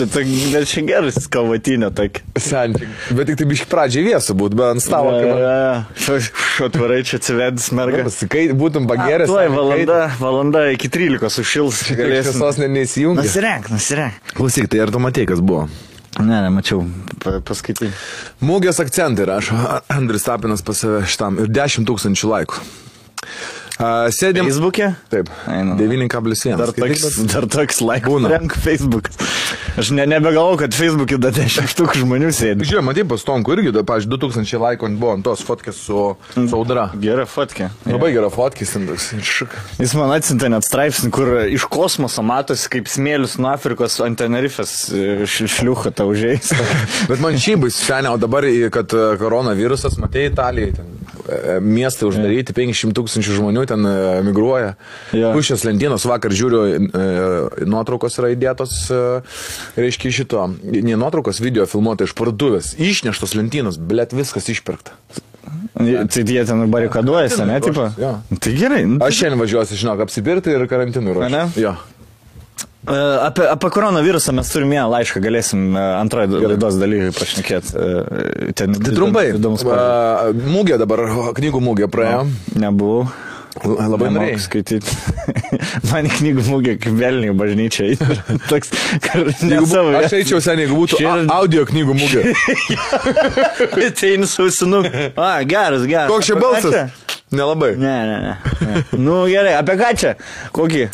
Čia, 0.00 0.06
tai, 0.08 0.22
čia 0.64 0.80
geras 0.88 1.26
kavatinė, 1.28 1.90
tak. 1.92 2.22
Seniai. 2.40 2.88
Bet 3.12 3.28
tik 3.28 3.36
tai 3.36 3.46
biški 3.50 3.66
pradžiai 3.68 4.06
vėsų 4.06 4.36
būt, 4.40 4.54
bet 4.56 4.70
ant 4.78 4.84
stalo. 4.84 5.12
Atvarai 6.64 7.02
čia 7.04 7.18
atsivedęs 7.20 7.66
merga. 7.76 8.06
Kai 8.32 8.46
būtum 8.56 8.88
pageręs. 8.88 9.28
Tuoj 9.28 9.50
valanda, 9.52 9.98
valanda 10.20 10.64
iki 10.72 10.88
13 10.92 11.28
sušils. 11.36 11.82
Šviesos 11.90 12.60
ne- 12.62 12.70
neįsijungi. 12.78 13.20
Nusirenk, 13.20 13.68
nusirenk. 13.72 14.32
Klausyk, 14.36 14.70
tai 14.72 14.80
ar 14.86 14.92
tu 14.94 15.02
matei, 15.04 15.26
kas 15.28 15.44
buvo? 15.44 15.66
Ne, 16.18 16.40
nemačiau. 16.46 16.82
Pa, 17.20 17.36
paskaitai. 17.44 17.92
Mūgės 18.44 18.80
akcentai 18.82 19.28
rašo 19.28 19.56
Andris 19.92 20.24
Tapinas 20.26 20.64
pas 20.64 20.80
save 20.80 21.04
šitam 21.08 21.38
ir 21.44 21.52
10 21.52 21.84
tūkstančių 21.88 22.32
laikų. 22.32 22.64
A, 23.80 24.10
Sėdėm. 24.12 24.44
Facebook'e? 24.50 24.90
Taip. 25.12 25.30
Einu. 25.48 25.76
9,1. 25.80 26.56
Dar 26.60 26.72
Skaityk, 26.74 27.00
toks, 27.00 27.18
dar 27.32 27.46
toks 27.48 27.80
laikas. 27.80 28.10
Būna. 28.12 28.28
Renk 28.34 28.52
Facebook. 28.60 29.08
Aš 29.80 29.92
ne, 29.96 30.04
nebegalvoju, 30.10 30.58
kad 30.64 30.74
Facebook'e 30.76 31.16
dar 31.22 31.32
10 31.32 31.72
tūkstančių 31.78 32.02
žmonių 32.04 32.30
sėdi. 32.36 32.66
Žiūrėjau, 32.68 32.84
matai, 32.84 33.04
pas 33.08 33.24
Tonku 33.24 33.54
irgi, 33.54 33.72
da, 33.72 33.84
pavyzdžiui, 33.88 34.12
2000 34.20 34.60
laikų 34.64 34.90
buvo 35.00 35.14
ant 35.16 35.24
tos 35.24 35.44
fotkės 35.46 35.78
su, 35.86 36.02
su 36.34 36.58
audra. 36.58 36.88
Gera 37.00 37.24
fotkė. 37.30 37.70
Labai 37.88 38.10
gera 38.12 38.28
toks. 38.28 39.06
šuk. 39.24 39.56
Jis 39.80 39.94
man 39.96 40.12
atsintė 40.18 40.50
net 40.52 40.66
straipsnį, 40.66 41.10
kur 41.14 41.32
iš 41.48 41.64
kosmoso 41.72 42.24
matosi, 42.26 42.68
kaip 42.72 42.90
smėlius 42.90 43.38
nuo 43.40 43.52
Afrikos 43.54 43.96
ant 44.04 44.18
Tenerifės 44.20 44.74
e, 44.92 45.24
š- 45.24 45.48
šliucha 45.56 45.94
tau 45.96 46.10
užėjus. 46.12 46.52
Bet 47.10 47.22
man 47.24 47.38
šiaip 47.40 47.64
bus 47.64 47.78
seniai, 47.80 48.12
o 48.12 48.20
dabar, 48.20 48.44
kad 48.74 48.92
e, 48.92 49.06
koronavirusas, 49.22 49.96
matai, 50.02 50.26
Italijai, 50.28 50.74
ten 50.76 50.90
e, 50.99 50.99
miestai 51.64 52.08
uždaryti, 52.08 52.54
500 52.56 52.94
tūkstančių 52.96 53.36
žmonių 53.38 53.64
ten 53.70 53.86
e, 53.86 53.94
migruoja. 54.26 54.74
Jo. 55.16 55.32
Pušės 55.36 55.64
lentynos, 55.68 56.06
vakar 56.08 56.34
žiūriu, 56.34 56.62
e, 56.70 57.66
nuotraukos 57.68 58.18
yra 58.20 58.32
įdėtos, 58.34 58.76
e, 58.92 59.02
reiškia 59.80 60.14
šito, 60.20 60.46
ne 60.64 60.98
nuotraukos, 61.00 61.42
video 61.42 61.66
filmuota 61.70 62.08
iš 62.08 62.16
parduotuvės, 62.18 62.74
išneštos 62.80 63.36
lentynos, 63.38 63.78
blėt 63.80 64.14
viskas 64.16 64.50
išpirkta. 64.52 64.96
tai 65.80 66.24
jie 66.26 66.42
ten 66.44 66.66
barikaduojasi, 66.70 67.44
ne, 67.48 67.60
tipo? 67.64 67.88
Jo. 68.00 68.16
Tai 68.36 68.56
gerai. 68.56 68.84
nu, 68.88 69.00
Aš 69.04 69.22
šiandien 69.22 69.40
važiuosiu, 69.40 69.80
žinok, 69.80 70.04
apsipirkti 70.06 70.52
ir 70.54 70.66
karantinui 70.70 71.16
ruošiu. 71.16 71.30
Ane? 71.30 71.46
Jo. 71.60 71.74
E, 71.78 71.99
Apie, 72.86 73.44
apie 73.50 73.70
koronavirusą 73.70 74.32
mes 74.32 74.48
turime 74.52 74.78
vieną 74.78 74.88
laišką, 74.94 75.20
galėsim 75.20 75.74
antroje 75.76 76.40
laidos 76.40 76.78
dalykai 76.80 77.10
pašnekėti. 77.12 77.74
Ten 78.56 78.78
Tai 78.78 78.94
trumpai. 78.96 79.26
Įdomus 79.36 79.66
Mūgė 80.48 80.78
dabar, 80.80 81.02
knygų 81.36 81.60
mūgė 81.66 81.90
praėjo. 81.92 82.22
Nebuvau. 82.56 83.04
Labai 83.66 84.08
norėjau. 84.14 84.38
skaityti. 84.44 84.92
Man 85.90 86.06
knygų 86.08 86.44
mūgį 86.46 86.74
kaip 86.84 86.94
velniai 87.00 87.34
bažnyčiai. 87.36 87.96
Toks, 88.48 88.70
kur 89.08 89.32
savo. 89.66 89.90
aš 89.98 90.14
eičiau 90.20 90.38
seniai, 90.40 90.68
jeigu 90.68 90.78
būtų 90.78 91.00
yra- 91.02 91.26
audio 91.34 91.66
knygų 91.68 91.96
mūgė. 91.98 92.22
Ateini 93.90 94.28
sausinu. 94.30 94.84
A, 95.18 95.42
geras, 95.44 95.82
geras. 95.90 96.08
Koks 96.14 96.30
čia 96.30 96.38
balsas? 96.40 96.94
Nelabai. 97.30 97.76
Ne, 97.78 98.06
ne, 98.06 98.16
ne. 98.20 98.38
ne. 98.66 98.84
Nu 98.98 99.24
gerai, 99.30 99.52
apie 99.54 99.76
ką 99.78 99.90
čia? 99.94 100.14
Kokį? 100.56 100.88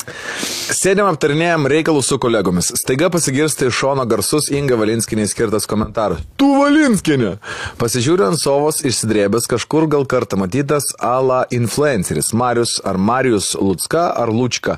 Sėdėm 0.77 1.09
aptarinėjom 1.09 1.65
reikalus 1.73 2.11
su 2.11 2.19
kolegomis. 2.20 2.69
Staiga 2.77 3.09
pasigirsta 3.12 3.70
iš 3.70 3.78
šono 3.78 4.05
garsus 4.11 4.51
Inga 4.53 4.77
Valinskinė 4.77 5.25
skirtas 5.31 5.65
komentaras. 5.70 6.20
Tu 6.37 6.51
Valinskinė! 6.61 7.37
Pasižiūriu 7.81 8.28
ant 8.28 8.41
sovos 8.43 8.83
išsidrėbęs 8.84 9.48
kažkur 9.48 9.89
gal 9.89 10.05
kartą 10.05 10.37
matytas 10.43 10.91
ala 11.01 11.47
influenceris 11.56 12.34
Marius 12.37 12.77
ar 12.84 13.00
Marius 13.00 13.55
Lucka 13.56 14.11
ar 14.12 14.28
Lučka. 14.28 14.77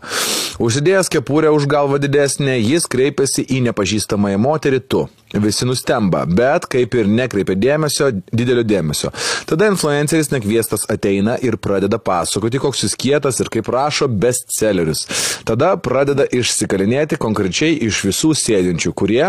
Užsidėjęs 0.62 1.10
kepurę 1.10 1.50
už 1.54 1.66
galvą 1.70 1.98
didesnę, 2.02 2.54
jis 2.62 2.86
kreipiasi 2.86 3.42
į 3.50 3.64
nepažįstamąją 3.66 4.38
moterį 4.46 4.84
tu. 4.86 5.08
Visi 5.34 5.66
nustemba, 5.68 6.22
bet 6.24 6.64
kaip 6.72 6.94
ir 6.96 7.08
nekreipia 7.12 7.56
dėmesio, 7.58 8.08
didelio 8.32 8.62
dėmesio. 8.64 9.10
Tada 9.48 9.68
influenceris 9.68 10.30
nekviestas 10.32 10.86
ateina 10.88 11.36
ir 11.44 11.58
pradeda 11.60 11.98
pasakoti, 12.00 12.60
koks 12.62 12.86
jis 12.86 12.96
kietas 12.96 13.42
ir 13.42 13.50
kaip 13.52 13.68
rašo 13.68 14.08
bestsellerius. 14.08 15.04
Tada 15.48 15.74
pradeda 15.76 16.24
išsikalinėti 16.32 17.20
konkrečiai 17.20 17.76
iš 17.90 18.00
visų 18.08 18.32
sėdinčių, 18.40 18.94
kurie 18.96 19.26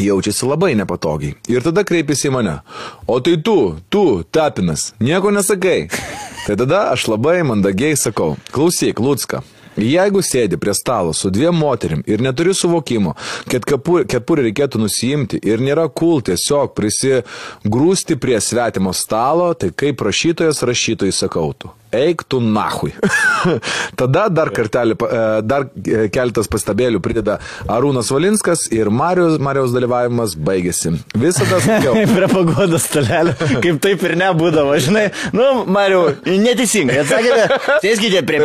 jaučiasi 0.00 0.46
labai 0.48 0.74
nepatogiai. 0.74 1.36
Ir 1.52 1.62
tada 1.62 1.84
kreipiasi 1.86 2.30
į 2.30 2.34
mane. 2.40 2.58
O 3.06 3.20
tai 3.22 3.36
tu, 3.44 3.56
tu, 3.92 4.22
tapinas, 4.34 4.90
nieko 4.98 5.30
nesakai. 5.30 5.86
Tai 6.48 6.58
tada 6.58 6.88
aš 6.90 7.06
labai 7.12 7.42
mandagiai 7.46 7.94
sakau, 7.94 8.34
klausyk, 8.50 8.98
Lutska. 8.98 9.44
Jeigu 9.76 10.20
sėdi 10.24 10.58
prie 10.60 10.74
stalo 10.76 11.14
su 11.16 11.30
dviem 11.32 11.56
moterim 11.56 12.02
ir 12.06 12.22
neturi 12.24 12.54
suvokimo, 12.54 13.14
kad 13.50 13.64
kepurę 13.64 14.46
reikėtų 14.48 14.82
nusijimti 14.82 15.40
ir 15.42 15.62
nėra 15.64 15.88
cool 15.88 16.20
tiesiog 16.24 16.74
prisigrūsti 16.76 18.18
prie 18.20 18.40
svetimo 18.40 18.92
stalo, 18.96 19.52
tai 19.54 19.72
kaip 19.72 20.02
rašytojas 20.04 20.62
rašytojai 20.68 21.16
sakau 21.16 21.52
tu. 21.56 21.72
Eik 21.92 22.22
tu 22.24 22.38
nahui. 22.40 22.94
Tada 24.00 24.22
dar 24.32 24.48
kartelį, 24.56 24.94
e, 24.96 25.24
dar 25.44 25.66
e, 25.76 26.06
keletas 26.12 26.48
pastabėlių 26.48 27.02
prideda 27.04 27.34
Arūnas 27.68 28.08
Valinskas 28.14 28.62
ir 28.72 28.88
Marijos, 28.88 29.36
Marijos 29.44 29.74
dalyvavimas 29.76 30.32
baigėsi. 30.40 30.94
Visada 31.12 31.60
sakiau. 31.60 31.92
Prie 32.14 32.30
pagodos 32.32 32.86
stalelio, 32.88 33.34
kaip 33.36 33.82
taip 33.84 34.06
ir 34.08 34.16
nebūdavo, 34.22 34.78
žinai. 34.80 35.04
Nu, 35.36 35.66
Mariu, 35.68 36.06
neteisingai. 36.24 37.02
Atsakėte, 37.04 37.60
sėskite 37.84 38.24
prie 38.24 38.40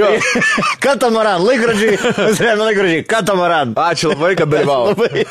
Pringlesų. 0.00 0.42
Katamaran, 0.84 1.44
laikrodžiai. 1.44 1.98
Nusirenė 2.18 2.56
laikrodžiai, 2.64 3.04
katamaran. 3.08 3.74
Ačiū 3.80 4.12
labai, 4.14 4.32
kad 4.38 4.50
dalyvavo. 4.52 4.90
Labai. 4.94 5.24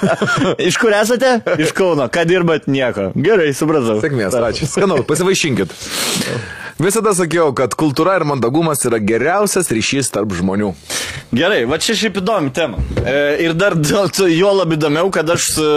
Iš 0.70 0.80
kur 0.82 0.96
esate? 0.96 1.36
Iš 1.62 1.74
Kauno. 1.78 2.10
Ką 2.14 2.26
dirbat? 2.30 2.70
Nieko. 2.72 3.10
Gerai, 3.18 3.52
supratau. 3.58 4.00
Sėkmės, 4.04 4.38
ačiū. 4.38 4.70
Skanu, 4.70 5.02
pasivaišinkit. 5.10 5.74
Visada 6.80 7.12
sakiau, 7.12 7.50
kad 7.52 7.74
kultūra 7.76 8.14
ir 8.16 8.24
mandagumas 8.24 8.86
yra 8.88 9.02
geriausias 9.04 9.68
ryšys 9.76 10.14
tarp 10.16 10.32
žmonių. 10.38 10.70
Gerai, 11.36 11.66
va 11.68 11.76
čia 11.84 11.98
šiaip 12.00 12.22
įdomi 12.22 12.54
tema. 12.56 12.80
E, 13.04 13.18
ir 13.44 13.54
dar 13.60 13.76
jo 13.76 14.54
labai 14.56 14.78
įdomiau, 14.80 15.12
kad 15.12 15.28
aš 15.30 15.50
e, 15.60 15.68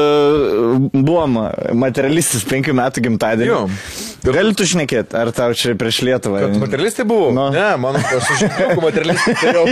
buvom 0.95 1.41
materialistas 1.75 2.47
penkių 2.47 2.77
metų 2.79 3.03
gimtadienį. 3.09 3.51
Jo. 3.51 3.67
Gali 4.23 4.53
tu 4.55 4.63
šnekėti, 4.69 5.17
ar 5.19 5.33
tau 5.35 5.51
čia 5.59 5.73
prieš 5.75 5.99
Lietuvą? 6.07 6.45
Kad 6.45 6.61
materialistai 6.63 7.05
buvo? 7.09 7.33
Nu. 7.35 7.49
Ne, 7.51 7.73
mano, 7.83 7.99
aš 7.99 8.29
sužinojau, 8.29 8.77
materialistai 8.85 9.35
tai 9.41 9.55
jau. 9.57 9.65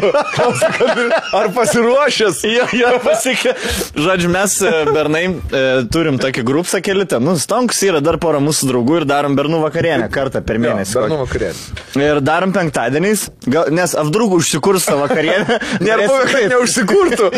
Ar 1.38 1.50
pasiruošęs? 1.54 2.40
Jo, 2.50 2.66
jo, 2.74 2.90
pasikė. 3.04 3.54
Žodžiu, 3.94 4.32
mes 4.34 4.56
e, 4.66 4.72
bernai 4.90 5.22
e, 5.30 5.62
turim 5.94 6.18
tokį 6.18 6.42
grupsą 6.50 6.82
kelitą. 6.82 7.22
Nu, 7.22 7.36
Stonks 7.38 7.78
yra 7.86 8.02
dar 8.02 8.18
pora 8.22 8.42
mūsų 8.42 8.72
draugų 8.72 9.00
ir 9.02 9.06
darom 9.12 9.38
bernų 9.38 9.62
vakarienę 9.68 10.10
kartą 10.10 10.42
per 10.42 10.58
mėnesį. 10.62 10.98
Bernų 10.98 11.19
vakarėlį. 11.22 11.62
Ir 12.00 12.20
darom 12.24 12.54
penktadieniais, 12.54 13.26
gal, 13.46 13.70
nes 13.74 13.94
avdrug 13.98 14.36
užsikurs 14.38 14.86
savo 14.88 15.06
vakarienę. 15.06 15.58
Nėra 15.84 16.08
buvę, 16.10 16.26
kad 16.30 16.54
neužsikurtų. 16.54 17.30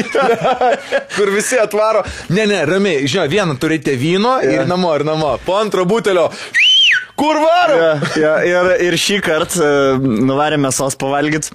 Kur 1.17 1.33
visi 1.35 1.61
atvaro. 1.61 2.05
Ne, 2.33 2.47
ne, 2.51 2.63
ramiai. 2.69 3.07
Žinau, 3.11 3.29
vieną 3.33 3.59
turite 3.63 3.97
vyno 3.99 4.39
ir 4.45 4.67
namo, 4.71 4.95
ir 4.99 5.07
namo. 5.09 5.37
Po 5.47 5.59
antro 5.61 5.87
butelio. 5.89 6.31
Kur 7.19 7.37
varo? 7.43 7.77
Ja, 7.79 7.99
ja, 8.17 8.33
ir, 8.47 8.71
ir 8.89 8.97
šį 8.99 9.19
kartą 9.23 9.61
e, 9.63 9.99
nuvarėme 10.27 10.73
sos 10.75 10.97
pavalgyti. 10.99 11.53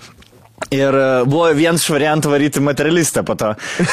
Ir 0.73 0.95
e, 0.97 1.03
buvo 1.29 1.45
vienas 1.53 1.83
iš 1.85 1.91
variantų 1.93 2.31
varyti 2.31 2.61
materialistą 2.65 3.21
po 3.27 3.35
to. 3.37 3.51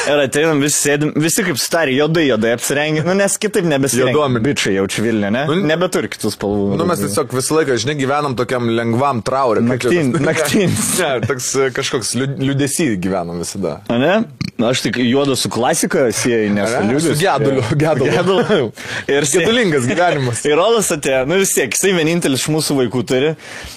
Ir 0.08 0.22
ateinam 0.24 0.62
visi 0.64 0.78
sėdim, 0.88 1.10
visi 1.20 1.44
kaip 1.44 1.58
stari, 1.60 1.92
jodai, 1.98 2.24
jodai 2.30 2.54
apsirengę. 2.56 3.02
Nu, 3.04 3.12
nes 3.18 3.36
kitaip 3.38 3.66
nebesirengia. 3.68 4.14
Juodom. 4.16 4.38
Bičiai 4.42 4.78
jau 4.78 4.86
Vilniuje, 4.88 5.30
ne? 5.36 5.42
Nu, 5.50 5.58
Nebeturi 5.68 6.08
kitų 6.10 6.32
spalvų. 6.34 6.78
Nu, 6.80 6.86
mes 6.88 7.02
tiesiog 7.04 7.34
visą 7.36 7.58
laiką, 7.60 7.76
žinai, 7.84 7.98
gyvenam 8.00 8.34
tokiam 8.38 8.66
lengvam 8.74 9.20
traurė. 9.26 9.60
Naktin- 9.68 10.16
naktinis. 10.24 10.94
Ne, 11.04 11.18
toks 11.26 11.50
e, 11.60 11.68
kažkoks 11.74 12.14
liu- 12.16 12.32
liūdesy 12.40 12.94
gyvenam 13.02 13.44
visada. 13.44 13.82
A, 13.92 14.00
Ne? 14.00 14.16
Nu, 14.54 14.68
Aš 14.70 14.84
tik 14.84 15.00
juodu 15.02 15.34
su 15.36 15.48
klasika 15.50 16.06
sieju, 16.14 16.52
nes 16.54 16.70
Ne? 16.70 16.82
liūdės. 16.92 17.16
Su 17.18 17.20
geduliu, 17.20 17.64
geduliu. 17.74 18.12
Geduliu. 18.18 18.68
Ir 19.10 19.26
Gedulingas 19.26 19.88
gyvenimas. 19.90 20.44
Ir 20.48 20.54
Rolas 20.60 20.88
atėjo, 20.94 21.24
nu 21.28 21.40
vis 21.42 21.52
tiek, 21.56 21.74
jisai 21.74 21.90
vienintelis 21.96 22.44
iš 22.46 22.52
mūsų 22.54 22.76
vaikų 22.84 23.02
turi. 23.10 23.32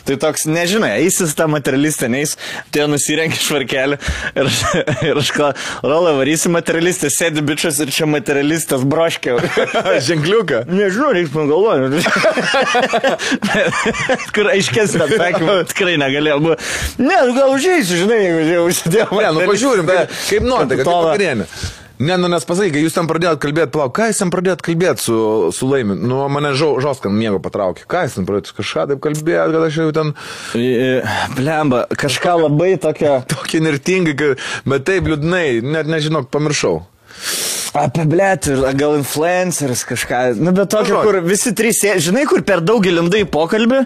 Tai 0.08 0.18
toks, 0.22 0.46
nežinai, 0.48 0.94
eisis 1.02 1.34
tą 1.38 1.50
materialistą, 1.50 2.12
neis, 2.14 2.36
tai 2.70 2.77
nusirengia 2.86 3.40
švarkelį. 3.42 3.98
Ir, 4.38 4.52
ir 5.10 5.22
aš 5.24 5.32
ką, 5.36 5.50
Rola 5.88 6.14
varysi 6.20 6.52
materialistą, 6.54 7.10
sėdi 7.14 7.42
bičias 7.46 7.80
ir 7.84 7.90
čia 7.94 8.06
materialistas 8.10 8.86
broškė. 8.88 9.38
Ženkliuką. 10.08 10.64
Nežinau, 10.70 11.10
reiks 11.18 11.34
man 11.34 11.50
galvoti. 11.50 12.04
Kur 14.36 14.52
aiškesnė 14.54 15.08
atsakymą 15.08 15.58
tikrai 15.72 15.98
negalėjau. 16.02 16.40
būt. 16.46 16.70
Ne, 17.02 17.18
nu 17.30 17.36
gal 17.38 17.56
užėsiu, 17.56 18.04
žinai, 18.04 18.22
jeigu 18.24 18.46
jau 18.52 18.64
užsidėjau. 18.70 19.10
Ne, 19.22 19.34
nu 19.38 19.50
pažiūrim, 19.50 19.90
tai 19.90 20.06
kaip 20.12 20.48
norite, 20.48 20.78
kad 20.78 20.86
Kapitolą. 20.86 21.12
vakarienė. 21.12 21.50
Ne, 22.00 22.18
nu 22.18 22.28
nes 22.30 22.44
pasakai, 22.46 22.70
kai 22.76 22.82
jūs 22.84 22.94
ten 22.94 23.08
pradėjot 23.10 23.40
kalbėti, 23.42 23.72
palauk, 23.74 23.96
ką 23.98 24.12
jūs 24.12 24.20
ten 24.22 24.30
pradėjot 24.34 24.62
kalbėti 24.66 25.02
su, 25.08 25.16
su 25.56 25.70
laimi? 25.70 25.96
Nu, 25.98 26.20
mane 26.30 26.52
žau, 26.58 26.76
žoskan 26.84 27.16
miego 27.18 27.40
patraukė. 27.42 27.88
Ką 27.90 28.04
jūs 28.06 28.20
ten 28.20 28.28
pradėjot 28.28 28.54
kažką 28.60 28.84
taip 28.92 29.02
kalbėti, 29.02 29.38
kad 29.56 29.66
aš 29.66 29.80
jau 29.82 29.88
ten 29.98 30.14
Blemba, 31.40 31.88
kažką 31.98 32.36
labai 32.44 32.76
tokio. 32.82 33.16
tokį 33.34 33.64
nirtingą, 33.66 34.36
bet 34.70 34.86
taip 34.86 35.10
liūdnai, 35.10 35.64
net 35.66 35.90
nežinok, 35.90 36.30
pamiršau. 36.34 36.84
Apie 37.78 38.06
blėt, 38.10 38.48
gal 38.80 38.96
influenceris 38.98 39.84
kažką. 39.88 40.22
Nu, 40.42 40.52
bet 40.56 40.72
tokio, 40.74 40.98
Nu, 40.98 41.04
kur 41.06 41.18
visi 41.26 41.52
trys, 41.58 41.82
žinai, 42.04 42.24
kur 42.30 42.42
per 42.48 42.62
daug 42.66 42.82
gilindai 42.86 43.22
į 43.26 43.28
pokalbį 43.34 43.82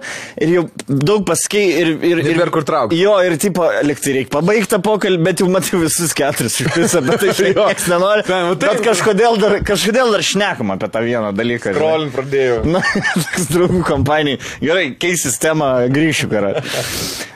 ir 0.46 0.52
jau 0.56 0.64
daug 0.88 1.26
pasakai 1.28 1.64
ir... 1.82 1.90
ir, 2.00 2.22
ir 2.22 2.30
Nebėr 2.32 2.52
kur 2.54 2.64
traukti. 2.68 3.00
Jo, 3.02 3.18
ir 3.26 3.36
tipo, 3.42 3.66
liktai 3.88 4.14
reikia 4.20 4.32
pabaigti 4.38 4.80
pokalbį, 4.86 5.22
bet 5.28 5.44
jau 5.44 5.50
matai 5.52 5.82
visus 5.82 6.14
keturis 6.18 6.60
iš 6.64 6.70
viso, 6.78 7.02
bet 7.06 7.20
tai 7.26 7.34
Jo. 7.52 7.66
niekas 7.68 7.88
nenori. 7.92 8.24
Tai, 8.28 8.40
nu, 8.48 8.56
taip. 8.62 8.78
Bet 8.78 8.86
kažkodėl 8.86 9.40
dar, 9.42 9.58
kažkodėl 9.68 10.14
dar 10.16 10.24
šnekam 10.26 10.72
apie 10.76 10.92
tą 10.94 11.02
vieną 11.06 11.32
dalyką. 11.36 11.74
žinai. 11.76 11.84
Rolin 11.84 12.14
pradėjau. 12.16 12.60
Na, 12.76 12.84
toks 13.18 13.50
draugų 13.52 13.82
kompanijai. 13.90 14.40
Gerai, 14.64 14.86
keisis 15.02 15.36
temą, 15.42 15.72
grįšiu, 15.92 16.30
karą. 16.32 16.54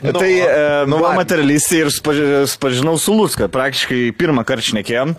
Nu, 0.05 0.13
tai 0.15 0.31
e, 0.37 0.47
nu, 0.85 0.95
nu, 0.95 1.01
va. 1.03 1.15
materialistai 1.17 1.81
ir 1.83 1.91
spaži- 1.93 2.45
spažinau 2.53 2.95
su 3.01 3.15
Luska. 3.17 3.49
Praktiškai 3.51 4.11
pirmą 4.19 4.45
kartą 4.47 4.69
šnekėjom. 4.71 5.15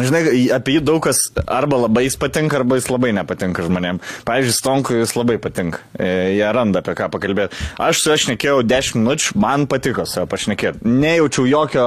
Žinai, 0.00 0.22
apie 0.62 0.78
jį 0.78 0.84
daug 0.86 1.02
kas 1.04 1.20
arba 1.44 1.82
labai 1.84 2.06
jis 2.06 2.16
patinka, 2.20 2.60
arba 2.60 2.78
jis 2.78 2.88
labai 2.92 3.12
nepatinka 3.16 3.66
žmonėm. 3.66 4.00
Pavyzdžiui, 4.28 4.56
Stonkui 4.56 5.00
jis 5.00 5.16
labai 5.18 5.38
patinka. 5.42 5.82
E, 5.98 6.38
jie 6.38 6.52
randa 6.54 6.82
apie 6.82 6.94
ką 6.98 7.10
pakalbėti. 7.12 7.58
Aš 7.82 8.02
su 8.02 8.12
juo 8.12 8.18
šnekėjau 8.26 8.62
10 8.64 9.00
minučių, 9.02 9.36
man 9.42 9.66
patiko 9.70 10.06
su 10.08 10.22
juo 10.22 10.28
pašnekėti. 10.30 10.86
Nejaučiau 10.86 11.48
jokio 11.50 11.86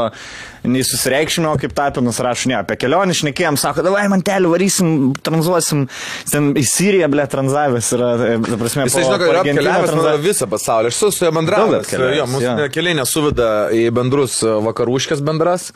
nei 0.68 0.84
susireikšmio, 0.86 1.54
kaip 1.62 1.74
tapinas 1.78 2.20
rašo, 2.24 2.50
ne, 2.52 2.58
apie 2.62 2.78
kelionį 2.82 3.16
šnekėjom, 3.20 3.58
sako, 3.62 3.84
davai 3.86 4.06
man 4.12 4.24
telį, 4.26 4.50
varysim, 4.52 4.90
tranzuosim. 5.26 5.86
Ten 6.32 6.52
į 6.58 6.64
Siriją, 6.68 7.10
ble, 7.14 7.26
tranzavęs 7.32 7.92
yra, 7.98 8.10
e, 8.16 8.38
ta 8.46 8.58
prasme, 8.62 8.86
Jis, 8.90 8.98
žinok, 9.06 9.26
yra 9.30 9.44
apkeliavęs 9.44 9.94
man 9.96 10.22
visą 10.24 10.48
pasaulį. 10.52 10.92
Aš 10.92 11.00
su 11.02 11.12
su 11.16 11.26
juo 11.26 11.32
bendravęs. 11.36 11.92
Jo, 12.16 12.26
mūsų 12.30 12.54
jo. 12.64 12.70
keliai 12.76 12.96
nesuveda 13.00 13.50
į 13.76 13.86
bendrus 13.96 14.40
e, 14.44 14.52
vakarūškės 14.70 15.22
bendras, 15.26 15.70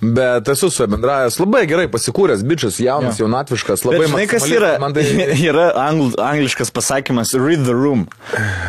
bet 0.00 0.48
esu 0.52 0.70
su 0.70 0.82
juo 0.84 0.88
bendravęs. 0.94 1.38
Labai 1.42 1.64
gerai 1.70 1.86
pasikūręs, 1.92 2.44
bičias, 2.46 2.78
jaunas, 2.82 3.18
Jo. 3.18 3.26
jaunatviškas, 3.26 3.84
labai 3.86 4.06
žinai, 4.08 4.26
kas 4.30 4.44
maksimalistas. 4.44 4.58
yra? 4.60 4.72
Man 4.82 4.94
tai... 4.96 5.04
yra 5.50 5.66
angl, 5.84 6.12
angliškas 6.20 6.70
pasakymas 6.74 7.34
read 7.38 7.64
the 7.64 7.74
room. 7.74 8.06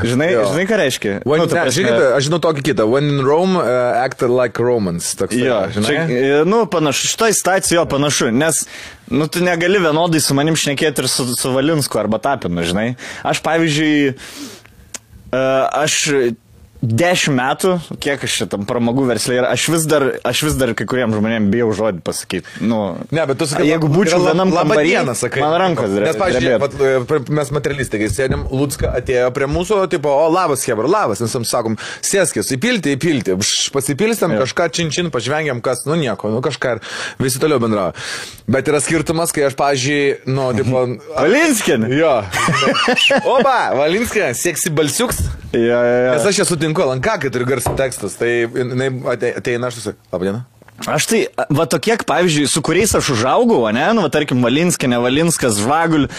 Žinai, 0.05 0.31
Jo. 0.33 0.45
žinai 0.53 0.65
ką 0.69 0.79
reiškia? 0.81 1.15
When, 1.25 1.39
Nu, 1.45 1.45
ne, 1.49 1.51
prasme- 1.51 1.75
žinai, 1.75 2.11
aš 2.17 2.27
žinau 2.29 2.39
tokį 2.43 2.63
kitą. 2.71 2.85
When 2.89 3.09
in 3.11 3.21
Rome, 3.25 3.57
uh, 3.59 4.01
act 4.01 4.21
like 4.25 4.59
Romans. 4.61 5.11
Toks, 5.15 5.35
Jo, 5.35 5.64
žinai. 5.73 5.89
čia, 5.89 6.05
e, 6.05 6.45
nu, 6.45 6.65
panašu, 6.71 7.07
šitoj 7.13 7.33
situacijoje 7.33 7.79
jo 7.79 7.85
panašu, 7.89 8.31
nes, 8.31 8.65
nu, 9.07 9.27
tu 9.27 9.43
negali 9.43 9.81
vienodai 9.81 10.21
su 10.21 10.37
manim 10.37 10.57
šnekėti 10.59 11.03
ir 11.03 11.11
su, 11.11 11.27
su 11.35 11.53
Valinsku 11.55 11.99
arba 12.01 12.19
Tapinu, 12.21 12.63
žinai. 12.67 12.95
Aš, 13.23 13.41
pavyzdžiui, 13.45 14.13
e, 14.13 15.45
aš 15.83 15.99
dešimt 16.85 17.35
metų, 17.39 17.71
kiek 18.03 18.23
aš 18.27 18.33
šitam 18.41 18.65
pramogų 18.69 19.05
verslė 19.09 19.39
ir 19.39 19.45
aš 19.49 19.67
vis 19.73 19.85
dar, 19.89 20.05
aš 20.27 20.43
vis 20.47 20.55
dar 20.59 20.73
kai 20.77 20.85
kuriems 20.89 21.15
žmonėms 21.17 21.49
bijau 21.53 21.71
žodį 21.75 22.03
pasakyti. 22.05 22.45
Nu, 22.61 22.97
Ne, 23.11 23.25
bet 23.25 23.37
tu 23.41 23.47
sakai, 23.49 23.65
jeigu 23.69 23.89
būčiau 23.91 24.21
vienam 24.25 24.51
diena, 24.83 25.15
sakai. 25.17 25.41
man 25.41 25.55
rankos 25.61 25.89
dre- 25.93 26.05
Nes, 26.11 26.15
drebėtų. 26.15 26.59
vat, 26.59 26.73
e, 26.79 27.33
mes 27.39 27.51
materialistai, 27.55 27.99
kai 28.03 28.09
sėdėm, 28.11 28.45
Lutska 28.51 28.91
atėjo 28.99 29.31
prie 29.33 29.47
mūsų, 29.49 29.79
tipo, 29.89 30.09
o 30.11 30.29
labas, 30.29 30.65
Hebra, 30.67 30.87
labas, 30.87 31.21
mes 31.23 31.33
jam 31.33 31.45
sakom, 31.45 31.77
sėskis, 32.01 32.51
įpilti, 32.57 32.95
įpilti, 32.97 33.35
Pš, 33.39 33.71
pasipilstam, 33.73 34.31
kažką 34.39 34.69
činčin, 34.71 35.11
pažvengiam, 35.11 35.61
kas, 35.61 35.85
nu 35.85 35.95
nieko, 35.99 36.29
nu 36.31 36.41
kažką 36.45 36.75
ir 36.77 36.79
visi 37.19 37.39
toliau 37.39 37.59
bendravo. 37.59 37.93
Bet 38.47 38.67
yra 38.69 38.79
skirtumas, 38.83 39.31
kai 39.33 39.47
aš, 39.49 39.55
pavyzdžiui, 39.57 40.25
nu, 40.29 40.51
tipo... 40.53 40.85
Valinskin. 41.15 41.87
Jo. 41.91 42.21
Oba, 43.35 43.57
Valinskė, 43.77 44.29
sėksi 44.37 44.71
balsiuks. 44.75 45.23
Ja, 45.55 45.79
ja, 45.79 45.97
ja. 46.05 46.13
Nes 46.17 46.25
aš 46.27 46.41
ją 46.41 46.45
sutinku, 46.75 46.89
lanka, 46.91 47.17
kai 47.21 47.29
turi 47.31 47.45
garsų 47.47 47.75
tekstus, 47.79 48.17
tai 48.19 48.47
jinai 48.51 48.89
ate- 49.13 49.35
ateina 49.39 49.67
aš 49.67 49.75
susi. 49.79 49.93
Labadiena. 50.11 50.45
Aš 50.83 51.05
tai, 51.07 51.19
va 51.55 51.63
tokie, 51.71 51.95
pavyzdžiui, 52.03 52.49
su 52.51 52.59
kuriais 52.65 52.91
aš 52.97 53.13
užaugau, 53.13 53.61
ne, 53.73 53.85
nu, 53.95 54.03
va, 54.03 54.09
tarkim, 54.11 54.41
Valinskė, 54.43 54.89
ne 54.91 54.97
Valinskas, 54.99 55.55
Žvagul, 55.63 56.09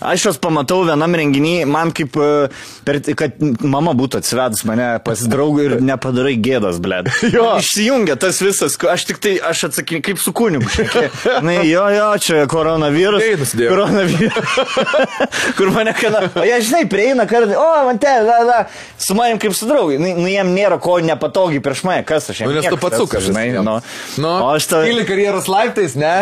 aš 0.00 0.24
juos 0.24 0.38
pamatau 0.40 0.80
vienam 0.88 1.12
renginiui, 1.12 1.66
man 1.68 1.92
kaip, 1.92 2.16
e, 2.16 2.48
per, 2.88 2.98
kad 3.18 3.36
mama 3.60 3.92
būtų 3.98 4.22
atsivedus 4.22 4.64
mane 4.66 4.86
pas 5.04 5.20
draugų 5.28 5.66
ir 5.66 5.74
nepadarai 5.84 6.38
gėdos, 6.40 6.80
blė. 6.80 7.02
Jo. 7.38 7.58
Išsijungia 7.60 8.16
tas 8.18 8.40
visas, 8.40 8.78
aš 8.80 9.04
tik 9.10 9.20
tai, 9.22 9.34
aš 9.44 9.66
atsakinėjau, 9.68 10.06
kaip 10.08 10.22
su 10.22 10.32
kunigu. 10.34 10.64
Na, 11.44 11.58
jo, 11.68 11.84
jo, 11.92 12.08
čia 12.24 12.46
koronavirus. 12.50 13.26
Ei, 13.26 13.36
nusidėjo. 13.38 13.76
Koronavirus. 13.76 14.96
Kur 15.60 15.74
mane 15.76 15.92
kana. 15.98 16.24
O 16.32 16.46
jie, 16.48 16.56
žinai, 16.64 16.82
prieina 16.90 17.28
kartą, 17.28 17.60
o, 17.60 17.68
man 17.90 18.00
te, 18.00 18.16
da, 18.24 18.40
da, 18.48 18.58
su 18.96 19.14
manim 19.18 19.38
kaip 19.42 19.54
su 19.54 19.68
draugai. 19.68 20.00
Nu, 20.00 20.16
nu, 20.24 20.26
jiem 20.32 20.54
nėra 20.56 20.80
ko 20.82 20.96
nepatogiai 21.04 21.62
prieš 21.62 21.84
mane, 21.86 22.08
kas 22.08 22.32
aš 22.32 22.42
jiem. 22.42 22.50
Nu, 22.50 22.58
nes 22.58 22.72
tu 22.72 22.80
pats 22.80 22.96
esu, 22.96 23.04
sukas, 23.04 23.28
žinai. 23.28 23.50
Nu. 23.60 23.78
Nu, 24.18 24.28
O 24.42 24.48
aš 24.54 24.66
tau... 24.70 24.82
Kyli 24.86 25.04
karjeros 25.06 25.46
laiptais, 25.50 25.94
ne? 25.98 26.12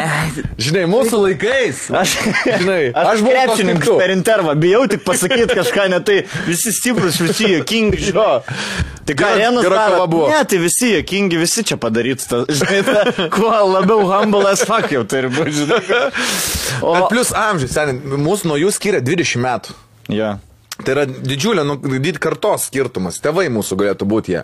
Žinai, 0.61 0.85
mūsų 0.91 1.21
laikais. 1.23 1.85
Aš, 1.97 2.17
Žinai, 2.45 2.81
aš, 2.93 3.07
aš 3.13 3.23
buvau 3.25 3.35
krepšininkas 3.37 3.91
per 4.01 4.13
intervą, 4.15 4.55
bijau 4.61 4.83
tik 4.91 5.05
pasakyti 5.07 5.57
kažką 5.57 5.87
ne 5.95 6.01
tai. 6.05 6.19
Visi 6.49 6.73
stiprus, 6.77 7.21
visi 7.23 7.53
jokingi. 7.55 8.13
Tai 9.07 9.15
Renas 9.39 9.63
gera 9.63 9.77
daro? 9.77 9.95
kova 9.95 10.07
buvo. 10.11 10.29
Ne, 10.33 10.41
tai 10.51 10.59
visi 10.59 10.91
jokingi, 10.97 11.39
visi 11.39 11.63
čia 11.69 11.79
padarytų. 11.81 12.27
tą, 12.31 12.41
Žinai, 12.51 12.81
ta, 12.89 13.29
kuo 13.33 13.53
labiau 13.71 14.03
humble 14.11 14.49
as 14.51 14.65
fuck 14.67 14.91
jau 14.93 15.05
turi 15.09 15.31
būti, 15.31 15.55
žinai. 15.63 16.01
O, 16.83 16.97
Bet 16.99 17.09
plus 17.13 17.31
amžius, 17.37 17.73
seniai, 17.77 18.19
mūsų 18.27 18.51
nuo 18.51 18.59
jų 18.61 18.73
skiria 18.75 19.01
20 19.05 19.43
metų. 19.47 19.79
ja. 20.13 20.37
Tai 20.77 20.93
yra 20.93 21.07
didžiulė, 21.09 21.63
nu, 21.65 21.79
did 22.05 22.19
kartos 22.21 22.67
skirtumas. 22.69 23.17
Tėvai 23.25 23.47
mūsų 23.49 23.79
galėtų 23.81 24.05
būti 24.11 24.35
jie. 24.35 24.43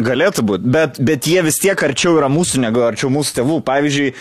Galėtų 0.00 0.42
būti, 0.48 0.70
bet, 0.72 0.96
bet 1.04 1.26
jie 1.28 1.42
vis 1.44 1.58
tiek 1.60 1.76
arčiau 1.84 2.14
yra 2.16 2.28
mūsų 2.32 2.62
negu 2.62 2.80
arčiau 2.86 3.10
mūsų 3.12 3.34
tėvų. 3.36 3.56
Pavyzdžiui, 3.66 4.12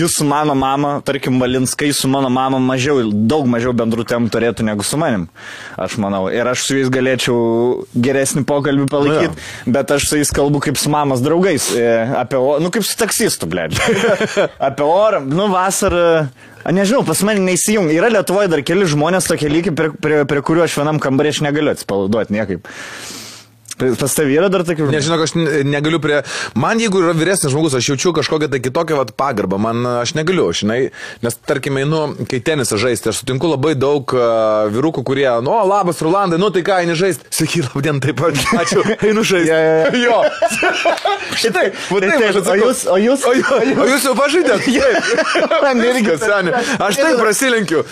jūs 0.00 0.14
su 0.20 0.24
mano 0.24 0.54
mama, 0.56 0.94
tarkim, 1.04 1.36
Valinskai 1.42 1.90
su 1.92 2.08
mano 2.08 2.30
mama 2.32 2.56
mažiau, 2.62 3.02
daug 3.12 3.44
mažiau 3.50 3.74
bendrų 3.76 4.06
temų 4.08 4.30
turėtų 4.32 4.64
negu 4.64 4.86
su 4.86 4.96
manim. 5.00 5.26
Aš 5.76 5.98
manau. 6.00 6.22
Ir 6.32 6.48
aš 6.48 6.64
su 6.70 6.78
jais 6.78 6.88
galėčiau 6.94 7.36
geresnį 7.94 8.46
pokalbį 8.48 8.88
palaikyti, 8.88 9.36
Nu 9.66 9.74
bet 9.76 9.92
aš 9.92 10.08
su 10.08 10.16
jais 10.22 10.32
kalbu 10.32 10.62
kaip 10.64 10.80
su 10.80 10.88
mamos 10.92 11.20
draugais. 11.20 11.68
e, 11.76 11.84
Apie, 12.16 12.38
o- 12.40 12.58
nu 12.62 12.70
kaip 12.72 12.84
su 12.88 12.96
taksistu, 12.96 13.46
ble. 13.50 13.68
apie 14.70 14.84
orą, 14.88 15.20
nu 15.26 15.50
vasarą. 15.52 16.28
A, 16.64 16.72
nežinau, 16.76 17.04
pas 17.08 17.20
mane 17.24 17.40
neįsijungia. 17.40 17.94
Yra 18.00 18.08
Lietuvoje 18.12 18.48
dar 18.52 18.60
keli 18.64 18.84
žmonės 18.88 19.28
tokie 19.28 19.48
lygiai, 19.48 19.72
prie, 19.76 19.90
prie, 19.96 20.18
prie 20.28 20.42
kuriuo 20.44 20.64
aš 20.66 20.74
vienam 20.80 20.98
kambarį 21.00 21.30
aš 21.32 21.38
negaliu 21.46 21.72
atsipalaiduoti 21.72 22.36
niekaip. 22.36 22.68
Pas 24.00 24.14
tavi 24.14 24.36
yra 24.36 24.48
dar 24.52 24.62
tokių 24.68 24.86
žmonių? 24.86 24.94
Nežinau, 24.96 25.18
aš 25.24 25.34
ne- 25.38 25.62
negaliu 25.64 26.00
prie... 26.02 26.20
Man, 26.60 26.80
jeigu 26.82 27.00
yra 27.04 27.14
vyresnis 27.16 27.52
žmogus, 27.54 27.74
aš 27.78 27.88
jaučiu 27.92 28.12
kažkokią 28.16 28.50
tai 28.52 28.60
kitokią 28.64 28.98
vat, 29.00 29.12
pagarbą. 29.18 29.58
Man, 29.62 29.80
aš 30.02 30.12
negaliu, 30.18 30.48
žinai, 30.56 30.78
nes, 31.24 31.38
tarkime, 31.48 31.86
nu, 31.88 32.02
kai 32.30 32.40
tenisą 32.44 32.78
žaisti, 32.80 33.10
aš 33.12 33.22
sutinku 33.22 33.50
labai 33.50 33.72
daug 33.78 34.12
uh, 34.16 34.68
vyrukų, 34.74 35.04
kurie, 35.08 35.28
nu, 35.44 35.54
o, 35.54 35.62
labas, 35.70 36.02
Rolandai, 36.04 36.38
nu, 36.42 36.50
tai 36.54 36.62
ką, 36.66 36.80
eini 36.84 36.96
žaisti? 36.98 37.28
Sakyk, 37.40 37.70
labdien, 37.74 38.00
taip 38.04 38.20
pat, 38.20 38.36
ačiū, 38.62 38.84
einu 39.00 39.24
žaisti. 39.24 39.50
Ja, 39.50 39.60
ja. 39.60 39.92
Jo. 40.06 40.20
Šitai, 41.40 41.68
va 41.90 42.00
taip, 42.02 42.24
aš 42.30 42.38
o 42.38 42.42
atsakau. 42.42 42.58
jūs, 42.68 42.84
o 42.90 42.98
jūs, 43.00 43.26
O, 43.30 43.34
jūs- 43.36 43.78
o 43.80 43.86
jūs 43.90 44.08
jau 44.08 44.14
pažaidėt? 44.18 44.66
Taip. 44.66 45.54
Man 45.62 45.80
irgi 45.84 46.06
Viskas, 46.10 46.26
seni. 46.26 46.52
Aš 46.82 46.98
taip 47.00 47.20
prasilenkiu. 47.20 47.84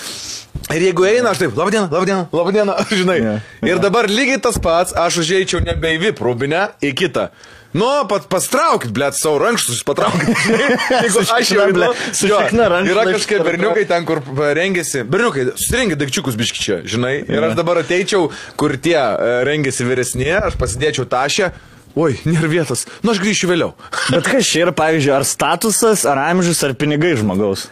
Ir 0.68 0.82
jeigu 0.84 1.04
eina, 1.08 1.30
aš 1.30 1.38
taip, 1.40 1.54
labadiena, 1.56 1.86
labadiena, 1.88 2.24
labadiena, 2.34 2.74
žinai. 2.92 3.14
Jo, 3.22 3.34
Ir 3.70 3.78
dabar 3.80 4.08
lygiai 4.10 4.40
tas 4.42 4.58
pats, 4.60 4.92
aš 5.00 5.20
užėjčiau 5.22 5.62
nebe 5.64 5.77
į 5.86 6.00
VIP 6.02 6.20
rūbinę, 6.24 6.64
į 6.82 6.92
kitą. 6.98 7.28
Nu, 7.76 7.84
pat 8.08 8.24
pastraukit, 8.32 8.90
blėt, 8.96 9.14
savo 9.18 9.36
rankštus, 9.42 9.82
patraukit. 9.84 10.30
Jeigu 11.04 11.20
aš 11.20 11.50
jau 11.52 11.66
einu, 11.66 11.90
su 12.16 12.30
šikna 12.30 12.68
rankšluosčiu 12.72 12.94
Yra 12.94 13.04
kažkokie 13.12 13.36
tarp- 13.36 13.48
berniukai 13.50 13.84
ten, 13.90 14.06
kur 14.08 14.22
rengiasi. 14.56 15.02
Berniukai, 15.04 15.44
susirinkit 15.52 16.00
daikčiukus 16.00 16.38
biški 16.40 16.64
čia, 16.64 16.78
žinai. 16.88 17.18
Ir 17.28 17.44
aš 17.50 17.58
dabar 17.58 17.82
ateičiau, 17.82 18.30
kur 18.58 18.72
tie 18.80 18.96
e, 18.96 19.34
rengiasi 19.46 19.84
vyresni, 19.84 20.30
aš 20.32 20.56
pasidėčiau 20.60 21.04
tašę. 21.12 21.50
Oi, 21.98 22.14
nėra 22.24 22.48
vietos. 22.48 22.86
Nu, 23.04 23.12
aš 23.12 23.20
grįšiu 23.20 23.52
vėliau. 23.52 23.74
Bet 24.14 24.28
kas 24.32 24.48
čia 24.48 24.64
yra, 24.64 24.72
pavyzdžiui, 24.76 25.12
ar 25.18 25.28
statusas, 25.28 26.06
ar 26.08 26.20
amžius, 26.28 26.64
ar 26.64 26.72
pinigai 26.78 27.14
žmogaus? 27.20 27.66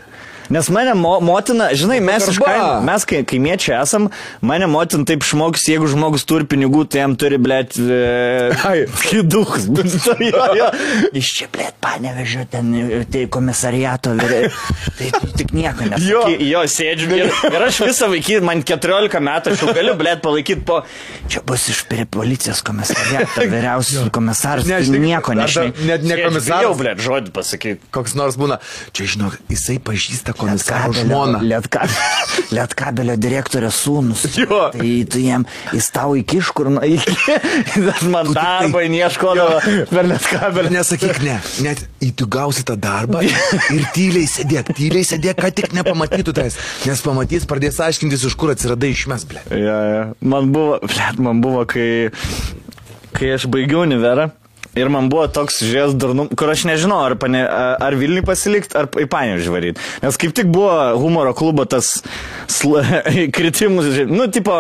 Nes 0.53 0.69
mane 0.71 0.95
mo, 0.95 1.17
motina, 1.25 1.69
žinai, 1.75 1.99
mes, 2.05 2.29
iš 2.31 2.39
kaimo, 2.43 2.81
mes 2.87 3.05
kai, 3.09 3.23
kaimiečiai 3.27 3.81
esam, 3.81 4.09
mane 4.47 4.69
motina 4.71 5.07
taip 5.09 5.25
šmoks, 5.27 5.65
jeigu 5.73 5.89
žmogus 5.91 6.27
turi 6.29 6.47
pinigų, 6.49 6.85
tai 6.91 7.03
jam 7.03 7.17
turi, 7.19 7.39
blėt, 7.43 7.75
e, 7.81 8.53
jo. 10.61 10.69
Iš 11.17 11.33
čia, 11.41 11.49
blėt, 11.53 11.75
panevežiu 11.83 12.47
ten, 12.51 12.71
e, 12.79 13.03
tai 13.11 13.25
komisariato, 13.33 14.15
vyre, 14.21 14.53
tai 14.99 15.11
tik 15.39 15.51
nieko 15.57 15.87
nesakai. 15.91 16.07
Jo. 16.07 16.23
Jo, 16.47 16.63
sėdžiu 16.71 17.11
ir, 17.19 17.33
ir 17.51 17.67
aš 17.67 17.83
visą 17.89 18.11
vaikį, 18.13 18.39
man 18.47 18.63
14 18.67 19.23
metų, 19.27 19.55
aš 19.57 19.65
jau 19.67 19.75
galiu, 19.77 19.97
blėt, 19.99 20.23
palaikyti 20.25 20.63
po, 20.69 20.83
čia 21.33 21.43
bus 21.47 21.67
iš 21.73 21.83
policijos 22.13 22.63
komisariato, 22.67 23.43
vyriausias 23.51 24.11
komisaras, 24.15 24.67
Ne, 24.67 24.79
tai 24.79 24.87
žinai, 24.89 25.03
nieko 25.11 25.35
nežinai. 25.37 25.73
net 25.91 26.07
ne 26.07 26.21
komisaras. 26.21 26.67
Jau, 26.67 26.73
blėt, 26.79 27.03
žodį 27.03 27.35
pasakyti. 27.35 27.91
Koks 27.95 28.15
nors 28.19 28.39
būna, 28.41 28.61
čia 28.97 29.09
žinok, 29.17 29.39
jisai 29.51 29.79
pažįsta 29.83 30.36
komisaro 30.39 30.95
žmona. 30.97 31.41
Lietkabelio, 31.45 32.13
lietkabelio 32.57 33.17
direktorės 33.21 33.81
sūnus. 33.85 34.25
Jo. 34.37 34.69
Tai 34.75 34.93
tu 35.13 35.23
jam, 35.23 35.47
jis 35.75 35.91
tau 35.95 36.17
įkiš 36.21 36.53
kur, 36.57 36.71
nu, 36.75 36.83
iki. 36.87 37.17
Aš 37.93 38.05
man 38.15 38.33
darbą 38.37 38.85
neieškodavo 38.93 39.61
per 39.91 40.11
lietkabelį. 40.13 40.73
Nesakyk 40.77 41.21
ne, 41.25 41.37
net 41.67 41.85
į 42.05 42.13
tu 42.19 42.29
gausi 42.31 42.65
tą 42.67 42.79
darbą 42.81 43.23
ir 43.25 43.87
tyliai 43.97 44.27
sėdėk, 44.31 44.73
tyliai 44.77 45.07
sėdėk, 45.07 45.41
kad 45.41 45.57
tik 45.57 45.77
nepamatytų 45.77 46.37
tais, 46.37 46.59
nes 46.87 47.05
pamatys, 47.05 47.47
pradės 47.49 47.81
aiškintis, 47.83 48.27
iš 48.29 48.39
kur 48.39 48.53
atsiradai 48.55 48.93
išmes, 48.95 49.27
ble. 49.29 49.45
Ja, 49.51 49.79
ja. 49.91 50.03
Man 50.21 50.53
buvo, 50.55 50.81
blet, 50.85 51.21
man 51.23 51.43
buvo, 51.45 51.65
kai, 51.69 52.11
kai 53.17 53.37
aš 53.37 53.49
baigiau 53.53 53.85
univerą. 53.87 54.31
Ir 54.77 54.91
man 54.93 55.09
buvo 55.13 55.25
toks 55.33 55.63
žies 55.65 55.95
durnum, 55.97 56.29
kur 56.37 56.51
aš 56.53 56.67
nežinau, 56.69 56.99
ar, 57.07 57.17
pane, 57.21 57.41
ar 57.41 57.97
Vilniui 57.97 58.25
pasilikti, 58.27 58.77
ar 58.77 58.91
į 58.93 59.07
Panėžį 59.09 59.53
varyti. 59.55 59.85
Nes 60.03 60.21
kaip 60.21 60.35
tik 60.37 60.51
buvo 60.53 60.75
humoro 61.01 61.33
klubo 61.37 61.65
tas 61.65 61.95
sl... 62.45 62.83
kritimus, 63.37 63.89
nu, 64.11 64.29
tipo, 64.33 64.59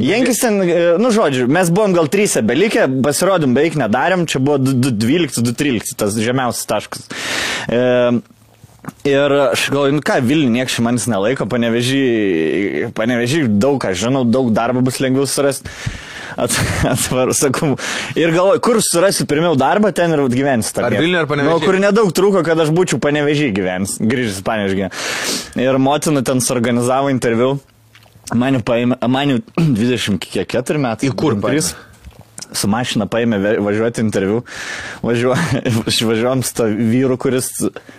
Jenkis 0.00 0.40
ten, 0.40 0.60
e, 0.64 0.82
nu, 1.00 1.12
žodžiu, 1.14 1.48
mes 1.52 1.72
buvom 1.74 1.96
gal 1.96 2.08
trys 2.12 2.38
belikę, 2.48 2.88
pasirodym 3.04 3.52
beveik 3.56 3.76
nedarėm, 3.80 4.24
čia 4.30 4.40
buvo 4.40 4.56
2.12-2.13, 4.62 5.98
tas 6.00 6.16
žemiausias 6.16 6.70
taškas. 6.72 7.10
E, 7.68 7.82
Ir 9.06 9.30
aš 9.30 9.68
galvoju, 9.70 9.94
nu 9.94 10.02
ką, 10.02 10.16
Vilnių 10.26 10.48
niekas 10.56 10.80
manis 10.82 11.04
nelaiko, 11.10 11.46
panevežį, 11.50 12.88
panevežį 12.96 13.44
daug 13.62 13.78
ką 13.82 13.92
žinau, 13.98 14.24
daug 14.26 14.50
darbo 14.54 14.82
bus 14.82 14.98
lengviau 15.02 15.26
surasti. 15.30 15.70
At, 16.36 16.56
atvaru, 16.94 17.34
sakau. 17.36 17.72
Ir 18.18 18.32
galvoju, 18.34 18.62
kur 18.64 18.80
surasiu 18.84 19.26
pirmiau 19.30 19.56
darbą, 19.58 19.92
ten 19.96 20.14
ir 20.14 20.24
gyvensiu. 20.32 20.80
Ar 20.82 20.96
Vilniuje, 20.96 21.22
ar 21.24 21.30
Panevežyje? 21.30 21.58
Nu, 21.58 21.66
kur 21.66 21.80
nedaug 21.82 22.12
trūko, 22.16 22.42
kad 22.46 22.60
aš 22.64 22.72
būčiau 22.74 23.00
panevežį 23.02 23.52
gyvenęs, 23.56 23.98
grįžęs 24.00 24.42
panevežį. 24.46 24.90
Ir 25.62 25.80
motina 25.82 26.24
ten 26.26 26.42
suorganizavo 26.44 27.12
interviu. 27.12 27.54
Man 28.32 28.56
jau 28.56 28.62
paėmė, 28.64 28.96
man 29.12 29.34
jau 29.34 29.40
24 29.60 30.80
metai. 30.80 31.10
Į 31.10 31.16
kur 31.18 31.36
paėmė? 31.42 31.91
Su 32.56 32.70
mašina 32.70 33.08
paėmė 33.10 33.40
važiuoti 33.62 34.02
interviu, 34.04 34.42
Važiuo, 35.02 35.34
važiuojam 36.10 36.42
su 36.46 36.54
to 36.54 36.66
vyru, 36.66 37.16
kuris, 37.20 37.50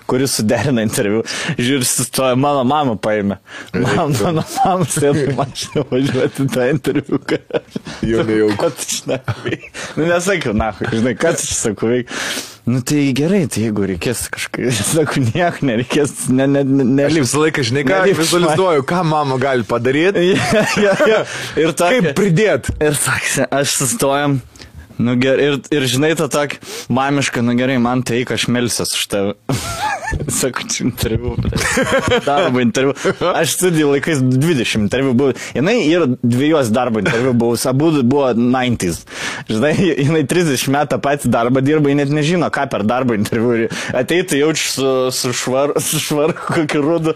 kuris 0.10 0.38
suderina 0.40 0.84
interviu, 0.86 1.24
žiūri, 1.58 1.88
sustoja, 1.88 2.38
mano 2.40 2.64
mama 2.68 2.96
paėmė. 2.96 3.40
Man, 3.76 4.16
mano 4.22 4.46
mama 4.56 4.88
sėdo 4.88 5.28
į 5.28 5.36
mašiną 5.38 5.86
važiuoti 5.92 6.48
tą 6.54 6.70
interviu. 6.72 7.20
Jau 8.08 8.26
nejauku. 8.28 8.58
Ką 8.62 8.72
tu 8.78 8.90
šnekai? 9.00 9.60
Nu, 9.98 10.08
nesakiau, 10.08 10.56
na, 10.58 10.72
žinai, 10.90 11.16
tu 11.20 11.50
čia 11.50 11.60
sakau 11.60 11.92
veik. 11.92 12.12
Nu 12.66 12.80
tai 12.80 13.10
gerai, 13.12 13.42
tai 13.52 13.66
jeigu 13.66 13.84
reikės 13.90 14.22
kažkaip, 14.32 14.70
sakau, 14.94 15.20
nieko 15.20 15.66
nereikės, 15.68 16.14
ne, 16.32 16.46
ne, 16.48 16.62
ne, 16.64 16.86
Aš 16.86 17.12
nelips. 17.12 17.26
visą 17.28 17.42
laiką, 17.42 17.66
žinai, 17.68 17.84
ką, 17.84 17.98
Nelips 18.06 18.22
vizualizuoju, 18.22 18.86
ką 18.88 19.02
mama 19.10 19.36
gali 19.42 19.68
padaryti, 19.68 20.24
ja, 20.32 20.64
ja, 20.80 20.94
ja. 21.12 21.20
Ir 21.60 21.76
ta, 21.76 21.90
kaip 21.92 22.14
pridėti. 22.16 22.78
Ir 22.80 22.96
sakė, 22.96 23.50
aš 23.60 23.76
sustojam. 23.82 24.40
Nu, 24.98 25.16
ger, 25.20 25.40
ir, 25.42 25.60
ir 25.74 25.88
žinai, 25.90 26.14
ta 26.20 26.28
tokia 26.32 26.60
mamiška, 26.94 27.42
nu 27.46 27.56
gerai, 27.58 27.80
man 27.82 28.04
tai, 28.06 28.22
aš 28.30 28.48
melsiuos 28.52 28.94
už 28.98 29.08
tave. 29.10 29.34
Sakau, 30.30 30.68
čia 30.70 30.86
interviu. 30.86 31.34
Darbo 32.26 32.62
interviu. 32.62 32.94
Aš 33.34 33.56
studijų 33.58 33.96
laikais 33.96 34.22
20 34.22 34.84
interviu 34.84 35.14
buvau. 35.18 35.34
Jinai 35.58 35.76
ir 35.88 36.06
dviejos 36.22 36.70
darbo 36.74 37.02
interviu 37.02 37.34
buvau. 37.34 37.58
Abu 37.70 37.90
buvo 38.04 38.30
90s. 38.38 39.04
Žinai, 39.50 39.74
jinai 40.04 40.22
30 40.30 40.68
metų 40.76 41.00
patį 41.04 41.32
darbą 41.34 41.64
dirba, 41.66 41.90
ji 41.90 41.98
net 41.98 42.14
nežino, 42.14 42.50
ką 42.54 42.68
per 42.72 42.86
darbo 42.88 43.18
interviu. 43.18 43.70
Ateitų 43.98 44.44
jaučiu 44.44 44.70
su, 44.70 44.92
su 45.18 45.34
švaru, 45.42 45.82
su 45.82 46.02
švaru 46.04 46.38
kokiu 46.38 46.84
rudu. 46.86 47.16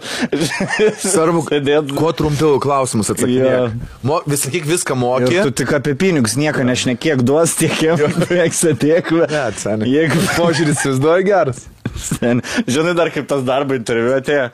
Svarbu, 1.04 1.44
Sėdėt. 1.52 1.94
kuo 1.98 2.10
trumpiau 2.16 2.58
klausimus 2.62 3.12
atsakinėk. 3.14 3.78
Mo, 4.06 4.20
vis 4.26 4.42
sakyk 4.46 4.66
viską 4.68 4.98
moki. 4.98 5.30
Ir 5.38 5.48
tu 5.48 5.54
tik 5.62 5.72
apie 5.78 5.94
pinigus 5.98 6.34
nieko 6.40 6.66
nešnekėk, 6.66 7.22
duos 7.26 7.54
tiek, 7.78 8.06
kiek 8.28 8.56
sėdėk. 8.56 9.12
Ne, 9.28 9.44
seniai. 9.60 9.90
Jeigu 9.92 10.22
Požiūris 10.36 10.78
įsivaizduoja 10.78 11.26
geras. 11.26 11.66
Sen, 11.98 12.42
žinai 12.70 12.94
dar 12.94 13.10
kaip 13.10 13.26
tas 13.30 13.42
darbo 13.46 13.74
interviu 13.74 14.12
atėjo, 14.14 14.48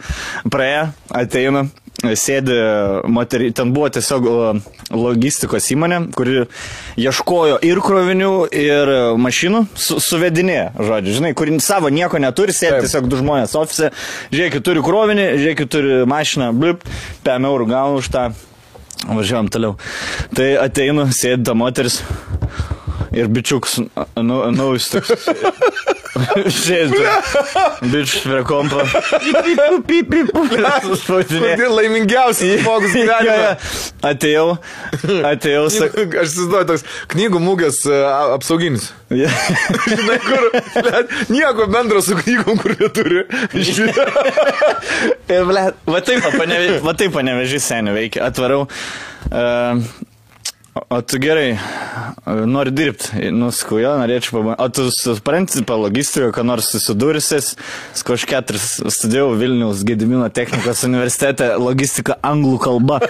praėjo, 0.53 0.85
ateina, 1.13 1.67
sėdi 2.19 2.57
moterį, 3.11 3.51
ten 3.57 3.73
buvo 3.75 3.89
tiesiog 3.93 4.27
logistikos 4.95 5.69
įmonė, 5.73 6.01
kuri 6.17 6.45
ieškojo 7.01 7.61
ir 7.65 7.81
krovinių, 7.85 8.33
ir 8.51 8.93
mašinų, 9.21 9.65
su, 9.79 9.99
suvedinė, 10.03 10.75
žodžiu, 10.77 11.19
žinai, 11.21 11.33
kuri 11.39 11.57
savo 11.65 11.93
nieko 11.93 12.21
neturi, 12.23 12.55
sėdi 12.57 12.79
Taip. 12.79 12.89
tiesiog 12.89 13.09
du 13.11 13.21
žmonės 13.23 13.57
ofise, 13.61 13.93
žiūrėkit, 14.35 14.65
turi 14.67 14.85
krovinį, 14.85 15.29
žiūrėkit, 15.41 15.73
turi 15.73 16.01
mašiną, 16.11 16.53
blip, 16.57 16.85
5 17.27 17.51
eurų 17.51 17.71
gaunu 17.71 18.03
už 18.03 18.11
tą, 18.15 18.29
važiuojam 19.09 19.51
toliau. 19.53 19.77
Tai 20.37 20.51
ateinu, 20.65 21.09
sėdi 21.15 21.45
ta 21.49 21.57
moteris. 21.57 22.03
Ir 23.15 23.29
bičiuks, 23.31 23.79
nu, 24.17 24.39
nu, 24.51 24.73
jis 24.75 24.89
toks. 24.91 25.29
Sėdi. 26.55 26.99
Bičius 27.91 28.23
prie 28.23 28.41
kompo. 28.47 28.83
Kodėl 31.09 31.75
laimingiausias 31.75 32.63
žmogus 32.63 32.95
gyvenime? 32.95 33.55
Atėjau, 34.07 34.47
atėjau, 35.31 35.65
sakau. 35.75 36.07
Aš 36.23 36.31
įsivaizduoju 36.31 36.69
toks 36.71 36.87
knygų 37.15 37.43
mūgės 37.43 37.81
e, 37.89 37.99
apsauginis. 38.37 38.91
Žinai, 39.15 40.19
kur 40.23 40.43
nieko 41.31 41.69
bendro 41.71 42.03
su 42.05 42.19
knygom, 42.19 42.59
kur 42.63 42.75
jie 42.79 42.91
turi. 42.95 43.25
Ir, 43.55 45.47
ble, 45.51 45.67
va 45.87 46.03
taip, 46.07 47.11
paneveži 47.15 47.63
seniai 47.63 47.99
veikia. 48.05 48.27
Atvarau. 48.31 48.65
Uh, 49.25 49.81
o 50.75 51.03
tu 51.03 51.19
gerai, 51.19 51.59
e, 52.27 52.33
nori 52.47 52.73
dirbti. 52.75 53.31
Nuskau, 53.35 53.79
jo, 53.79 53.93
norėčiau 54.01 54.39
pabandyti. 54.39 54.65
O 54.65 54.69
tu 54.75 54.87
supranti 54.95 55.63
apie 55.63 55.77
logistiką, 55.79 56.31
ką 56.35 56.45
nors 56.47 56.71
susidūrusis. 56.75 57.53
Skau, 57.95 58.17
aš 58.19 58.27
keturis 58.31 58.67
studijavau 58.97 59.37
Vilniaus 59.39 59.85
Gedimino 59.87 60.27
technikos 60.35 60.83
universitete, 60.89 61.53
logistika 61.63 62.19
anglų 62.27 62.59
kalba. 62.65 63.01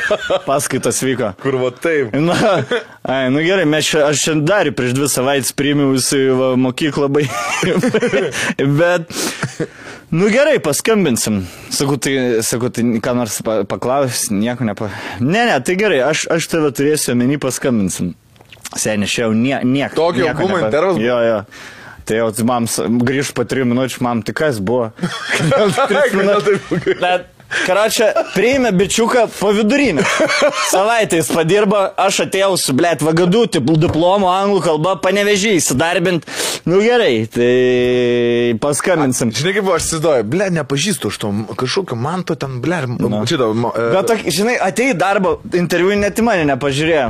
Paskaitos 0.48 1.00
vyko. 1.06 1.32
Kur 1.42 1.58
va 1.62 1.72
taip. 1.72 2.12
Na, 2.24 2.36
ai, 3.02 3.30
nu 3.32 3.44
gerai, 3.44 3.64
mes 3.68 3.88
čia, 3.88 4.04
aš 4.10 4.26
šiandien 4.26 4.46
dar 4.48 4.72
prieš 4.76 4.96
dvi 4.98 5.10
savaitės 5.12 5.54
priėmiau 5.56 5.96
į 5.96 6.22
va, 6.38 6.52
mokyklą. 6.60 7.08
Bet, 8.80 9.08
nu 10.14 10.30
gerai, 10.32 10.56
paskambinsim. 10.62 11.42
Sakau, 11.74 11.98
tai, 12.00 12.16
sakau, 12.46 12.70
tai 12.72 12.86
ką 13.02 13.14
nors 13.18 13.40
pa, 13.46 13.60
paklaus, 13.68 14.28
nieko 14.32 14.66
nepa. 14.66 14.90
Ne, 15.20 15.44
ne, 15.50 15.56
tai 15.64 15.78
gerai, 15.80 16.02
aš, 16.06 16.26
aš 16.32 16.48
tave 16.52 16.70
turėsiu 16.74 17.14
omeny, 17.16 17.40
paskambinsim. 17.42 18.14
Seniai, 18.74 19.10
čia 19.10 19.26
jau 19.26 19.32
nie, 19.36 19.56
nieko. 19.66 19.94
Tokio 19.98 20.30
intervalas 20.30 20.98
buvo? 20.98 21.04
Jo, 21.04 21.18
jo. 21.28 21.40
Tai 22.04 22.18
jau 22.18 22.46
man 22.48 22.66
grįž 23.08 23.32
po 23.36 23.46
trijų 23.48 23.68
minučių, 23.70 24.02
man 24.04 24.20
tai 24.26 24.34
kas 24.36 24.58
buvo? 24.60 24.90
Tris 25.90 26.16
taip? 26.16 26.74
Bet, 27.00 27.30
Karačia, 27.64 28.10
priėmė 28.34 28.72
bičiuką 28.76 29.26
po 29.38 29.52
vidurinį. 29.56 30.02
Savaitę 30.70 31.20
jis 31.20 31.30
padirba, 31.34 31.84
aš 32.00 32.24
atėjau 32.26 32.56
su, 32.60 32.74
blėt, 32.76 33.04
vagadu, 33.06 33.44
diplomo 33.80 34.30
anglų 34.32 34.60
kalba, 34.64 34.96
panevežiai, 35.04 35.60
įsidarbint. 35.60 36.26
Nu 36.68 36.80
gerai, 36.84 37.24
tai 37.30 37.48
paskambinsim. 38.62 39.32
Žinai, 39.34 39.54
kaip 39.58 39.70
aš 39.76 39.86
įsivaizduoju, 39.88 40.28
ble, 40.34 40.50
nepažįstu 40.58 41.12
iš 41.12 41.20
to 41.22 41.32
kažkokio 41.60 41.98
man 42.00 42.24
to 42.26 42.36
ten, 42.40 42.58
šito. 43.28 43.52
mo- 43.54 43.72
e, 43.76 43.90
Bet, 43.94 44.12
žinai, 44.34 44.56
atei 44.60 44.92
į 44.92 44.98
darbą, 45.00 45.38
interviu 45.54 45.96
net 45.98 46.18
į 46.20 46.26
mane 46.26 46.44
nepažiūrėjo. 46.52 47.08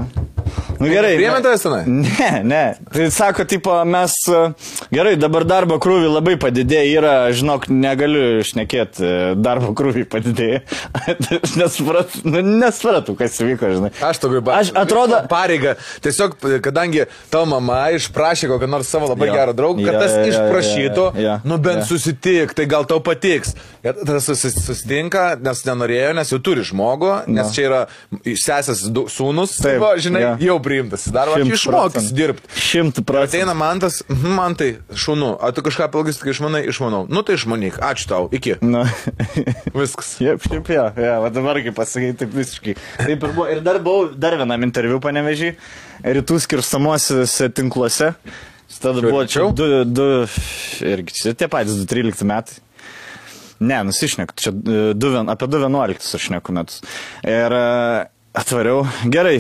Nu 0.80 0.88
gerai. 0.90 1.14
Tavęs 1.44 1.62
tenai? 1.62 1.82
Ne, 1.86 2.30
ne. 2.44 2.62
Tai 2.92 3.06
sako, 3.14 3.44
tipo, 3.48 3.74
mes, 3.88 4.14
e, 4.28 4.40
gerai, 4.94 5.14
dabar 5.20 5.44
darbo 5.48 5.76
krūvį 5.82 6.08
labai 6.16 6.34
padidėjo, 6.40 6.98
yra, 6.98 7.12
žinok, 7.36 7.68
negaliu 7.70 8.40
išnekėti, 8.42 9.10
darbo 9.44 9.72
krūvį 9.76 10.04
padidėjo. 10.12 10.60
Aš 11.44 11.54
nesupratau, 11.60 12.22
nu, 12.28 12.42
nesupratau, 12.62 13.14
kas 13.18 13.38
vyko, 13.42 13.70
žinai. 13.76 13.92
Aš 14.04 14.20
tokiu 14.24 14.42
Aš 14.54 14.72
atrodo, 14.78 15.20
pareigą. 15.30 15.76
Tiesiog, 16.04 16.36
kadangi 16.64 17.06
tavo 17.32 17.46
mama 17.54 17.84
išprašė 17.96 18.50
kokią 18.52 18.68
nors 18.70 18.90
savo 18.90 19.08
labai 19.12 19.28
Jo. 19.30 19.36
gerą 19.38 19.54
draugą, 19.56 19.84
kad 19.86 19.94
Jo, 19.96 20.02
tas 20.04 20.16
jo, 20.16 20.24
išprašytų, 20.32 21.06
jo, 21.14 21.24
jo. 21.28 21.36
nu 21.48 21.58
bent 21.62 21.84
Jo. 21.84 21.88
susitik, 21.94 22.54
tai 22.58 22.66
gal 22.70 22.86
tau 22.90 23.00
patiks. 23.04 23.54
Ir 23.84 23.98
susi- 24.24 24.52
susitinka, 24.54 25.34
nes 25.44 25.64
nenorėjo, 25.66 26.12
nes 26.16 26.30
jau 26.32 26.38
turi 26.44 26.62
žmogų, 26.64 27.14
nes 27.28 27.50
Jo. 27.50 27.54
čia 27.56 27.66
yra 27.68 27.80
sesės 28.24 28.84
sūnus, 29.12 29.58
Taip, 29.60 29.82
tai, 29.82 29.98
žinai, 30.04 30.22
jo. 30.24 30.34
Jau 30.46 30.56
priimtas. 30.62 31.06
Dar 31.12 31.28
aš 31.32 31.40
Šimtu 31.42 31.56
išmokys 31.56 31.92
procentų. 31.94 32.14
dirbti. 32.18 32.48
Šimtų 32.60 33.04
procentų. 33.04 33.28
Ateina 33.28 33.54
man 33.56 33.80
tas, 33.80 34.02
"Mhm, 34.08 34.34
man 34.36 34.54
tai 34.54 34.76
šunu, 34.94 35.32
o 35.40 35.50
tu 35.52 35.62
kažką 35.62 35.84
apie 35.88 35.98
logistiką 36.02 36.30
išmanai, 36.34 36.62
išmanau. 36.68 37.06
Nu 37.08 37.22
tai 37.22 37.34
išmanyk, 37.36 37.78
ačiū 37.80 38.06
tau, 38.08 38.28
iki. 38.32 38.56
Nu. 38.60 38.84
Viskas. 39.74 40.16
Šiaip, 40.18 40.40
šiaip, 40.48 40.68
jo, 40.68 40.86
jo, 40.96 41.20
va 41.22 41.28
dabar 41.30 41.60
kaip 41.62 41.74
pasakai, 41.74 42.12
taip 42.16 42.30
visiškai. 42.34 42.76
Taip 42.98 43.22
ir 43.22 43.32
buvo. 43.32 43.46
Ir 43.50 43.60
dar 43.60 43.78
buvau 43.80 44.10
dar 44.14 44.36
vienam 44.36 44.62
interviu 44.62 45.00
panevežį, 45.00 45.54
rytų 46.04 46.40
skirstamuosiuose 46.40 47.48
tinkluose. 47.54 48.14
Tada 48.82 49.00
Čia 49.00 49.06
buvo 49.08 49.22
čia 49.24 49.40
arčiau? 49.40 49.54
du, 49.54 49.84
du, 49.86 50.06
irgi 50.84 51.12
čia 51.14 51.32
tie 51.38 51.46
patys 51.48 51.72
2-13 51.86 52.24
metai. 52.26 52.58
Ne, 53.60 53.78
nusišnek, 53.86 54.34
čia 54.36 54.50
e, 54.50 54.92
du, 54.98 55.12
apie 55.30 55.46
2.11 55.48 56.14
aš 56.18 56.24
šneku 56.26 56.52
metus. 56.52 56.82
Ir 57.22 57.54
atvariau, 58.34 58.82
gerai, 59.10 59.36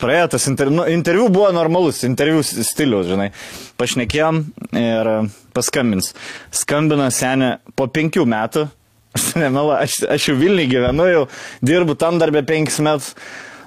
praėjo 0.00 0.28
tas 0.36 0.46
interviu, 0.50 0.78
nu, 0.78 0.84
interviu 0.90 1.26
buvo 1.32 1.48
normalus, 1.54 2.04
interviu 2.06 2.42
stilius, 2.46 3.08
žinai. 3.10 3.32
Pašnekėjom 3.80 4.40
ir 4.78 5.10
paskambins. 5.56 6.12
Skambina 6.54 7.10
senė 7.14 7.56
po 7.76 7.88
penkių 7.90 8.26
metų. 8.30 8.68
Aš 9.16 9.30
nemelu, 9.40 9.70
aš, 9.72 9.92
aš 10.12 10.26
jau 10.28 10.34
Vilniui 10.36 10.66
gyvenu, 10.68 11.06
jau 11.08 11.22
dirbu 11.64 11.94
tam 11.96 12.18
darbę 12.20 12.42
penkis 12.44 12.76
metus. 12.84 13.14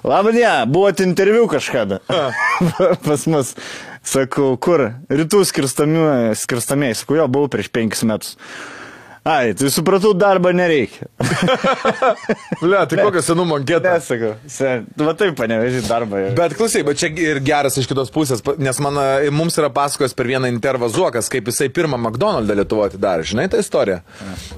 Labą 0.06 0.30
dieną, 0.30 0.68
buvot 0.70 1.02
interviu 1.02 1.48
kažkada. 1.50 1.98
Pas 3.06 3.24
mus. 3.26 3.56
Sakau, 4.06 4.54
kur? 4.62 4.86
Rytų 5.10 5.42
skirstamieji. 5.44 7.00
Sakau, 7.02 7.18
jo, 7.18 7.26
buvau 7.26 7.50
prieš 7.50 7.68
penkis 7.74 8.06
metus. 8.06 8.38
Ai, 9.22 9.52
tai 9.52 9.68
supratau, 9.68 10.14
darbo 10.16 10.48
nereikia. 10.56 11.04
Ble, 12.62 12.78
tai 12.88 13.02
kokią 13.04 13.20
senumo 13.24 13.58
anketą? 13.60 13.92
Nesakau, 13.92 14.30
sen, 14.48 14.86
va 14.96 15.12
taip 15.18 15.34
paneveži 15.36 15.82
darbą. 15.84 16.22
jau. 16.22 16.30
Bet 16.38 16.54
klausyk, 16.56 16.86
bet 16.88 17.02
čia 17.02 17.10
ir 17.20 17.42
geras 17.44 17.76
iš 17.76 17.88
kitos 17.90 18.08
pusės, 18.14 18.40
nes 18.56 18.80
man, 18.80 18.96
e, 18.96 19.28
mums 19.34 19.60
yra 19.60 19.68
pasakojęs 19.76 20.16
per 20.16 20.30
vieną 20.30 20.48
intervą 20.48 20.88
Zuokas, 20.88 21.28
kaip 21.32 21.52
jisai 21.52 21.68
pirmą 21.68 22.00
McDonald's 22.00 22.56
Lietuvoje 22.62 22.94
atidarė. 22.94 23.28
Žinai 23.28 23.46
tą 23.52 23.60
istoriją? 23.60 24.00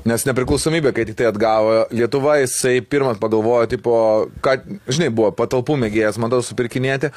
Nes 0.07 0.28
nepriklausomybė, 0.31 0.95
kai 0.95 1.09
tik 1.11 1.19
tai 1.19 1.26
atgavo 1.33 1.88
Lietuva, 1.90 2.38
jisai 2.45 2.78
pirmas 2.87 3.19
pagalvojo, 3.23 3.66
tipo, 3.75 3.97
kad, 4.47 4.62
žinai, 4.87 5.11
buvo 5.11 5.35
patalpų 5.42 5.81
mėgėjas, 5.88 6.23
matau, 6.23 6.38
supirkinėti. 6.47 7.11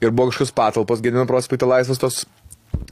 Ir 0.00 0.10
buvo 0.10 0.32
kažkokios 0.32 0.54
patalpos, 0.56 1.02
Gedimino 1.04 1.28
prospekte 1.28 1.68
laisvas 1.68 2.00
tos 2.00 2.22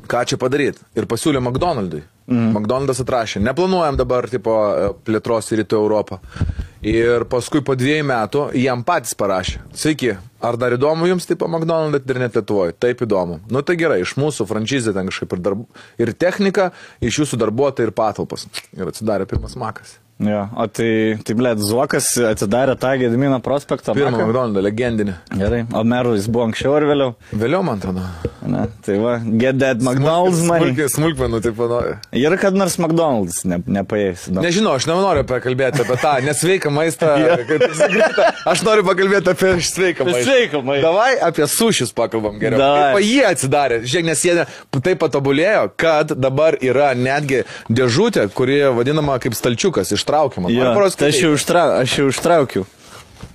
ką 0.08 0.22
čia 0.28 0.38
padaryti. 0.40 0.84
Ir 0.98 1.08
pasiūlė 1.10 1.42
McDonald'ui. 1.42 2.02
Mm. 2.28 2.50
McDonald's 2.52 3.00
atrašė, 3.00 3.40
neplanuojam 3.40 3.96
dabar 3.96 4.26
tipo, 4.28 4.54
e, 4.68 4.88
plėtros 5.06 5.46
į 5.48 5.62
rytų 5.62 5.78
Europą. 5.80 6.18
Ir 6.84 7.24
paskui 7.30 7.62
po 7.64 7.74
dviejų 7.74 8.04
metų 8.06 8.42
jam 8.60 8.84
patys 8.86 9.16
parašė. 9.18 9.62
Sveiki, 9.74 10.12
ar 10.44 10.58
dar 10.60 10.76
įdomu 10.76 11.08
jums 11.08 11.26
tipo 11.26 11.48
McDonald's 11.48 12.04
ir 12.04 12.20
net 12.20 12.36
Lietuvoje? 12.36 12.76
Taip 12.78 13.00
įdomu. 13.06 13.40
Nu 13.50 13.64
tai 13.64 13.78
gerai, 13.80 14.02
iš 14.04 14.14
mūsų 14.20 14.46
franšizė 14.50 14.92
ten 14.96 15.08
kažkaip 15.10 15.38
ir, 15.38 15.42
darb... 15.46 15.64
ir 15.98 16.12
technika, 16.12 16.68
iš 17.00 17.24
jūsų 17.24 17.40
darbuotojai 17.46 17.88
ir 17.88 17.96
patalpos. 17.96 18.46
Ir 18.76 18.92
atsidarė 18.92 19.26
pirmas 19.30 19.56
makas. 19.58 19.96
Jo, 20.18 20.48
o 20.58 20.64
tai, 20.66 20.90
tai 21.22 21.34
blėt, 21.38 21.60
Zuokas 21.62 22.08
atidarė 22.32 22.74
tą 22.80 22.90
Gedimino 22.98 23.38
prospektą. 23.38 23.94
Pirmą. 23.94 24.16
McDonald's 24.18 24.64
legendinį. 24.66 25.14
Gerai, 25.38 25.60
o 25.70 25.84
merų 25.86 26.16
jis 26.16 26.26
buvo 26.26 26.48
anksčiau 26.48 26.74
ar 26.74 26.86
vėliau? 26.88 27.12
Vėliau 27.30 27.62
man 27.62 27.78
atrodo. 27.78 28.02
Ne, 28.48 28.64
tai 28.82 28.96
va, 28.98 29.12
get 29.38 29.60
that 29.62 29.78
McDonald's 29.78 30.40
money. 30.42 30.72
Smulkiai, 30.72 30.90
smulkmenų, 30.90 31.40
taip 31.44 31.58
pat. 31.60 32.08
Ir 32.18 32.34
kad 32.42 32.56
nors 32.58 32.74
McDonald's 32.80 33.44
ne, 33.46 33.60
nepaės. 33.78 34.26
Nu. 34.32 34.42
Nežinau, 34.42 34.72
aš 34.78 34.88
nenoriu 34.90 35.22
pakalbėti 35.28 35.84
apie 35.84 35.98
tą 36.02 36.16
nesveiką 36.26 36.72
maistą. 36.74 37.12
aš 38.52 38.64
noriu 38.66 38.86
pakalbėti 38.88 39.32
apie 39.36 39.52
sveiką 39.68 40.08
maistą. 40.08 40.24
sveiką 40.26 40.64
maistą. 40.66 40.82
Davai 40.88 41.12
apie 41.28 41.46
sušius 41.52 41.94
pakalbam 41.94 42.40
geriau. 42.42 42.58
Kaip 42.96 43.06
jie 43.06 43.22
atsidarė. 43.28 43.80
Žiūrėk, 43.84 44.08
nes 44.10 44.26
jie 44.26 44.36
taip 44.80 44.98
patobulėjo, 45.04 45.68
kad 45.78 46.16
dabar 46.18 46.58
yra 46.58 46.90
netgi 46.98 47.44
dėžutė, 47.70 48.26
kuri 48.34 48.60
vadinama 48.74 49.20
kaip 49.22 49.36
stalčiukas, 49.38 49.94
ištraukiama. 50.08 50.50
Jo, 50.50 50.64
Man 50.72 50.96
tai 50.96 51.12
aš 51.12 51.22
jau, 51.22 51.36
užtra, 51.36 51.68
aš 51.84 51.98
jau 52.00 52.08
užtraukiau. 52.08 52.66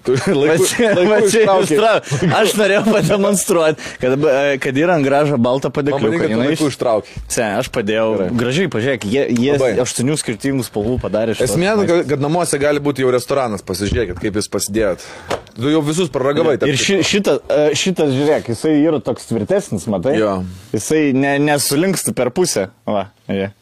laiku, 0.04 0.66
laiku 1.00 1.28
ištrau- 1.64 2.02
Aš 2.36 2.54
norėjau 2.60 2.84
pademonstruoti, 2.92 3.80
kad, 4.02 4.16
e, 4.20 4.58
kad 4.60 4.76
yra 4.80 4.98
ant 4.98 5.06
gražą 5.06 5.38
baltą 5.40 5.70
Man 5.72 5.76
padėkliuką. 5.78 6.28
tu 6.28 6.40
laiku 6.42 6.68
ištraukiai. 6.68 7.22
Se, 7.32 7.44
aš 7.44 7.70
padėjau. 7.72 8.10
Gerai. 8.18 8.28
Gražiai, 8.42 8.68
pažiūrėk, 8.74 9.08
jie, 9.08 9.24
jie 9.32 9.56
aštuonių 9.84 10.18
skirtingų 10.20 10.66
spalvų 10.68 10.98
padarė. 11.04 11.38
Esmė, 11.40 11.72
nu, 11.80 11.88
kad, 11.88 12.04
kad 12.12 12.24
namuose 12.24 12.60
gali 12.60 12.84
būti 12.84 13.04
jau 13.06 13.14
restoranas, 13.16 13.64
pasižiūrėkit, 13.64 14.20
kaip 14.20 14.40
jūs 14.42 14.52
pasidėjot. 14.52 15.08
Tu 15.56 15.72
jau 15.72 15.82
visus 15.86 16.12
paragavai. 16.12 16.58
tarp 16.60 16.72
Ir 16.72 16.80
ši, 16.84 17.00
šita, 17.08 17.38
e, 17.48 17.66
šitas, 17.80 18.12
žiūrėk, 18.12 18.52
jisai 18.52 18.76
yra 18.84 19.00
toks 19.04 19.30
tvirtesnis, 19.32 19.88
matai? 19.88 20.18
Jo. 20.20 20.42
Jisai 20.76 21.14
ne, 21.16 21.38
nesulinksta 21.40 22.12
per 22.18 22.32
pusę. 22.36 22.70
Va, 22.90 23.08
jie. 23.32 23.54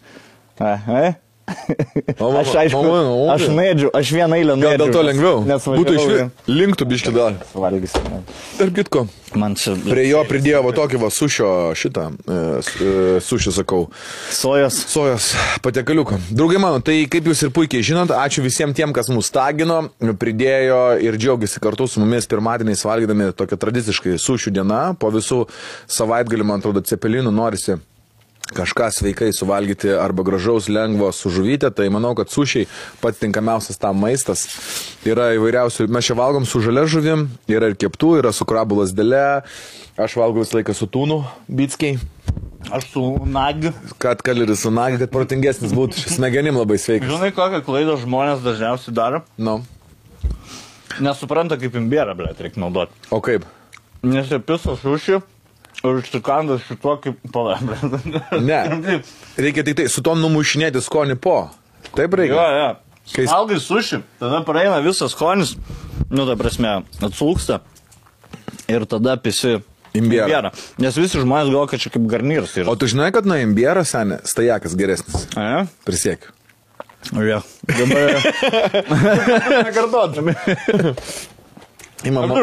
Va, 0.62 0.78
e? 1.06 1.14
O, 2.20 2.30
mama, 2.32 2.40
Aš 2.42 2.54
aišku, 2.64 2.82
mama, 2.84 3.02
mama. 3.08 3.34
aš 3.36 3.48
naidžiu, 3.52 3.90
aš 3.94 4.12
vieną 4.16 4.38
eilę 4.40 4.54
Gal 4.56 4.62
nuėdžiau. 4.62 4.82
dėl 4.82 4.94
to 4.96 5.02
lengviau? 5.08 5.42
Nes 5.48 5.66
Būtų 5.68 5.96
iš 5.98 6.06
važiavau 6.06 6.56
linktų 6.60 6.88
biški 6.92 7.14
dar. 7.16 7.34
Valgysim. 7.56 8.22
Tarp 8.60 8.76
kitko. 8.78 9.08
Man 9.34 9.54
čia 9.56 9.78
Prie 9.80 10.10
jo 10.10 10.20
pridėjo 10.28 10.60
va 10.66 10.72
tokį 10.76 10.98
va 11.00 11.08
sušio 11.08 11.50
šitą, 11.80 12.10
e, 12.28 12.40
s- 12.60 12.74
e, 12.84 13.20
sušį 13.24 13.54
sakau, 13.56 13.86
sojos. 14.30 14.76
sojos 14.92 15.30
patiekaliuką. 15.64 16.18
Draugai 16.36 16.60
mano, 16.60 16.82
tai 16.84 17.06
kaip 17.08 17.24
jūs 17.32 17.44
ir 17.48 17.54
puikiai 17.56 17.80
žinot, 17.82 18.12
ačiū 18.12 18.44
visiems 18.44 18.76
tiem, 18.76 18.92
kas 18.92 19.08
mus 19.08 19.32
tagino, 19.32 19.86
pridėjo 20.20 20.82
ir 21.00 21.16
džiaugiasi 21.16 21.62
kartu 21.64 21.88
su 21.88 22.02
mumis 22.04 22.28
pirmadieniais 22.28 22.84
valgydami 22.84 23.32
tokia 23.34 23.56
tradiciškai 23.56 24.18
sušių 24.20 24.52
diena, 24.52 24.82
po 25.00 25.08
visų 25.16 25.46
savaitgalių, 25.88 26.44
man 26.52 26.60
atrodo, 26.60 26.84
cepelinų 26.84 27.32
norisi 27.32 27.80
kažką 28.56 28.90
sveikai 28.92 29.32
suvalgyti 29.36 29.92
arba 29.96 30.24
gražaus, 30.28 30.68
lengvo 30.72 31.12
su 31.16 31.32
žuvytė, 31.34 31.70
tai 31.76 31.90
manau, 31.94 32.14
kad 32.18 32.32
sušiai 32.34 32.68
pats 33.02 33.22
tinkamiausias 33.22 33.80
tam 33.82 34.00
maistas. 34.04 34.46
Yra 35.08 35.32
įvairiausių, 35.38 35.88
mes 35.92 36.06
čia 36.10 36.18
valgom 36.20 36.46
su 36.46 36.62
žalia 36.64 36.84
žuvim, 36.90 37.28
yra 37.50 37.72
ir 37.72 37.78
keptų, 37.80 38.18
yra 38.22 38.34
su 38.36 38.48
krabų 38.50 38.82
lasdelė, 38.84 39.24
aš 39.98 40.18
valgau 40.20 40.44
visą 40.44 40.60
laiką 40.60 40.76
su 40.78 40.90
tūnu, 40.92 41.22
bitskiai, 41.50 42.00
Aš 42.72 42.92
su 42.92 43.02
nagiu. 43.26 43.72
kad 43.98 44.20
kaleris 44.22 44.62
su 44.62 44.70
nagi, 44.72 45.00
kad 45.02 45.10
protingesnis 45.10 45.72
būtų, 45.74 45.98
šis 45.98 46.20
smegenim 46.20 46.60
labai 46.60 46.78
sveikas. 46.78 47.10
Žinai, 47.10 47.32
kokią 47.34 47.64
klaidą 47.66 47.96
žmonės 47.98 48.44
dažniausiai 48.46 48.94
daro? 48.94 49.24
Nu, 49.42 49.64
Nesupranta, 51.02 51.58
kaip 51.58 51.76
imbierą, 51.80 52.14
blėt, 52.20 52.42
reikia 52.44 52.62
naudoti. 52.62 52.94
o 53.10 53.22
kaip? 53.24 53.46
Nes 54.04 54.30
jie 54.30 54.40
išsikanda 55.84 56.60
šituo 56.68 56.98
kaip 57.02 57.18
palabra. 57.34 57.78
Ne, 58.50 58.60
reikia 59.38 59.64
tik 59.66 59.80
tai 59.82 59.88
su 59.90 60.04
tom 60.06 60.22
numušinėti 60.22 60.82
skonį 60.86 61.18
po. 61.24 61.38
Taip 61.96 62.14
Jo, 62.14 62.22
reikia. 62.22 62.46
jo. 62.60 62.70
Kai- 63.12 63.26
Kai 63.26 63.32
valgai 63.34 63.58
suši, 63.60 63.98
tada 64.22 64.44
praeina 64.46 64.78
visas 64.86 65.12
skonis, 65.16 65.56
nu, 66.14 66.24
ta 66.30 66.36
prasme, 66.40 66.84
atsulksta 67.04 67.60
ir 68.70 68.86
tada 68.86 69.18
pisi 69.18 69.58
Imbierą. 69.98 70.54
Nes 70.80 70.96
visi 70.96 71.20
žmonės 71.20 71.50
galvo, 71.52 71.66
kad 71.68 71.82
čia 71.84 71.90
kaip 71.92 72.06
garnyras 72.08 72.54
yra. 72.56 72.70
O 72.72 72.78
tu 72.80 72.88
žinai, 72.88 73.10
kad 73.12 73.26
nuo 73.28 73.36
imbierą 73.36 73.82
senė 73.84 74.22
stajakas 74.24 74.78
geresnis. 74.80 75.26
A, 75.36 75.66
Prisiekiu. 75.84 76.32
jo. 77.12 77.42
Dabar. 77.68 78.22
Nekartodami. 79.68 80.38
Įmama. 82.08 82.40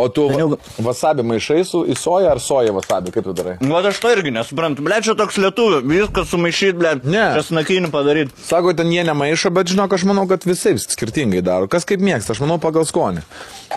O 0.00 0.06
tu 0.08 0.24
Seniau- 0.30 0.56
vasabį 0.86 1.24
maišai 1.28 1.60
su 1.68 1.82
į 1.84 1.94
soją 2.00 2.30
ar 2.32 2.40
soją 2.40 2.72
vasabį, 2.78 3.12
kaip 3.12 3.24
tu 3.28 3.34
darai? 3.36 3.56
Nu, 3.60 3.76
aš 3.76 3.98
to 4.00 4.08
irgi 4.14 4.32
nesuprantu. 4.32 4.82
Ble, 4.86 5.00
čia 5.04 5.14
toks 5.18 5.36
lietuvių, 5.42 5.82
viską 5.84 6.24
sumaišyti, 6.30 6.76
ble, 6.80 6.92
Ne. 7.04 7.24
česnakinį 7.36 7.90
padaryti. 7.92 8.32
Sako, 8.48 8.72
ten 8.78 8.88
jie 8.94 9.04
nemaišo, 9.04 9.52
bet 9.52 9.66
žinok, 9.74 9.92
aš 9.98 10.04
manau, 10.08 10.24
kad 10.30 10.44
visai 10.48 10.72
skirtingai 10.80 11.42
daro. 11.44 11.68
Kas 11.68 11.84
kaip 11.84 12.00
mėgsta, 12.00 12.32
aš 12.32 12.40
manau 12.40 12.56
pagal 12.62 12.86
skonį. 12.88 13.20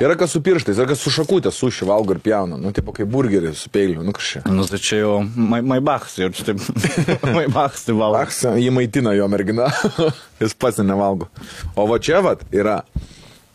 Yra 0.01 0.15
kas 0.17 0.31
su 0.33 0.41
pirštais, 0.41 0.79
yra 0.79 0.87
kas 0.89 0.99
su 1.03 1.11
šakutė, 1.13 1.51
suši 1.53 1.85
valgo 1.85 2.15
ir 2.15 2.19
pjauna. 2.23 2.57
Nu, 2.57 2.71
tipo 2.73 2.93
kaip 2.95 3.07
burgerį 3.13 3.51
su 3.55 3.69
peiliu, 3.69 4.01
nu 4.03 4.11
kažkaip. 4.15 4.47
Nu, 4.49 4.63
tai 4.65 4.77
čia 4.81 5.01
jau 5.03 5.19
mai- 5.35 5.61
Maibachas, 5.61 6.15
jau 6.17 6.29
čia 6.33 6.43
taip. 6.53 6.57
Maibachas 7.35 7.83
tai 7.85 7.93
valgo. 7.93 8.17
Aks, 8.23 8.41
jį 8.57 8.71
maitina 8.73 9.13
jo 9.17 9.27
mergina, 9.27 9.67
jis 10.41 10.53
pats 10.57 10.77
nevalgo. 10.81 11.27
O 11.75 11.85
va 11.87 11.99
čia 11.99 12.21
vat 12.25 12.41
yra 12.51 12.79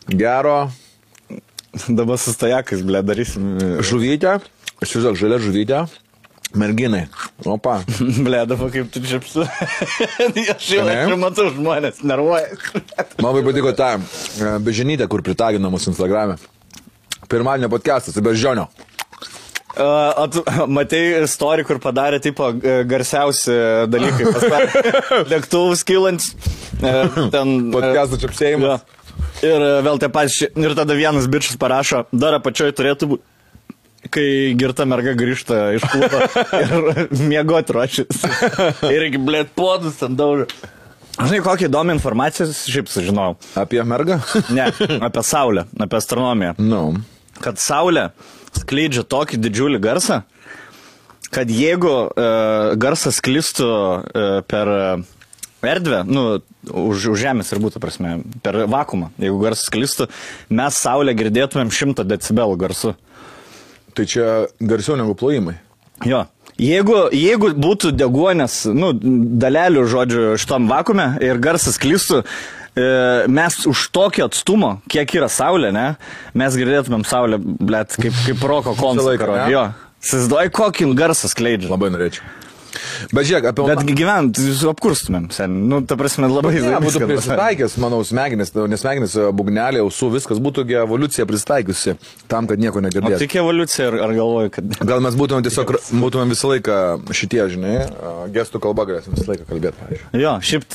gero 0.09 0.70
Dabar 1.98 2.18
su 2.18 2.33
stajakais, 2.33 2.83
ble, 2.87 3.02
darysim. 3.04 3.57
žuvytė, 3.85 4.38
aš 4.78 4.87
įsivaizduoju, 4.88 5.20
žalia 5.20 5.38
žuvytė, 5.42 5.81
merginai. 6.59 7.04
Opa. 7.44 7.78
Ble, 8.26 8.42
dabar 8.48 8.70
kaip 8.72 8.90
tu 8.94 9.02
čia 9.04 9.20
apsu. 9.20 9.44
aš 10.54 10.68
jau 10.72 10.87
jau 10.88 11.18
matau 11.20 11.48
žmonės, 11.52 12.00
nervuoja. 12.09 12.54
Man 13.20 13.31
labai 13.31 13.44
patiko 13.50 13.74
ta 13.76 13.94
e, 13.98 14.52
bežinytė, 14.64 15.09
kur 15.12 15.24
pritagino 15.26 15.70
mūsų 15.74 15.92
Instagram'e. 15.92 16.38
Pirmadienio 17.28 17.68
podcastas, 17.68 18.16
tai 18.16 18.24
bežionio. 18.24 18.68
O 19.78 20.24
tu 20.33 20.42
matei 20.66 21.20
istoriją, 21.22 21.66
kur 21.68 21.78
padarė 21.83 22.18
tipo 22.24 22.48
e, 22.57 22.81
garsiausi 22.88 23.52
dalykai. 23.92 24.33
Lėktuvus 25.31 25.85
kylant. 25.87 26.24
e, 26.81 26.94
Ten. 27.31 27.52
e, 27.68 27.74
Podcastų 27.76 28.18
čia 28.24 28.31
apsėjimas. 28.33 28.87
Ir 29.44 29.64
e, 29.64 29.72
vėl 29.87 30.00
tie 30.02 30.11
patys. 30.12 30.40
Ir 30.48 30.76
tada 30.78 30.96
vienas 30.98 31.28
bičias 31.31 31.59
parašo, 31.61 32.07
dar 32.12 32.38
apačioj 32.38 32.74
turėtų 32.78 33.12
būti. 33.14 33.26
Kai 34.14 34.54
girta 34.57 34.87
merga 34.87 35.11
grįžta 35.18 35.72
iš 35.74 35.85
klubo 35.90 36.20
ir 36.62 37.09
miegoti 37.28 37.74
ruošiasi. 37.74 38.31
Irgi, 38.94 39.18
blėt, 39.20 39.50
podus 39.59 39.98
ten 40.00 40.14
daužo. 40.16 40.46
Žinai, 41.18 41.40
kokią 41.42 41.66
įdomią 41.66 41.96
informaciją 41.98 42.46
šiaip 42.54 42.90
sužinojau. 42.92 43.35
Apie 43.59 43.83
mergą? 43.83 44.20
Ne, 44.54 44.70
apie 45.02 45.22
Saulę, 45.26 45.66
apie 45.81 45.98
astronomiją. 45.98 46.54
Nu. 46.62 46.83
Kad 47.42 47.59
Saulė 47.59 48.11
skleidžia 48.54 49.02
tokį 49.02 49.40
didžiulį 49.42 49.81
garsą, 49.83 50.22
kad 51.35 51.50
jeigu 51.50 51.90
e, 52.07 52.28
garsas 52.81 53.18
sklistų 53.18 53.68
e, 53.68 54.26
per, 54.48 54.70
e, 54.70 55.17
erdvę, 55.64 56.03
nu, 56.07 56.25
už, 56.68 57.11
už 57.14 57.21
žemės 57.21 57.53
ir 57.53 57.61
būtų 57.62 57.83
prasme, 57.83 58.18
per 58.44 58.64
vakumą, 58.71 59.11
jeigu 59.18 59.40
garsas 59.42 59.68
sklistų, 59.71 60.09
mes 60.51 60.79
Saulę 60.79 61.14
girdėtumėm 61.18 61.73
100 61.75 62.07
decibelų 62.09 62.59
garsu. 62.61 62.94
Tai 63.97 64.07
čia 64.07 64.27
garsiau 64.61 64.99
negu 65.01 65.16
plojimai. 65.18 65.57
Jo. 66.07 66.27
Jeigu, 66.59 67.05
jeigu 67.14 67.53
būtų 67.55 67.92
deguonės, 67.94 68.64
nu, 68.75 68.90
dalelių, 69.38 69.85
žodžiu, 69.90 70.23
šitam 70.42 70.66
vakume 70.71 71.12
ir 71.23 71.38
garsas 71.42 71.79
klistų, 71.79 72.25
e, 72.75 72.87
mes 73.31 73.61
už 73.71 73.85
tokį 73.94 74.25
atstumą, 74.27 74.73
kiek 74.90 75.14
yra 75.21 75.29
Saulė, 75.31 75.71
ne, 75.75 75.87
mes 76.35 76.59
girdėtumėm 76.59 77.07
Saulę, 77.07 77.38
blėt, 77.38 77.94
kaip, 78.03 78.16
kaip 78.27 78.42
roko 78.42 78.75
koncertą. 78.79 79.44
Jo. 79.55 79.68
Sizduoji, 80.03 80.51
kokį 80.55 80.90
garsą 80.99 81.31
skleidžia. 81.31 81.71
Labai 81.71 81.92
norėčiau. 81.94 82.27
Bet 83.14 83.28
žiūrėk, 83.28 83.48
apie 83.52 83.66
Bet 83.68 83.83
gyvent, 83.98 84.38
jūs 84.42 84.64
apkurstumėm, 84.70 85.28
sen. 85.35 85.54
Nu, 85.70 85.81
ta 85.88 85.96
prasme, 86.00 86.28
labai 86.31 86.54
Ne, 86.59 86.74
būtų 86.83 87.00
viską 87.00 87.09
prisitaikęs, 87.11 87.76
manau, 87.81 88.00
smegenis, 88.07 88.52
nes 88.68 88.83
smegenis, 88.83 89.14
bugnelė, 89.37 89.83
ausų, 89.85 90.11
viskas 90.16 90.40
būtų 90.42 90.64
evoliucija 90.83 91.26
pristaikiusi 91.28 91.94
tam, 92.31 92.48
kad 92.50 92.61
nieko 92.61 92.83
negirdėtų. 92.85 93.20
tik 93.22 93.37
evoliucija, 93.40 93.88
ar, 93.90 93.96
ar 94.09 94.14
galvoju, 94.16 94.52
kad... 94.54 94.74
Gal 94.90 95.02
mes 95.04 95.16
būtumėm 95.18 95.46
tiesiog, 95.46 95.72
būtumėm 96.02 96.35
visą 96.35 96.50
laiką 96.52 96.78
šitie, 97.16 97.40
žinai, 97.54 97.74
gestų 98.35 98.61
kalba 98.64 98.87
galėsim 98.90 99.16
visą 99.16 99.31
laiką 99.33 99.46
kalbėti, 99.48 99.78
pavyzdžiui. 99.81 100.22
Jo, 100.24 100.35
šiaip 100.50 100.66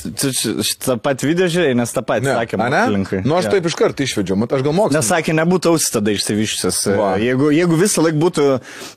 šitą 0.70 0.96
pat 1.04 1.24
video 1.26 1.48
žiūrėjai, 1.52 1.76
nes 1.78 1.94
tą 1.94 2.04
patį 2.06 2.32
sakė 2.32 2.60
a 2.60 2.68
ne? 2.72 2.82
Nu, 3.24 3.36
aš 3.38 3.48
Jo. 3.48 3.54
taip 3.54 3.68
iš 3.70 3.76
karto 3.78 4.06
išvedžiau, 4.06 4.38
mat 4.40 4.52
aš 4.56 4.64
gal 4.66 4.74
mokslininkas. 4.76 4.98
Nes 5.04 5.10
sakė, 5.12 5.36
nebūtų 5.36 5.74
ausis 5.74 5.92
tada 5.94 6.14
išsivyščias. 6.14 6.80
Va. 6.98 7.10
Jeigu, 7.22 7.50
jeigu 7.54 7.78
visą 7.78 8.04
laiką 8.06 8.20
būtų 8.22 8.46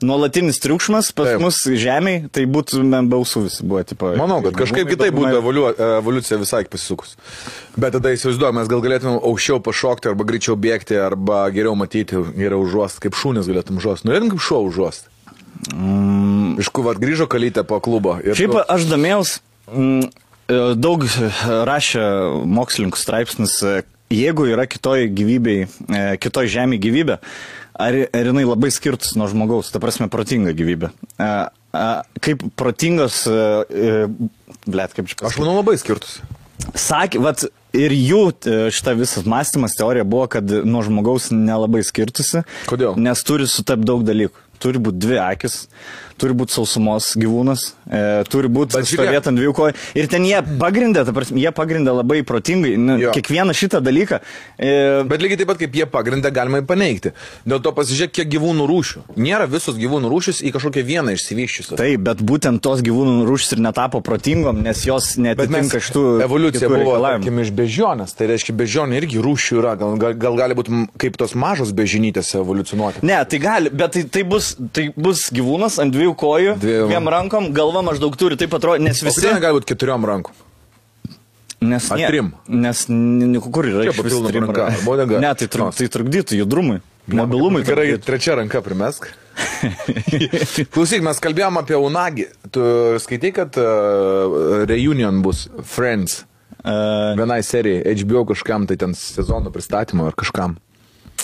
nuolatinis 0.08 0.60
triukšmas 0.64 1.12
pas 1.16 1.32
Taip. 1.34 1.42
Mus 1.44 1.60
žemėje, 1.68 2.30
tai 2.32 2.46
būtumėm 2.48 2.87
be 2.88 3.18
ausų 3.18 3.44
visi 3.46 3.66
buvo. 3.66 3.82
Tipo, 3.88 4.12
Manau, 4.18 4.40
kad 4.44 4.56
kažkaip 4.58 4.88
kitaip 4.90 5.16
būtų 5.16 5.40
evoliu, 5.40 5.66
evoliucija 6.00 6.38
visai 6.40 6.64
pasisukus. 6.70 7.16
Bet 7.76 7.94
tada 7.96 8.12
įsivaizduoju, 8.16 8.56
mes 8.58 8.70
gal 8.70 8.82
galėtume 8.84 9.18
aukščiau 9.18 9.60
pašokti, 9.64 10.10
arba 10.12 10.26
greičiau 10.28 10.56
bėgti, 10.58 10.98
arba 11.00 11.44
geriau 11.54 11.76
matyti, 11.78 12.18
geriau 12.38 12.64
užuosti, 12.64 13.04
kaip 13.06 13.18
šūnis 13.18 13.50
galėtum 13.50 13.78
užuosti. 13.82 14.08
Norėtum 14.10 14.34
kaip 14.34 14.44
šuo 14.48 14.62
užuosti. 14.70 15.12
Mm. 15.74 16.56
Iš 16.62 16.70
kur 16.74 16.88
grįžo 16.98 17.26
kalytė 17.30 17.64
po 17.66 17.80
klubo. 17.82 18.18
Šiaip 18.22 18.54
tu- 18.54 18.64
aš 18.68 18.86
domėjaus, 18.90 19.38
mm, 19.70 20.10
e, 20.48 20.74
daug 20.74 21.04
rašė 21.70 22.04
mokslininkų 22.46 22.98
straipsnis, 22.98 23.62
e, 23.62 23.82
jeigu 24.10 24.46
yra 24.46 24.66
kitoj 24.66 25.08
gyvybei, 25.10 25.68
e, 25.88 26.16
kitoj 26.16 26.46
žemė 26.46 26.78
gyvybė, 26.80 27.18
ar, 27.78 27.94
ar 28.12 28.24
jinai 28.30 28.44
labai 28.46 28.70
skirtus 28.70 29.14
nuo 29.16 29.28
žmogaus, 29.28 29.70
ta 29.72 29.78
prasme 29.78 30.08
protinga 30.08 30.54
gyvybė. 30.56 30.92
E, 31.78 31.84
e, 31.86 32.20
Kaip 32.26 32.42
protingas, 32.58 33.22
blėt, 33.28 34.96
kaip 34.96 35.06
čia 35.06 35.14
Aš 35.14 35.22
pasakyti. 35.22 35.44
manau 35.44 35.56
labai 35.60 35.76
skirtus. 35.80 36.18
Sakė, 36.74 37.20
vat, 37.22 37.44
ir 37.76 37.94
jų 37.94 38.22
e, 38.50 38.56
šita 38.74 38.94
visas 38.98 39.26
mąstymas 39.28 39.76
teorija 39.78 40.04
buvo, 40.08 40.26
kad 40.32 40.50
nuo 40.66 40.82
žmogaus 40.84 41.30
nelabai 41.32 41.84
skirtusi. 41.86 42.42
Kodėl? 42.68 42.98
Nes 43.00 43.22
turi 43.26 43.46
sutapti 43.48 43.86
daug 43.88 44.02
dalykų. 44.08 44.42
Turi 44.58 44.80
būti 44.82 44.98
dvi 44.98 45.18
akis, 45.22 45.68
turi 46.18 46.34
būti 46.34 46.56
sausumos 46.56 47.12
gyvūnas, 47.18 47.64
e, 47.86 48.00
turi 48.30 48.50
būti 48.50 48.80
stovėti 48.82 49.30
ant 49.30 49.38
dviejų 49.38 49.54
kojų. 49.54 49.74
Ir 50.00 50.08
ten 50.10 50.24
jie 50.26 50.40
pagrindė, 50.58 51.04
ta 51.06 51.14
prasme, 51.14 51.38
jie 51.38 51.52
pagrindė 51.54 51.94
labai 51.94 52.20
protingai 52.26 52.74
nu, 52.80 52.96
Jo. 52.98 53.12
kiekvieną 53.14 53.54
šitą 53.54 53.80
dalyką. 53.84 54.18
E, 54.58 55.04
Bet 55.08 55.22
lygiai 55.22 55.38
taip 55.38 55.50
pat 55.52 55.60
kaip 55.62 55.76
jie 55.78 55.86
pagrindą 55.86 56.32
galima 56.34 56.60
paneigti. 56.66 57.12
Dėl 57.46 57.62
to 57.62 57.70
pasižiūrėk, 57.76 58.14
kiek 58.18 58.32
gyvūnų 58.34 58.66
rūšių. 58.66 59.04
Nėra 59.16 59.46
visos 59.50 59.78
gyvūnų 59.78 60.10
rūšis 60.10 60.42
į 60.42 60.52
kažkokią 60.56 60.84
vieną 60.88 61.14
išsivyščiusią. 61.14 61.78
Taip, 61.78 62.02
bet 62.08 62.22
būtent 62.26 62.62
tos 62.64 62.82
gyvūnų 62.82 63.28
rūšis 63.28 63.54
ir 63.56 63.62
netapo 63.68 64.02
protingom, 64.02 64.58
nes 64.66 64.82
jos 64.88 65.12
netitinka 65.22 65.78
šitų 65.86 66.04
evoliucija 66.26 66.70
buvo, 66.72 66.98
tarkim, 67.04 67.38
iš 67.44 67.54
bežionės. 67.54 68.16
Tai 68.18 68.28
reiškia, 68.32 68.56
bežionė 68.58 68.98
irgi 68.98 69.22
rūšių 69.22 69.60
yra. 69.62 69.76
Gal, 69.78 69.94
gal, 70.02 70.18
gal 70.18 70.38
gali 70.42 70.58
būti 70.58 70.82
kaip 70.98 71.16
tos 71.20 71.36
mažos 71.38 71.70
bežinytės 71.76 72.34
evoliucionuoti. 72.40 73.04
Ne, 73.06 73.20
tai 73.28 73.38
gali, 73.42 73.70
bet 73.70 73.94
tai, 73.94 74.02
tai, 74.10 74.24
bus, 74.28 74.47
tai 74.72 74.88
bus 74.96 75.26
gyvūnas 75.34 75.78
ant 75.82 75.92
dviejų 75.94 76.14
kojų, 76.20 76.56
Dviejų. 76.62 76.86
dviem 76.90 77.08
rankom, 77.14 77.50
galva 77.56 77.82
maždaug 77.86 78.16
turi, 78.20 78.36
taip 78.40 78.54
atrodo, 78.58 78.82
nes 78.84 79.00
visi... 79.02 79.20
kodėl 79.20 79.36
negali 79.38 79.58
būti 79.60 79.70
keturiom 79.74 80.06
rankom? 80.08 80.34
Nes, 81.60 81.88
Ar 81.90 81.98
nie- 81.98 82.06
trim? 82.06 82.28
Nes 82.46 82.84
n- 82.88 83.32
n- 83.34 83.40
kur 83.42 83.66
yra 83.66 83.82
Čia 83.82 83.90
iš 83.90 83.96
vis 83.96 84.02
papildoma 84.04 84.30
trim 84.30 84.44
ranka, 84.46 84.60
ra- 84.68 84.74
ar 84.76 84.84
bodega? 84.86 85.18
Ne, 85.24 85.32
tai, 85.34 85.48
truk, 85.50 85.72
Nos. 85.72 85.80
tai 85.80 85.88
trukdytų 85.90 86.38
judrumui, 86.38 86.78
mobilumui. 87.10 87.64
Gerai, 87.66 87.88
trukdytų. 87.96 88.06
trečia 88.06 88.36
ranka 88.38 88.62
primesk. 88.62 89.08
Klausyk, 90.74 91.02
mes 91.02 91.18
kalbėjom 91.22 91.58
apie 91.60 91.76
Unagi. 91.78 92.28
Tu 92.54 92.62
skaitai, 93.02 93.32
kad 93.36 93.58
uh, 93.58 94.64
reunion 94.70 95.18
bus 95.24 95.48
Friends. 95.66 96.22
E, 96.58 96.72
Vienai 97.18 97.38
serijai, 97.46 97.84
HBO 98.02 98.24
kažkam, 98.26 98.64
tai 98.66 98.74
ten 98.80 98.94
sezono 98.98 99.50
pristatymo 99.54 100.08
ar 100.10 100.16
kažkam. 100.18 100.56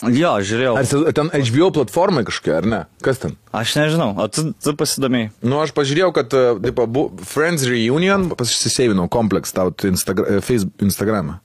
Jo, 0.03 0.33
žiūrėjau. 0.45 0.75
Ar 0.81 1.15
ten 1.17 1.31
HBO 1.33 1.71
platformai 1.75 2.25
kažkokia, 2.27 2.57
ar 2.61 2.69
ne? 2.69 2.81
Kas 3.05 3.21
ten? 3.23 3.37
Aš 3.55 3.77
nežinau, 3.79 4.11
o 4.19 4.27
tu, 4.33 4.49
tu 4.59 4.75
pasidomėjai. 4.79 5.31
Nu, 5.47 5.61
aš 5.63 5.75
pažiūrėjau, 5.77 6.11
kad 6.17 6.35
uh, 6.37 6.59
taip, 6.65 6.83
bu, 6.91 7.07
Friends 7.29 7.67
Reunion, 7.71 8.31
pasiseivinau 8.39 9.07
kompleks 9.13 9.55
tau 9.55 9.73
Instagra 9.89 10.41
Facebook, 10.45 10.77
Instagramą. 10.85 11.39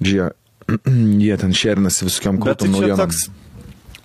Žiūrėjau, 0.00 0.30
jie 1.24 1.36
ten 1.40 1.54
šerinasi 1.56 2.08
visokiam 2.08 2.40
Bet 2.44 2.62
tai 2.64 2.72
naujienom. 2.72 3.04
toks... 3.04 3.28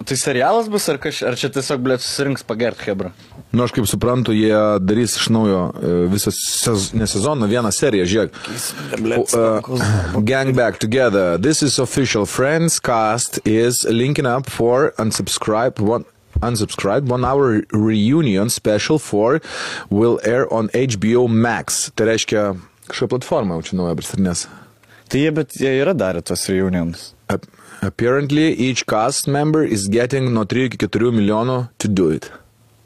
Tai 0.06 0.18
serialas 0.18 0.68
bus, 0.72 0.88
ar, 0.90 0.98
kaž, 1.02 1.22
ar 1.28 1.38
čia 1.40 1.50
tiesiog, 1.54 1.82
blėt, 1.84 2.04
susirinks 2.04 2.44
pagert 2.48 2.82
Hebra? 2.84 3.12
Nu, 3.54 3.64
aš 3.64 3.74
kaip 3.76 3.88
suprantu, 3.88 4.34
jie 4.36 4.56
darys 4.82 5.16
iš 5.20 5.30
naujo 5.32 5.60
e, 5.70 5.92
visą 6.12 6.34
sez, 6.34 6.90
ne 6.98 7.08
sezoną, 7.10 7.48
vieną 7.52 7.72
seriją, 7.76 8.08
žiūrėk. 8.10 8.40
Uh, 9.38 10.24
gang 10.26 10.56
back 10.58 10.80
together. 10.82 11.38
This 11.38 11.62
is 11.64 11.78
official. 11.80 12.26
Friends 12.26 12.80
cast 12.80 13.40
is 13.46 13.84
linking 13.86 14.26
up 14.26 14.50
for 14.50 14.94
unsubscribe 14.98 15.80
one. 15.80 16.06
Unsubscribed 16.42 17.08
one 17.08 17.24
hour 17.24 17.62
reunion 17.72 18.50
special 18.50 18.98
for 19.00 19.40
will 19.90 20.20
air 20.24 20.52
on 20.52 20.68
HBO 20.74 21.30
Max. 21.30 21.92
Tai 21.96 22.10
reiškia, 22.10 22.50
kažkokia 22.90 23.14
platforma 23.14 23.60
jau 23.60 23.70
čia 23.70 23.80
nauja 23.80 23.96
pristatinės. 24.02 24.48
Tai 25.14 25.22
jie, 25.22 25.32
bet 25.38 25.54
jie 25.62 25.70
yra 25.78 25.94
darę 25.94 26.26
tos 26.26 26.50
reunions. 26.50 27.12
Ap- 27.84 27.94
Apparently, 27.94 28.54
each 28.56 28.86
cast 28.86 29.28
member 29.28 29.64
is 29.64 29.88
getting 29.92 30.32
nuo 30.34 30.46
3 30.46 30.66
iki 30.72 30.78
4 30.88 31.12
milijonų 31.12 31.58
to 31.78 31.88
do 31.88 32.10
it. 32.16 32.30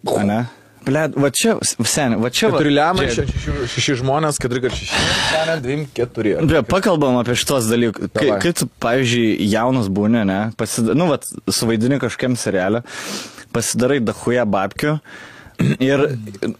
A 0.07 0.23
ne? 0.25 0.39
Blėt, 0.87 1.17
va 1.19 1.27
čia, 1.35 1.57
seniai, 1.83 2.15
va 2.23 2.29
čia... 2.31 2.47
va- 2.47 2.57
Keturi 2.61 2.71
lemai, 2.71 3.07
Žiūrėk. 3.11 3.31
šeši, 3.43 3.65
šeši 3.73 3.95
žmonės, 4.01 4.37
keturi 4.39 4.61
kart 4.63 4.77
šeši. 4.77 5.01
Seniai, 5.33 5.57
dvim, 5.65 5.81
keturi. 5.97 6.35
Be, 6.47 6.61
pakalbam 6.63 7.17
apie 7.19 7.35
šitos 7.35 7.67
dalykus. 7.67 8.07
Kai, 8.15 8.29
kai 8.39 8.53
tu, 8.55 8.69
pavyzdžiui, 8.85 9.33
jaunas 9.51 9.89
būni, 9.91 10.21
ne, 10.29 10.37
pasida, 10.59 10.95
nu, 10.95 11.09
vat, 11.11 11.27
suvaidini 11.51 11.99
kažkiam 11.99 12.37
serialę, 12.39 12.85
pasidarai 13.51 13.99
dahuja 13.99 14.45
babkių 14.47 14.95
ir, 15.89 16.03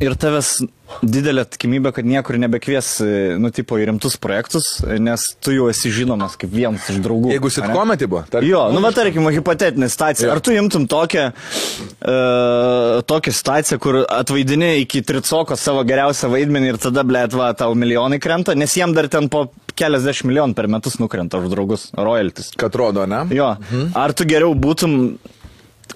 ir 0.02 0.16
tavęs 0.18 0.58
didelė 1.04 1.44
tikimybė, 1.52 1.92
kad 1.98 2.08
niekur 2.08 2.38
nebekvies, 2.42 2.90
e, 3.04 3.10
nu, 3.42 3.52
tipo, 3.54 3.78
į 3.78 3.90
rimtus 3.90 4.16
projektus, 4.22 4.70
nes 5.04 5.24
tu 5.44 5.54
jau 5.54 5.68
esi 5.72 5.92
žinomas 5.94 6.38
kaip 6.40 6.54
vienas 6.54 6.88
iš 6.92 7.02
draugų. 7.06 7.32
Jeigu 7.36 7.52
ane? 7.52 7.56
sitcome 7.58 7.98
tai 8.00 8.10
buvo, 8.10 8.24
tarkim, 8.26 8.50
Jo, 8.50 8.64
nu, 8.74 8.82
va, 8.84 8.94
tarkim, 8.96 9.28
hipotetinė 9.36 9.92
situacija. 9.92 10.32
Ar 10.34 10.42
tu 10.44 10.56
imtum 10.56 10.88
tokią, 10.90 11.28
uh, 11.34 13.04
tokią 13.10 13.36
situaciją, 13.36 13.80
kur 13.84 14.02
atvaidini 14.06 14.74
iki 14.86 15.04
tricoko 15.06 15.60
savo 15.60 15.84
geriausią 15.88 16.32
vaidmenį 16.34 16.74
ir 16.74 16.82
tada, 16.88 17.06
blėt, 17.08 17.36
va, 17.38 17.52
tau 17.58 17.76
milijonai 17.78 18.22
krenta, 18.24 18.58
nes 18.58 18.78
jiem 18.80 18.96
dar 18.98 19.12
ten 19.12 19.30
po 19.34 19.50
keliasdešimt 19.78 20.32
milijonų 20.32 20.58
per 20.58 20.70
metus 20.72 20.98
nukrenta 21.02 21.42
už 21.42 21.52
draugus, 21.54 21.90
royalties. 21.94 22.56
kad 22.58 22.76
rodo, 22.80 23.06
ne? 23.06 23.26
Jo, 23.36 23.54
mhm. 23.60 23.92
ar 23.98 24.16
tu 24.18 24.26
geriau 24.30 24.56
būtum 24.58 25.18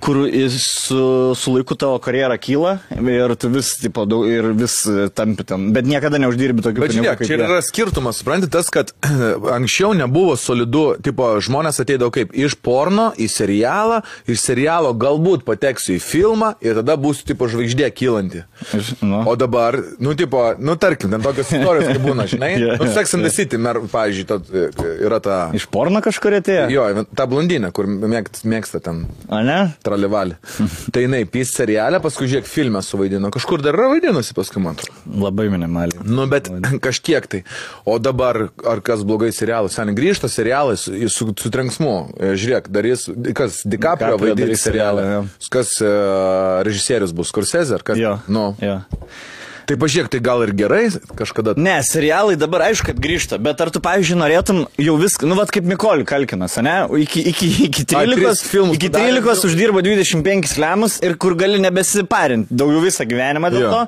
kur 0.02 0.18
su, 0.50 1.36
su 1.36 1.54
laiku 1.54 1.76
tavo 1.76 2.00
karjera 2.04 2.38
kyla 2.42 2.78
ir 3.10 3.36
tu 3.36 3.50
vis, 3.54 3.74
tipo, 3.82 4.06
daug, 4.10 4.26
ir 4.30 4.52
vis 4.58 4.82
e, 4.90 5.08
tampi 5.14 5.46
ten, 5.48 5.70
bet 5.76 5.88
niekada 5.90 6.20
neuždirbi 6.22 6.64
tokių 6.66 6.84
Bet 6.84 6.96
žiūrėk, 6.96 7.24
čia 7.28 7.38
yra 7.38 7.60
skirtumas, 7.66 8.22
supranti, 8.22 8.50
tas, 8.52 8.72
kad 8.74 8.94
anksčiau 9.58 9.94
nebuvo 9.98 10.36
solidu, 10.40 10.84
tipo, 11.06 11.28
žmonės 11.44 11.82
ateidavo 11.84 12.14
kaip 12.16 12.34
iš 12.38 12.58
porno 12.66 13.12
į 13.22 13.30
serialą, 13.32 14.02
iš 14.30 14.42
serialo 14.48 14.94
galbūt 14.98 15.46
pateksiu 15.48 15.96
į 15.98 16.02
filmą 16.04 16.54
ir 16.66 16.82
tada 16.82 16.98
būsiu, 17.02 17.28
tipo, 17.32 17.50
žvaigždė 17.52 17.92
kylanti. 17.96 18.44
Nu. 19.02 19.24
O 19.30 19.36
dabar, 19.40 19.78
nu, 20.02 20.16
tipo, 20.18 20.44
nu, 20.60 20.78
tarkim, 20.82 21.14
ten 21.14 21.24
tokios 21.24 21.52
istorijos 21.54 21.92
kaip 21.92 22.04
būna, 22.06 22.28
žinai, 22.32 22.54
Jo, 22.62 22.76
nu, 22.78 22.90
Sex 22.94 23.16
and 23.18 23.26
the 23.26 23.32
City, 23.34 23.58
mer, 23.62 23.80
pavyzdžiui, 23.92 24.28
ta, 24.30 24.38
yra 25.08 25.22
ta, 25.24 25.38
Iš 25.58 25.66
porno 25.72 26.02
kažkur 26.04 26.36
atėjo? 26.42 26.68
jo, 26.74 26.88
ta 27.18 27.26
blondinė, 27.30 27.72
kur 27.76 27.88
mėgsta, 27.90 28.82
ten 28.84 29.06
O 29.32 29.40
ne? 29.46 29.58
Tralivalį. 29.92 30.38
tai 30.94 31.06
jinai, 31.06 31.22
pys 31.30 31.54
serialę, 31.56 32.00
paskui 32.04 32.30
žiūrėk 32.32 32.48
filmą 32.50 32.82
suvaidino, 32.86 33.32
kažkur 33.34 33.64
dar 33.64 33.78
yra 33.78 33.90
vaidinusi 33.92 34.36
paskui, 34.38 34.62
man 34.64 34.78
atrodo. 34.78 34.98
Labai 35.22 35.50
minimaliai. 35.52 36.06
Nu, 36.08 36.26
bet 36.32 36.50
kažkiek 36.86 37.28
tai. 37.32 37.44
O 37.86 37.98
dabar, 38.02 38.48
ar 38.68 38.84
kas 38.86 39.04
blogai 39.08 39.32
serialas, 39.36 39.76
seniai 39.78 39.98
grįžta 39.98 40.30
serialas 40.32 40.88
su, 40.88 41.10
su, 41.12 41.30
su 41.38 41.52
trenksmu. 41.54 41.96
E, 42.18 42.34
Žiūrėk, 42.42 42.72
darys, 42.74 43.08
kas 43.38 43.62
DiCaprio 43.68 44.18
vaidins 44.22 44.64
serialą, 44.64 45.06
Kas 45.52 45.76
uh, 45.84 46.62
režisierius 46.66 47.12
bus, 47.16 47.30
Scorsese 47.32 47.76
ar 47.76 47.84
kas? 47.86 48.00
Jo. 48.00 48.18
Nu. 48.32 48.52
jo. 48.62 48.80
Tai 49.70 49.78
pažiūrėk, 49.82 50.10
tai 50.14 50.22
gal 50.24 50.44
ir 50.46 50.54
gerai 50.58 50.84
kažkada. 51.18 51.54
Ne, 51.60 51.78
serialai 51.86 52.38
dabar 52.40 52.66
aišku, 52.70 52.92
kad 52.92 53.02
grįžta, 53.02 53.38
bet 53.42 53.62
ar 53.62 53.72
tu, 53.74 53.82
pavyzdžiui, 53.84 54.18
norėtum 54.20 54.64
jau 54.82 54.96
viską, 55.00 55.30
nu, 55.30 55.38
vad 55.40 55.52
kaip 55.54 55.68
Nikoli 55.70 56.06
Kalkinas, 56.08 56.58
ne? 56.66 56.76
Iki, 57.04 57.24
iki, 57.32 57.50
iki 57.68 57.86
13, 57.88 58.18
tris 58.18 58.44
filmus 58.48 58.80
iki 58.80 58.90
padarė, 58.92 59.22
13 59.22 59.48
uždirba 59.50 59.84
25 59.86 60.58
lemus 60.62 60.98
ir 61.06 61.16
kur 61.22 61.36
gali 61.40 61.62
nebesiparinti 61.62 62.58
daugiau 62.58 62.82
visą 62.84 63.06
gyvenimą 63.08 63.52
dėl 63.54 63.66
Jo. 63.66 63.72
to. 63.72 63.82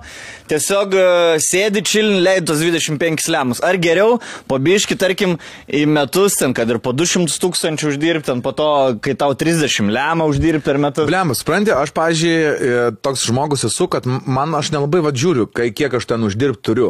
Tiesiog 0.53 0.95
uh, 0.97 1.35
sėdi 1.41 1.83
čilin, 1.87 2.19
leid 2.23 2.47
tos 2.47 2.61
25 2.61 3.27
lemus. 3.33 3.61
Ar 3.65 3.79
geriau, 3.81 4.19
po 4.49 4.59
biški, 4.61 4.97
tarkim, 4.99 5.37
į 5.67 5.83
metus 5.89 6.37
ten, 6.39 6.53
kad 6.55 6.69
ir 6.71 6.79
po 6.83 6.93
200 6.95 7.39
tūkstančių 7.43 7.91
uždirbti, 7.93 8.29
ten 8.29 8.43
po 8.45 8.53
to, 8.55 8.69
kai 9.03 9.15
tau 9.19 9.33
30 9.37 9.89
lemą 9.93 10.27
uždirbti 10.31 10.65
per 10.65 10.79
metus. 10.81 11.09
Blemas, 11.09 11.41
supranti, 11.43 11.73
aš, 11.75 11.93
pažiūrėjau, 11.95 12.93
toks 13.03 13.25
žmogus 13.29 13.65
esu, 13.67 13.89
kad 13.91 14.05
man 14.07 14.53
aš 14.59 14.71
nelabai 14.75 15.03
vadžiūriu, 15.07 15.47
kai 15.51 15.71
kiek 15.75 15.93
aš 15.97 16.07
ten 16.09 16.23
uždirbti 16.25 16.63
turiu. 16.65 16.89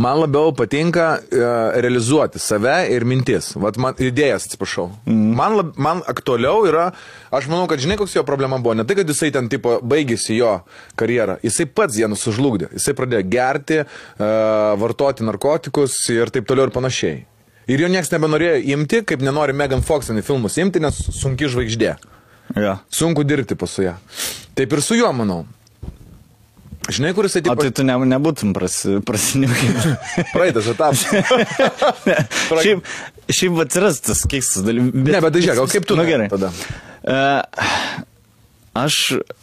Man 0.00 0.20
labiau 0.22 0.52
patinka 0.56 1.06
e, 1.20 1.40
realizuoti 1.84 2.40
save 2.42 2.76
ir 2.94 3.06
mintis. 3.08 3.52
Vat 3.60 3.78
man 3.80 3.98
idėjas, 4.00 4.48
atsiprašau. 4.48 4.88
Mm. 5.04 5.32
Man, 5.40 5.56
lab, 5.58 5.72
man 5.80 6.04
aktualiau 6.10 6.64
yra, 6.68 6.90
aš 7.34 7.50
manau, 7.52 7.66
kad 7.70 7.82
žinai, 7.82 7.98
koks 8.00 8.16
jo 8.16 8.24
problema 8.28 8.60
buvo. 8.62 8.76
Ne 8.78 8.86
tai, 8.88 8.96
kad 9.00 9.10
jisai 9.10 9.32
ten, 9.34 9.50
tipo, 9.52 9.78
baigėsi 9.82 10.38
jo 10.38 10.56
karjerą. 11.00 11.40
Jisai 11.46 11.68
pats 11.68 11.98
ją 12.00 12.10
nusužlugdė. 12.12 12.70
Jisai 12.78 12.96
pradėjo 12.98 13.26
gerti, 13.32 13.82
e, 13.82 14.30
vartoti 14.80 15.26
narkotikus 15.26 15.98
ir 16.14 16.32
taip 16.32 16.48
toliau 16.48 16.70
ir 16.70 16.74
panašiai. 16.74 17.26
Ir 17.70 17.84
jo 17.84 17.90
niekas 17.92 18.10
nebenorėjo 18.10 18.56
imti, 18.74 19.04
kaip 19.06 19.22
nenori 19.22 19.54
Megan 19.54 19.84
Fox 19.86 20.08
į 20.10 20.24
filmus 20.26 20.56
imti, 20.58 20.82
nes 20.82 20.96
sunki 21.14 21.50
žvaigždė. 21.50 21.94
Ja. 22.58 22.80
Sunku 22.90 23.22
dirbti 23.22 23.54
pas 23.54 23.76
ją. 23.78 23.94
Taip 24.58 24.72
ir 24.74 24.82
su 24.82 24.98
juo, 24.98 25.12
manau. 25.14 25.44
Žinai, 26.88 27.12
kuris 27.14 27.36
O 27.36 27.40
atėjo 27.40 27.56
tai 27.60 27.70
tu 27.76 27.84
ne, 27.84 27.96
nebūtum 28.14 28.54
prasi, 28.56 28.98
prasininkęs. 29.08 29.88
praeitas 30.32 30.70
etapas. 30.72 31.04
šiaip, 32.64 32.86
šiaip 33.28 33.60
atsiras 33.66 34.00
tas 34.06 34.24
keistas 34.30 34.64
dalykas. 34.66 34.94
Ne, 34.96 35.20
bet 35.20 35.36
tai 35.36 35.44
žiūrėk, 35.44 35.60
o 35.60 35.68
kaip 35.70 35.88
tu 35.88 35.98
nu, 35.98 36.02
nori 36.02 36.14
gerai. 36.14 36.30
tada? 36.32 36.52
Uh, 37.00 38.00
aš, 38.80 38.96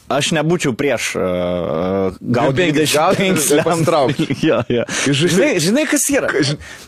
aš 0.08 0.32
nebūčiau 0.38 0.74
prieš 0.78 1.10
uh, 1.20 2.16
gauti 2.22 2.70
25 2.72 2.98
gauti 2.98 3.28
ir 3.28 3.36
25 3.36 3.64
pasitraukti. 3.68 4.28
jo, 4.48 4.60
jo. 4.72 4.86
Žinai, 5.12 5.52
žinai, 5.64 5.86
kas 5.90 6.08
yra? 6.12 6.32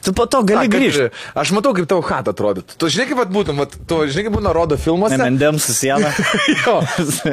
Tu 0.03 0.13
po 0.15 0.25
to 0.29 0.41
gali 0.47 0.71
grįžti. 0.71 1.09
Aš 1.37 1.51
matau, 1.55 1.73
kaip 1.77 1.89
tavo 1.89 2.03
hat 2.07 2.29
atrodytų. 2.31 2.77
Tu 2.79 2.91
žinai, 2.95 3.07
kaip 3.11 3.33
būtum, 3.33 3.59
vat, 3.63 3.75
tu 3.89 3.99
žinai, 4.07 4.25
kaip 4.27 4.37
būna 4.37 4.53
rodo 4.55 4.79
filmuose. 4.79 5.17
Nemendėm 5.19 5.59
su 5.61 5.75
siena. 5.75 6.13
jo, 6.63 6.77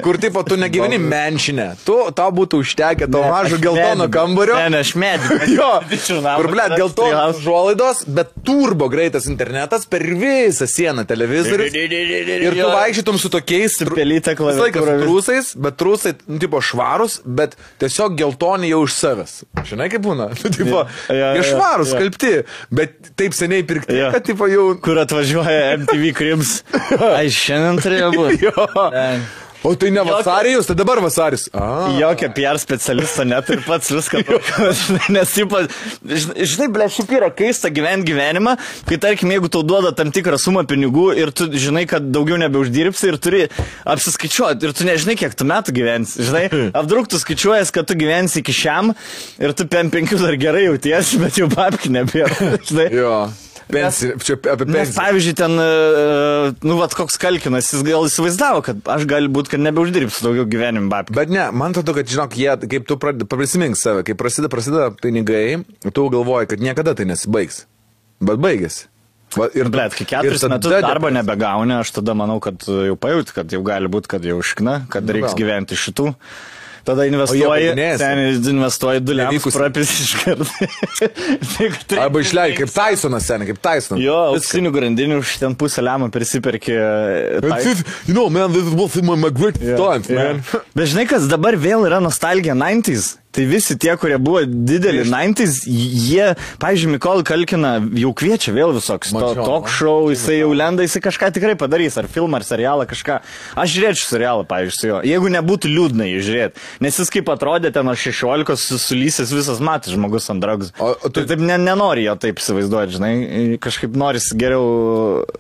kur 0.05 0.19
tipo 0.23 0.43
tu 0.47 0.59
negyveni 0.59 0.99
menšinė. 1.03 1.69
Tu, 1.87 1.97
tau 2.19 2.29
būtų 2.35 2.63
užtekę 2.65 3.11
to 3.11 3.23
mažo 3.27 3.61
geltono 3.63 4.09
kambario. 4.13 4.59
Ne, 4.59 4.75
ne, 4.77 4.83
aš 4.87 4.95
medį. 4.99 5.35
Jo, 5.57 5.79
kur, 5.87 6.49
blėt, 6.51 6.75
geltonos 6.77 7.39
užuolaidos, 7.39 8.03
bet 8.13 8.33
turbo 8.45 8.91
greitas 8.93 9.29
internetas 9.31 9.87
per 9.89 10.03
visą 10.05 10.67
sieną 10.69 11.07
televizorius. 11.09 11.73
Ir 11.73 12.57
tu 12.59 12.67
vaikščytum 12.67 13.21
su 13.21 13.31
tokiais 13.33 13.77
Su 13.77 13.89
pelyte 13.95 14.35
Visą 14.37 14.67
laiką 14.67 14.83
bet 15.77 15.83
trūsai, 15.85 16.15
nu, 16.31 16.39
tipo, 16.41 16.61
švarus, 16.65 17.19
bet 17.27 17.57
tiesiog 17.83 18.15
geltoni 18.17 18.71
jau 18.71 18.83
iš 18.87 18.95
savęs. 18.97 19.35
Žinai, 19.69 19.91
kaip 19.93 20.05
būna? 20.07 20.31
Nu, 20.47 20.51
tipo, 20.55 20.85
Jo, 21.11 21.17
jo, 21.17 21.31
jie 21.37 21.43
švarus, 21.51 21.91
jo. 21.91 21.97
skalbti, 21.99 22.31
bet 22.71 23.11
taip 23.19 23.35
seniai 23.37 23.65
pirkti, 23.67 23.97
Jo. 23.99 24.11
kad, 24.15 24.25
tipo, 24.27 24.47
jau... 24.51 24.67
Kur 24.83 24.99
atvažiuoja 25.03 25.77
MTV 25.83 26.13
Krims. 26.17 26.61
Ai, 27.17 27.27
šiandien 27.33 27.81
turėjo 27.83 28.13
būti. 28.15 28.53
O 29.67 29.75
tai 29.75 29.91
ne 29.91 30.03
vasarijus, 30.07 30.67
tai 30.67 30.77
dabar 30.79 31.01
vasaris. 31.03 31.49
A. 31.53 31.89
Jokio 31.99 32.29
PR 32.37 32.59
specialisto 32.63 33.25
net 33.27 33.49
ir 33.51 33.63
pats 33.67 33.91
viską. 33.91 34.21
Nes, 35.15 35.33
ypač, 35.43 35.73
žinai, 36.07 36.69
ble, 36.71 36.87
šiaip 36.93 37.11
yra 37.19 37.31
keista 37.35 37.71
gyventi 37.75 38.13
gyvenimą, 38.13 38.55
kai, 38.87 38.99
tarkim, 39.03 39.33
jeigu 39.35 39.51
tau 39.51 39.65
duoda 39.67 39.91
tam 39.97 40.13
tikrą 40.15 40.39
sumą 40.39 40.63
pinigų 40.71 41.09
ir 41.19 41.33
tu 41.35 41.49
žinai, 41.51 41.83
kad 41.91 42.07
daugiau 42.15 42.39
nebeuždirbsi 42.45 43.11
ir 43.11 43.19
turi 43.23 43.43
apsiskaičiuoti 43.97 44.69
ir 44.71 44.77
tu 44.77 44.87
nežinai, 44.87 45.19
kiek 45.19 45.35
tu 45.35 45.49
metų 45.51 45.75
gyvensi. 45.81 46.23
Žinai, 46.29 46.45
apdruk 46.83 47.11
tu 47.11 47.19
skaičiuojas, 47.23 47.75
kad 47.75 47.91
tu 47.91 47.99
gyvensi 47.99 48.45
iki 48.45 48.55
šiam 48.55 48.95
ir 49.43 49.57
tu 49.57 49.67
PM 49.67 49.91
penkių 49.95 50.21
dar 50.23 50.39
gerai 50.39 50.69
jautiesi, 50.69 51.19
bet 51.23 51.43
jau 51.43 51.51
papki 51.51 51.91
nebėra. 51.97 52.55
Žinai. 52.71 52.87
Jo. 52.95 53.19
Pensija, 53.67 54.15
čia 54.23 54.37
apie 54.39 54.67
Nes, 54.69 54.93
pensiją. 54.93 54.97
pavyzdžiui, 55.01 55.35
ten, 55.39 55.55
e, 55.59 56.67
nu, 56.69 56.77
vat 56.79 56.93
koks 56.95 57.17
kalkinas, 57.19 57.73
jis 57.75 57.83
gal 57.87 58.07
įsivaizdavo, 58.07 58.61
kad 58.67 58.91
aš 58.95 59.07
gali 59.11 59.27
būti, 59.33 59.51
kad 59.57 59.63
nebeuždirbsiu 59.65 60.23
daugiau 60.29 60.47
gyvenime 60.47 60.87
babkių. 60.93 61.17
Bet 61.19 61.33
ne, 61.35 61.49
man 61.51 61.75
atrodo, 61.75 61.97
kad, 61.99 62.07
žinok, 62.11 62.37
jie, 62.39 62.53
kaip 62.71 62.87
tu 62.87 62.99
prisimink 63.03 63.75
save, 63.81 64.05
kai 64.07 64.15
prasideda, 64.19 64.53
prasideda 64.53 64.93
pinigai, 65.03 65.65
tu 65.91 66.07
galvoji, 66.15 66.53
kad 66.55 66.63
niekada 66.63 66.95
tai 66.95 67.09
nesibaigs. 67.11 67.65
Bet 68.23 68.39
baigėsi. 68.41 68.87
Va, 69.37 69.49
ir, 69.59 69.67
Blet, 69.75 69.93
kai 69.99 70.07
keturis 70.09 70.47
metus 70.49 70.71
darbo 70.87 71.11
nebegauni, 71.13 71.75
aš 71.83 71.91
tada 71.99 72.15
manau, 72.17 72.39
kad 72.41 72.63
jau 72.63 72.95
pajūt, 73.03 73.35
kad 73.35 73.51
jau 73.53 73.59
gali 73.67 73.91
būti, 73.91 74.09
kad 74.15 74.25
jau 74.25 74.39
užkna, 74.39 74.85
kad 74.95 75.05
Nu, 75.05 75.17
reiks 75.19 75.35
gal. 75.35 75.41
gyventi 75.43 75.75
šitų. 75.77 76.13
Tada 76.87 77.03
investuoji, 77.09 77.73
ten 77.99 78.19
investuoji 78.55 79.01
du 79.03 79.13
lemus, 79.19 79.33
Nevykusi. 79.33 79.59
prapis 79.59 79.91
iš 80.05 80.13
karto. 80.23 80.47
Arba 82.05 82.21
išleidai 82.23 82.57
kaip 82.61 82.71
Tysonas, 82.71 83.27
seniai, 83.27 83.49
kaip 83.51 83.59
Tysonas. 83.65 84.03
Jo, 84.05 84.15
auksinių 84.37 84.71
grandinių 84.75 85.19
už 85.23 85.33
ten 85.43 85.57
pusę 85.59 85.83
lemą 85.83 86.09
prisiperki. 86.15 86.73
e, 86.77 87.41
tai- 87.43 87.63
this, 87.65 87.83
you 88.07 88.15
know, 88.15 88.29
man, 88.31 88.53
this 88.55 88.71
was 88.79 88.95
my, 89.03 89.31
great 89.31 89.59
Jo, 89.61 89.77
times, 89.77 90.09
jo. 90.09 90.15
man. 90.21 90.43
Bet 90.79 90.93
žinai, 90.93 91.07
kas 91.11 91.27
dabar 91.31 91.59
vėl 91.59 91.87
yra 91.91 91.99
nostalgija 92.01 92.55
90s. 92.55 93.17
Tai 93.37 93.45
visi 93.51 93.75
tie, 93.77 93.93
kurie 94.01 94.17
buvo 94.23 94.41
dideli 94.49 95.03
90s, 95.05 95.67
jie, 95.69 96.31
pavyzdžiui, 96.63 96.95
Mikol 96.97 97.21
Kalkina 97.29 97.75
jau 98.01 98.13
kviečia 98.17 98.55
vėl 98.57 98.73
visokius 98.77 99.13
to, 99.13 99.33
talk 99.45 99.69
show, 99.69 100.07
jisai 100.13 100.39
jau 100.39 100.55
lenda, 100.57 100.87
jisai 100.87 101.03
kažką 101.05 101.29
tikrai 101.37 101.53
padarys, 101.61 101.99
ar 102.01 102.09
filmą, 102.09 102.41
ar 102.41 102.47
serialą, 102.49 102.87
kažką. 102.89 103.19
Aš 103.61 103.75
žiūrėčiau 103.77 104.09
serialą, 104.09 104.47
pavyzdžiui, 104.49 104.79
su 104.81 104.89
juo, 104.89 105.01
jeigu 105.05 105.29
nebūtų 105.37 105.69
liūdna 105.75 106.09
jį 106.09 106.23
žiūrėti. 106.31 106.65
Nes 106.87 107.01
jis 107.03 107.13
kaip 107.13 107.29
atrodė 107.35 107.73
ten 107.77 107.85
nuo 107.85 107.93
16 107.99 108.57
su- 108.63 108.81
sulysęs 108.87 109.35
visas 109.37 109.61
matas 109.61 109.93
žmogus 109.93 110.31
ant 110.33 110.41
dragus. 110.41 110.73
O- 110.81 110.95
o 110.97 111.11
tu- 111.11 111.21
tu... 111.21 111.27
Taip 111.29 111.45
ne, 111.45 111.59
nenori 111.61 112.07
jo 112.09 112.17
taip 112.17 112.41
įsivaizduoti, 112.41 112.97
žinai, 112.97 113.13
kažkaip 113.61 113.93
noris 114.01 114.31
geriau... 114.39 114.65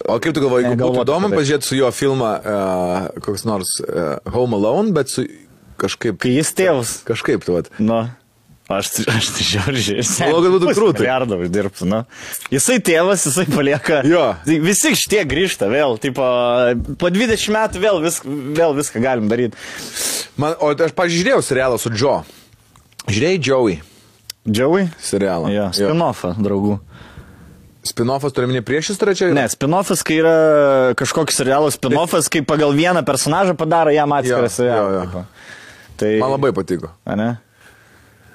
O 0.04 0.18
kaip 0.20 0.36
tu 0.36 0.44
galvoji, 0.44 0.68
jeigu 0.68 0.82
būtų 0.84 1.06
įdomu 1.06 1.32
tai. 1.32 1.40
pažiūrėti 1.40 1.70
su 1.72 1.80
jo 1.80 1.88
filmą 1.96 2.34
uh, 2.44 3.08
koks 3.24 3.48
nors 3.48 3.76
uh, 3.80 4.18
Home 4.36 4.60
Alone, 4.60 4.92
bet 4.96 5.08
su 5.12 5.24
kažkaip... 5.80 6.18
Kai 6.22 6.32
jis 6.36 6.52
tėvas. 6.56 6.94
Kažkaip, 7.08 7.44
tu, 7.46 7.56
vat. 7.58 7.70
Nu. 7.78 8.06
Aš, 8.66 8.88
aš 9.06 9.28
tai 9.30 9.44
žiauriai. 9.46 10.02
Manau, 10.24 10.40
kad 10.42 10.54
būtų 10.56 10.72
krūtai. 10.74 11.04
Milijardų 11.04 11.36
uždirbtų, 11.44 11.86
nu. 11.86 12.00
Jisai 12.50 12.80
tėvas, 12.82 13.22
jisai 13.28 13.44
palieka. 13.52 14.00
Jo. 14.10 14.24
Tai 14.42 14.56
Visi 14.64 14.90
šitie 14.98 15.20
grįžta 15.30 15.68
vėl, 15.70 15.94
tipo, 16.02 16.26
po 16.98 17.10
20 17.14 17.52
metų 17.54 17.82
vėl, 17.84 18.00
vis, 18.02 18.18
vėl 18.26 18.74
viską 18.74 19.02
galim 19.04 19.28
daryti. 19.30 19.54
Man, 20.34 20.56
o 20.58 20.72
aš 20.74 20.96
pažiūrėjau 20.98 21.44
serialą 21.46 21.78
su 21.78 21.92
Joe. 21.94 22.24
Žiūrėjai 23.06 23.38
Joey 23.46 23.78
Džiauai? 24.50 24.88
serialą. 25.02 25.48
Jo, 25.54 25.68
spin-offą, 25.74 26.34
draugų. 26.42 26.80
Spin-offas 27.86 28.34
turi 28.34 28.48
minė 28.50 28.64
prieš 28.66 28.92
istoriją 28.96 29.18
čia? 29.20 29.26
Ne, 29.34 29.44
spin-offas, 29.50 30.02
kai 30.06 30.16
yra 30.18 30.34
kažkoks 30.98 31.38
serialo 31.38 31.70
spin-offas, 31.70 32.26
kai 32.34 32.42
pagal 32.42 32.74
vieną 32.74 33.04
personažą 33.06 33.54
padaro 33.58 33.94
jam 33.94 34.10
atskirą 34.16 34.42
Jo, 34.48 34.50
serialą. 34.58 34.90
jo, 34.90 34.98
jo. 34.98 35.06
tipo. 35.06 35.24
Tai, 35.96 36.12
Man 36.20 36.32
labai 36.36 36.52
patiko. 36.56 36.90
Ne? 37.16 37.36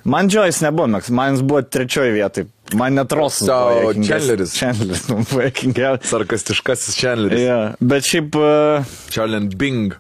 Man 0.04 0.30
Joyce 0.34 0.64
nebuvo, 0.66 0.88
mėgs, 0.90 1.12
man 1.14 1.36
jis 1.36 1.44
buvo 1.46 1.62
trečioji 1.62 2.16
vietoj. 2.16 2.48
Man 2.80 2.96
netrosas. 2.98 3.46
Tau 3.46 3.92
Chandleris. 4.02 4.56
Chandleris, 4.58 5.04
nu, 5.12 5.20
buvo 5.30 5.44
jokingiausias. 5.46 6.08
Sarkastiškasis 6.10 6.96
Chandleris. 6.98 7.44
Jo, 7.44 7.58
bet 7.86 8.08
šiaip, 8.08 8.38
uh, 8.40 8.96
Charlie 9.14 9.44
Bing. 9.60 9.94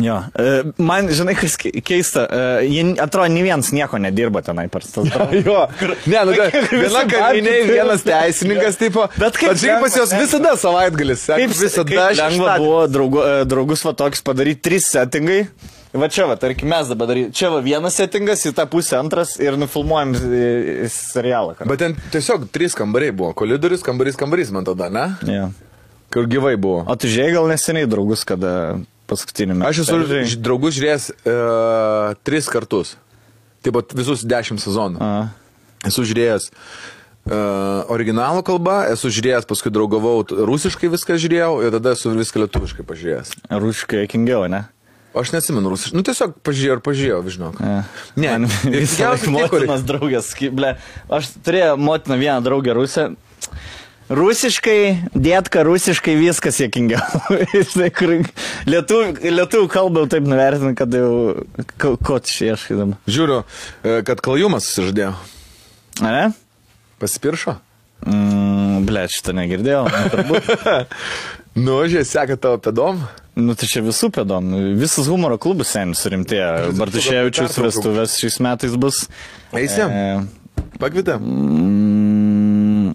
jo, 0.00 0.14
uh, 0.16 0.70
man, 0.80 1.10
žinai, 1.12 1.34
kas 1.36 1.58
ke- 1.60 1.74
keista, 1.84 2.22
uh, 2.24 2.62
jie 2.64 2.86
atrodo, 3.04 3.28
nei 3.34 3.42
vienas 3.44 3.68
nieko 3.76 4.00
nedirba 4.00 4.40
tenai 4.46 4.64
per 4.72 4.86
tas 4.86 5.10
Jo, 5.36 5.66
ne, 6.08 6.22
nu, 6.30 6.38
viena 6.86 7.04
kavinė, 7.10 7.58
vienas 7.68 8.06
teisininkas, 8.06 8.80
tipo. 8.80 9.04
Bet 9.20 9.36
kaip 9.36 9.58
šiaip 9.60 9.84
pas 9.84 9.98
juos 10.00 10.16
visada 10.16 10.56
savaitgalis. 10.56 11.26
Kaip 11.34 11.52
visada 11.52 11.84
kaip 11.90 12.16
lengva 12.22 12.56
buvo 12.62 12.80
draugu, 12.88 13.20
e, 13.26 13.44
draugus 13.44 13.84
va 13.84 13.92
toks 14.00 14.24
padaryti 14.24 14.64
trys 14.70 14.88
settingai. 14.94 15.42
Va 15.92 16.08
čia, 16.08 16.24
va, 16.24 16.38
tarkim, 16.40 16.70
mes 16.72 16.88
dabar 16.88 17.10
daryti. 17.10 17.34
Čia 17.36 17.50
va 17.52 17.58
vienas 17.64 17.98
settingas, 18.00 18.46
į 18.48 18.54
tą 18.56 18.64
pusę 18.70 18.96
antras 18.96 19.34
ir 19.42 19.58
nufilmuojam 19.60 20.14
e, 20.16 20.38
e, 20.86 20.88
serialą. 20.88 21.52
kartu. 21.58 21.68
Bet 21.68 21.82
ten 21.82 21.96
tiesiog 22.14 22.46
trys 22.54 22.76
kambariai 22.78 23.12
buvo. 23.12 23.34
Kolidorius, 23.36 23.84
kambarys, 23.84 24.16
kambarys, 24.16 24.54
man 24.56 24.64
tada, 24.64 24.88
ne? 24.92 25.04
Jo. 25.28 25.50
Kur 26.12 26.30
gyvai 26.32 26.54
buvo. 26.56 26.86
O 26.88 26.96
tu 26.96 27.12
žiūrėjai 27.12 27.36
gal 27.36 27.52
neseniai 27.52 27.90
draugus, 27.92 28.24
kada 28.28 28.54
paskutiniu 29.12 29.58
metu? 29.58 29.68
Aš 29.68 29.84
esu 29.84 30.40
draugus 30.40 30.78
žiūrėjęs 30.78 31.12
uh, 31.12 32.16
tris 32.24 32.48
kartus. 32.52 32.96
Taip 33.64 33.76
pat 33.76 33.92
visus 33.96 34.24
dešimt 34.24 34.64
sezonų. 34.64 34.96
A. 34.96 35.12
Esu 35.88 36.08
žiūrėjęs 36.08 36.48
uh, 36.52 37.84
originalų 37.92 38.44
kalbą, 38.48 38.82
esu 38.96 39.12
žiūrėjęs, 39.12 39.48
paskui 39.50 39.72
draugavau, 39.74 40.22
rusiškai 40.24 40.88
viską 40.92 41.20
žiūrėjau 41.20 41.56
ir 41.66 41.76
tada 41.76 41.96
esu 41.98 42.16
viską 42.16 42.46
lietuviškai 42.46 42.88
pažiūrėjęs. 42.88 43.36
Ruškai 43.52 44.06
jokingiau, 44.06 44.48
ne? 44.52 44.64
Aš 45.12 45.32
nesimenu 45.34 45.68
rusiškai. 45.72 45.96
Nu 45.98 46.04
tiesiog 46.06 46.38
pažiūrėjau 46.46 46.78
ir 46.78 46.82
pažiūrėjau, 46.86 47.20
žinok. 47.34 47.58
Ja. 47.60 47.80
Ne, 48.16 48.30
Man 48.32 48.48
visą 48.64 49.10
laiką 49.12 49.32
motinas 49.34 49.84
draugės, 49.84 50.30
kaip, 50.38 50.54
ble, 50.56 50.74
aš 51.12 51.34
turėjau 51.44 51.76
motiną 51.80 52.16
vieną 52.20 52.38
draugę 52.46 52.76
rusę. 52.78 53.10
Rusiškai, 54.12 55.10
dėtka, 55.14 55.62
rusiškai 55.64 56.14
viskas 56.18 56.58
sėkingiau. 56.60 57.00
Lietuvių, 58.72 59.32
lietuvių 59.36 59.68
kalbą 59.72 60.02
jau 60.02 60.10
taip 60.16 60.26
nuvertina, 60.28 60.72
kad 60.76 60.92
jau 60.96 61.44
ko, 61.80 61.94
ko 61.96 62.18
čia 62.20 62.52
ieškydama. 62.52 62.98
Žiūriu, 63.08 63.42
e, 63.84 64.00
kad 64.08 64.20
klajumas 64.24 64.68
susižadėjo. 64.68 65.12
Ne? 66.02 66.26
Pasipiršo? 67.00 67.56
Mm, 68.02 68.82
ble, 68.88 69.06
šitą 69.12 69.36
negirdėjau. 69.38 69.86
nu, 71.58 71.80
žiūrėk, 71.84 72.08
seka 72.08 72.38
tavo 72.40 72.60
pedom. 72.62 73.02
Nu, 73.32 73.56
tai 73.56 73.68
čia 73.70 73.80
visų 73.84 74.10
pėdom. 74.12 74.52
Visas 74.76 75.08
humoro 75.08 75.38
klubas 75.40 75.72
seniai 75.72 75.96
surimtėjo. 75.96 76.72
Bartuševičius 76.76 77.56
vestuvės 77.64 78.18
šiais 78.20 78.36
metais 78.44 78.76
bus. 78.76 79.06
Eisim. 79.56 79.88
E, 79.88 80.42
Pakvietė. 80.82 81.16
Mm, 81.16 82.92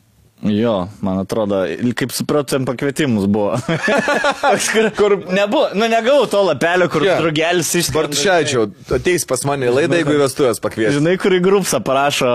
jo, 0.51 0.75
man 1.01 1.23
atrodo, 1.23 1.63
kaip 1.97 2.13
supratau, 2.13 2.57
ten 2.57 2.67
pakvietimus 2.67 3.25
buvo. 3.31 3.57
Kur, 4.67 4.89
kur 4.97 5.15
nebuvo, 5.33 5.71
nu 5.77 5.89
negavau 5.89 6.27
to 6.29 6.43
lapelio, 6.45 6.87
kur 6.91 7.05
yeah. 7.05 7.17
drugelis 7.21 7.71
iš 7.79 7.89
Bartuševičiau, 7.95 8.67
ateis 8.97 9.25
pas 9.27 9.41
mane 9.49 9.69
į 9.69 9.73
laidą, 9.73 9.97
jeigu 10.01 10.17
vestuvės 10.21 10.61
pakvies. 10.63 10.93
Žinai, 10.97 11.15
kur 11.21 11.33
į 11.33 11.41
grupsą 11.45 11.81
parašo 11.85 12.29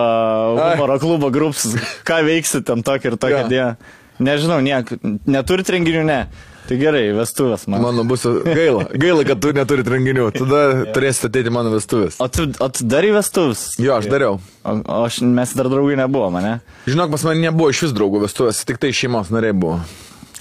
humoro 0.59 0.99
klubo 1.03 1.31
grups, 1.35 1.71
ką 2.09 2.23
veiksi 2.27 2.63
ten 2.67 2.83
tokį 2.87 3.13
ir 3.13 3.19
tokį 3.23 3.37
Jo. 3.37 3.43
yeah. 3.43 3.53
dieną. 3.55 3.99
Nežinau, 4.23 4.61
niek, 4.65 4.91
neturit 5.27 5.71
renginių, 5.75 6.03
ne. 6.07 6.23
Tai 6.63 6.77
gerai, 6.79 7.09
vestuvės 7.17 7.65
man. 7.67 7.83
Mano 7.83 8.05
bus 8.07 8.23
gaila. 8.47 8.85
Gaila, 8.95 9.25
kad 9.27 9.41
tu 9.43 9.51
neturit 9.57 9.89
renginių. 9.91 10.29
Tada 10.37 10.61
turėsite 10.95 11.29
ateiti 11.33 11.53
mano 11.55 11.73
vestuvės. 11.75 12.21
O 12.23 12.29
tu, 12.31 12.47
o 12.55 12.69
tu 12.71 12.87
darai 12.87 13.11
vestuvės? 13.17 13.65
Jo, 13.83 13.97
aš 13.99 14.07
dariau. 14.13 14.39
O, 14.63 14.77
o 14.79 15.01
aš, 15.09 15.19
mes 15.27 15.57
dar 15.59 15.71
draugai 15.73 15.99
nebuvo, 15.99 16.31
mane. 16.35 16.61
Žinok, 16.87 17.11
pas 17.17 17.27
mane 17.27 17.43
nebuvo 17.43 17.73
iš 17.75 17.89
vis 17.89 17.99
draugų 17.99 18.23
vestuvės, 18.29 18.63
tik 18.69 18.79
tai 18.83 18.95
šeimos 18.95 19.35
nariai 19.35 19.59
buvo. 19.59 19.81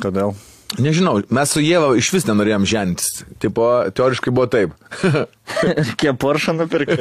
Kodėl? 0.02 0.38
Nežinau, 0.80 1.18
mes 1.28 1.52
su 1.52 1.60
Jėva 1.60 1.90
iš 2.00 2.08
vis 2.16 2.24
nenorėjom 2.30 2.64
žentis. 2.70 3.26
Tipo, 3.44 3.66
teoriškai 3.92 4.32
buvo 4.32 4.48
taip. 4.48 4.72
Kiek 6.00 6.16
Porsche 6.22 6.54
nupirkti? 6.56 6.96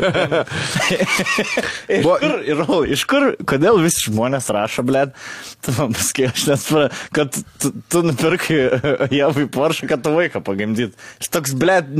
iš 1.86 2.02
kur, 2.02 2.24
ir, 2.42 2.62
iš 2.96 3.04
kur, 3.10 3.26
kodėl 3.46 3.78
visi 3.82 4.08
žmonės 4.08 4.48
rašo, 4.50 4.82
blėt, 4.86 5.14
tu 5.62 5.74
man 5.76 5.94
pasakai, 5.94 6.26
aš 6.32 6.46
nesuprantu, 6.50 6.98
kad 7.14 7.38
tu, 7.62 7.70
tu 7.92 8.02
nupirkai 8.08 8.58
javai 9.20 9.46
Porsche, 9.54 9.86
kad 9.90 10.02
tu 10.02 10.16
vaiką 10.16 10.42
pagimdyt. 10.46 10.96
Aš 11.22 11.30
toks, 11.36 11.54
blėt, 11.60 11.92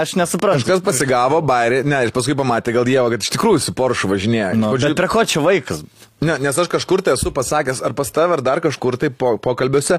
aš 0.00 0.16
nesuprantu. 0.20 0.64
Kažkas 0.64 0.84
pasigavo 0.86 1.42
bairį, 1.44 1.82
ne, 1.92 2.06
ir 2.08 2.14
paskui 2.16 2.38
pamatė 2.38 2.72
gal 2.78 2.88
Jėva, 2.88 3.12
kad 3.12 3.26
iš 3.28 3.34
tikrųjų 3.36 3.66
su 3.66 3.76
Porsche 3.76 4.08
važinėja. 4.10 4.54
Nu, 4.56 4.72
Pažiūrė- 4.72 4.94
bet 4.96 5.02
prie 5.04 5.12
ko 5.12 5.26
čia 5.28 5.44
vaikas? 5.44 5.84
Ne, 6.22 6.36
nes 6.38 6.58
aš 6.58 6.70
kažkur 6.70 7.02
tai 7.02 7.16
esu 7.16 7.32
pasakęs, 7.34 7.82
ar 7.82 7.96
pas 7.98 8.10
tave, 8.14 8.36
ar 8.36 8.44
dar 8.44 8.62
kažkur 8.62 8.96
tai 9.00 9.10
po, 9.10 9.34
pokalbiuose, 9.42 9.98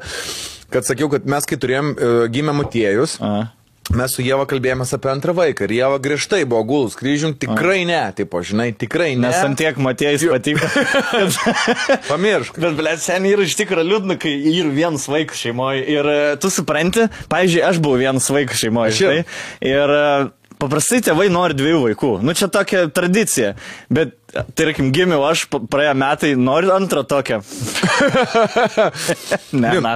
kad 0.71 0.87
sakiau, 0.87 1.11
kad 1.11 1.27
mes 1.29 1.47
kai 1.49 1.59
turėjom 1.59 1.91
uh, 1.91 2.13
gimę 2.31 2.55
motiejus, 2.55 3.17
A. 3.19 3.49
mes 3.99 4.15
su 4.15 4.23
Jėva 4.23 4.45
kalbėjomės 4.47 4.95
apie 4.95 5.11
antrą 5.11 5.35
vaiką 5.35 5.67
ir 5.67 5.73
Jėva 5.75 5.97
griežtai 6.03 6.45
buvo 6.47 6.63
gulus 6.69 6.95
kryžium, 6.95 7.35
tikrai 7.39 7.81
ne, 7.89 7.99
tipo, 8.15 8.39
žinai, 8.39 8.69
tikrai 8.71 9.11
ne. 9.17 9.27
Nes 9.27 9.39
ant 9.43 9.59
tiek 9.59 9.79
matėjai 9.83 10.31
patiko. 10.31 10.69
Pamiršk. 12.11 12.61
Bet, 12.63 12.77
ble, 12.79 12.95
seniai 13.03 13.35
yra 13.35 13.49
iš 13.49 13.57
tikrųjų 13.59 13.89
liūdna, 13.89 14.17
kai 14.23 14.31
yra 14.53 14.71
vienas 14.71 15.09
vaikas 15.11 15.43
šeimoje. 15.43 15.83
Ir 15.91 16.11
e, 16.13 16.21
tu 16.39 16.53
supranti, 16.53 17.09
pavyzdžiui, 17.33 17.65
aš 17.67 17.83
buvau 17.83 17.99
vienas 17.99 18.31
vaikas 18.31 18.63
šeimoje. 18.63 18.95
Ir. 18.95 19.35
Ir 19.73 19.97
e, 19.99 20.07
paprastai 20.63 21.01
tėvai 21.05 21.29
nori 21.33 21.55
dviejų 21.57 21.79
vaikų. 21.89 22.11
Nu, 22.25 22.33
čia 22.37 22.49
tokia 22.51 22.85
tradicija. 22.93 23.53
Bet, 23.93 24.15
tarkim, 24.57 24.91
gimiau 24.95 25.23
aš, 25.27 25.45
praėjo 25.71 25.93
metai, 25.99 26.31
noriu 26.39 26.73
antrą 26.75 27.03
tokią. 27.07 27.41
ne, 29.63 29.73
na. 29.83 29.93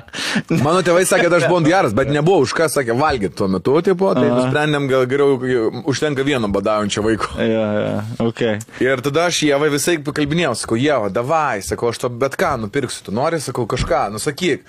Mano 0.51 0.83
tėvai 0.85 1.05
sakė, 1.07 1.27
kad 1.27 1.37
aš 1.39 1.47
buvau 1.49 1.63
geras, 1.65 1.95
bet 1.97 2.11
nebuvo 2.13 2.43
už 2.45 2.53
ką, 2.57 2.69
sakė, 2.73 2.95
valgyti 2.99 3.37
tuo 3.39 3.49
metu, 3.51 3.77
tipo, 3.85 4.11
tai 4.17 4.27
nusprendėm 4.29 4.89
gal 4.91 5.07
geriau 5.09 5.71
užtenka 5.89 6.25
vieno 6.27 6.51
badaujančio 6.53 7.05
vaiko. 7.07 7.33
Ja, 7.41 7.65
ja, 7.79 7.97
ok. 8.23 8.45
Ir 8.83 9.03
tada 9.05 9.27
aš 9.31 9.41
Jėvai 9.47 9.71
visai 9.73 9.97
pakalbinėjau, 10.03 10.53
sakau, 10.61 10.79
Jėva, 10.81 11.11
davai, 11.13 11.63
sakau, 11.65 11.91
aš 11.93 12.05
to 12.05 12.13
bet 12.13 12.37
ką 12.39 12.55
nupirksiu, 12.65 13.07
tu 13.07 13.15
nori, 13.15 13.41
sakau, 13.43 13.67
kažką, 13.69 14.07
nusakyk. 14.15 14.67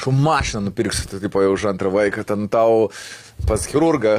Šau 0.00 0.12
mašiną 0.16 0.62
nupirksiu, 0.70 1.08
tai 1.10 1.18
tipo 1.20 1.42
jau 1.44 1.52
už 1.52 1.66
antrą 1.74 1.90
vaiką, 1.92 2.24
ten 2.24 2.46
tau 2.48 2.88
pas 3.48 3.60
chirurgą. 3.68 4.16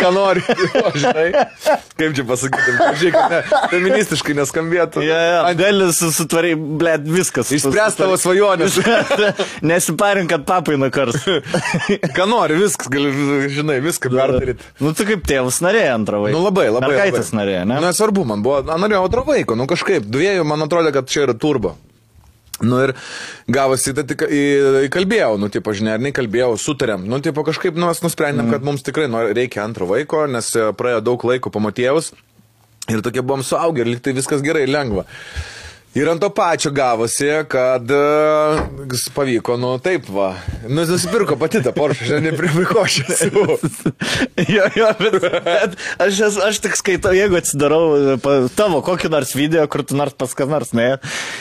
ką 0.00 0.10
nori, 0.14 0.42
o, 0.78 0.90
žinai. 0.94 1.30
Kaip 1.98 2.14
čia 2.16 2.24
pasakyti, 2.26 2.74
žiūrėk, 3.00 3.14
kad 3.16 3.34
ne, 3.34 3.40
feministiškai 3.72 4.34
neskambėtų. 4.38 5.04
Ja, 5.06 5.18
ja, 5.26 5.40
Dėlis 5.58 6.00
sutvarai, 6.16 6.54
ble, 6.56 6.96
viskas. 7.18 7.52
Išspręs 7.54 7.98
tavo 7.98 8.16
svajonės. 8.20 8.78
Nesiparink, 9.70 10.30
kad 10.32 10.46
papai 10.48 10.78
nukars. 10.80 11.20
Ką 12.16 12.26
nori, 12.30 12.58
viskas, 12.58 12.90
gali, 12.90 13.12
žinai, 13.54 13.78
viską 13.84 14.10
perdaryti. 14.14 14.66
Nu, 14.82 14.94
tu 14.98 15.06
kaip 15.08 15.26
tėvas 15.30 15.60
norėjai 15.64 15.94
antrą 15.94 16.24
vaiką. 16.24 16.34
Nu 16.34 16.42
labai, 16.46 16.66
labai. 16.72 16.90
Mergaitės 16.94 17.30
norėjo, 17.36 17.66
ne? 17.68 17.78
Nu, 17.78 17.90
nesvarbu, 17.90 18.26
man 18.32 18.42
buvo, 18.46 18.64
norėjau 18.70 19.06
antro 19.06 19.26
vaiko, 19.28 19.58
nu 19.58 19.70
kažkaip, 19.70 20.10
dviejų, 20.10 20.46
man 20.48 20.66
atrodo, 20.66 20.94
kad 20.94 21.10
čia 21.10 21.26
yra 21.28 21.38
turbo. 21.38 21.76
Nu 22.60 22.76
ir 22.84 22.92
gavosi, 23.48 23.94
tai 23.96 24.04
tik 24.04 24.24
įkalbėjau, 24.86 25.38
nu, 25.40 25.48
tipo, 25.52 25.72
žinai, 25.76 25.94
ar 25.96 26.02
nekalbėjau, 26.04 26.50
sutarėm, 26.60 27.06
nu, 27.08 27.20
tipo, 27.24 27.40
kažkaip, 27.46 27.78
nu, 27.78 27.86
mes 27.88 28.02
nusprendėm, 28.04 28.50
kad 28.52 28.66
mums 28.66 28.84
tikrai 28.84 29.06
nori- 29.08 29.32
reikia 29.38 29.62
antro 29.64 29.86
vaiko, 29.88 30.26
nes 30.28 30.50
e, 30.60 30.66
praėjo 30.76 31.00
daug 31.06 31.24
laiko 31.24 31.48
pamatėjus 31.54 32.12
ir 32.90 33.00
tokie 33.06 33.22
buvom 33.22 33.40
suaugę 33.46 33.80
ir 33.84 33.92
liktai 33.94 34.12
viskas 34.16 34.42
gerai, 34.44 34.66
lengva. 34.68 35.06
Ir 35.98 36.06
ant 36.06 36.20
to 36.22 36.28
pačio 36.30 36.70
gavosi, 36.70 37.26
kad 37.50 37.90
uh, 37.90 38.60
pavyko, 39.14 39.56
nu 39.58 39.72
taip 39.82 40.06
va. 40.14 40.28
Nu, 40.68 40.84
nusipirko 40.86 41.34
pati 41.40 41.58
tą 41.64 41.72
Porsche, 41.74 42.06
aš 42.06 42.22
nepripirko 42.22 42.84
aš 42.84 43.00
esu. 43.08 43.42
jo, 44.54 44.68
jo, 44.78 44.90
bet, 45.00 45.16
bet 45.48 45.74
aš, 45.98 46.20
esu, 46.28 46.44
aš 46.46 46.60
tik 46.62 46.78
skaitau, 46.78 47.10
jeigu 47.16 47.40
atsidarau 47.40 47.82
e, 47.98 48.14
pa, 48.22 48.36
tavo 48.54 48.78
kokį 48.86 49.10
nors 49.10 49.34
video, 49.34 49.66
kur 49.72 49.82
tu 49.82 49.98
nors 49.98 50.14
pas 50.14 50.30
kas 50.38 50.52
nors, 50.52 50.70
ne, 50.78 50.92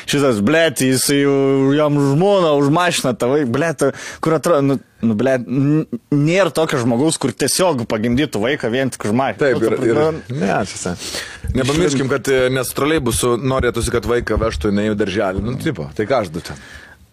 šitas, 0.09 0.41
blėt, 0.41 0.81
jis 0.81 1.05
jau 1.13 1.37
jam 1.77 2.01
žmona 2.09 2.55
už 2.57 2.73
mašiną 2.73 3.13
tavai, 3.21 3.43
blėt, 3.45 3.85
kur 4.25 4.39
atrodo, 4.39 4.65
nu, 4.65 4.79
nu 5.05 5.15
blėt, 5.19 5.45
n- 5.45 5.85
nėra 6.09 6.49
tokio 6.57 6.81
žmogaus, 6.81 7.21
kur 7.21 7.37
tiesiog 7.37 7.85
pagimdytų 7.91 8.41
vaiką 8.49 8.73
vien 8.73 8.89
tik 8.97 9.05
už 9.11 9.13
mašiną. 9.13 9.45
Taip, 9.45 9.61
ir, 9.61 9.77
Nu, 9.77 9.93
ir 9.93 10.01
tu- 10.25 10.41
ne, 10.41 10.57
tiesa. 10.73 10.97
Nepamirškim, 11.57 12.09
kad 12.11 12.27
e, 12.29 12.41
nes 12.53 12.69
troleibusų 12.77 13.35
norėtųsi, 13.41 13.93
kad 13.93 14.05
vaiką 14.09 14.37
vežtų 14.41 14.73
į 14.73 14.93
darželį. 14.99 15.41
Nu, 15.45 15.55
tipo, 15.61 15.87
tai 15.97 16.05
ką 16.09 16.23
aš 16.23 16.33
du 16.35 16.43
ten. 16.45 16.59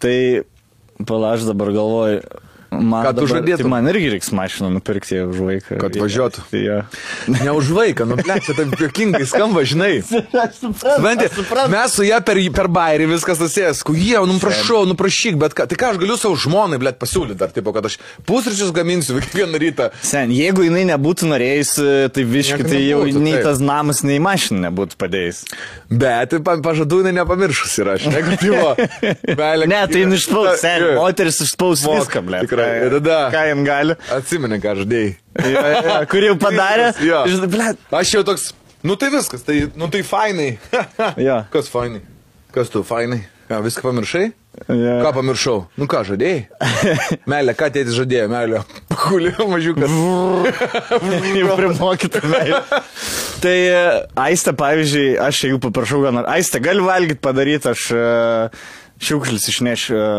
Tai, 0.03 0.17
pala, 1.09 1.33
aš 1.33 1.47
dabar 1.49 1.71
galvoju, 1.73 2.21
man, 2.71 3.05
tu 3.07 3.21
dabar, 3.21 3.29
žadėtum? 3.31 3.63
tai 3.63 3.71
man 3.71 3.89
irgi 3.91 4.09
reiks 4.15 4.31
mašiną 4.35 4.69
nupirkti 4.75 5.19
už 5.25 5.39
vaiką. 5.47 5.77
Kad 5.81 5.97
važiuotų. 6.01 6.43
Tai, 6.51 6.61
jo. 6.63 6.79
Ne 7.37 7.51
už 7.55 7.71
vaiką, 7.75 8.07
nu, 8.09 8.17
ble, 8.19 8.37
čia 8.43 8.55
taip 8.57 8.73
jokingai 8.81 9.25
skamba, 9.29 9.63
žinai. 9.67 10.01
Aš 10.43 10.59
suprantu. 10.61 11.29
Suprantu. 11.37 11.71
mes 11.73 11.95
su 11.95 12.05
ją 12.07 12.19
per, 12.25 12.39
per 12.55 12.69
bairį 12.71 13.09
viskas 13.13 13.39
susijęs. 13.41 13.83
Jie, 13.97 14.17
nu 14.29 14.37
prašau, 14.41 14.83
nu 14.89 14.95
prašyk, 14.99 15.37
bet 15.41 15.55
ką, 15.57 15.67
tai 15.71 15.77
ką 15.79 15.91
aš 15.93 15.99
galiu 16.01 16.17
savo 16.19 16.37
žmonai, 16.39 16.79
blėt, 16.81 16.99
pasiūlyti 17.01 17.37
dar, 17.39 17.53
tipo, 17.55 17.73
kad 17.75 17.87
aš 17.89 17.97
pusryčius 18.27 18.73
gaminsiu 18.75 19.17
kiekvieną 19.23 19.61
rytą. 19.63 19.89
Sen, 20.05 20.33
jeigu 20.35 20.65
jinai 20.67 20.83
nebūtų 20.91 21.29
norėjusi, 21.31 21.87
tai 22.15 22.25
viškai, 22.27 22.63
tai 22.67 22.83
jau 22.83 23.01
nebūtų, 23.05 23.23
nei 23.23 23.37
taip. 23.37 23.47
tas 23.49 23.61
namas, 23.63 24.03
nei 24.07 24.19
mašina 24.23 24.67
nebūtų 24.67 24.99
padėjęs. 25.01 25.43
Bet 26.03 26.35
pa- 26.45 26.57
pažadų 26.65 27.01
jinai 27.03 27.15
nepamiršus 27.21 27.77
yra, 27.83 27.97
aš 27.99 28.09
negativo. 28.11 28.73
Ne, 29.67 29.81
tai 29.87 30.03
jin 30.03 30.15
išspaus, 30.17 30.61
sen, 30.61 30.87
moteris 30.97 31.39
išspaus 31.45 31.85
viską, 31.87 32.23
ble. 32.27 32.41
tikrai. 32.45 32.56
Ir 32.87 32.95
tada- 32.97 33.19
Ką 33.33 33.43
jam 33.51 33.63
gali? 33.67 33.95
Atsimeni, 34.17 34.59
ką 34.63 34.75
žadėjai. 34.81 35.13
Jo, 35.53 35.63
jo, 35.75 35.97
Kur 36.11 36.27
jau 36.29 36.35
padarė? 36.41 36.89
Jo. 37.05 37.21
Ble. 37.51 37.71
Aš 38.01 38.15
jau 38.17 38.23
toks, 38.27 38.49
nu 38.87 38.95
tai 38.99 39.11
viskas, 39.13 39.45
tai, 39.47 39.61
nu 39.77 39.89
tai 39.93 40.01
fainai. 40.07 40.51
Jo. 41.27 41.43
Kas 41.53 41.69
fainai? 41.73 42.01
Kas 42.55 42.69
tu 42.73 42.83
fainai? 42.87 43.21
Ką, 43.47 43.61
viską 43.63 43.85
pamiršai? 43.85 44.25
Jo. 44.67 44.93
Ką 45.05 45.11
pamiršau? 45.15 45.59
Nu 45.79 45.85
ką, 45.87 46.01
žadėjai? 46.09 46.47
Melė, 47.31 47.53
ką 47.55 47.69
tėtis 47.75 47.95
žadėjo, 47.95 48.25
melė? 48.31 48.63
Pahulio 48.91 49.45
mažiukas. 49.51 49.93
Jau 51.37 51.53
primokytų. 51.55 52.21
tai 53.43 53.55
e, 53.69 53.77
Aiste, 54.19 54.51
pavyzdžiui, 54.57 55.13
aš 55.21 55.43
jeigu 55.45 55.61
paprašau, 55.63 56.01
gal 56.03 56.15
nors, 56.17 56.27
Aiste, 56.33 56.59
gali 56.63 56.83
valgyti 56.83 57.21
padaryti, 57.23 57.69
aš 57.71 57.85
e, 57.93 58.03
šiukšlis 59.07 59.47
išnešiu 59.53 59.95
e, 60.01 60.09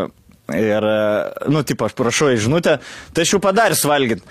ir, 0.56 0.84
e, 0.84 1.50
nu, 1.52 1.64
tipo, 1.66 1.88
aš 1.88 1.96
prašau 1.98 2.30
į 2.34 2.38
žinutę, 2.46 2.78
tai 3.12 3.26
aš 3.26 3.36
jau 3.36 3.42
padaręs 3.44 3.84
valgyti. 3.88 4.24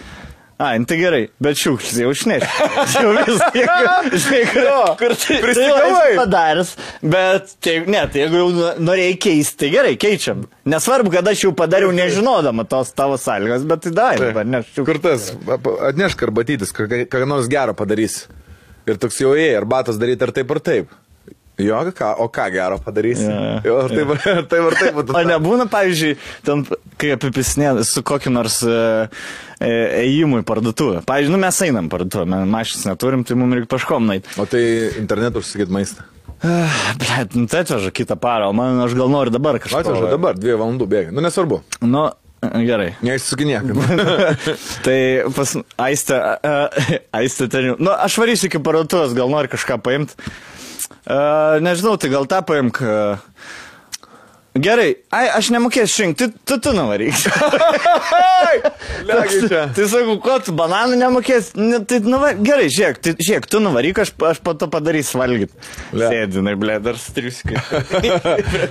A, 0.58 0.72
nu 0.82 0.88
tai 0.90 0.96
gerai, 0.98 1.28
bet 1.38 1.60
šiukšlis 1.62 2.00
jau 2.02 2.10
išneš. 2.16 2.42
Jau 2.96 3.12
vis 3.14 3.44
tiek. 3.54 3.68
Žinai, 4.10 4.40
kur, 4.50 4.70
kur 4.98 5.14
tai, 5.14 5.28
tai 5.28 5.38
prisigavai. 5.44 6.16
padaręs. 6.18 6.72
Bet, 7.14 7.52
tai, 7.62 7.76
ne, 7.86 8.02
tai 8.10 8.24
jeigu 8.24 8.40
jau 8.42 8.72
norėjai 8.82 9.20
keisti, 9.22 9.60
tai 9.62 9.70
gerai, 9.76 9.94
keičiam. 10.02 10.42
Nesvarbu, 10.66 11.14
kad 11.14 11.30
aš 11.30 11.44
jau 11.46 11.52
padariau 11.54 11.94
nežinodama 11.94 12.66
tos 12.66 12.90
tavo 12.98 13.20
sąlygos, 13.22 13.68
bet 13.70 13.86
tai 13.86 14.18
neš 14.50 14.72
šiukšlis. 14.72 14.88
Kur 14.90 15.02
tas? 15.06 15.30
Atnešk 15.92 16.26
arbatytis, 16.26 16.74
ką 16.74 17.22
nors 17.30 17.54
gero 17.54 17.78
padarys. 17.78 18.24
Ir 18.90 18.98
toks 18.98 19.22
jau 19.22 19.36
ėjai, 19.38 19.60
arbatos 19.62 20.02
daryti 20.02 20.26
ar 20.26 20.34
taip 20.34 20.58
ar 20.58 20.64
taip. 20.72 20.98
Jo, 21.58 21.80
ką, 21.98 22.12
o 22.22 22.28
ką 22.30 22.44
gero 22.54 22.78
padarys? 22.86 23.24
Jo, 23.26 23.38
Jo, 23.66 23.78
ar 23.82 23.94
taip, 23.94 24.12
ar 24.14 24.44
taip, 24.46 24.66
ar 24.68 24.76
taip 24.78 24.98
būtų. 25.00 25.16
O 25.18 25.24
nebūna, 25.26 25.66
pavyzdžiui, 25.72 26.18
ten, 26.46 26.62
kai 27.02 27.16
apipisinė 27.16 27.72
su 27.88 28.04
kokiu 28.06 28.30
nors 28.34 28.60
e, 28.62 28.76
e, 29.58 29.72
ėjimu 30.04 30.44
į 30.44 30.46
parduotuvę. 30.46 31.02
Pavyzdžiui, 31.10 31.34
nu 31.34 31.40
mes 31.42 31.62
einam 31.66 31.90
parduotuvę, 31.90 32.44
mašinas 32.46 32.86
neturim, 32.92 33.26
tai 33.26 33.40
mums 33.42 33.58
reikia 33.58 33.72
paškom 33.74 34.06
nueiti. 34.06 34.38
O 34.38 34.46
tai 34.50 34.62
internetu 35.02 35.42
užsakyt 35.42 35.74
maistą. 35.74 36.06
Bet, 37.02 37.34
nu 37.34 37.48
tai 37.50 37.64
atveža 37.66 37.90
kitą 37.90 38.20
parą, 38.22 38.52
o 38.52 38.54
man 38.54 38.78
aš 38.84 38.94
gal 38.98 39.10
noriu 39.10 39.34
dabar 39.34 39.58
kažką. 39.62 39.82
Atveža 39.82 40.12
dabar, 40.14 40.38
dviejų 40.38 40.60
valandų 40.62 40.88
bėga. 40.92 41.16
Nu 41.16 41.24
nesvarbu. 41.26 41.64
Nu, 41.82 42.04
gerai. 42.44 42.92
Neišsukinėk. 43.02 43.74
tai 44.86 45.00
pas 45.34 45.56
Aistę, 45.88 46.20
uh, 46.38 46.86
Aistę 47.18 47.50
ten, 47.50 47.74
nu 47.82 47.96
aš 47.96 48.20
varysiu 48.22 48.52
iki 48.52 48.62
parduotuvės, 48.62 49.18
gal 49.18 49.34
nori 49.34 49.50
kažką 49.50 49.80
paimti. 49.82 50.30
Nežinau, 51.64 51.98
tai 51.98 52.12
gal 52.14 52.28
tą 52.30 52.42
paimk. 52.48 52.82
Gerai, 54.64 54.90
ai, 55.14 55.28
aš 55.38 55.50
nemokėsiu 55.54 55.94
šrinkti, 55.94 56.28
tu, 56.32 56.40
tu, 56.48 56.58
tu 56.64 56.74
nuvaryk. 56.76 57.14
Čia. 59.08 59.68
tai 59.76 59.86
sakau, 59.90 60.18
ko 60.24 60.38
tu 60.44 60.54
bananų 60.58 60.98
nemokėsi? 61.00 61.54
Ne, 61.60 61.80
tai 61.88 62.00
nuva... 62.04 62.34
Gerai, 62.36 62.68
žiūrėk, 62.74 63.00
tai, 63.04 63.14
žiūrėk, 63.20 63.48
tu 63.52 63.62
nuvaryk, 63.64 64.02
aš, 64.04 64.12
aš 64.32 64.42
po 64.44 64.54
to 64.58 64.70
padarysiu 64.72 65.20
valgyti. 65.22 65.54
Sėdinai, 65.94 66.56
ble, 66.60 66.78
dar 66.84 67.00
striusikai. 67.02 67.62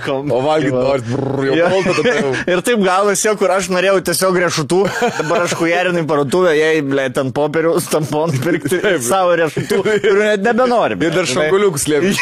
O 0.07 0.39
valgyt 0.43 0.73
norit, 0.73 1.05
brrr, 1.07 1.45
jau 1.57 1.79
kalta 1.85 2.13
jau. 2.13 2.31
Ir 2.51 2.61
taip 2.65 2.81
gaunasi, 2.83 3.29
kur 3.39 3.51
aš 3.53 3.69
norėjau 3.73 3.99
tiesiog 4.07 4.39
riešutų, 4.43 4.79
dabar 5.19 5.45
aš 5.45 5.55
hujarinai 5.59 6.03
parduotuvę, 6.07 6.53
jei, 6.57 6.81
ble, 6.85 7.07
ten 7.15 7.31
popieriaus, 7.35 7.87
tamponų 7.91 8.41
pirkti 8.43 8.79
savo 9.05 9.35
riešutų, 9.39 9.81
kurių 9.85 10.15
net 10.23 10.45
nebenori. 10.45 10.99
Ir 11.01 11.15
dar 11.15 11.29
šankoliukus 11.29 11.87
slėpti. 11.87 12.15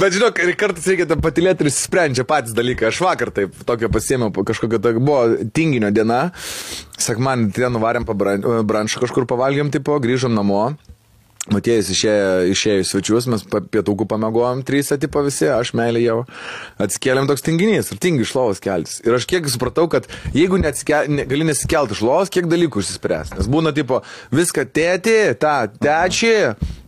Bet 0.00 0.16
žinok, 0.16 0.41
ir 0.48 0.56
kartais 0.58 0.86
reikia 0.90 1.08
tam 1.10 1.22
patilėti 1.24 1.66
ir 1.66 1.72
sprendžia 1.74 2.24
patys 2.28 2.54
dalykai. 2.56 2.90
Aš 2.90 3.02
vakar 3.04 3.32
taip 3.34 3.56
tokio 3.68 3.90
pasėmiau, 3.92 4.32
kažkokia 4.32 4.80
tokia 4.82 5.02
buvo 5.02 5.50
tinginio 5.54 5.92
diena. 5.94 6.22
Sekman, 7.00 7.50
ten 7.54 7.74
nuvarėm 7.76 8.06
pabranšą 8.08 9.02
kažkur 9.02 9.28
pavalgėm, 9.30 9.72
tipo, 9.74 9.98
grįžom 10.02 10.34
namo. 10.36 10.72
Matėjus 11.50 11.88
išėjo, 11.90 12.26
išėjo 12.52 12.82
į 12.84 12.84
svečius, 12.86 13.26
mes 13.26 13.42
pietūkų 13.50 14.04
pamegojom, 14.06 14.60
trys 14.62 14.92
atipa 14.94 15.24
visi, 15.26 15.48
aš 15.50 15.72
meilė 15.74 16.04
jau. 16.04 16.18
Atsikėlėm 16.78 17.26
toks 17.26 17.42
tinginys 17.42 17.90
ir 17.90 17.98
tingi 17.98 18.22
iš 18.22 18.36
lovos 18.36 18.62
keltis. 18.62 19.00
Ir 19.02 19.16
aš 19.16 19.26
kiek 19.26 19.50
supratau, 19.50 19.88
kad 19.90 20.06
jeigu 20.36 20.60
neatsike, 20.62 21.00
ne, 21.10 21.26
gali 21.26 21.48
nesikelti 21.48 21.98
iš 21.98 22.04
lovos, 22.06 22.30
kiek 22.30 22.46
dalykų 22.46 22.84
išsispręs. 22.84 23.34
Nes 23.34 23.50
būna 23.50 23.74
tipo, 23.74 24.04
viską 24.30 24.68
tėti, 24.70 25.16
tą, 25.42 25.56
teči, 25.82 26.36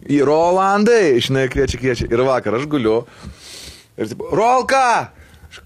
į 0.07 0.21
Rolandai, 0.31 1.17
žinai, 1.19 1.49
kviečia, 1.51 1.81
kviečia. 1.83 2.13
Ir 2.15 2.23
vakar 2.23 2.61
aš 2.61 2.71
guliu. 2.71 3.01
Ir 3.99 4.11
tipo, 4.11 4.31
Rolka, 4.35 5.13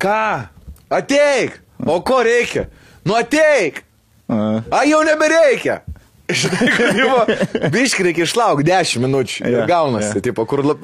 ką? 0.01 0.49
Ateik! 0.93 1.61
O 1.87 2.01
ko 2.05 2.23
reikia? 2.25 2.67
Nu 3.05 3.17
ateik! 3.17 3.85
A. 4.29 4.83
Jau 4.85 5.01
nebereikia. 5.07 5.81
Žinai, 6.41 6.67
kad 6.77 6.91
tipo, 6.93 7.69
biškai 7.73 8.05
reikia 8.05 8.27
išlaukti 8.29 8.67
10 8.69 9.01
minučių. 9.01 9.47
Ir 9.49 9.63
gaunasi, 9.69 10.19
jo. 10.19 10.25
tipo, 10.27 10.45
kur 10.49 10.61
lab... 10.61 10.83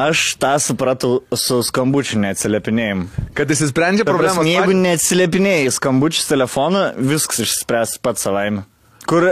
Aš 0.00 0.22
tą 0.40 0.54
supratau 0.64 1.18
su 1.36 1.58
skambučiu 1.68 2.22
neatsiliepinėjimu. 2.22 3.26
kad 3.36 3.52
jis 3.52 3.66
sprendžia 3.68 4.06
prasme, 4.08 4.46
Jeigu 4.48 4.72
neatsiliepinėjai 4.80 5.74
skambučius 5.76 6.30
telefonu, 6.30 6.86
viskas 6.96 7.44
išspręs 7.44 7.98
pats 8.00 8.24
savaime. 8.24 8.64
Kur 9.04 9.28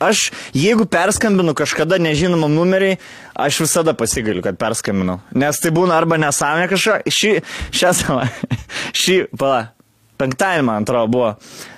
aš, 0.00 0.30
jeigu 0.56 0.86
perskambinu 0.90 1.54
kažkada 1.54 1.98
nežinomam 2.02 2.52
numeriai, 2.54 2.98
aš 3.34 3.60
visada 3.64 3.94
pasigaliu, 3.96 4.42
kad 4.44 4.58
perskambinau. 4.60 5.20
Nes 5.36 5.60
tai 5.60 5.72
būna 5.76 5.98
arba 6.00 6.18
nesąmonė 6.20 6.70
kažkokia. 6.72 7.14
Šį, 7.20 7.34
šią 7.76 7.92
savaitę, 8.00 8.60
šį, 9.02 9.18
pala, 9.40 9.60
penktadienį, 10.20 10.66
man 10.66 10.86
atrodo, 10.86 11.10
buvo. 11.12 11.34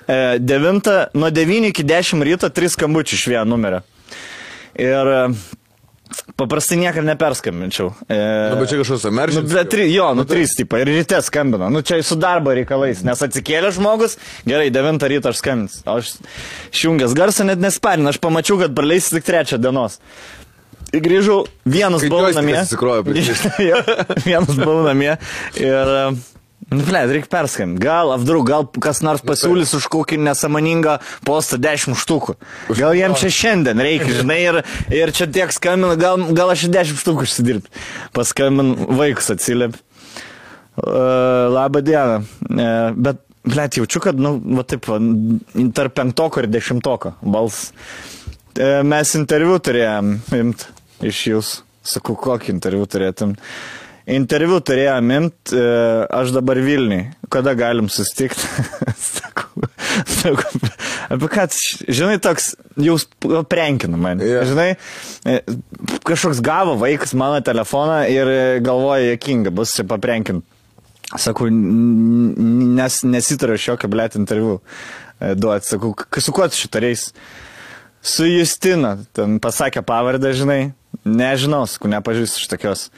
E, 0.07 0.39
9, 0.39 0.93
nuo 1.19 1.31
9 1.33 1.71
iki 1.71 1.85
10 1.87 2.23
ryto 2.27 2.51
3 2.51 2.75
skambučių 2.77 3.19
iš 3.19 3.27
vieno 3.31 3.45
numerio. 3.55 3.83
Ir 4.79 5.11
e, 5.13 5.21
paprastai 6.39 6.77
niekada 6.81 7.05
neperskambinčiau. 7.13 7.93
E, 8.07 8.17
Nu, 8.53 8.59
bet 8.59 8.69
čia 8.71 8.79
kažkoks 8.81 9.05
Nu, 9.07 9.11
emergency. 9.13 9.53
bet 9.53 9.69
tri, 9.71 9.87
jo, 9.93 10.09
nu, 10.17 10.25
trys 10.29 10.55
tipai. 10.57 10.81
Ir 10.83 10.91
ryte 10.93 11.21
skambina. 11.25 11.69
Nu, 11.73 11.81
čia 11.81 12.01
su 12.03 12.15
darbo 12.19 12.53
reikalais. 12.55 13.03
Nes 13.07 13.21
atsikėlė 13.25 13.71
žmogus, 13.75 14.17
gerai, 14.45 14.69
9 14.73 15.07
ryto 15.13 15.29
aš 15.33 15.41
skambins. 15.41 15.79
O 15.85 15.97
aš 16.01 16.13
šjungęs 16.71 17.15
garsą 17.17 17.45
net 17.47 17.59
nesparinu. 17.63 18.09
Aš 18.13 18.19
pamačiau, 18.23 18.59
kad 18.61 18.75
praleisiu 18.75 19.17
tik 19.19 19.27
trečią 19.29 19.57
dienos. 19.61 19.99
Ir 20.93 21.01
grįžau, 21.01 21.39
vienas 21.65 22.03
buvau 22.05 22.27
namie. 22.37 22.53
vienas 24.27 24.53
buvau 24.59 24.83
namie. 24.85 25.17
Ir... 25.57 25.97
ble, 26.69 27.01
reikia 27.09 27.29
perskambinti. 27.31 27.81
Gal, 27.83 28.11
avdru, 28.15 28.43
gal 28.47 28.67
kas 28.83 29.01
nors 29.05 29.23
pasiūlys 29.25 29.73
už 29.77 29.87
kokį 29.93 30.19
nesąmoningą 30.23 30.97
postą 31.27 31.59
10 31.61 31.97
štukų. 31.99 32.35
Gal 32.77 32.97
jiem 32.97 33.15
čia 33.19 33.31
šiandien 33.33 33.83
reikia, 33.83 34.11
žinai, 34.19 34.39
ir, 34.43 34.59
ir 34.93 35.13
čia 35.15 35.27
tiek 35.27 35.53
skambina, 35.55 35.97
gal, 35.99 36.21
gal 36.35 36.53
aš 36.53 36.67
10 36.73 37.01
štukų 37.01 37.27
užsidirbti. 37.27 37.83
Paskambin, 38.15 38.73
vaikus 38.99 39.33
atsiliep. 39.33 39.77
Uh, 40.73 41.53
labą 41.53 41.83
dieną. 41.85 42.23
Uh, 42.49 42.95
bet, 42.97 43.19
ble, 43.45 43.67
jaučiu, 43.77 44.01
kad, 44.01 44.17
nu, 44.17 44.37
va 44.57 44.65
taip, 44.65 44.89
tarp 45.77 45.99
penktoko 45.99 46.41
ir 46.41 46.49
dešimtoko 46.49 47.17
bals. 47.21 47.67
Uh, 48.57 48.81
mes 48.87 49.13
interviu 49.19 49.59
turėjom 49.61 50.17
imt 50.39 50.67
iš 51.05 51.27
jūsų. 51.33 51.69
Sakau, 51.83 52.15
kokį 52.15 52.53
interviu 52.53 52.85
turėtum. 52.87 53.33
Interviu 54.09 54.57
turėjom 54.59 55.11
imt, 55.15 55.53
e, 55.55 55.59
aš 56.11 56.33
dabar 56.35 56.59
Vilniui. 56.59 57.05
Kada 57.31 57.53
galim 57.55 57.87
susitikti? 57.87 58.43
sakau, 58.99 59.63
sakau, 60.11 60.59
apie 61.15 61.29
ką, 61.31 61.45
žinai, 61.87 62.17
toks 62.23 62.49
jau 62.83 62.97
prenkina 63.47 63.99
mane. 63.99 64.27
Jo. 64.27 64.41
Žinai, 64.49 64.73
e, 65.23 65.37
kažkoks 66.03 66.41
gavo 66.43 66.75
vaikas 66.81 67.15
mano 67.15 67.39
telefoną 67.45 68.01
ir 68.11 68.27
e, 68.33 68.41
galvoja, 68.65 69.13
jokinga 69.13 69.53
bus 69.55 69.77
čia 69.77 69.87
paprenkinti. 69.87 70.43
Sakau, 71.13 71.47
nes, 71.47 72.99
nesitariu 73.05 73.55
šiokio 73.61 73.87
blėt 73.91 74.15
interviu 74.17 74.57
duoti. 75.37 75.69
Sakau, 75.69 75.93
"K- 75.95 76.21
su 76.25 76.33
kuo 76.33 76.47
tu 76.49 76.57
šitariais? 76.57 77.11
Su 78.01 78.25
Justina, 78.27 78.97
ten 79.13 79.37
pasakė 79.39 79.83
pavardę, 79.85 80.33
žinai, 80.35 80.73
nežinau, 81.05 81.63
sakau, 81.69 81.87
nepažįstu 81.87 82.41
šitokios. 82.43 82.89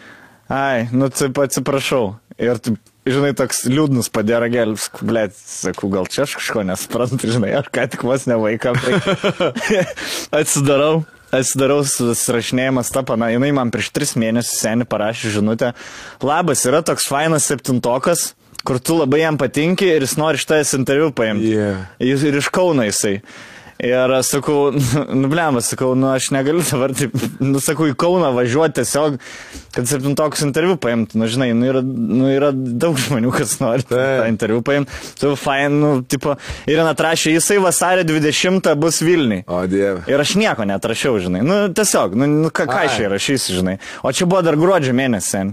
Ai, 0.51 0.85
nu, 0.93 1.09
taip 1.09 1.39
atsiprašau. 1.41 2.15
Ir, 2.37 2.59
žinai, 3.07 3.31
toks 3.37 3.63
liūdnas 3.71 4.11
padėjo 4.13 4.41
ragelis, 4.43 4.87
blėt, 4.99 5.33
sakau, 5.39 5.89
gal 5.93 6.09
čia 6.11 6.25
aš 6.25 6.35
kažko 6.41 6.65
nesprantu, 6.67 7.29
žinai, 7.31 7.53
aš 7.61 7.71
ką 7.73 7.87
tik 7.93 8.05
vos 8.05 8.27
ne 8.29 8.37
vaiką. 8.41 8.75
atsidarau, 10.39 11.05
atsidarau 11.33 11.79
susirašinėjimas 11.89 12.93
tą 12.93 13.05
pana, 13.07 13.31
jinai 13.33 13.53
man 13.55 13.73
prieš 13.73 13.89
tris 13.95 14.13
mėnesius 14.19 14.59
seniai 14.61 14.89
parašė 14.91 15.33
žinutę. 15.39 15.73
Labas, 16.25 16.65
yra 16.69 16.83
toks 16.85 17.09
fainas 17.09 17.47
septintokas, 17.49 18.33
kur 18.65 18.81
tu 18.83 18.99
labai 18.99 19.23
jam 19.23 19.39
patinki 19.41 19.89
ir 19.95 20.05
jis 20.05 20.17
nori 20.19 20.41
iš 20.41 20.45
tavęs 20.49 20.77
interviu 20.77 21.09
paimti. 21.15 21.55
Yeah. 21.55 21.85
Ir 22.03 22.41
iš 22.41 22.51
Kauno 22.53 22.85
jisai. 22.85 23.19
Ir 23.83 24.13
sakau, 24.23 24.69
nu 25.21 25.27
blemas, 25.27 25.67
sakau, 25.73 25.95
nu 25.99 26.07
aš 26.13 26.29
negaliu 26.31 26.63
dabar 26.63 26.93
taip, 26.95 27.11
nu 27.43 27.59
sakau, 27.59 27.89
į 27.91 27.95
Kauną 27.99 28.29
važiuoti 28.35 28.77
tiesiog, 28.79 29.17
kad 29.75 29.89
septintokus 29.89 30.45
interviu 30.45 30.77
paimtų. 30.79 31.19
Nu 31.19 31.27
žinai, 31.27 31.49
nu 31.57 31.67
yra, 31.67 31.81
nu 31.83 32.29
yra 32.31 32.53
daug 32.55 32.95
žmonių, 32.95 33.33
kas 33.35 33.57
nori 33.59 33.83
tą 33.83 33.97
Taip. 33.99 34.29
interviu 34.31 34.61
paimti. 34.63 34.95
Tu 35.19 35.33
fain, 35.39 35.75
nu, 35.81 35.89
tipo, 36.07 36.37
ir 36.71 36.79
atrašė, 36.85 37.33
jisai 37.35 37.57
vasario 37.63 38.05
20 38.07 38.71
bus 38.79 39.01
Vilniui. 39.03 39.41
O 39.51 39.59
dieve. 39.67 40.05
Ir 40.07 40.23
aš 40.23 40.37
nieko 40.39 40.63
netrašiau, 40.69 41.19
žinai. 41.25 41.43
Nu, 41.43 41.59
tiesiog, 41.75 42.15
nu, 42.15 42.29
nu 42.45 42.53
ką, 42.55 42.69
ką 42.71 42.79
aš 42.87 42.95
čia 43.01 43.11
rašysiu, 43.11 43.57
žinai. 43.59 43.75
O 44.07 44.13
čia 44.15 44.23
buvo 44.29 44.39
dar 44.47 44.55
gruodžio 44.59 44.95
mėnesį. 44.95 45.43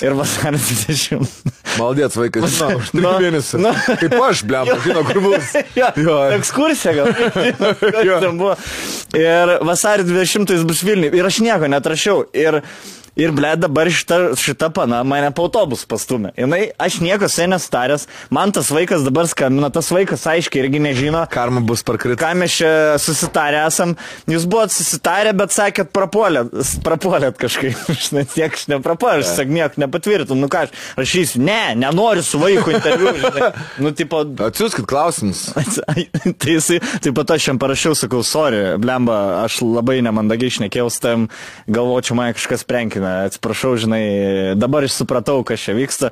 Ir 0.00 0.16
vasario 0.16 0.56
20. 0.64 1.28
Maldėts 1.76 2.16
vaikas, 2.16 2.48
žinau, 2.56 2.72
už 2.80 2.94
Nu, 2.96 3.04
trijų 3.04 3.20
mėnesių. 3.26 3.60
nu. 3.66 3.74
Kaip 4.00 4.16
aš, 4.30 4.42
blem, 4.48 4.72
žinau, 4.86 5.04
kur 5.12 5.20
bus. 5.28 5.52
jo, 5.78 5.92
Jo. 6.00 6.16
ekskursija 6.40 6.96
gal. 6.96 7.12
Ir 9.20 9.56
vasario 9.66 10.06
20 10.06 10.54
jis 10.54 10.64
bus 10.68 10.82
Vilniui. 10.86 11.12
Ir 11.18 11.26
aš 11.26 11.40
nieko 11.44 11.70
netrašiau. 11.70 12.24
Ir 12.36 12.60
Ir, 13.20 13.34
ble, 13.36 13.52
dabar 13.60 13.90
šita, 13.92 14.18
šita 14.40 14.70
pana 14.74 15.02
mane 15.04 15.28
po 15.36 15.44
autobus 15.48 15.82
pastumė. 15.88 16.32
Jinai, 16.40 16.62
aš 16.80 17.00
nieko 17.04 17.28
ja 17.28 17.48
nestaręs, 17.50 18.06
man 18.32 18.52
tas 18.56 18.70
vaikas 18.72 19.04
dabar 19.04 19.28
skambina, 19.28 19.68
tas 19.72 19.90
vaikas 19.92 20.24
aiškiai 20.30 20.64
irgi 20.64 20.80
nežino, 20.82 21.22
Karma 21.30 21.60
bus 21.60 21.84
parkrit. 21.84 22.18
ką 22.20 22.32
mes 22.40 22.56
čia 22.60 22.70
susitarę 23.02 23.66
esam. 23.66 23.96
Jūs 24.30 24.46
buvot 24.48 24.72
susitarę, 24.72 25.34
bet 25.36 25.52
sakėt, 25.52 25.92
prapuolėt, 25.92 26.54
prapuolėt 26.86 27.36
kažkaip. 27.40 27.76
Aš 27.92 28.10
net 28.16 28.32
tiek 28.32 28.54
aš 28.54 28.68
neprapuolė, 28.70 29.24
aš 29.24 29.34
sak 29.36 29.50
nieko 29.52 29.82
nepatvirtinu. 29.82 30.38
Nu 30.40 30.48
ką, 30.50 30.64
aš 30.70 31.10
rašysiu, 31.10 31.42
ne, 31.44 31.74
nenoriu 31.76 32.22
su 32.24 32.38
vaiku 32.40 32.70
interviu. 32.72 33.12
Žinai. 33.20 33.50
Nu, 33.82 33.92
tipo, 33.96 34.22
Atsiųskit 34.46 34.86
klausimus. 34.88 35.50
tai 36.40 36.54
jisai, 36.54 36.78
taip 37.02 37.16
pat 37.18 37.34
aš 37.34 37.50
jam 37.50 37.60
parašiau, 37.60 37.96
sakau, 37.98 38.22
sorry, 38.26 38.62
blemba, 38.80 39.18
aš 39.44 39.60
labai 39.64 40.00
nemandagiai 40.06 40.52
išnekėjau 40.54 40.88
tam, 41.02 41.26
galvočiau, 41.70 42.16
mane 42.18 42.34
kažkas 42.38 42.64
prenkina, 42.68 43.09
atsiprašau, 43.28 43.74
žinai, 43.80 44.02
dabar 44.58 44.86
aš 44.86 44.96
supratau, 45.00 45.40
kas 45.46 45.62
čia 45.62 45.74
vyksta. 45.76 46.10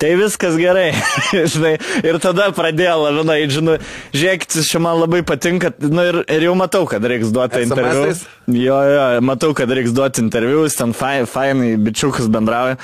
Tai 0.00 0.10
viskas 0.20 0.58
gerai, 0.60 0.90
žinai, 1.52 1.74
ir 2.04 2.18
tada 2.20 2.50
pradėjo 2.56 2.96
lavina, 3.06 3.38
žinai, 3.52 3.76
žiūrėkit, 4.16 4.58
čia 4.68 4.80
man 4.84 5.00
labai 5.00 5.22
patinka, 5.26 5.72
nu 5.80 6.04
ir, 6.10 6.20
ir 6.36 6.46
jau 6.48 6.54
matau, 6.58 6.84
kad 6.90 7.04
reiks 7.08 7.32
duoti 7.32 7.62
interviu. 7.64 8.04
Jo, 8.52 8.78
jo, 8.92 9.04
matau, 9.24 9.52
kad 9.56 9.72
reiks 9.72 9.94
duoti 9.96 10.24
interviu, 10.24 10.64
jis 10.66 10.76
ten 10.78 10.92
fai- 10.96 11.26
fainai 11.30 11.74
bičiukas 11.80 12.28
bendrauja. 12.32 12.76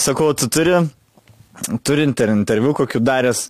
Sakau, 0.00 0.32
tu 0.34 0.48
turi, 0.50 0.80
turi 1.86 2.08
inter, 2.08 2.32
interviu 2.34 2.72
kokiu 2.74 3.02
daręs. 3.04 3.48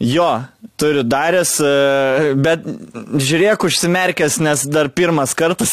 Jo, 0.00 0.42
turiu 0.76 1.00
daręs, 1.08 1.54
e, 1.64 2.34
bet 2.36 2.66
žiūrėk 3.16 3.62
užsimerkęs, 3.64 4.34
nes 4.44 4.64
dar 4.68 4.90
pirmas 4.92 5.32
kartas. 5.32 5.70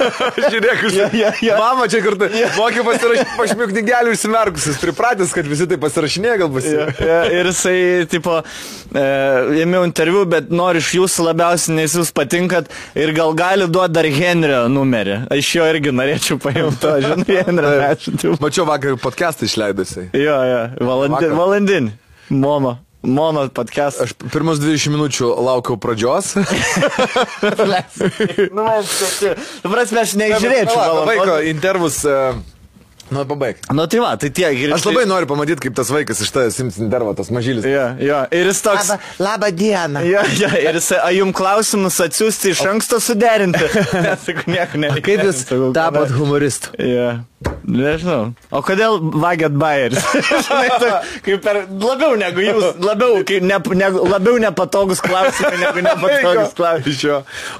Žiūrėk, 0.52 0.84
už... 0.86 0.94
Jo, 0.94 1.08
jo, 1.10 1.30
jo. 1.42 1.56
Mama 1.58 1.88
čia 1.90 1.98
kartu. 2.04 2.28
Moki 2.54 2.84
pasirašyti 2.86 3.34
pašmių 3.34 3.66
knygelių 3.72 4.12
užsimerkusius. 4.14 4.78
Pripratęs, 4.78 5.34
kad 5.34 5.50
visi 5.50 5.66
tai 5.66 5.80
pasirašinė 5.82 6.36
gal 6.44 6.52
bus. 6.54 6.68
Ja, 6.70 6.86
ja, 7.02 7.18
ir 7.34 7.50
jisai, 7.50 7.74
tipo, 8.14 8.36
e, 8.94 9.04
ėmiau 9.64 9.82
interviu, 9.88 10.22
bet 10.30 10.54
noriu 10.54 10.78
iš 10.84 10.92
jūsų 11.00 11.26
labiausiai, 11.32 11.74
nes 11.80 11.98
jūs 11.98 12.14
patinkat 12.14 12.70
ir 12.94 13.10
gal 13.18 13.34
gali 13.34 13.66
duoti 13.66 13.98
dar 13.98 14.06
Henrio 14.20 14.62
numerį. 14.70 15.24
Aš 15.34 15.50
jo 15.58 15.66
irgi 15.74 15.90
norėčiau 15.98 16.38
paimti, 16.46 16.94
žinai, 17.08 17.42
Henrio. 17.42 18.38
Mačiau 18.38 18.70
vakar 18.70 18.94
podcastą 19.02 19.50
išleidusiai. 19.50 20.12
Jo, 20.14 20.38
jo, 20.46 20.64
valandin, 20.78 21.18
Vakar. 21.18 21.38
valandin. 21.42 21.94
Mono. 22.30 22.78
Mono 23.04 23.48
podcast. 23.52 24.00
Aš 24.00 24.14
pirmus 24.32 24.58
20 24.62 24.94
minučių 24.94 25.28
laukiau 25.44 25.76
pradžios. 25.80 26.34
Nu, 28.54 28.64
mes, 28.64 28.90
tu 29.62 29.70
prasme, 29.70 30.02
aš 30.02 30.14
nežiūrėčiau. 30.18 31.04
Vaiko 31.08 31.38
intervus. 31.50 32.00
Uh, 32.08 32.38
nu, 33.14 33.24
pabaig. 33.30 33.60
Nu, 33.72 33.86
tai 33.90 34.00
va, 34.02 34.12
tai 34.20 34.30
tiek. 34.34 34.58
ir- 34.66 34.74
Aš 34.76 34.84
labai 34.88 35.04
noriu 35.08 35.28
pamatyti, 35.30 35.62
kaip 35.68 35.76
tas 35.78 35.90
vaikas 35.94 36.20
iš 36.24 36.32
tavęs 36.34 36.58
sims 36.58 36.78
intervą, 36.82 37.14
tas 37.16 37.30
mažylis. 37.34 37.64
Jo, 37.70 37.86
jo. 38.02 38.20
Ir 38.34 38.50
jis 38.50 38.62
toks. 38.66 38.90
labą 39.22 39.52
dieną. 39.54 40.02
Jo, 40.10 40.24
jo, 40.42 40.50
ir 40.60 40.80
jis, 40.80 40.90
a 40.98 41.10
jums 41.14 41.36
klausimus 41.38 42.00
atsiųsti 42.04 42.52
iš 42.56 42.64
anksto 42.72 42.98
suderinti. 43.02 43.62
Nesakau, 44.08 44.48
nieko 44.50 44.82
nereikia. 44.82 45.06
Kaip 45.12 45.24
jūs 45.30 45.44
Sakau, 45.46 45.70
tapot 45.76 46.10
humoristu? 46.18 46.74
Jo. 46.82 47.12
Nežinau. 47.68 48.30
O 48.56 48.60
kodėl 48.64 48.94
vagiat 49.20 49.52
toks, 49.60 49.98
kaip 51.26 51.42
per, 51.44 51.58
labiau 51.68 52.14
negu 52.16 52.40
jūs, 52.40 52.78
labiau, 52.80 53.18
ne, 53.44 53.58
ne, 53.76 53.88
labiau 54.14 54.38
nepatogus 54.40 55.02
klausimai 55.04 55.58
negu 55.60 55.82
nepatogus 55.84 56.54
klausimai. 56.56 57.18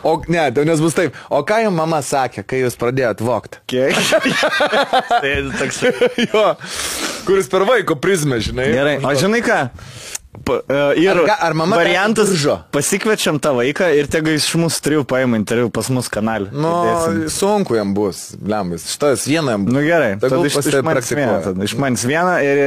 O 0.08 0.14
ne, 0.32 0.46
tai 0.56 0.64
nes 0.68 0.80
bus 0.80 0.96
taip. 0.96 1.18
O 1.28 1.42
ką 1.44 1.58
jums 1.66 1.76
mama 1.76 2.00
sakė, 2.04 2.46
kai 2.48 2.62
jūs 2.62 2.78
pradėjot 2.80 3.20
vokti? 3.28 3.60
Kiek? 3.68 3.92
toks. 5.60 5.82
jo. 6.32 6.46
Kuris 7.28 7.48
per 7.52 7.64
vaiko 7.68 7.96
prizmę, 7.96 8.40
žinai. 8.44 8.70
Gerai, 8.74 8.96
o 9.04 9.14
žinai 9.18 9.42
ką? 9.44 9.60
Pa, 10.44 10.56
uh, 10.66 10.96
ir 10.98 11.14
Ar 11.14 11.30
ar 11.46 11.52
mama 11.54 11.76
variantas, 11.78 12.26
tave 12.26 12.34
diržo? 12.34 12.54
pasikviečiam 12.74 13.36
tą 13.40 13.52
vaiką 13.54 13.86
ir 13.94 14.08
tegu 14.10 14.32
iš 14.34 14.48
mūsų 14.58 14.80
trijų 14.82 15.04
paima 15.08 15.38
interviu 15.38 15.68
pas 15.72 15.86
mus 15.94 16.08
kanalį. 16.10 16.48
Nu, 16.50 16.72
Įdėsim. 16.74 17.20
sunku 17.30 17.76
jam 17.78 17.92
bus, 17.94 18.32
blembas. 18.42 18.82
Šitas 18.90 19.28
vienam. 19.30 19.62
Nu 19.70 19.78
gerai, 19.86 20.16
tada 20.20 20.40
iš, 20.42 20.58
iš 20.58 20.80
manęs 20.84 21.12
vieną. 21.14 21.38
tada 21.46 21.68
Iš 21.70 21.76
manęs 21.78 22.02
vieną 22.10 22.34
ir, 22.42 22.62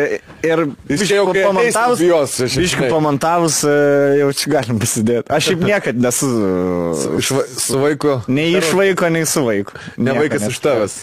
ir 0.48 0.64
Jis 0.94 1.04
čia 1.12 1.20
jau 1.20 1.28
kai 1.36 1.44
ateis, 1.44 1.78
bijos, 2.00 2.38
aš 2.48 2.56
žinai. 2.56 2.88
pamontavus, 2.96 3.60
e, 3.68 3.76
jau 4.24 4.32
čia 4.40 4.56
galim 4.56 4.80
pasidėti. 4.82 5.28
Aš 5.28 5.52
šiaip 5.52 5.68
niekad 5.74 6.00
nesu. 6.08 6.32
Iš 7.20 7.34
va- 7.36 7.48
Su 7.68 7.84
vaiku. 7.84 8.22
Nei 8.32 8.56
iš 8.64 8.72
vaiko, 8.80 9.12
nei 9.12 9.28
su 9.28 9.44
vaiku. 9.44 9.76
Ne 10.00 10.14
Nieko 10.16 10.24
vaikas 10.24 10.48
iš 10.56 10.64
tavęs. 10.64 11.02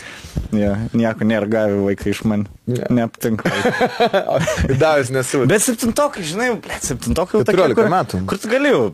Ja, 0.54 0.74
nieko 0.94 1.26
nėra 1.26 1.48
gavę 1.50 1.80
vaikai 1.86 2.12
iš 2.14 2.22
man. 2.28 2.46
Ne. 2.66 2.86
Neaptinka. 2.90 3.50
Davęs 4.82 5.10
nesu. 5.12 5.42
Bet 5.50 5.62
septintokai, 5.64 6.22
žinai, 6.26 6.50
septintokai 6.82 7.40
jau 7.40 7.44
tokie, 7.46 7.58
14 7.58 7.76
kur, 7.78 7.90
metų. 7.92 8.20
Kur 8.30 8.40
tu 8.40 8.50
gali 8.52 8.70
jau 8.72 8.84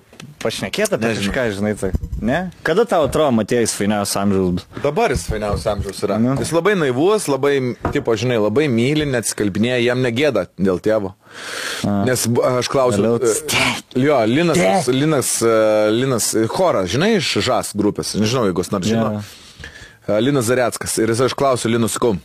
pašnekėti 0.42 0.96
apie 0.96 1.10
Nežinau. 1.10 1.32
kažką, 1.34 1.44
žinai, 1.58 1.72
tai. 1.80 1.90
Ne? 2.24 2.38
Kada 2.66 2.84
tau 2.88 3.04
atrodo, 3.06 3.30
matėjai 3.38 3.68
fainiausias 3.72 4.16
amžiaus 4.22 4.54
bus? 4.58 4.66
Dabar 4.84 5.12
jis 5.14 5.24
fainiausias 5.30 5.68
amžiaus 5.74 6.02
yra. 6.06 6.18
Nu. 6.20 6.34
Jis 6.40 6.52
labai 6.56 6.74
naivus, 6.80 7.28
labai, 7.30 7.54
tipo, 7.94 8.16
žinai, 8.20 8.40
labai 8.42 8.66
myli, 8.72 9.06
neatsikalbinėja, 9.12 9.78
jam 9.84 10.02
negėda 10.04 10.46
dėl 10.58 10.80
tėvo. 10.84 11.14
Nes 12.08 12.24
b- 12.26 12.42
aš 12.60 12.68
klausiu. 12.72 13.14
E, 13.20 13.36
Jo, 14.00 14.20
Linas, 14.28 14.88
Linas, 14.90 15.30
e, 15.42 15.54
Linas, 15.94 16.32
e, 16.38 16.44
choras, 16.50 16.90
žinai, 16.92 17.14
iš 17.20 17.36
žas 17.44 17.72
grupės, 17.76 18.12
nežinau, 18.18 18.48
jeigu 18.48 18.60
kas 18.62 18.70
nors 18.74 18.86
žino. 18.90 19.20
E, 19.20 19.49
Linas 20.08 20.48
Zareckas. 20.48 20.96
Ir 20.98 21.12
jis 21.12 21.26
aš 21.28 21.34
klausiu, 21.36 21.70
Linus, 21.72 21.96
sakau. 21.98 22.16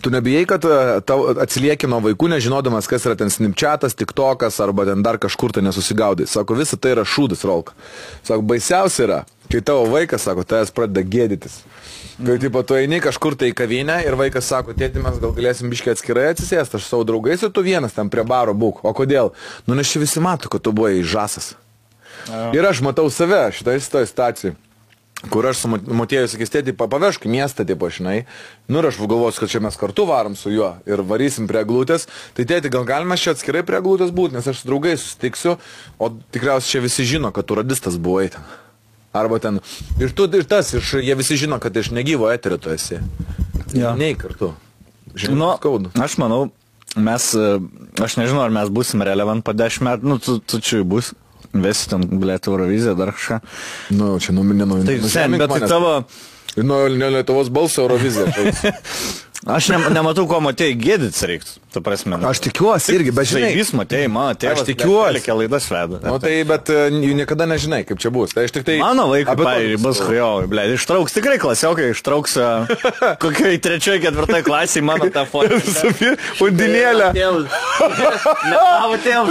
Tu 0.00 0.10
nebijai, 0.10 0.46
kad 0.48 0.64
tau 1.04 1.26
atsilieki 1.42 1.88
nuo 1.90 1.98
vaikų, 2.00 2.30
nežinodamas, 2.32 2.88
kas 2.88 3.04
yra 3.04 3.16
ten 3.20 3.28
snipčiatas, 3.30 3.92
tiktokas 3.98 4.56
arba 4.64 4.86
ten 4.88 5.04
dar 5.04 5.18
kažkur 5.20 5.52
tai 5.52 5.60
nesusigaudai. 5.66 6.24
Sako, 6.30 6.56
visa 6.56 6.78
tai 6.80 6.94
yra 6.94 7.04
šūdas, 7.04 7.44
Rolka. 7.44 7.76
Sako, 8.24 8.40
baisiausia 8.48 9.04
yra, 9.04 9.18
kai 9.52 9.60
tavo 9.60 9.84
vaikas, 9.92 10.24
sako, 10.24 10.46
tavęs 10.48 10.72
pradeda 10.72 11.04
gėdytis. 11.04 11.60
Kai 12.16 12.38
tipo, 12.40 12.64
tu 12.64 12.78
eini 12.78 13.02
kažkur 13.04 13.36
tai 13.36 13.52
į 13.52 13.56
kavinę 13.58 13.98
ir 14.06 14.16
vaikas 14.16 14.48
sako, 14.48 14.72
tėti, 14.78 15.02
mes 15.04 15.20
gal 15.20 15.36
galėsim 15.36 15.68
biškai 15.72 15.92
atskirai 15.92 16.30
atsisėsti, 16.32 16.80
aš 16.80 16.88
savo 16.88 17.04
draugais 17.08 17.44
ir 17.44 17.52
tu 17.52 17.64
vienas 17.66 17.92
ten 17.92 18.08
prie 18.12 18.24
baro 18.24 18.56
būk. 18.56 18.80
O 18.88 18.96
kodėl? 18.96 19.34
Nu, 19.68 19.76
nes 19.76 19.92
čia 19.92 20.00
visi 20.00 20.24
mato, 20.24 20.48
kad 20.52 20.64
tu 20.64 20.72
buvai 20.72 21.02
žasas. 21.04 21.52
Ir 22.56 22.64
aš 22.64 22.80
matau 22.86 23.10
save 23.12 23.44
šitoje 23.52 23.84
šitoj 23.84 24.08
situacijoje. 24.08 24.56
Kur 25.30 25.46
aš 25.46 25.60
su 25.62 25.68
Motiejui 25.70 26.26
sakys, 26.32 26.50
tėti, 26.50 26.72
pa- 26.74 26.88
pavežk 26.90 27.28
miestą, 27.30 27.62
tipo, 27.66 27.86
žinai. 27.94 28.24
Nu 28.66 28.80
ir 28.82 28.88
aš 28.88 28.96
galvosiu, 28.98 29.44
kad 29.44 29.52
čia 29.52 29.60
mes 29.62 29.76
kartu 29.78 30.02
varom 30.08 30.34
su 30.34 30.50
juo 30.50 30.72
ir 30.86 30.98
varysim 31.06 31.46
prie 31.46 31.62
glūtės. 31.68 32.08
Tai 32.34 32.42
tėti, 32.50 32.70
gal 32.74 32.82
galima 32.88 33.14
čia 33.16 33.30
atskirai 33.36 33.62
prie 33.62 33.78
glūtės 33.84 34.10
būti, 34.10 34.34
nes 34.34 34.48
aš 34.50 34.64
su 34.64 34.68
draugais 34.72 34.98
susitiksiu, 35.04 35.54
o 36.02 36.08
tikriausiai 36.34 36.72
čia 36.74 36.82
visi 36.88 37.06
žino, 37.06 37.30
kad 37.30 37.46
tu 37.46 37.54
radistas 37.54 38.00
buvai 38.02 38.28
ten. 38.34 38.42
Arba 39.14 39.38
ten. 39.38 39.60
Ir 40.00 40.10
tu, 40.16 40.26
ir 40.26 40.42
tas, 40.48 40.72
iš, 40.74 40.94
jie 41.04 41.14
visi 41.14 41.36
žino, 41.38 41.60
kad 41.62 41.76
iš 41.76 41.92
negyvo 41.94 42.26
eterio 42.32 42.58
tu 42.58 42.72
esi. 42.74 42.98
Jo. 43.76 43.94
Nei 43.94 44.14
kartu. 44.18 44.54
Žinai, 45.14 45.36
Nu, 45.38 45.50
skaudu. 45.60 45.90
aš 46.02 46.16
manau, 46.18 46.46
mes, 46.96 47.30
e, 47.36 47.60
aš 48.02 48.16
nežinau, 48.16 48.42
ar 48.42 48.50
mes 48.50 48.70
būsim 48.72 49.04
relevant 49.04 49.44
po 49.44 49.52
10 49.52 49.84
metų, 49.86 50.02
nu, 50.08 50.16
tu, 50.18 50.38
tu 50.40 50.58
čia 50.64 50.82
bus, 50.82 51.12
visi 51.52 51.88
ten, 51.90 52.04
blėt, 52.22 52.48
Euroviziją, 52.50 52.94
dar 52.98 53.14
kažką. 53.16 53.40
Nu, 53.98 54.14
čia 54.22 54.36
numinė 54.36 54.68
nuo 54.68 54.82
Tai 54.86 54.98
sen, 55.12 55.38
bet 55.40 55.52
tai 55.52 55.68
tavo, 55.68 55.96
Nuo 56.56 56.88
ne 56.88 57.08
Lietuvos 57.10 57.48
balso 57.48 57.82
Eurovizija. 57.82 58.26
aš 59.46 59.68
ne, 59.72 59.78
nematau, 59.94 60.26
ko 60.30 60.38
matėjai 60.44 60.76
gėdytis 60.78 61.24
reiktų, 61.28 61.54
tu 61.74 61.82
prasme. 61.84 62.18
nu. 62.20 62.28
Aš 62.30 62.42
tikiuosi 62.44 62.94
irgi, 62.94 63.14
bet 63.16 63.30
žinai. 63.30 63.52
Vis 63.56 63.72
matėjai, 63.76 64.10
mano 64.12 64.36
tėvas. 64.38 64.62
Aš 64.62 64.68
tikiuosi. 64.68 65.22
Kokią 65.22 65.36
laidas 65.40 65.66
veda. 65.72 66.00
Nu 66.06 66.18
tai, 66.22 66.34
bet 66.48 66.70
e, 66.70 66.84
jų 66.92 67.16
niekada 67.18 67.48
nežinai, 67.50 67.82
kaip 67.88 67.98
čia 68.02 68.12
bus. 68.14 68.34
Tai 68.36 68.46
aš 68.46 68.54
tik 68.54 68.66
tai... 68.68 68.76
Mano 68.82 69.08
vaikai, 69.10 69.34
apie 69.34 69.46
pavyzdžiui, 69.48 69.80
bus 69.82 70.02
hujovai, 70.06 70.46
ble, 70.52 70.66
ištrauks 70.76 71.16
tikrai 71.16 71.38
klasiokai, 71.42 71.90
ištrauks 71.94 72.36
e, 72.38 72.50
kokiai 73.24 73.58
trečioje, 73.62 74.02
ketvirtoje 74.06 74.46
klasėje 74.46 74.84
mano 74.86 75.08
tą. 75.12 75.26
Undinėlę. 76.44 77.10
Ne, 77.16 78.58
tavo 78.58 78.98
tėvas. 79.02 79.30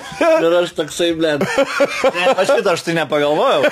Ir 0.44 0.56
aš 0.60 0.72
toksai, 0.78 1.10
ble. 1.18 1.36
Aš 1.40 2.54
šitą 2.54 2.74
aš 2.74 2.84
tai 2.86 2.96
nepagalvojau. 2.98 3.66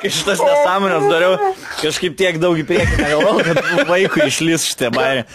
Kai 0.00 0.10
šitas 0.12 0.42
nesąmonės 0.42 1.06
dariau, 1.10 1.52
kažkaip 1.80 2.16
tiek 2.18 2.38
daug 2.42 2.58
į 2.60 2.66
priekį 2.68 3.00
negalvojau, 3.02 3.44
kad 3.50 3.90
vaikui 3.90 4.28
išlys 4.40 4.64
šitie 4.72 4.90
bairiai. 4.94 5.26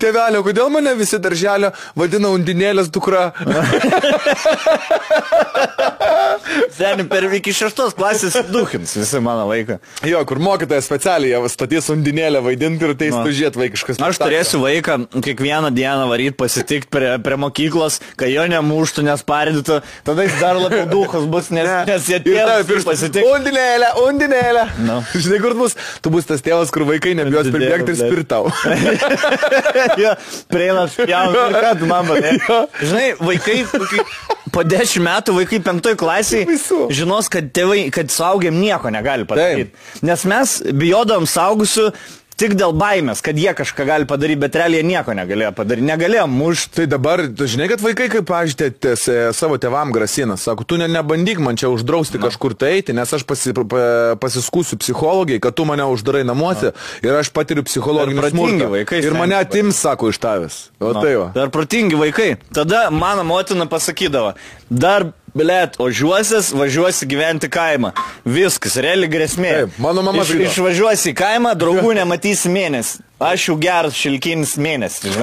Tėvelio, 0.00 0.42
kodėl 0.46 0.70
mane 0.72 0.94
visi 0.98 1.18
darželio 1.22 1.72
vadina 1.98 2.30
undinėlės 2.34 2.90
dukra? 2.92 3.30
Seniai, 6.74 7.06
per 7.10 7.26
iki 7.36 7.52
šeštos 7.54 7.94
klasės 7.98 8.38
duhins 8.50 8.94
visi 8.96 9.20
mano 9.22 9.46
vaiką. 9.50 9.78
Jo, 10.08 10.22
kur 10.28 10.40
mokytojas 10.42 10.88
specialiai 10.88 11.50
statys 11.52 11.90
undinėlę 11.92 12.42
vaidinti 12.44 12.86
ir 12.88 12.94
teis 12.98 13.16
pažiūrėti 13.16 13.60
vaikiškas. 13.60 14.00
Aš 14.10 14.20
turėsiu 14.22 14.62
vaiką 14.62 14.96
kiekvieną 15.26 15.72
dieną 15.76 16.08
varyti 16.10 16.36
pasitikti 16.40 16.90
prie, 16.90 17.12
prie 17.22 17.38
mokyklos, 17.40 18.00
kai 18.20 18.30
jo 18.32 18.46
nemuštų, 18.50 19.04
nespardytų, 19.10 19.80
tada 20.06 20.26
jis 20.26 20.38
dar 20.40 20.58
labiau 20.60 20.86
duhas 20.90 21.26
bus, 21.30 21.50
nes, 21.54 21.68
nes 21.90 22.08
jie 22.10 22.22
tėvai 22.24 22.62
pasitikti. 22.86 23.26
Undinėlę, 23.26 23.92
undinėlę. 24.06 24.66
Nu. 24.86 25.00
Žinai, 25.22 25.42
kur 25.44 25.58
bus? 25.58 25.76
Tu 26.00 26.12
bus 26.14 26.28
tas 26.28 26.42
tėvas, 26.44 26.72
kur 26.74 26.86
vaikai 26.88 27.14
nebijos 27.18 27.50
Undinėlė, 27.60 27.78
pribėgti 27.78 27.92
ir 27.92 28.00
spirtau. 28.00 28.48
jo, 30.04 30.12
prieina 30.50 30.86
spjauna, 30.90 31.46
ir 31.52 31.58
ką 31.66 31.72
tu 31.80 31.90
man 31.90 32.08
matai. 32.08 32.36
Žinai, 32.80 33.06
vaikai, 33.20 33.56
kai 33.70 34.04
po 34.54 34.64
dešimt 34.66 35.06
metų 35.06 35.36
vaikai 35.36 35.60
penktoj 35.66 35.96
klasiai 36.00 36.58
žinos, 36.96 37.28
kad 37.32 37.52
tėvai, 37.56 37.84
kad 37.94 38.10
suaugėm 38.12 38.58
nieko 38.60 38.92
negali 38.92 39.28
padaryti. 39.28 39.74
Nes 40.06 40.24
mes 40.28 40.56
bijodom 40.80 41.28
saugusių 41.30 41.90
tik 42.40 42.54
dėl 42.58 42.72
baimės, 42.76 43.20
kad 43.24 43.38
jie 43.38 43.52
kažką 43.56 43.84
gali 43.88 44.08
padaryti, 44.08 44.40
bet 44.40 44.56
realiai 44.56 44.86
nieko 44.86 45.14
negalėjo 45.16 45.52
padaryti. 45.56 45.86
Negalėjo 45.90 46.26
mušti. 46.30 46.74
Tai 46.80 46.86
dabar, 46.94 47.22
žinai, 47.28 47.68
kad 47.72 47.84
vaikai, 47.84 48.08
kaip 48.12 48.26
pažiūrėtės, 48.30 49.04
savo 49.36 49.58
tevam 49.60 49.92
grasina, 49.94 50.38
sako, 50.40 50.64
tu 50.64 50.78
ne, 50.80 50.88
nebandyk 50.90 51.42
man 51.44 51.58
čia 51.60 51.68
uždrausti 51.72 52.18
no. 52.20 52.24
kažkur 52.28 52.56
tai 52.58 52.72
eiti, 52.78 52.96
nes 52.96 53.12
aš 53.16 53.26
pasi, 53.28 53.52
pa, 53.52 53.84
pasiskūsiu 54.22 54.80
psichologiai, 54.80 55.40
kad 55.42 55.56
tu 55.58 55.66
mane 55.68 55.84
uždarai 55.92 56.24
namuose 56.26 56.72
no. 56.72 56.88
ir 57.04 57.20
aš 57.20 57.32
patiriu 57.36 57.64
psichologinį 57.68 58.32
smurtą. 58.32 58.70
vaikai 58.74 59.02
ir 59.04 59.16
mane 59.18 59.36
atims, 59.38 59.80
sako, 59.84 60.10
iš 60.14 60.20
tavęs. 60.22 60.60
O 60.80 60.90
No. 60.90 61.02
tai 61.04 61.12
va. 61.14 61.28
Dar 61.34 61.50
protingi 61.54 61.94
vaikai. 62.00 62.30
Tada 62.56 62.88
mano 62.90 63.22
motina 63.28 63.66
pasakydavo, 63.70 64.32
dar, 64.70 65.10
blėt, 65.36 65.76
ožiuosis, 65.82 66.50
važiuosi 66.56 67.06
gyventi 67.10 67.48
kaimą. 67.52 67.92
Viskas, 68.24 68.76
reali 68.82 69.08
grėsmė. 69.10 69.52
Taip, 69.64 69.78
mano 69.78 70.02
mama 70.06 70.22
Iš, 70.24 70.32
sakydavo. 70.32 70.50
išvažiuosi 70.50 71.12
į 71.12 71.16
kaimą, 71.20 71.54
draugų 71.60 71.94
nematysi 72.00 72.50
mėnesį. 72.52 73.00
Aš 73.20 73.48
jau 73.50 73.56
geras 73.60 73.94
šilkinis 74.00 74.54
mėnesis. 74.56 75.16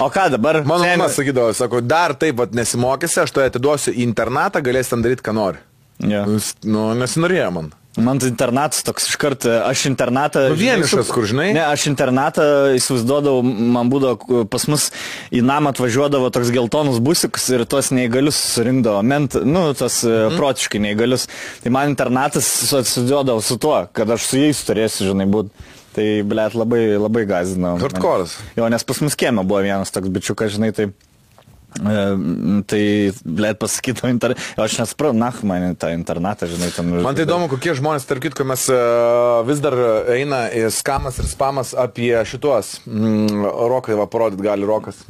O 0.00 0.08
ką 0.10 0.30
dabar? 0.32 0.62
Mano 0.64 0.84
Seni- 0.84 0.96
mama 0.96 1.10
sakydavo, 1.12 1.52
sako, 1.54 1.80
dar 1.84 2.14
taip 2.14 2.36
pat 2.40 2.52
nesimokysi, 2.56 3.20
aš 3.22 3.30
to 3.36 3.40
atiduosiu 3.44 3.92
į 3.92 4.02
internatą, 4.08 4.62
galėsi 4.64 4.94
ten 4.94 5.02
daryti, 5.04 5.22
ką 5.22 5.34
nori. 5.36 5.58
Jo. 6.00 6.24
Nu, 6.28 6.40
Nu, 6.64 6.86
nesinorėjo 6.94 7.50
man. 7.52 7.72
Man 7.96 8.18
tai 8.20 8.28
internatas 8.28 8.84
toks 8.84 9.06
iškart, 9.08 9.46
aš 9.64 9.86
internatą... 9.88 10.42
Nu, 10.52 10.56
vienišas, 10.60 11.08
kur, 11.12 11.24
žinai? 11.28 11.48
Ne, 11.56 11.62
aš 11.64 11.86
internatą 11.88 12.44
įsivaizduodavau, 12.76 13.40
man 13.44 13.88
būdavo, 13.92 14.42
pas 14.52 14.66
mus 14.68 14.90
į 15.32 15.40
namą 15.46 15.72
atvažiuodavo 15.72 16.28
toks 16.34 16.52
geltonus 16.52 17.00
busikus 17.04 17.48
ir 17.54 17.64
tuos 17.64 17.88
neįgalius 17.96 18.36
surinkdavo, 18.52 19.00
ment, 19.06 19.38
nu, 19.48 19.70
tos 19.78 20.02
mm. 20.04 20.36
protiškai 20.36 20.82
neįgalius. 20.90 21.24
Tai 21.64 21.72
man 21.72 21.94
internatas 21.94 22.50
susiduodavo 22.68 23.40
su 23.44 23.56
tuo, 23.62 23.78
kad 23.96 24.12
aš 24.12 24.28
su 24.28 24.44
jais 24.44 24.60
turėsiu, 24.68 25.10
žinai, 25.14 25.28
būti. 25.32 25.72
Tai, 25.96 26.04
blėt, 26.28 26.52
labai, 26.52 26.82
labai 27.00 27.22
gazino. 27.24 27.78
Hardcore'as. 27.80 28.36
Jo, 28.58 28.66
nes 28.68 28.84
pas 28.84 28.98
mus 29.00 29.16
kieme 29.16 29.40
buvo 29.48 29.62
vienas 29.64 29.94
toks 29.94 30.12
bičiukas, 30.12 30.52
žinai, 30.58 30.74
tai... 30.76 30.90
e, 31.76 32.62
Tai, 32.66 32.82
blėt, 33.26 33.58
pasakytų 33.60 34.10
internetą. 34.10 34.42
Aš 34.62 34.78
nesuprantu, 34.80 35.18
na, 35.20 35.30
man 35.46 35.76
tą 35.78 35.90
internatą, 35.94 36.48
žinai, 36.50 36.70
ten. 36.74 36.90
Man 37.04 37.18
tai 37.18 37.26
įdomu, 37.26 37.50
kokie 37.52 37.74
žmonės, 37.78 38.06
tarp 38.08 38.24
kitko, 38.24 38.46
mes 38.48 38.66
uh, 38.72 39.42
vis 39.48 39.62
dar 39.64 39.76
eina 40.14 40.46
skamas 40.74 41.20
ir 41.22 41.28
spamas 41.30 41.74
apie 41.78 42.14
šituos. 42.28 42.78
Mm, 42.88 43.46
rokai, 43.70 43.96
va, 43.98 44.08
parodyt 44.10 44.42
gali 44.44 44.68
rokas. 44.68 45.04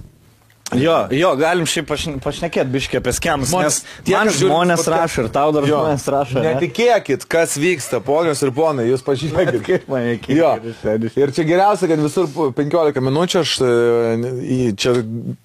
Jo, 0.74 1.06
jo, 1.14 1.28
galim 1.38 1.62
šiaip 1.70 1.86
pašne- 1.86 2.16
pašnekėti 2.18 2.72
biškiai 2.74 2.98
apie 2.98 3.12
skemus, 3.14 3.52
nes 3.54 3.76
tie, 4.02 4.16
žmonės 4.34 4.80
podcast- 4.82 4.90
rašo 4.90 5.22
ir 5.22 5.28
tau 5.30 5.52
dar 5.54 5.62
Jo. 5.62 5.76
žmonės 5.78 6.06
rašo. 6.10 6.42
ne? 6.42 6.54
Netikėkit, 6.56 7.22
kas 7.30 7.54
vyksta, 7.56 8.00
ponios 8.02 8.42
ir 8.42 8.50
ponai, 8.50 8.88
jūs 8.90 9.04
pažiūrėkit. 9.06 9.62
Kaip 9.68 9.86
mane 9.88 10.18
Jo. 10.26 10.56
ir 11.22 11.30
čia 11.36 11.44
geriausia, 11.46 11.86
kad 11.86 12.02
visur 12.02 12.26
po 12.34 12.48
15 12.50 12.98
minučių 12.98 13.44
aš 13.44 13.54
e, 13.62 14.72
čia 14.74 14.96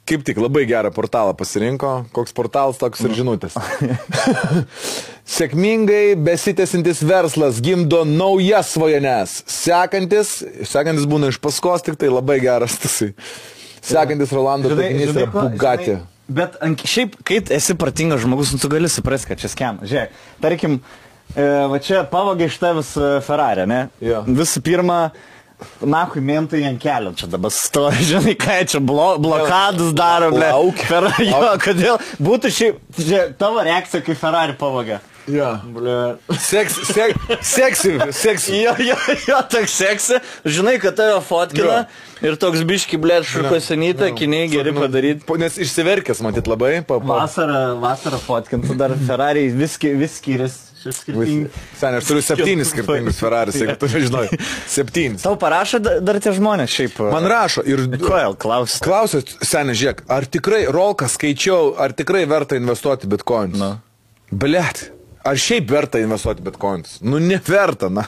kaip 0.09 0.25
tik 0.25 0.41
labai 0.41 0.65
gerą 0.65 0.89
portalą 0.91 1.37
pasirinko. 1.37 2.07
Koks 2.17 2.33
portalas, 2.33 2.81
toks 2.81 3.05
ir 3.05 3.13
žinutės. 3.21 3.53
Sėkmingai 5.31 6.15
besitęsintis 6.17 7.03
verslas 7.07 7.61
gimdo 7.63 8.01
naujas 8.09 8.73
svajones. 8.73 9.37
Sekantis, 9.45 10.39
sekantis 10.67 11.05
būna 11.05 11.29
iš 11.31 11.37
paskos, 11.39 11.85
tik 11.85 11.95
tai 12.01 12.09
labai 12.11 12.39
geras 12.43 12.73
tasai. 12.81 13.13
Sekantis 13.81 14.31
Rolando 14.35 14.71
taikinys 14.77 15.15
yra 15.15 15.27
Bugatti. 15.33 15.97
Bet 16.31 16.55
ank- 16.63 16.85
šiaip, 16.87 17.17
kai 17.27 17.41
esi 17.57 17.75
pratingas 17.75 18.21
žmogus, 18.23 18.53
nu, 18.53 18.59
tu 18.61 18.69
gali 18.71 18.87
suprasti, 18.91 19.27
kad 19.33 19.41
čia 19.41 19.49
skemas. 19.51 19.89
Žiūrėk, 19.89 20.13
tarkim, 20.43 20.77
e, 21.35 21.47
va 21.73 21.79
čia 21.83 22.05
pavogė 22.07 22.47
iš 22.47 22.59
tavęs 22.61 22.93
e, 23.01 23.09
Ferrari, 23.25 23.65
ne? 23.67 23.81
Jo. 23.99 24.21
Visų 24.29 24.63
pirma, 24.63 25.01
Nakui 25.85 26.23
mentai 26.25 26.63
ant 26.65 26.79
kelio 26.81 27.11
čia 27.13 27.27
dabar 27.29 27.51
stovi, 27.53 28.01
žinai, 28.09 28.33
ką 28.39 28.55
čia 28.71 28.79
blo, 28.81 29.11
blokadus 29.21 29.91
daro, 29.93 30.31
ble. 30.33 30.47
Laukia. 30.55 30.87
Ferrari, 30.89 31.27
jo, 31.29 31.51
kodėl 31.61 31.99
būtų 32.17 32.49
šiaip, 32.55 32.79
čia 32.97 33.27
tavo 33.37 33.61
reakcija, 33.67 34.01
kai 34.07 34.15
Ferrari 34.17 34.55
pavogė. 34.57 34.97
Ja. 35.29 35.51
Ble. 35.65 35.97
Seks, 36.41 36.79
sek, 36.89 37.13
seksi, 37.45 37.91
seksi. 38.15 38.55
Jo, 38.63 38.73
jo, 38.81 38.95
jo, 39.27 39.41
toks 39.51 39.75
seksi, 39.77 40.17
žinai, 40.49 40.77
kad 40.81 40.95
tave 40.97 41.19
fotkina 41.25 41.83
ir 42.25 42.37
toks 42.41 42.63
biški, 42.67 42.97
blė, 43.01 43.19
šukosenyta, 43.27 44.09
kiniai 44.17 44.49
geri 44.51 44.73
padaryti. 44.73 45.37
Nes 45.41 45.59
išsiverkęs, 45.61 46.23
matyt, 46.25 46.49
labai. 46.49 46.79
Pa, 46.87 46.97
pa, 47.03 47.21
Vasarą, 47.21 47.61
vasarą 47.83 48.17
fotkintų 48.25 48.77
dar 48.79 48.95
Ferrari 49.07 49.47
vis, 49.53 49.77
ski- 49.77 49.93
vis 49.99 50.17
skiriasi. 50.21 50.67
Seniai, 50.81 51.99
aš 51.99 52.07
turiu 52.09 52.21
septynis 52.25 52.69
skirtingus 52.73 53.19
Ferraris, 53.21 53.59
jeigu 53.61 53.75
tu 53.77 53.85
nežinai. 53.91 54.23
Septynis. 54.65 55.21
Tau 55.21 55.35
parašo 55.37 55.77
da- 55.77 55.99
dar 56.01 56.17
tie 56.23 56.33
žmonės 56.33 56.73
šiaip. 56.73 56.95
Man 57.13 57.27
rašo 57.29 57.61
ir... 57.69 57.83
Kodėl, 58.01 58.33
klausia. 58.41 58.81
Klausiu, 58.87 59.21
seniai, 59.45 59.77
žiūrėk, 59.77 60.01
ar 60.09 60.25
tikrai, 60.25 60.63
Rolką 60.73 61.05
skaičiau, 61.13 61.75
ar 61.77 61.93
tikrai 61.93 62.23
verta 62.29 62.57
investuoti 62.57 63.05
bitkoinus? 63.13 63.61
Na. 63.61 63.69
Blet, 64.33 64.87
ar 65.27 65.37
šiaip 65.37 65.69
verta 65.71 65.99
investuoti 66.01 66.43
bitkoinus? 66.45 66.97
Nu, 67.05 67.19
neverta, 67.21 67.89
na. 67.93 68.05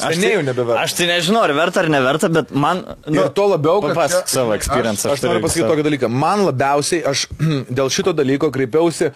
Seniai 0.00 0.36
jau 0.36 0.44
nebeverta. 0.46 0.84
Aš 0.86 0.96
tai 0.98 1.08
nežinau, 1.10 1.42
ar 1.44 1.52
verta 1.56 1.82
ar 1.84 1.90
neverta, 1.92 2.30
bet 2.32 2.54
man... 2.56 2.84
Nu, 3.06 3.20
ir 3.20 3.32
to 3.36 3.48
labiau, 3.52 3.82
kad... 3.84 3.94
Papasakok 3.96 4.30
čia- 4.30 4.38
savo 4.38 4.56
experience. 4.56 5.04
Aš, 5.08 5.18
aš 5.18 5.26
noriu 5.28 5.44
pasakyti 5.44 5.68
tokį 5.70 5.86
dalyką. 5.90 6.10
Man 6.24 6.46
labiausiai, 6.48 7.02
aš 7.10 7.26
dėl 7.80 7.92
šito 7.92 8.14
dalyko 8.16 8.50
kreipiausi 8.54 9.10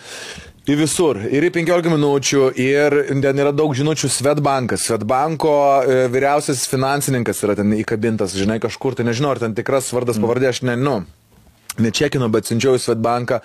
į 0.68 0.76
visur. 0.82 1.20
Ir 1.32 1.46
į 1.49 1.53
15 1.55 1.88
minučių, 1.94 2.42
ir 2.61 2.99
ten 3.24 3.40
yra 3.40 3.55
daug 3.57 3.72
žinučių 3.76 4.11
Svetbankas. 4.12 4.84
Svetbanko 4.90 5.55
e, 5.80 6.03
vyriausias 6.12 6.66
finansininkas 6.68 7.40
yra 7.46 7.57
ten 7.59 7.72
įkabintas, 7.78 8.36
žinai, 8.36 8.59
kažkur, 8.61 8.99
tai 8.99 9.09
nežinau, 9.09 9.32
ar 9.32 9.40
ten 9.40 9.57
tikras 9.57 9.88
vardas 9.96 10.20
pavardė, 10.20 10.51
aš 10.53 10.61
nežinau. 10.68 11.01
Nečekino, 11.82 12.28
bet 12.32 12.48
siunčiau 12.48 12.76
į 12.76 12.82
Svetbanką. 12.82 13.40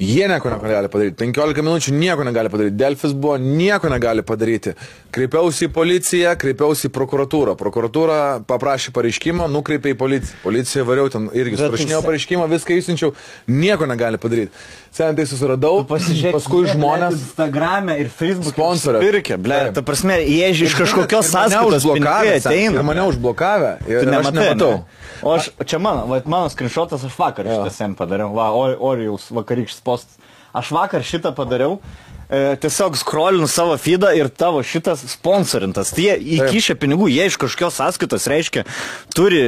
Jie 0.00 0.28
nieko 0.30 0.52
negali 0.52 0.90
padaryti. 0.92 1.18
15 1.20 1.64
minučių 1.64 1.94
nieko 1.96 2.26
negali 2.26 2.52
padaryti. 2.52 2.76
Delfis 2.80 3.12
buvo, 3.12 3.36
nieko 3.40 3.90
negali 3.92 4.24
padaryti. 4.26 4.74
Kreipiausi 5.14 5.68
į 5.68 5.72
policiją, 5.74 6.32
kreipiausi 6.40 6.88
į 6.88 6.94
prokuratūrą. 6.94 7.56
Prokuratūra 7.60 8.20
paprašė 8.48 8.94
pareiškimo, 8.96 9.48
nukreipė 9.52 9.94
į 9.94 9.98
policiją. 10.00 10.40
Policija 10.44 10.86
variau 10.88 11.12
ten 11.12 11.28
irgi 11.36 11.60
surašinėjau 11.60 12.02
pareiškimą, 12.06 12.48
viską 12.56 12.80
įsiunčiau. 12.80 13.12
Nieko 13.52 13.88
negali 13.90 14.20
padaryti. 14.22 14.64
Sen 14.94 15.16
tai 15.18 15.24
susiradau. 15.26 15.80
Paskui 15.90 16.68
žmonės. 16.70 17.16
Instagram'e 17.18 17.96
ir 17.98 18.10
Facebook'e. 18.14 18.52
Sponsorą. 18.54 19.00
Pirkė, 19.02 19.38
ble. 19.42 19.56
Ta 19.74 19.82
prasme, 19.82 20.20
jie 20.22 20.52
iš 20.54 20.76
kažkokios 20.78 21.32
sąskaitos 21.32 21.82
sen, 21.82 22.52
ateina. 22.52 22.78
ir 22.78 22.86
mane 22.86 23.02
užblokavę. 23.10 23.72
Ir 23.90 24.04
Tu 24.04 24.06
aš 24.06 24.12
nematai, 24.12 24.44
nematau. 24.52 24.70
Ne? 24.70 25.10
O 25.26 25.32
aš, 25.34 25.50
čia 25.66 25.80
mano, 25.82 26.06
va, 26.06 26.20
mano 26.30 26.46
skrinšotas 26.52 27.02
aš 27.08 27.18
vakar 27.18 27.48
šitą 27.50 27.72
sen 27.74 27.96
padariau. 27.98 28.30
Va, 28.38 28.52
Or- 28.54 28.78
Orijaus 28.78 29.26
vakarykštis 29.34 29.82
postas. 29.82 30.14
Aš 30.54 30.70
vakar 30.70 31.02
šitą 31.02 31.34
padariau. 31.34 31.80
E, 32.28 32.56
tiesiog 32.60 32.96
skrolinu 32.96 33.46
savo 33.50 33.76
feedą 33.80 34.10
ir 34.16 34.30
tavo 34.32 34.62
šitas 34.64 35.02
sponsorintas. 35.12 35.92
Tai 35.94 36.06
jie 36.06 36.14
įkišę 36.38 36.76
pinigų, 36.80 37.10
jie 37.12 37.28
iš 37.28 37.36
kažkokios 37.40 37.76
sąskaitos 37.80 38.28
reiškia, 38.30 38.64
turi, 39.14 39.42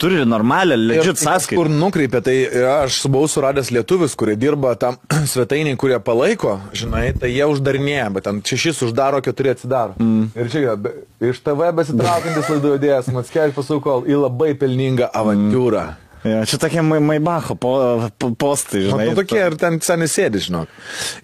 turi 0.00 0.22
normalią, 0.28 0.78
legit 0.80 1.20
sąskaitą. 1.20 1.58
Kur 1.60 1.70
nukreipė, 1.72 2.22
tai 2.24 2.36
aš 2.72 3.02
buvau 3.12 3.28
suradęs 3.30 3.72
lietuvius, 3.74 4.16
kurie 4.18 4.36
dirba 4.40 4.74
tam 4.80 4.96
svetainiai, 5.32 5.76
kurie 5.80 6.00
palaiko, 6.02 6.58
žinai, 6.76 7.10
tai 7.18 7.34
jie 7.34 7.48
uždarinėja, 7.52 8.08
bet 8.16 8.28
ten 8.28 8.40
šešis 8.52 8.84
uždaro, 8.88 9.20
keturi 9.24 9.52
atsidaro. 9.52 9.98
Mm. 10.00 10.30
Ir 10.38 10.52
čia 10.52 10.76
be- 10.80 10.94
iš 11.32 11.42
TV 11.44 11.72
besitraukiantis 11.76 12.48
laidų 12.54 12.76
vedėjas, 12.78 13.12
Matskevičius 13.12 13.58
pasukol 13.58 14.08
į 14.08 14.22
labai 14.24 14.54
pelningą 14.58 15.12
avantūrą. 15.12 15.90
Mm. 15.92 16.01
Ja, 16.22 16.44
čia 16.46 16.58
tokie 16.62 16.82
Mai- 16.86 17.02
Maibacho 17.02 17.56
po, 17.58 17.72
po, 18.18 18.30
postai, 18.38 18.84
žinai. 18.86 19.08
Žinai, 19.10 19.16
tokie 19.18 19.40
ir 19.42 19.56
ten 19.58 19.80
seniai 19.82 20.10
sėdi, 20.10 20.42
žinok. 20.46 20.70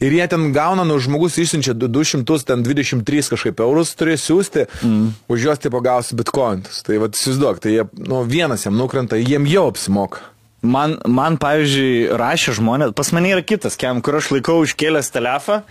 Ir 0.03 0.17
jie 0.17 0.27
ten 0.31 0.49
gauna, 0.57 0.83
nu, 0.89 0.97
žmogus 0.99 1.39
išsiunčia 1.39 1.77
du- 1.79 1.91
223 1.91 3.31
kažkaip 3.35 3.63
eurus, 3.63 3.95
turės 3.99 4.27
siūsti, 4.27 4.67
mm. 4.83 5.07
už 5.31 5.47
juos 5.47 5.63
tai 5.63 5.71
pagausi 5.75 6.19
bitkointus. 6.19 6.83
Tai 6.87 6.99
vad, 7.05 7.15
įsivaizduok, 7.15 7.63
tai 7.63 7.77
jie, 7.77 7.87
nu, 8.11 8.25
vienas 8.27 8.67
jam 8.67 8.75
nukrenta, 8.79 9.21
jiem 9.21 9.47
jau 9.47 9.69
apsimoka. 9.71 10.27
Man, 10.67 10.97
man, 11.07 11.39
pavyzdžiui, 11.39 12.11
rašė 12.19 12.57
žmonės, 12.59 12.91
pas 12.99 13.15
mane 13.15 13.31
yra 13.31 13.45
kitas 13.47 13.79
kem, 13.79 14.03
kur 14.03 14.19
aš 14.19 14.33
laikau 14.35 14.65
iškėlęs 14.67 15.15
telefą 15.15 15.63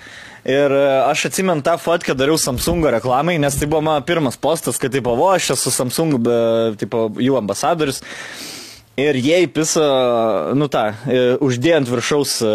Ir 0.48 0.72
e, 0.72 0.84
aš 1.10 1.26
atsimenu 1.28 1.64
tą 1.66 1.74
fotkę 1.82 2.14
dariau 2.16 2.38
Samsungo 2.40 2.92
reklamai, 2.94 3.36
nes 3.42 3.56
tai 3.60 3.68
buvo 3.68 3.82
mano 3.84 4.04
pirmas 4.08 4.38
postas, 4.40 4.80
kad 4.80 4.94
tipo, 4.96 5.12
o, 5.12 5.26
aš 5.34 5.52
esu 5.58 5.74
Samsung, 5.76 6.16
be, 6.24 6.38
tipo, 6.80 7.10
jų 7.20 7.36
ambasadorius. 7.42 8.00
Ir 8.98 9.14
jie 9.22 9.44
įpisa, 9.46 9.84
nu 10.58 10.66
tą, 10.74 10.88
e, 11.06 11.18
uždėjant 11.46 11.86
viršaus 11.86 12.32
e, 12.42 12.54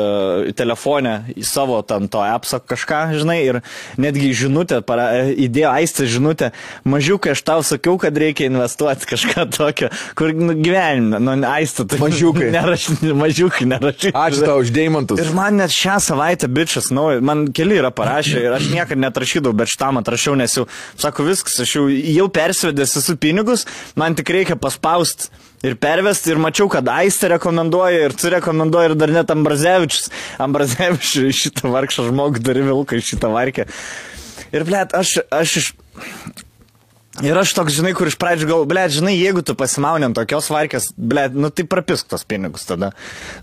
telefonę 0.59 1.13
į 1.39 1.45
savo 1.47 1.77
tam 1.87 2.09
to 2.11 2.19
appsą 2.19 2.59
kažką, 2.59 3.03
žinai, 3.15 3.37
ir 3.47 3.59
netgi 4.03 4.33
žinutę, 4.35 4.81
para, 4.83 5.05
e, 5.21 5.37
įdėjo 5.45 5.69
aistę 5.71 6.09
žinutę, 6.11 6.49
mažiukai 6.83 7.37
aš 7.37 7.45
tau 7.47 7.63
sakiau, 7.63 7.95
kad 8.03 8.19
reikia 8.19 8.49
investuoti 8.51 9.07
kažką 9.13 9.45
tokio, 9.55 9.93
kur 10.19 10.33
nu, 10.35 10.57
gyvenime, 10.59 11.21
nu, 11.23 11.37
aistą, 11.47 11.87
tai 11.87 12.01
Mažiukai. 12.03 12.51
Nerašy, 12.57 12.97
mažiukai 13.23 13.69
nerašy. 13.77 14.11
Ačiū 14.11 14.43
tau 14.43 14.59
už 14.65 14.75
deimantus. 14.75 15.23
Ir 15.23 15.31
man 15.39 15.63
net 15.63 15.71
šią 15.71 16.01
savaitę 16.09 16.51
bičias, 16.51 16.91
nu, 16.91 17.07
man 17.23 17.53
keli 17.55 17.79
yra 17.79 17.95
parašę 17.95 18.43
ir 18.49 18.59
aš 18.59 18.67
niekada 18.75 19.05
netrašydavau, 19.05 19.55
bet 19.63 19.71
šitam 19.71 20.03
atrašiau, 20.03 20.35
nes 20.43 20.59
jau, 20.59 20.67
sako, 20.99 21.31
viskas, 21.31 21.63
aš 21.63 21.79
jau, 21.79 21.87
jau 21.87 22.29
persvedęs 22.35 22.99
esu 22.99 23.15
pinigus, 23.15 23.69
man 23.95 24.19
tik 24.19 24.35
reikia 24.41 24.59
paspausti 24.59 25.31
ir 25.67 25.77
pervesti 25.81 26.33
ir 26.35 26.41
mačiau, 26.43 26.69
kad 26.73 26.89
Aistė 26.93 27.33
rekomenduoja 27.37 28.07
ir 28.09 28.17
tu 28.19 28.31
rekomenduoji 28.33 28.93
ir 28.93 28.97
dar 28.99 29.15
net 29.15 29.35
Ambrazevičius. 29.35 30.11
Ambrazevičius 30.43 31.43
šitą 31.45 31.73
vargšą 31.73 32.09
žmogų 32.11 32.43
dar 32.45 32.61
vilką 32.63 32.99
į 32.99 33.07
šitą 33.13 33.33
varkę. 33.33 33.69
Ir 34.53 34.67
blėt, 34.69 34.97
aš, 34.99 35.21
aš 35.33 35.59
iš... 35.63 35.73
Ir 37.21 37.37
aš 37.37 37.51
toks, 37.53 37.75
žinai, 37.77 37.91
kur 37.93 38.09
iš 38.09 38.15
pradžių 38.17 38.47
gal, 38.49 38.63
ble, 38.65 38.83
žinai, 38.89 39.13
jeigu 39.21 39.43
tu 39.45 39.53
pasimauni 39.59 40.07
ant 40.09 40.17
tokios 40.17 40.47
varkės, 40.49 40.87
ble, 40.97 41.27
nu 41.37 41.51
tai 41.53 41.67
prapisk 41.69 42.07
tos 42.09 42.23
pinigus 42.25 42.65
tada. 42.65 42.95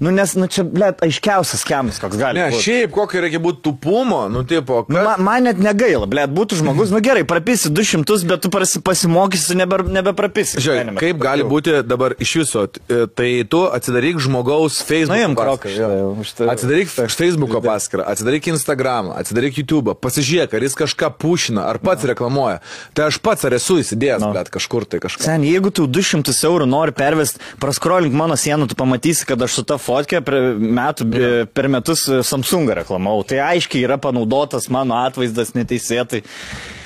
Nu 0.01 0.09
nes, 0.09 0.34
nu 0.34 0.47
čia, 0.49 0.63
ble, 0.65 0.88
aiškiausias 1.05 1.61
kemas, 1.70 1.99
koks 2.01 2.17
gali 2.17 2.39
Ne, 2.41 2.47
būti. 2.49 2.63
šiaip 2.65 2.95
kokio 2.95 3.22
reikia 3.22 3.38
būti 3.43 3.61
tupumo, 3.67 4.24
nu 4.34 4.41
tipo, 4.49 4.80
Nu, 4.89 4.95
kad... 4.97 5.05
man, 5.05 5.22
man 5.22 5.45
net 5.45 5.61
negaila, 5.61 6.07
ble, 6.09 6.24
būtų 6.34 6.57
žmogus, 6.63 6.89
nu 6.89 6.97
gerai, 7.05 7.22
prapisi 7.30 7.70
200, 7.70 8.26
bet 8.32 8.41
tu 8.41 8.49
pasimokysi, 8.82 9.53
nebe, 9.61 9.84
nebeprapisi. 9.86 10.57
Žiūrėk, 10.65 10.97
kaip 11.03 11.22
gali 11.22 11.45
būti 11.45 11.78
dabar 11.86 12.17
iš 12.17 12.34
viso, 12.41 12.65
e, 12.89 13.05
tai 13.05 13.30
tu 13.45 13.61
atsidaryk 13.70 14.17
žmogaus 14.26 14.82
Facebook 14.82 15.38
kroką, 15.38 15.70
paskyrą. 15.70 15.78
jo, 15.78 15.91
jau, 16.01 16.09
už 16.26 16.34
tai- 16.39 16.49
Atsidaryk 16.55 16.89
Facebook'o 16.89 17.61
paskyrą, 17.61 18.07
atsidaryk 18.15 18.49
Instagramą, 18.49 19.13
atsidaryk 19.22 19.61
YouTube'ą, 19.61 19.93
pasižiūrėk, 20.01 20.57
ar 20.57 20.65
jis 20.65 20.74
kažką 20.82 21.13
pušina, 21.22 21.70
ar 21.70 21.78
pats 21.78 22.03
reklamuoja. 22.09 22.59
Tai 22.97 23.05
aš 23.13 23.22
pats 23.22 23.45
ar 23.45 23.59
esu 23.60 23.78
įsidėjęs, 23.84 24.24
No. 24.24 24.32
bet 24.36 24.49
kažkur 24.53 24.88
tai 24.89 25.01
kažką. 25.03 25.24
Sen, 25.28 25.43
jeigu 25.45 25.72
tu 25.76 25.86
200 25.88 26.34
eurų 26.49 26.66
nori 26.70 26.95
pervesti, 26.95 27.39
praskrolink 27.62 28.16
mano 28.16 28.36
sieną, 28.39 28.68
tu 28.72 28.76
pamatysi, 28.80 29.28
kad 29.30 29.41
aš 29.45 29.60
su 29.60 29.64
ta 29.68 29.78
fotkė 29.80 30.24
per, 30.26 30.39
metų, 30.57 31.07
ja. 31.14 31.45
per 31.45 31.70
metus 31.72 32.07
e, 32.10 32.22
Samsungą 32.26 32.80
reklamavau. 32.82 33.24
Tai 33.30 33.41
aiškiai 33.51 33.86
yra 33.86 33.99
panaudotas 34.01 34.70
mano 34.74 34.97
atvaizdas 35.03 35.53
neteisėtai. 35.57 36.24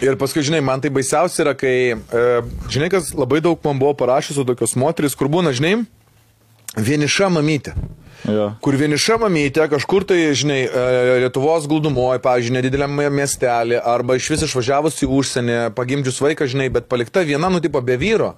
Ir 0.03 0.17
paskui, 0.19 0.43
žinai, 0.43 0.59
man 0.65 0.83
tai 0.83 0.91
baisiausia 0.93 1.45
yra, 1.45 1.55
kai, 1.57 1.75
e, 1.95 2.23
žinai, 2.73 2.91
kas 2.93 3.13
labai 3.15 3.39
daug 3.45 3.61
man 3.63 3.79
buvo 3.81 3.95
parašęs 4.03 4.41
tokios 4.43 4.75
moteris, 4.79 5.15
kur 5.15 5.31
būna, 5.31 5.53
žinai, 5.55 5.77
vieniša 6.77 7.29
mamytė. 7.33 7.77
Jo. 8.23 8.53
Kur 8.63 8.77
vieniša 8.79 9.17
mamytė 9.19 9.65
kažkur 9.71 10.05
tai, 10.07 10.19
žinai, 10.37 10.61
e, 10.63 11.15
Lietuvos 11.25 11.67
glūdumoje, 11.67 12.21
pavyzdžiui, 12.23 12.55
nedideliam 12.55 12.95
miestelį, 13.11 13.81
arba 13.83 14.15
iš 14.15 14.29
vis 14.31 14.45
išvažiavus 14.47 15.01
į 15.03 15.09
užsienį, 15.11 15.57
pagimdžius 15.75 16.21
vaiką, 16.23 16.47
žinai, 16.47 16.69
bet 16.71 16.87
palikta 16.91 17.25
viena, 17.27 17.51
nu, 17.51 17.59
tipo, 17.63 17.81
be 17.83 17.99
vyro. 17.99 18.33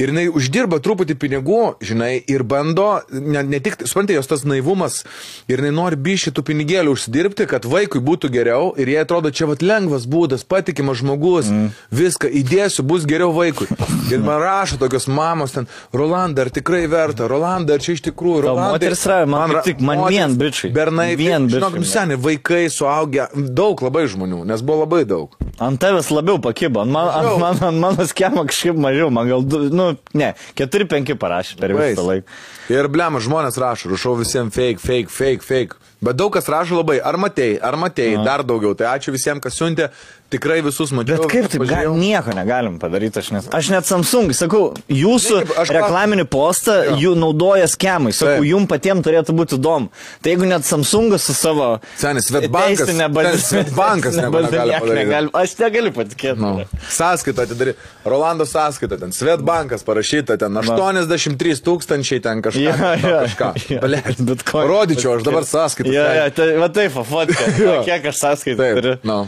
Ir 0.00 0.10
jinai 0.12 0.26
uždirba 0.32 0.78
truputį 0.80 1.16
pinigų, 1.20 1.60
žinai, 1.84 2.14
ir 2.32 2.44
bando, 2.48 3.02
ne, 3.12 3.42
ne 3.44 3.60
tik, 3.60 3.82
suprantate, 3.84 4.16
jos 4.16 4.30
tas 4.30 4.44
naivumas, 4.48 5.02
ir 5.50 5.60
jinai 5.60 5.74
nori 5.76 5.98
bišį 6.00 6.32
tų 6.38 6.44
pinigėlių 6.48 6.94
užsidirbti, 6.96 7.46
kad 7.50 7.68
vaikui 7.68 8.00
būtų 8.04 8.30
geriau, 8.32 8.70
ir 8.80 8.88
jie 8.88 8.98
atrodo, 9.02 9.32
čia 9.34 9.48
vat 9.50 9.60
lengvas 9.64 10.06
būdas, 10.10 10.46
patikimas 10.48 11.02
žmogus, 11.02 11.50
mm. 11.52 11.68
viską 12.00 12.30
įdėsiu, 12.40 12.86
bus 12.88 13.04
geriau 13.08 13.34
vaikui. 13.36 13.68
Ir 14.10 14.24
man 14.24 14.40
rašo 14.42 14.80
tokios 14.80 15.06
mamos 15.06 15.52
ten, 15.54 15.68
Rolanda, 15.94 16.46
ar 16.46 16.50
tikrai 16.54 16.86
verta, 16.90 17.28
Rolanda, 17.30 17.76
ar 17.76 17.84
čia 17.84 17.94
iš 17.98 18.02
tikrųjų, 18.08 18.40
Tau 18.40 18.54
Rolandai, 18.54 18.78
moteris 18.78 19.04
ra- 19.06 19.20
man 19.28 19.54
kaip 19.54 19.68
tik- 19.68 19.84
man 19.84 20.00
moteris, 20.02 20.16
vien 20.16 20.38
bičai. 20.40 20.72
Bernai, 20.74 21.08
Vien 21.20 21.46
vien, 21.46 21.48
žinok, 21.52 21.76
nu, 21.78 21.86
seniai, 21.86 22.18
vaikai, 22.20 22.64
suaugę, 22.72 23.28
daug 23.36 23.84
labai 23.84 24.06
žmonių, 24.10 24.42
nes 24.48 24.64
buvo 24.64 24.86
labai 24.86 25.04
daug. 25.04 25.36
Ant 25.60 25.78
tavęs 25.80 26.08
labiau 26.10 26.40
pakibo, 26.42 26.80
ant, 26.82 26.90
man, 26.94 27.08
ant, 27.12 27.38
man, 27.38 27.60
ant 27.68 27.80
mano 27.84 28.06
schemą 28.08 28.46
kažkaip 28.48 28.78
mažiau, 28.80 29.10
man 29.12 29.28
gal, 29.28 29.44
du, 29.44 29.68
nu, 29.90 29.98
ne, 30.22 30.32
4-5 30.58 31.18
parašė 31.20 31.60
per 31.60 31.74
visą 31.76 31.92
Bais. 32.00 32.08
laiką. 32.12 32.40
Ir 32.70 32.86
blema, 32.92 33.18
žmonės 33.22 33.58
rašo, 33.58 33.90
rašau 33.90 34.14
visiems 34.20 34.54
fake, 34.54 34.78
fake, 34.78 35.10
fake, 35.10 35.42
fake. 35.46 35.78
Bet 36.00 36.16
daug 36.16 36.32
kas 36.32 36.46
rašo 36.48 36.78
labai, 36.78 36.96
ar 37.04 37.18
matei, 37.20 37.58
ar 37.60 37.76
matei, 37.76 38.14
dar 38.24 38.40
daugiau. 38.46 38.72
Tai 38.78 38.86
ačiū 38.94 39.12
visiems, 39.12 39.42
kas 39.44 39.58
siuntė, 39.58 39.90
tikrai 40.32 40.60
visus 40.64 40.92
mačiau. 40.96 41.18
Bet 41.20 41.28
kaip 41.32 41.48
taip, 41.52 41.64
gal, 41.68 41.90
nieko 41.98 42.32
negalim 42.32 42.78
padaryti, 42.80 43.18
aš 43.20 43.28
net, 43.34 43.48
aš 43.52 43.68
net 43.74 43.88
Samsung, 43.88 44.30
sakau, 44.36 44.70
jūsų 44.88 45.40
Ne, 45.42 45.56
aš 45.60 45.72
reklaminį 45.76 46.24
postą 46.30 46.76
Jo. 46.86 46.94
jų 47.02 47.12
naudoja 47.20 47.66
skemai, 47.68 48.14
sakau, 48.16 48.38
Taip. 48.38 48.46
jums 48.48 48.70
patiems 48.70 49.04
turėtų 49.04 49.34
būti 49.36 49.58
įdomu. 49.58 49.90
Tai 50.22 50.32
jeigu 50.32 50.48
net 50.48 50.64
Samsungas 50.64 51.26
su 51.28 51.34
savo... 51.36 51.68
Senis, 52.00 52.30
Svetbankas- 52.30 52.86
Svetbankas 53.50 54.16
negali 54.16 54.48
Aš 55.42 55.56
negaliu 55.60 55.92
patikėti. 55.96 56.40
Nu, 56.40 56.64
sąskaitą 56.88 57.44
atidari. 57.44 57.74
Rolando 58.08 58.46
sąskaitą 58.48 58.96
ten, 59.02 59.12
Svetbankas 59.12 59.84
parašyta 59.84 60.38
ten, 60.40 60.56
83 60.56 61.60
tūkstančiai 61.66 62.22
ten 62.24 62.40
kažką. 62.40 62.59
Nu, 62.68 62.90
jo, 63.10 63.20
kažką. 63.24 63.52
jo. 63.70 63.80
Blet. 63.84 64.20
Bitcoin. 64.30 64.68
Rodyčiau 64.70 65.16
aš 65.16 65.26
dabar 65.26 65.46
sąskaitą. 65.48 65.92
Ja, 65.94 66.08
ja, 66.18 66.26
tai, 66.34 66.50
va 66.60 66.68
taip, 66.72 66.98
fotka. 67.08 67.48
Kiek 67.88 68.10
aš 68.12 68.20
sąskaitą 68.20 68.74
turiu. 68.78 68.96
Nu. 69.08 69.22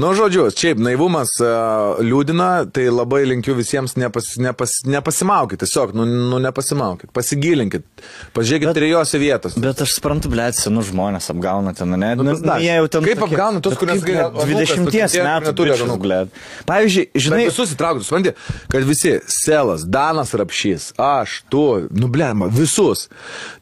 Nu, 0.00 0.08
žodžiu, 0.16 0.46
šiaip 0.56 0.78
naivumas 0.80 1.28
uh, 1.44 1.98
liūdina, 2.00 2.64
tai 2.72 2.86
labai 2.88 3.26
linkiu 3.28 3.52
visiems 3.58 3.92
nepas, 4.00 4.30
nepas, 4.40 4.78
nepasimaukit, 4.88 5.60
tiesiog, 5.60 5.92
nu, 5.98 6.06
nu 6.08 6.38
nepasimaukit, 6.40 7.10
pasigilinkit, 7.12 7.84
pažiūrėkit 8.32 8.70
Bet, 8.70 8.78
trijose 8.78 9.20
vietose. 9.20 9.60
Bet 9.60 9.82
aš 9.84 9.98
suprantu, 9.98 10.30
blėt, 10.32 10.56
senų 10.56 10.86
žmonės 10.88 11.28
apgauna 11.34 11.74
ten, 11.76 11.92
ne? 12.00 12.14
Nu, 12.16 12.24
tas 12.30 12.40
da. 12.40 12.56
jie 12.64 12.72
jau 12.78 12.88
ten. 12.96 13.04
Kaip 13.10 13.26
apgauna 13.28 13.60
Bet 13.60 13.76
kaip, 13.82 13.92
gali- 13.92 14.06
blėt, 14.08 14.24
anūkas 14.24 14.50
20 14.54 14.82
nukentėjo, 14.86 15.28
metų 15.28 15.50
neturi 15.50 15.76
anūkų. 15.76 16.00
blėt. 16.06 16.40
Pavyzdžiui, 16.72 17.06
Žinai, 17.12 17.22
žinai, 17.28 17.44
visus 17.52 17.76
įtrauktus, 17.76 18.08
supranti, 18.08 18.34
kad 18.72 18.88
visi, 18.88 19.14
Selas, 19.28 19.84
Danas 19.84 20.32
Rapšys, 20.32 20.88
aš, 20.96 21.42
tu, 21.52 21.66
nublema, 21.92 22.48
visus. 22.48 23.10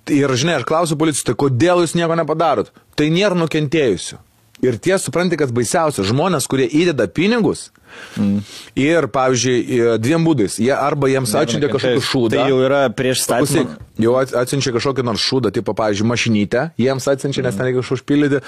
Ir 0.06 0.30
žinai, 0.38 0.60
aš 0.62 0.70
klausiu 0.70 0.94
policijos, 0.98 1.26
tai 1.26 1.34
kodėl 1.38 1.82
jūs 1.82 1.98
nieko 1.98 2.14
nepadarot? 2.22 2.70
Tai 2.94 3.10
nėra 3.10 3.34
nukentėjusių. 3.42 4.22
Ir 4.60 4.76
tie, 4.82 4.96
supranti, 5.00 5.38
kas 5.40 5.52
baisiausia, 5.56 6.04
žmonės, 6.04 6.44
kurie 6.50 6.66
įdeda 6.68 7.06
pinigus 7.08 7.70
mm. 8.18 8.42
ir, 8.78 9.06
pavyzdžiui, 9.12 9.78
dviem 10.02 10.26
būdais, 10.26 10.58
jie 10.60 10.72
arba 10.74 11.08
jiems 11.10 11.32
atsiuntė 11.40 11.70
kažkokį 11.72 12.04
šūdą. 12.04 12.36
Tai 12.36 12.46
jau 12.52 12.60
yra 12.66 12.82
prieš 12.92 13.24
statymą. 13.24 13.78
Jau 14.00 14.14
ats- 14.20 14.36
atsiunčia 14.36 14.72
kažkokį 14.76 15.04
nors 15.08 15.24
šūdą, 15.24 15.52
tipo, 15.56 15.74
pavyzdžiui, 15.76 16.08
mašinytę, 16.12 16.64
jiems 16.80 17.08
atsiunčia, 17.12 17.44
nes 17.44 17.56
ten 17.56 17.68
reikia 17.68 17.82
kažką 17.82 17.98
užpildyti, 17.98 18.40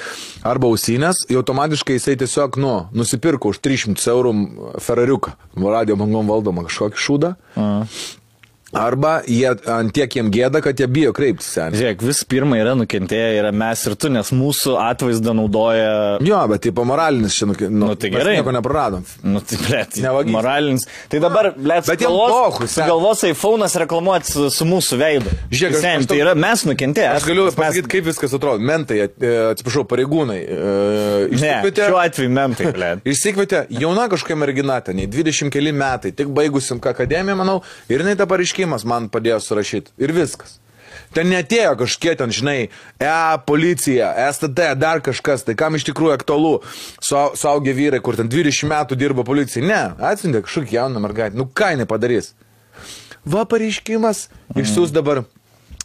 arba 0.49 0.71
ausinės, 0.71 1.27
jau 1.33 1.43
automatiškai 1.43 1.99
jisai 1.99 2.17
tiesiog, 2.21 2.57
nu, 2.63 2.75
nusipirko 2.97 3.53
už 3.53 3.61
300 3.65 4.09
eurų 4.15 4.35
Ferrariuką, 4.85 5.37
radio 5.65 5.99
bangom 6.01 6.29
valdomą 6.33 6.69
kažkokį 6.69 7.07
šūdą. 7.09 7.37
A. 7.57 7.71
Arba 8.73 9.19
jie 9.29 9.51
ant 9.69 9.93
tiek 9.93 10.15
jiem 10.17 10.31
gėda, 10.33 10.63
kad 10.65 10.79
jie 10.81 10.87
bijo 10.89 11.11
kreiptis. 11.13 11.51
Žiūrėk, 11.77 12.01
vis 12.09 12.23
pirma 12.25 12.57
yra 12.57 12.73
nukentėję, 12.79 13.35
yra 13.43 13.51
mes 13.53 13.83
ir 13.87 13.97
tu, 14.01 14.09
nes 14.09 14.31
mūsų 14.33 14.79
atvaizdą 14.81 15.35
naudoja... 15.37 15.91
Jo, 16.25 16.39
bet 16.49 16.63
tipo 16.65 16.85
moralinis 16.89 17.37
čia, 17.37 17.51
nu, 17.51 17.57
nu, 17.69 17.91
Nu, 17.93 17.97
tai 18.01 18.09
mes 18.15 18.23
gerai. 18.23 18.37
Nieko 18.39 18.55
nepraradom. 18.57 19.05
Nu, 19.29 19.43
tai, 19.45 19.59
blėt, 19.61 19.99
Nevagys. 20.01 20.33
moralinis. 20.33 20.87
Tai 21.13 21.21
dabar, 21.21 21.51
blėt, 21.59 21.85
Bet 21.91 22.01
jiem 22.07 22.15
pohui, 22.17 22.65
sen. 22.69 22.87
sugalvos 22.87 23.25
iPhone'as 23.29 23.77
reklamuoti 23.85 24.33
su, 24.33 24.47
su 24.55 24.65
mūsų 24.71 24.99
veidu. 25.03 25.35
Žiūrėk, 25.53 25.77
Sen, 25.83 26.07
tai 26.09 26.21
yra 26.23 26.33
mes 26.39 26.65
nukentėję. 26.71 27.11
Aš 27.19 27.29
galiu 27.29 27.45
mes- 27.51 27.59
pasakyti, 27.59 27.93
kaip 27.93 28.09
viskas 28.09 28.33
atrodo. 28.39 28.63
Mentai, 28.73 29.03
e, 29.05 29.33
atsiprašau, 29.53 29.85
pareigūnai. 29.93 30.39
e, 30.49 31.29
išsikvietė- 31.37 31.91
šiuo 31.93 32.01
atveju 32.07 32.33
mentai, 32.41 32.73
blėt. 32.73 33.05
Išsikvietė 33.13 33.67
jauna 33.83 34.09
kažkokia 34.13 34.39
mergina, 34.41 34.81
ten, 34.85 34.99
jai 35.05 35.11
20 35.13 35.53
keli 35.53 35.73
metai, 35.77 36.13
tik 36.17 36.33
baigusim 36.33 36.81
ką 36.81 36.95
akademiją, 36.97 37.37
manau, 37.39 37.61
ir 37.93 38.01
jinai 38.01 38.17
tą 38.17 38.27
pareiškimas 38.63 38.85
man 38.85 39.09
padėjo 39.11 39.41
surašyti. 39.41 39.93
Ir 39.99 40.13
viskas. 40.13 40.61
Ten 41.13 41.29
netėjo 41.29 41.77
kažkiek 41.81 42.19
ten, 42.19 42.31
žinai, 42.31 42.71
E, 43.01 43.39
policija, 43.47 44.15
STT, 44.33 44.75
dar 44.77 45.01
kažkas, 45.01 45.45
tai 45.45 45.55
kam 45.55 45.75
iš 45.75 45.85
tikrųjų 45.89 46.15
aktualu, 46.15 46.63
suaugę 47.01 47.73
vyrai, 47.73 48.01
kur 48.01 48.17
ten 48.17 48.29
20 48.29 48.69
metų 48.69 48.97
dirba 48.97 49.25
policija. 49.25 49.65
Ne, 49.65 49.95
atsintė 49.99 50.43
kažkokį 50.45 50.77
jauną 50.77 51.01
mergaitę. 51.01 51.37
Nu 51.37 51.49
ką 51.49 51.75
jinai 51.75 51.87
padarys? 51.87 52.35
Va 53.25 53.45
pareiškimas, 53.45 54.29
išsiūs 54.55 54.93
dabar 54.93 55.25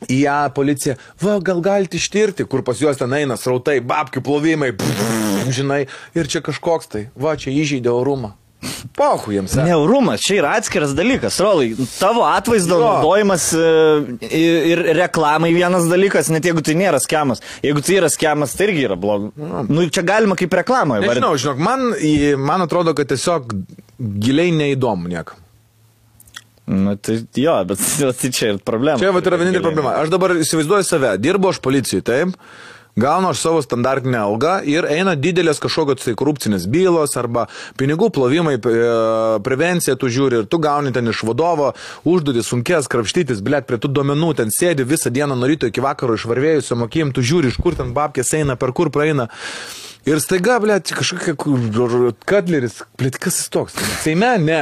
į 0.07 0.21
ją 0.25 0.39
policiją, 0.53 0.97
va 1.21 1.39
gal 1.39 1.61
galite 1.61 1.97
ištirti, 1.97 2.45
kur 2.45 2.63
pas 2.63 2.80
juos 2.80 2.97
ten 2.97 3.13
eina 3.13 3.38
srautai, 3.38 3.80
babkių 3.82 4.21
plovimai, 4.23 4.73
žinai, 5.57 5.88
ir 6.13 6.28
čia 6.28 6.43
kažkoks 6.45 6.91
tai, 6.93 7.07
va 7.15 7.36
čia 7.38 7.51
įžeidė 7.55 7.91
orumą. 7.93 8.36
Pohu 8.97 9.32
jiems. 9.36 9.53
e. 9.58 9.64
Neurumas, 9.68 10.24
čia 10.26 10.39
yra 10.41 10.55
atskiras 10.58 10.95
dalykas, 10.97 11.38
rolai. 11.43 11.76
Tavo 11.99 12.24
atvaizdo 12.26 12.80
Jo. 12.80 12.86
naudojimas 12.88 13.45
ir 13.53 14.70
ir 14.72 14.82
reklamai 14.97 15.51
vienas 15.53 15.86
dalykas, 15.91 16.32
net 16.34 16.47
jeigu 16.49 16.64
tai 16.66 16.74
nėra 16.80 16.99
schemas. 17.03 17.43
Jeigu 17.62 17.84
tai 17.86 17.99
yra 17.99 18.10
schemas, 18.10 18.55
tai 18.58 18.70
irgi 18.72 18.88
yra 18.89 18.97
blogai. 18.97 19.30
Nu, 19.70 19.86
čia 19.93 20.01
galima 20.08 20.36
kaip 20.39 20.55
reklamai. 20.58 21.03
Nežinau, 21.05 21.36
žinok, 21.38 21.62
man, 21.62 21.91
man 22.41 22.66
atrodo, 22.66 22.95
kad 22.97 23.12
tiesiog 23.14 23.53
giliai 24.26 24.49
neįdomu 24.55 25.12
niekam. 25.14 25.38
Nu, 26.68 26.97
tai 26.99 27.22
jo, 27.39 27.53
bet 27.70 27.80
tai 28.22 28.32
čia 28.34 28.55
ir 28.55 28.58
problema. 28.66 28.99
Čia 28.99 29.14
va 29.16 29.22
yra 29.24 29.38
vienintelė 29.39 29.64
problema. 29.70 29.93
Aš 30.01 30.10
dabar 30.12 30.34
įsivaizduoju 30.41 30.84
save, 30.84 31.14
dirbu 31.24 31.53
aš 31.53 31.62
policijai, 31.64 32.03
taip, 32.03 32.34
gaunu 32.97 33.29
aš 33.29 33.39
savo 33.45 33.61
standartinę 33.61 34.17
algą 34.19 34.57
ir 34.65 34.87
eina 34.89 35.15
didelės 35.15 35.61
kažkokios 35.63 36.03
tai 36.03 36.15
korupcinės 36.17 36.67
bylos 36.71 37.15
arba 37.19 37.45
pinigų 37.77 38.09
plovimai, 38.13 38.57
e, 38.57 38.77
prevencija, 39.45 39.95
tu 39.95 40.09
žiūri 40.11 40.41
ir 40.41 40.49
tu 40.49 40.59
gauni 40.63 40.93
ten 40.93 41.07
iš 41.07 41.23
vadovo 41.29 41.73
užduotį 42.09 42.43
sunkės, 42.45 42.89
krapštytis, 42.91 43.43
blėt, 43.45 43.67
prie 43.69 43.77
tų 43.81 43.93
duomenų 43.99 44.33
ten 44.41 44.53
sėdi 44.53 44.87
visą 44.87 45.13
dieną 45.13 45.37
nuo 45.37 45.49
ryto 45.49 45.69
iki 45.69 45.83
vakaro 45.83 46.17
išvarvėjusio 46.17 46.79
mokėjim, 46.81 47.13
tu 47.13 47.21
žiūri, 47.21 47.53
iš 47.53 47.61
kur 47.61 47.77
ten 47.77 47.93
babkės 47.97 48.33
eina, 48.39 48.57
per 48.57 48.73
kur 48.73 48.91
praeina. 48.93 49.29
Ir 50.07 50.21
staiga, 50.23 50.57
blėt, 50.63 50.93
kažkokia 50.95 51.35
katleris, 52.25 52.81
blėt, 52.97 53.19
kas 53.21 53.41
jis 53.41 53.51
toks? 53.51 53.75
Seime, 54.05 54.37
ne. 54.39 54.61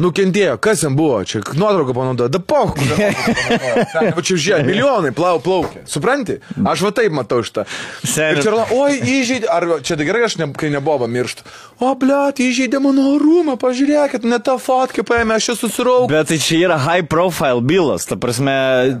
Nukentėjo, 0.00 0.56
kas 0.62 0.82
jam 0.84 0.96
buvo, 0.96 1.18
čia 1.28 1.42
nuotrauką 1.58 1.94
panaudojo, 1.96 2.30
da. 2.32 2.40
Va 4.16 4.24
čia 4.24 4.36
žiūrėk, 4.36 4.66
milijonai 4.68 5.12
plau, 5.16 5.38
plaukia. 5.42 5.82
Supranti? 5.88 6.38
Aš 6.68 6.84
va 6.86 6.92
taip 6.96 7.14
matau 7.14 7.42
šitą. 7.44 7.64
Ir 8.06 8.40
čia 8.44 8.54
oi, 8.74 8.96
įžeidė, 8.98 9.48
ar 9.52 9.66
čia 9.84 9.98
tai 9.98 10.06
gerai, 10.08 10.24
aš 10.28 10.38
ne, 10.40 10.48
kai 10.58 10.70
nebuvo 10.72 11.08
miršt. 11.10 11.44
O, 11.82 11.92
blėt, 11.98 12.40
įžeidė 12.42 12.80
mano 12.82 13.16
rūmą, 13.20 13.56
pažiūrėkit, 13.60 14.26
ne 14.28 14.38
tą 14.44 14.56
fotkę 14.62 15.04
paėmė, 15.06 15.38
aš 15.38 15.50
čia 15.50 15.58
susiraukau. 15.64 16.08
Bet 16.12 16.30
tai 16.30 16.38
čia 16.42 16.60
yra 16.68 16.78
high 16.82 17.06
profile 17.10 17.62
bylas, 17.64 18.06
ta 18.08 18.18
prasme, 18.20 18.54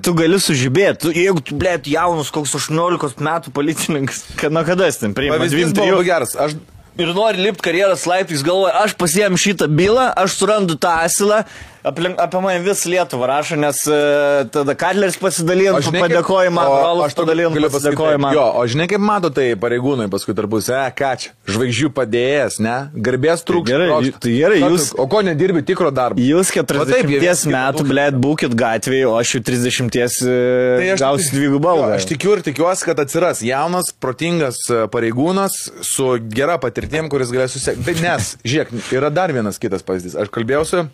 tu 0.04 0.16
gali 0.18 0.40
sužibėti, 0.42 1.12
jeigu 1.16 1.44
blėt, 1.54 1.88
jaunas 1.92 2.32
koks 2.34 2.56
18 2.58 3.22
metų 3.22 3.54
policininkas, 3.54 4.24
kad 4.40 4.54
nuo 4.54 4.64
kada 4.66 4.90
jis 4.90 5.02
ten 5.04 5.16
priima? 5.16 5.38
Pavyzdys 5.38 5.76
buvo 5.78 6.02
geras. 6.06 6.34
Aš 6.36 6.58
Ir 7.00 7.08
nori 7.16 7.40
lipti 7.40 7.64
karjeros 7.64 8.02
laiptais, 8.04 8.42
galvoja, 8.44 8.74
aš 8.84 8.92
pasiėm 9.00 9.38
šitą 9.40 9.64
bylą, 9.72 10.10
aš 10.12 10.34
surandu 10.36 10.76
tą 10.76 10.90
asilą, 11.06 11.38
aplink, 11.84 12.18
apie 12.22 12.40
mane 12.44 12.60
vis 12.64 12.84
Lietuvą 12.86 13.26
rašo, 13.30 13.56
nes 13.60 13.80
uh, 13.90 14.42
tada 14.54 14.74
Kadleris 14.78 15.16
pasidalino 15.20 15.76
Aš 15.80 15.88
padėkojimą, 15.90 16.62
Rolas 16.68 17.10
aš 17.10 17.16
padalino 17.18 17.50
taip, 17.54 18.26
Jo, 18.36 18.44
o 18.60 18.64
žinai, 18.70 18.86
kaip 18.90 19.02
mato 19.02 19.30
tai 19.34 19.48
pareigūnai 19.58 20.06
paskui 20.12 20.34
tarpus, 20.38 20.68
e, 20.72 20.80
ką 20.98 21.10
čia, 21.18 21.32
žvaigždžių 21.50 21.90
padėjęs, 21.96 22.58
ne, 22.62 22.76
garbės 22.94 23.44
trūksta. 23.48 23.72
gerai, 23.72 23.88
trokšta. 23.90 24.22
tai 24.22 24.34
gerai, 24.36 24.60
Ką 24.62 24.68
tu- 24.70 24.76
jūs- 24.78 24.94
O 25.02 25.06
ko 25.10 25.22
nedirbi 25.26 25.64
tikro 25.66 25.90
darbo? 25.90 26.20
Jūs 26.22 26.52
Va 26.54 26.86
taip, 26.86 27.06
40 27.06 27.10
jie 27.10 27.20
vis 27.20 27.44
metų, 27.46 27.86
blėt, 27.88 28.14
būkit 28.22 28.54
gatvėje, 28.54 29.06
o 29.10 29.16
aš 29.18 29.34
jau 29.36 29.42
30 29.42 29.90
Tai 30.22 30.86
uh, 30.92 30.96
gausiu 31.02 31.36
dvigubą. 31.36 31.74
Aš 31.96 32.06
tikiu 32.12 32.36
ir 32.36 32.42
tikiuosi, 32.46 32.84
kad 32.86 32.98
atsiras 33.02 33.42
jaunas, 33.42 33.92
protingas 33.92 34.62
e, 34.70 34.86
pareigūnas 34.92 35.56
su 35.82 36.18
gera 36.30 36.58
patirtim, 36.62 37.08
kuris 37.10 37.32
galės 37.34 37.56
susiekti. 37.56 37.84
Tai 37.84 37.94
nes, 38.04 38.36
žiūrėk, 38.46 38.72
yra 38.94 39.10
dar 39.10 39.32
vienas 39.34 39.58
kitas 39.58 39.82
pavyzdys. 39.82 40.14
Aš 40.14 40.30
kalbėjausi. 40.32 40.86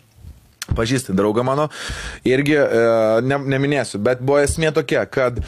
Pažįsti 0.77 1.15
draugą 1.17 1.43
mano, 1.47 1.69
irgi 2.27 2.57
e, 2.59 2.67
ne, 3.25 3.39
neminėsiu, 3.55 4.01
bet 4.03 4.23
buvo 4.23 4.41
esmė 4.43 4.73
tokia, 4.75 5.05
kad 5.09 5.39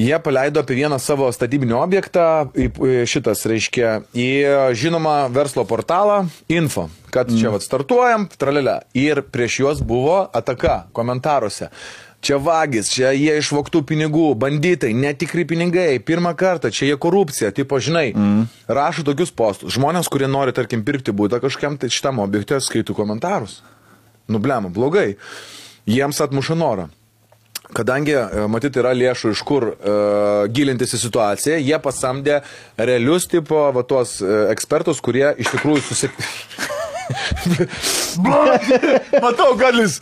jie 0.00 0.14
paleido 0.24 0.62
apie 0.64 0.78
vieną 0.78 0.98
savo 1.02 1.30
statybinį 1.34 1.76
objektą, 1.78 2.26
šitas 3.10 3.44
reiškia, 3.50 3.96
į 4.14 4.28
žinomą 4.78 5.16
verslo 5.34 5.66
portalą 5.68 6.24
Info, 6.52 6.88
kad 7.14 7.30
čia 7.32 7.52
vad 7.54 7.64
startuojam, 7.64 8.28
tralelė. 8.38 8.80
Ir 8.98 9.22
prieš 9.34 9.60
juos 9.62 9.84
buvo 9.84 10.24
ataka 10.34 10.84
komentaruose. 10.96 11.70
Čia 12.24 12.38
vagis, 12.40 12.88
čia 12.88 13.10
jie 13.12 13.34
išvoktų 13.36 13.82
pinigų, 13.84 14.30
banditai, 14.40 14.94
netikri 14.96 15.44
pinigai, 15.44 15.98
pirmą 16.00 16.32
kartą, 16.40 16.70
čia 16.72 16.88
jie 16.88 16.96
korupcija, 16.96 17.50
tipo, 17.52 17.76
žinai, 17.76 18.06
mm. 18.16 18.46
rašo 18.72 19.04
tokius 19.04 19.34
postus. 19.36 19.74
Žmonės, 19.76 20.08
kurie 20.08 20.30
nori, 20.30 20.54
tarkim, 20.56 20.86
pirkti 20.86 21.12
būdą 21.12 21.42
kažkam, 21.44 21.76
tai 21.76 21.92
šitam 21.92 22.22
objekte 22.24 22.62
skaitų 22.64 22.96
komentarus. 22.96 23.60
Nublema, 24.28 24.70
blogai. 24.72 25.14
Jiems 25.90 26.20
atmuša 26.24 26.56
norą. 26.56 26.88
Kadangi, 27.74 28.14
e, 28.14 28.44
matyt, 28.52 28.76
yra 28.78 28.92
lėšų 28.94 29.32
iš 29.34 29.40
kur 29.48 29.64
uh, 29.72 30.44
gilintis 30.52 30.92
į 30.94 30.98
situaciją, 31.06 31.56
jie 31.64 31.78
pasamdė 31.82 32.36
realius 32.78 33.26
tipo, 33.30 33.64
va, 33.74 33.82
tuos 33.88 34.18
uh, 34.22 34.52
ekspertus, 34.52 35.00
kurie 35.02 35.32
iš 35.42 35.50
tikrųjų 35.56 35.82
susik... 35.88 36.14
Matau, 39.24 39.50
galis. 39.60 39.98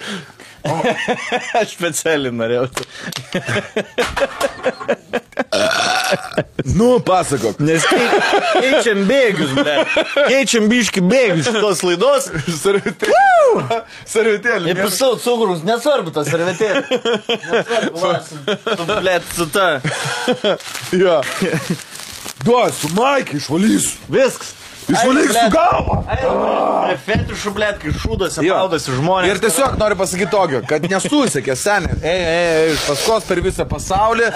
Aš 1.59 1.73
specialiai 1.75 2.33
norėjau. 2.35 2.69
Nu, 6.65 7.01
pasakok. 7.05 7.59
Nes 7.61 7.83
kei- 7.89 8.21
keičiam 8.63 9.03
bėgius, 9.09 9.53
blėt. 9.57 9.97
Keičiam 10.29 10.69
biški 10.71 11.03
bėgius 11.05 11.49
šitos 11.51 11.83
laidos. 11.87 12.29
Servetėlė. 12.63 13.81
Servetėlė. 14.09 14.71
Ir 14.73 14.81
pusau 14.85 15.17
cukrus, 15.21 15.65
nesvarbu 15.67 16.15
tas 16.15 16.31
servetėlė. 16.31 16.85
Nesvarbu, 17.43 18.05
va, 18.05 18.15
su, 19.35 19.49
ta. 19.53 19.69
Ja. 20.97 21.19
Duosiu, 22.47 22.91
Maikį, 22.97 23.39
išvalysiu. 23.43 23.99
Viskas. 24.13 24.55
Išvalyk 24.91 25.31
su 25.33 25.45
galva. 25.53 26.97
Fetišų, 27.07 27.53
blėt, 27.57 27.79
kai 27.83 27.93
šūdosi, 27.97 28.43
Jo. 28.47 28.57
maudosi 28.61 28.93
žmonės. 28.97 29.31
Ir 29.31 29.41
tiesiog 29.45 29.77
noriu 29.81 29.97
pasakyti 30.01 30.31
tokio, 30.33 30.61
kad 30.69 30.85
nesusekė 30.91 31.55
senė. 31.59 31.95
Ei, 32.03 32.19
ei, 32.19 32.45
ei, 32.67 32.73
iš 32.75 32.85
paskos 32.91 33.27
per 33.29 33.41
visą 33.45 33.67
pasaulį 33.71 34.29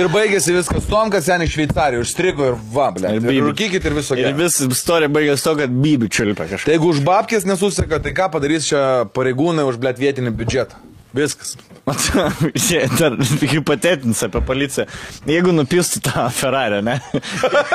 ir 0.00 0.10
baigėsi 0.12 0.56
viskas 0.58 0.88
tom, 0.90 1.10
kad 1.14 1.24
senė 1.26 1.46
iš 1.48 1.56
Šveicarijos 1.56 2.08
užstrigo 2.10 2.50
ir 2.52 2.58
va, 2.74 2.90
ble. 2.96 3.14
Ir 3.16 3.30
Ir 3.32 3.46
rūkykit 3.48 3.86
ir 3.88 3.96
viso 3.96 4.16
Ir 4.18 4.26
gero. 4.32 4.36
vis 4.42 4.60
istorija 4.66 5.08
baigėsi 5.12 5.46
to, 5.46 5.56
kad 5.62 5.70
bibi 5.82 6.08
čiulpia 6.12 6.48
kažką. 6.50 6.66
Tai 6.68 6.76
jeigu 6.76 6.92
už 6.92 7.02
babkės 7.06 7.46
nesuseka, 7.48 8.02
tai 8.02 8.12
ką 8.16 8.30
padarys 8.34 8.68
čia 8.68 8.82
pareigūnai 9.14 9.64
už 9.70 9.78
blėt 9.82 10.02
vietinį 10.02 10.34
biudžetą? 10.36 10.76
Viskas. 11.12 11.56
Dar 12.98 13.16
hipotetinis 13.50 14.22
apie 14.24 14.40
policiją. 14.46 14.86
Jeigu 15.28 15.52
nupistų 15.52 16.00
tą 16.06 16.28
Ferrari, 16.32 16.78
ne? 16.86 16.98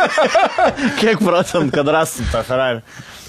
Kiek 1.02 1.20
procentų, 1.22 1.74
kad 1.76 1.92
rastum 1.94 2.30
tą 2.32 2.42
Ferrari? 2.48 2.82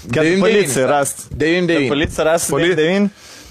Kad 0.09 0.23
Devyn 0.23 0.41
policija 0.45 0.85
devynis. 0.85 0.93
rastų. 0.93 1.27
Devyn 1.35 1.65
Kad 1.67 1.73
devynis. 1.73 1.91
policija 1.93 2.25
rastų. 2.29 2.53
Poli- 2.55 2.71
Poli... 2.73 2.87
9. 2.87 3.09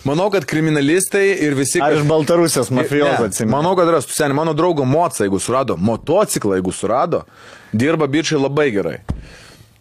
Manau, 0.09 0.28
kad 0.32 0.46
kriminalistai 0.48 1.24
ir 1.44 1.56
visi... 1.59 1.80
Ar 1.84 1.92
iš 1.98 2.04
Baltarusijos 2.09 2.70
mafijos 2.72 3.18
Ne, 3.18 3.26
atsimenu? 3.28 3.52
Manau, 3.52 3.74
kad 3.76 3.90
rastų 3.92 4.14
seniai. 4.16 4.36
Mano 4.38 4.54
draugo 4.56 4.86
moca, 4.88 5.24
jeigu 5.26 5.40
surado, 5.42 5.76
motociklą, 5.76 6.54
jeigu 6.56 6.72
surado, 6.72 7.24
dirba 7.76 8.06
bičiai 8.09 8.40
labai 8.40 8.70
gerai. 8.72 8.96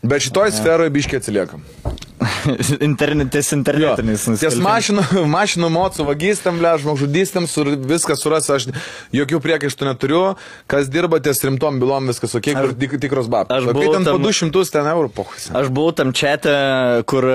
Bet 0.03 0.25
šitoj 0.28 0.51
sferoje 0.57 0.91
biškiai 0.93 1.21
atsiliekam. 1.21 1.63
Internetinis 2.90 3.50
Ties 3.52 4.28
nusikaltimas. 4.30 4.64
mašinų, 4.72 5.24
mašinų 5.32 5.70
mocų 5.74 6.06
vagystėm, 6.08 6.60
ble, 6.62 6.74
žmogžudystėm, 6.84 7.48
sur, 7.50 7.70
viską 7.90 8.18
suras, 8.20 8.50
aš 8.54 8.68
jokių 9.16 9.40
priekaištų 9.44 9.88
neturiu, 9.90 10.22
kas 10.70 10.90
dirba 10.92 11.20
ties 11.24 11.42
rimtom 11.48 11.80
bylom, 11.82 12.10
viskas 12.12 12.36
ok, 12.38 12.50
kur 12.58 12.74
tik, 12.78 12.98
tikros 13.04 13.30
babės. 13.32 13.52
aš 13.58 13.68
O 13.68 13.74
kai 13.74 13.78
buvau 13.80 13.94
ten 13.98 14.08
po 14.08 14.16
tam- 14.18 14.28
200 14.28 14.74
ten 14.78 14.90
eurų, 14.94 15.12
pohus. 15.16 15.48
Aš 15.58 15.72
buvau 15.74 15.94
tam 15.96 16.14
čia, 16.16 16.36
kur, 17.08 17.26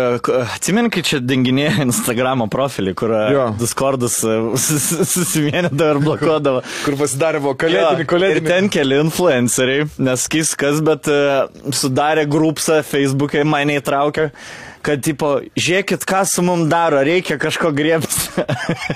atsiminkai, 0.57 1.03
čia 1.07 1.21
denginėja 1.25 1.83
Instagramo 1.89 2.49
profilį, 2.53 2.95
kur 2.99 3.15
Jo. 3.33 3.47
Discordus 3.61 4.19
e, 4.27 4.37
susivienydavo 4.59 5.95
ir 5.97 6.01
blokuodavo. 6.05 6.61
Kur 6.85 6.97
pasidarė 7.01 7.41
buvo 7.43 7.55
Jo, 7.55 7.61
kalėdinį, 7.65 8.03
Ir 8.05 8.09
kalėdinį. 8.11 8.49
ten 8.49 8.69
keli 8.73 8.99
influenceriai, 9.03 9.87
nes 10.03 10.27
kis 10.33 10.53
kas, 10.59 10.81
bet 10.85 11.09
uh, 11.13 11.47
sudarė 11.75 12.27
grupsą 12.31 12.81
Facebook'e, 12.87 13.45
mane 13.49 13.79
įtraukė, 13.81 14.29
kad, 14.83 14.92
tipo, 15.01 15.29
žiūrėkit, 15.57 16.05
ką 16.09 16.23
su 16.29 16.43
mum 16.45 16.67
daro, 16.71 17.01
reikia 17.07 17.39
kažko 17.41 17.71
griebti. 17.77 18.45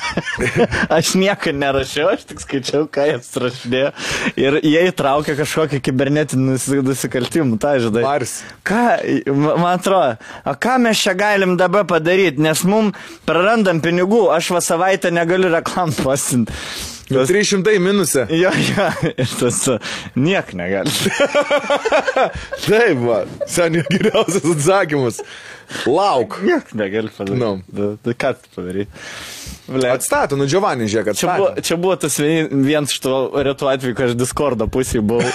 aš 0.97 1.15
nieko 1.19 1.53
nerašiau, 1.57 2.11
aš 2.15 2.27
tik 2.31 2.43
skaičiau, 2.43 2.87
ką 2.93 3.07
jie 3.11 3.19
rašinėjo. 3.47 3.93
Ir 4.41 4.59
jie 4.67 4.83
įtraukė 4.91 5.37
kažkokį 5.39 5.81
kibernetinį 5.89 6.49
nusi- 6.55 6.83
nusikaltimą, 6.87 7.61
tai 7.63 7.77
žinai. 7.85 8.03
Mars. 8.07 8.37
Ką, 8.67 8.83
ma- 9.31 9.57
man 9.63 9.71
atrodo, 9.79 10.17
o 10.45 10.57
ką 10.67 10.77
mes 10.89 11.01
čia 11.07 11.15
galim 11.19 11.57
dabar 11.61 11.87
padaryti, 11.89 12.43
nes 12.43 12.65
mum 12.69 12.93
prarandam 13.29 13.81
pinigų, 13.85 14.27
aš 14.35 14.53
va 14.57 14.65
savaitę 14.65 15.13
negaliu 15.15 15.53
reklam 15.55 15.95
postinti. 16.03 16.53
Jau 17.07 17.23
300 17.29 17.77
minusė. 17.83 18.25
Jo, 18.35 18.51
jo, 18.51 18.87
ir 19.13 19.35
tas 19.39 19.61
uh, 19.71 19.93
niek 20.19 20.49
negali. 20.59 20.91
Taip, 22.67 22.99
va, 23.05 23.21
seniai 23.51 23.85
geriausias 23.93 24.47
atsakymas. 24.57 25.21
Lauk. 25.91 26.39
Niek 26.47 26.73
negali 26.79 27.11
padaryti. 27.15 27.41
Nu. 27.43 27.53
Da- 27.75 27.95
Tai 28.07 28.15
ką? 28.25 28.33
Ble, 28.57 28.87
Atstato, 29.67 30.37
nu 30.39 30.47
Giovanni, 30.47 30.87
žiūrėk, 30.87 31.17
Čia 31.19 31.27
buvo, 31.35 31.47
atstato. 31.51 31.65
čia 31.67 31.77
buvo 31.83 31.95
tas 31.99 32.17
vienas 32.23 32.93
iš 32.95 33.01
to 33.03 33.15
retų 33.35 33.67
atvejų, 33.73 33.95
kai 33.99 34.05
aš 34.11 34.15
Discordo 34.19 34.69
pusėje 34.71 35.03
buvau. 35.03 35.27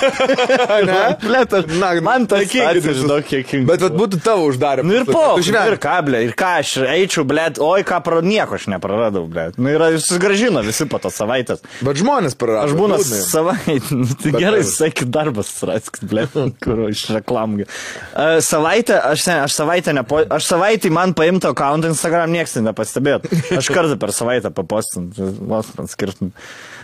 Ne? 0.88 1.00
Blet, 1.20 1.52
aš, 1.58 1.66
Na, 1.82 1.90
man 2.04 2.28
tai 2.32 2.46
visus. 2.48 3.02
žinok, 3.04 3.28
kiek 3.28 3.52
Bet 3.68 3.84
vat 3.84 3.98
būtų 3.98 4.22
tavo 4.24 4.46
uždarę. 4.48 4.86
Nu 4.88 4.96
ir 5.02 5.08
po, 5.10 5.36
ir 5.42 5.76
ką, 5.84 5.96
ble, 6.08 6.22
ir 6.30 6.36
ką 6.40 6.52
aš 6.62 6.72
eičiau, 6.88 7.26
ble, 7.28 7.50
oi, 7.60 7.84
ką 7.88 8.00
praradau, 8.06 8.30
nieko 8.32 8.56
aš 8.56 8.70
nepraradau, 8.72 9.26
ble. 9.32 9.50
Nu 9.60 9.74
ir 9.74 9.84
susigražino 10.00 10.64
visi 10.66 10.88
po 10.90 11.02
tos 11.04 11.18
savaitės. 11.20 11.64
Bet 11.84 12.00
žmonės 12.00 12.38
prarado. 12.40 12.70
Aš 12.72 12.78
būna 12.80 13.02
savaitę, 13.04 13.98
nu, 14.00 14.08
tai 14.16 14.32
Bet 14.32 14.40
gerai, 14.46 14.64
sakykit, 14.68 15.12
darbas 15.12 15.52
raskit, 15.68 16.08
ble, 16.08 16.26
kur 16.64 16.86
iš 16.88 17.04
reklamų. 17.18 17.68
Uh, 17.68 18.40
savaitę, 18.46 18.96
aš, 19.12 19.28
sen, 19.28 19.44
aš 19.44 19.60
savaitę 19.60 19.96
nepo, 19.98 20.24
aš 20.24 20.48
savaitę 20.54 20.92
man 20.94 21.16
paimto 21.18 21.52
account 21.52 21.86
Instagram, 21.92 22.32
nieks 22.32 22.56
tai 22.58 22.64
nepastebėt. 22.70 23.28
Aš 23.60 23.72
kartą 23.76 24.00
per 24.00 24.10
savaitę 24.16 24.21
papostinu, 24.56 25.12
vos 25.50 25.70
man 25.78 25.90
skirtum. 25.92 26.32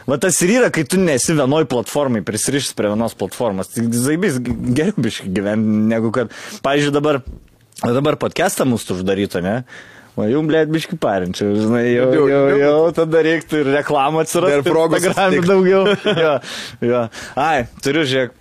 Va 0.08 0.16
tas 0.22 0.38
ir 0.46 0.54
yra, 0.60 0.70
kai 0.72 0.86
tu 0.88 1.00
nesi 1.02 1.36
vienoj 1.36 1.66
platformai, 1.68 2.22
prisirišęs 2.28 2.78
prie 2.78 2.94
vienos 2.94 3.16
platformos. 3.20 3.74
Tai 3.74 3.84
zaibys 3.92 4.40
geriau 4.44 4.96
biškai 5.04 5.34
gyventi, 5.36 5.78
negu 5.92 6.14
kad, 6.16 6.32
pavyzdžiui, 6.64 6.94
dabar, 6.96 7.22
dabar 7.84 8.18
podcastą 8.22 8.68
mūsų 8.70 9.02
uždaryto, 9.02 9.44
ne? 9.44 9.62
O 10.18 10.26
jau, 10.26 10.40
blėt, 10.48 10.72
biški 10.74 10.98
parinčiau, 10.98 11.52
žinai, 11.60 11.84
jau, 11.92 12.08
Jau, 12.16 12.24
jau, 12.32 12.46
jau. 12.58 12.78
tada 12.98 13.20
reiktų 13.28 13.60
ir 13.62 13.68
reklamą 13.76 14.24
atsirasti. 14.24 14.56
Dar 14.56 14.64
progos 14.66 15.04
Instagram'e 15.06 15.44
daugiau. 15.46 15.84
jo, 16.24 16.32
jo. 16.90 17.02
Ai, 17.38 17.68
turiu 17.86 18.02
žiūrėk. 18.08 18.34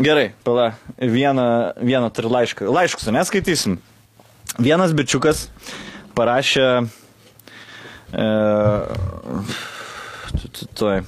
Gerai, 0.00 0.30
pala, 0.42 0.72
vieną, 0.98 1.44
vieną 1.84 2.08
turiu 2.16 2.32
laišką. 2.34 2.66
Laiškus, 2.72 3.12
neskaitysim. 3.14 3.76
Vienas 4.58 4.96
bičiukas 4.96 5.44
parašė. 6.18 6.66
Tu- 10.40 10.48
tu- 10.54 10.68
tuoj. 10.78 11.02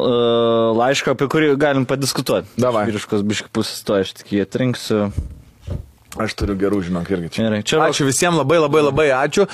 Laišką, 0.00 1.12
apie 1.12 1.26
kurį 1.28 1.50
galim 1.60 1.84
padiskutuoti. 1.88 2.48
Davai. 2.60 2.86
Vyriškos 2.88 3.24
biški 3.26 3.50
pusės 3.52 3.82
to 3.84 3.98
aš 4.00 4.14
tik 4.20 4.32
jį 4.32 4.44
atrinksiu. 4.46 5.00
Aš 6.18 6.34
turiu 6.34 6.56
gerų, 6.58 6.80
žinok, 6.88 7.06
irgi 7.14 7.28
čia. 7.30 7.42
Gerai, 7.46 7.60
čia 7.62 7.78
Ačiū 7.84 8.02
visiems 8.08 8.34
labai 8.40 8.58
labai 8.58 8.80
labai 8.82 9.06
ačiū, 9.14 9.44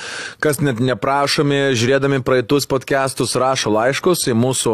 kas 0.41 0.57
net 0.63 0.79
neprašomi, 0.81 1.75
žiūrėdami 1.77 2.23
praeitus 2.25 2.65
podcastus, 2.65 3.35
rašo 3.37 3.69
laiškus 3.75 4.25
į 4.31 4.33
mūsų 4.39 4.73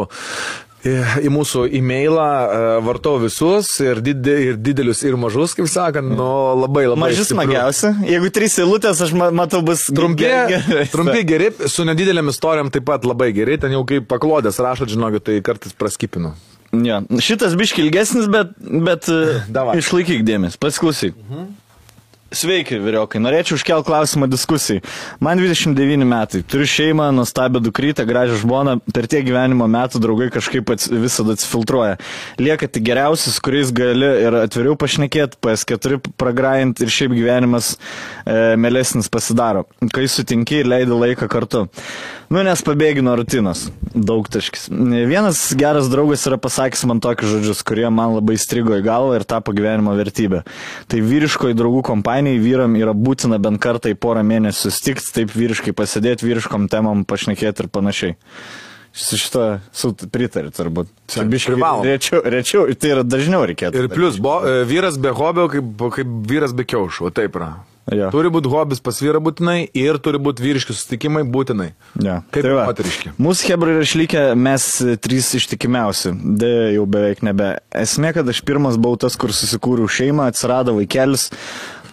į 0.84 1.30
mūsų 1.32 1.62
e-mailą, 1.78 2.24
e, 2.44 2.80
vartau 2.84 3.14
visus 3.22 3.70
ir, 3.80 4.00
did, 4.04 4.26
ir 4.26 4.58
didelius, 4.60 5.00
ir 5.08 5.16
mažus, 5.16 5.54
kaip 5.56 5.68
sakant, 5.72 6.10
nu 6.12 6.26
labai 6.60 6.84
labai. 6.90 7.08
Stipru. 7.16 7.30
smagiausia. 7.38 7.94
Jeigu 8.04 8.28
trys 8.36 8.58
eilutės, 8.60 9.00
aš 9.06 9.14
ma- 9.16 9.30
matau, 9.32 9.62
bus 9.64 9.86
Trumpi, 9.88 10.24
ge- 10.26 10.60
gerai. 10.68 10.84
trumpi 10.92 11.24
geri, 11.24 11.48
su 11.72 11.86
nedidelėm 11.88 12.28
istorijom 12.34 12.70
taip 12.74 12.84
pat 12.84 13.04
labai 13.08 13.30
geri, 13.32 13.56
ten 13.58 13.72
jau 13.72 13.84
kaip 13.88 14.06
paklodės 14.10 14.60
rašot, 14.60 14.92
žinokit, 14.92 15.24
tai 15.24 15.40
kartais 15.40 15.72
praskipinu. 15.72 16.34
Ja. 16.84 17.00
Šitas 17.22 17.54
biški 17.56 17.84
ilgesnis, 17.86 18.26
bet, 18.28 18.52
bet 18.60 19.06
Davai. 19.56 19.78
išlaikyk 19.80 20.24
dėmesį, 20.26 20.58
pasiklausyk. 20.60 21.14
Sveiki, 22.34 22.80
vyriokai. 22.82 23.20
Norėčiau 23.22 23.54
užkelti 23.54 23.86
klausimą 23.86 24.26
diskusijai. 24.30 24.82
Man 25.22 25.38
29 25.38 26.06
metai. 26.08 26.40
Turiu 26.42 26.66
šeimą, 26.66 27.12
nuostabią 27.14 27.62
dukrytę, 27.62 28.02
gražią 28.08 28.40
žmoną. 28.42 28.74
Per 28.94 29.06
tie 29.10 29.20
gyvenimo 29.22 29.68
metų 29.70 30.00
draugai 30.02 30.30
kažkaip 30.34 30.72
ats, 30.74 30.88
visada 30.90 31.36
atsifiltruoja. 31.38 32.00
Lieka 32.42 32.66
tik 32.74 32.86
geriausi, 32.88 33.30
su 33.30 33.44
kuriais 33.44 33.70
gali 33.74 34.10
ir 34.24 34.38
atviriau 34.42 34.74
pašnekėti, 34.80 35.38
PS4 35.44 36.00
pragrajant 36.18 36.82
ir 36.82 36.90
šiaip 36.90 37.14
gyvenimas 37.14 37.76
e, 37.76 38.56
melesnis 38.58 39.10
pasidaro. 39.12 39.68
Kai 39.94 40.08
sutinki 40.10 40.64
ir 40.64 40.70
leidi 40.74 40.98
laiką 41.04 41.30
kartu. 41.30 41.68
Nu, 42.34 42.40
nes 42.42 42.62
pabėgi 42.66 43.02
nuo 43.04 43.14
rutinos. 43.20 43.68
Daug 43.94 44.26
taškis. 44.32 44.66
Vienas 45.06 45.44
geras 45.54 45.86
draugas 45.92 46.24
yra 46.26 46.38
pasakęs 46.40 46.82
man 46.90 46.98
tokius 47.04 47.30
žodžius, 47.36 47.60
kurie 47.66 47.86
man 47.94 48.16
labai 48.16 48.34
strigo 48.40 48.74
į 48.74 48.82
galvą 48.82 49.20
ir 49.20 49.26
tapo 49.28 49.54
gyvenimo 49.54 49.94
vertybė. 49.94 50.40
Tai 50.90 51.02
vyriškoji 51.04 51.54
draugų 51.54 51.84
kompanijai 52.24 52.40
vyram 52.40 52.76
yra 52.76 52.94
būtina 52.94 53.38
bent 53.38 53.60
kartą 53.60 53.90
į 53.92 53.98
porą 54.00 54.22
mėnesių 54.24 54.70
susitikti, 54.70 55.12
taip 55.12 55.34
vyriškai 55.34 55.74
pasėdėti, 55.76 56.24
vyriškom 56.24 56.68
temam 56.68 57.04
pašnekėti 57.04 57.64
ir 57.64 57.68
panašiai. 57.68 58.16
Su 58.94 59.18
šito 59.18 59.58
su 59.74 59.90
pritari 59.92 60.52
turbūt. 60.54 60.88
Biškai 61.10 61.58
rečiau, 61.84 62.22
rečiau, 62.22 62.66
tai 62.78 62.94
yra 62.94 63.02
dažniau 63.02 63.42
reikėtų. 63.44 63.82
Ir 63.82 63.90
plus, 63.90 64.20
bo, 64.22 64.38
e, 64.46 64.64
vyras 64.64 64.96
be 64.96 65.10
hobio, 65.10 65.48
kaip, 65.50 65.86
kaip 65.96 66.06
vyras 66.30 66.54
be 66.54 66.64
kiaušų, 66.64 67.08
o 67.08 67.10
taip 67.10 67.34
yra. 67.34 67.56
Jo. 67.92 68.08
Turi 68.14 68.30
būti 68.32 68.48
hobis 68.48 68.80
pas 68.80 68.96
vyrą 69.02 69.20
būtinai 69.20 69.66
ir 69.76 69.98
turi 70.00 70.16
būti 70.22 70.40
vyriški 70.40 70.72
susitikimai 70.72 71.20
būtinai. 71.28 71.74
Ja. 72.00 72.22
Kaip 72.32 72.46
tai 72.46 72.54
moteriški. 72.56 73.12
Mūsų 73.20 73.50
hebrai 73.50 73.74
yra 73.74 73.84
išlikę 73.84 74.22
mes 74.40 74.68
trys 75.04 75.28
ištikimiausi. 75.36 76.14
D 76.40 76.48
jau 76.78 76.86
beveik 76.88 77.20
nebe. 77.26 77.50
Esmė, 77.76 78.14
kad 78.16 78.30
aš 78.32 78.40
pirmas 78.48 78.80
buvau 78.80 78.96
tas, 79.04 79.18
kur 79.20 79.34
susikūriau 79.36 79.90
šeimą, 79.90 80.30
atsirado 80.32 80.78
vaikelis. 80.78 81.28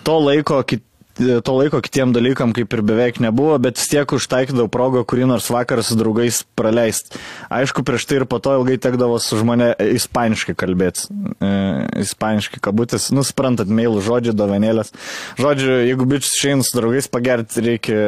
To 0.08 0.18
laiko, 0.18 0.62
kit, 0.66 0.82
to 1.18 1.54
laiko 1.54 1.82
kitiem 1.84 2.14
dalykam 2.16 2.54
kaip 2.58 2.74
ir 2.74 2.82
beveik 2.86 3.20
nebuvo, 3.22 3.58
bet 3.62 3.78
vis 3.78 3.90
tiek 3.92 4.14
užtaikydavau 4.16 4.72
progą 4.72 5.04
kurį 5.06 5.28
nors 5.30 5.50
vakarą 5.54 5.84
su 5.86 5.98
draugais 6.00 6.42
praleisti. 6.58 7.20
Aišku, 7.54 7.84
prieš 7.86 8.08
tai 8.10 8.22
ir 8.22 8.26
po 8.30 8.40
to 8.42 8.56
ilgai 8.58 8.80
tekdavo 8.82 9.20
su 9.22 9.38
žmonė 9.42 9.74
ispaniškai 10.00 10.56
kalbėti. 10.58 11.06
E, 11.38 11.52
ispaniškai 12.06 12.64
kabutės, 12.64 13.12
nusprantat, 13.14 13.70
mailų 13.70 14.02
žodžių, 14.08 14.36
dovanėlės. 14.40 14.94
Žodžiu, 15.42 15.78
jeigu 15.92 16.10
bičius 16.10 16.34
išeina 16.40 16.66
su 16.66 16.80
draugais 16.80 17.12
pagerti, 17.12 17.66
reikia, 17.68 18.02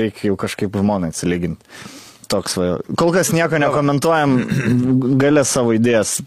reikia 0.00 0.30
jau 0.32 0.36
kažkaip 0.44 0.76
žmonai 0.82 1.14
atsilyginti. 1.14 1.64
Toks 2.30 2.54
va. 2.58 2.66
Kol 2.98 3.10
kas 3.14 3.32
nieko 3.34 3.58
nekomentuojam, 3.58 4.36
galę 5.18 5.42
savo 5.48 5.74
idėjas. 5.74 6.20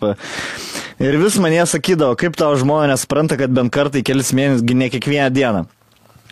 Ir 1.04 1.16
vis 1.22 1.38
man 1.42 1.56
jie 1.56 1.64
sakydavo, 1.70 2.18
kaip 2.20 2.36
tavo 2.40 2.58
žmonės 2.60 3.06
supranta, 3.06 3.38
kad 3.40 3.54
bent 3.56 3.72
kartą 3.74 4.02
į 4.02 4.08
kelis 4.12 4.34
mėnesius, 4.36 4.68
ne 4.76 4.92
kiekvieną 4.92 5.32
dieną. 5.34 5.64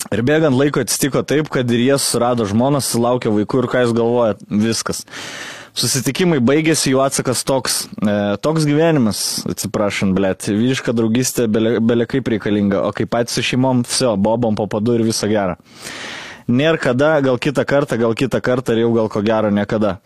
Ir 0.09 0.23
bėgant 0.25 0.57
laiko 0.57 0.81
atsitiko 0.81 1.21
taip, 1.27 1.49
kad 1.53 1.69
ir 1.71 1.83
jie 1.83 1.97
surado 2.01 2.47
žmoną, 2.49 2.81
sulaukė 2.83 3.31
vaikų 3.31 3.61
ir 3.61 3.67
ką 3.71 3.83
jūs 3.85 3.95
galvojat, 3.95 4.41
viskas. 4.49 5.03
Susitikimai 5.77 6.41
baigėsi, 6.43 6.89
jų 6.91 6.99
atsakas 7.05 7.45
toks. 7.47 7.77
E, 8.01 8.15
toks 8.43 8.65
gyvenimas, 8.67 9.21
atsiprašant, 9.47 10.11
blėt, 10.17 10.49
vyriška 10.49 10.91
draugystė 10.97 11.45
bele, 11.47 11.77
bele 11.79 12.07
kaip 12.11 12.27
reikalinga, 12.33 12.81
o 12.89 12.91
kaip 12.95 13.11
patys 13.13 13.37
su 13.37 13.45
šeimom, 13.53 13.85
viso, 13.87 14.17
bobom, 14.19 14.57
papadu 14.59 14.97
ir 14.97 15.05
viso 15.07 15.29
gero. 15.31 15.55
Nėra 16.51 16.79
kada, 16.81 17.13
gal 17.23 17.39
kitą 17.39 17.63
kartą, 17.63 17.95
gal 18.01 18.17
kitą 18.17 18.41
kartą 18.43 18.75
ir 18.75 18.83
jau 18.83 18.91
gal 18.97 19.07
ko 19.11 19.21
gero 19.23 19.51
niekada. 19.53 19.99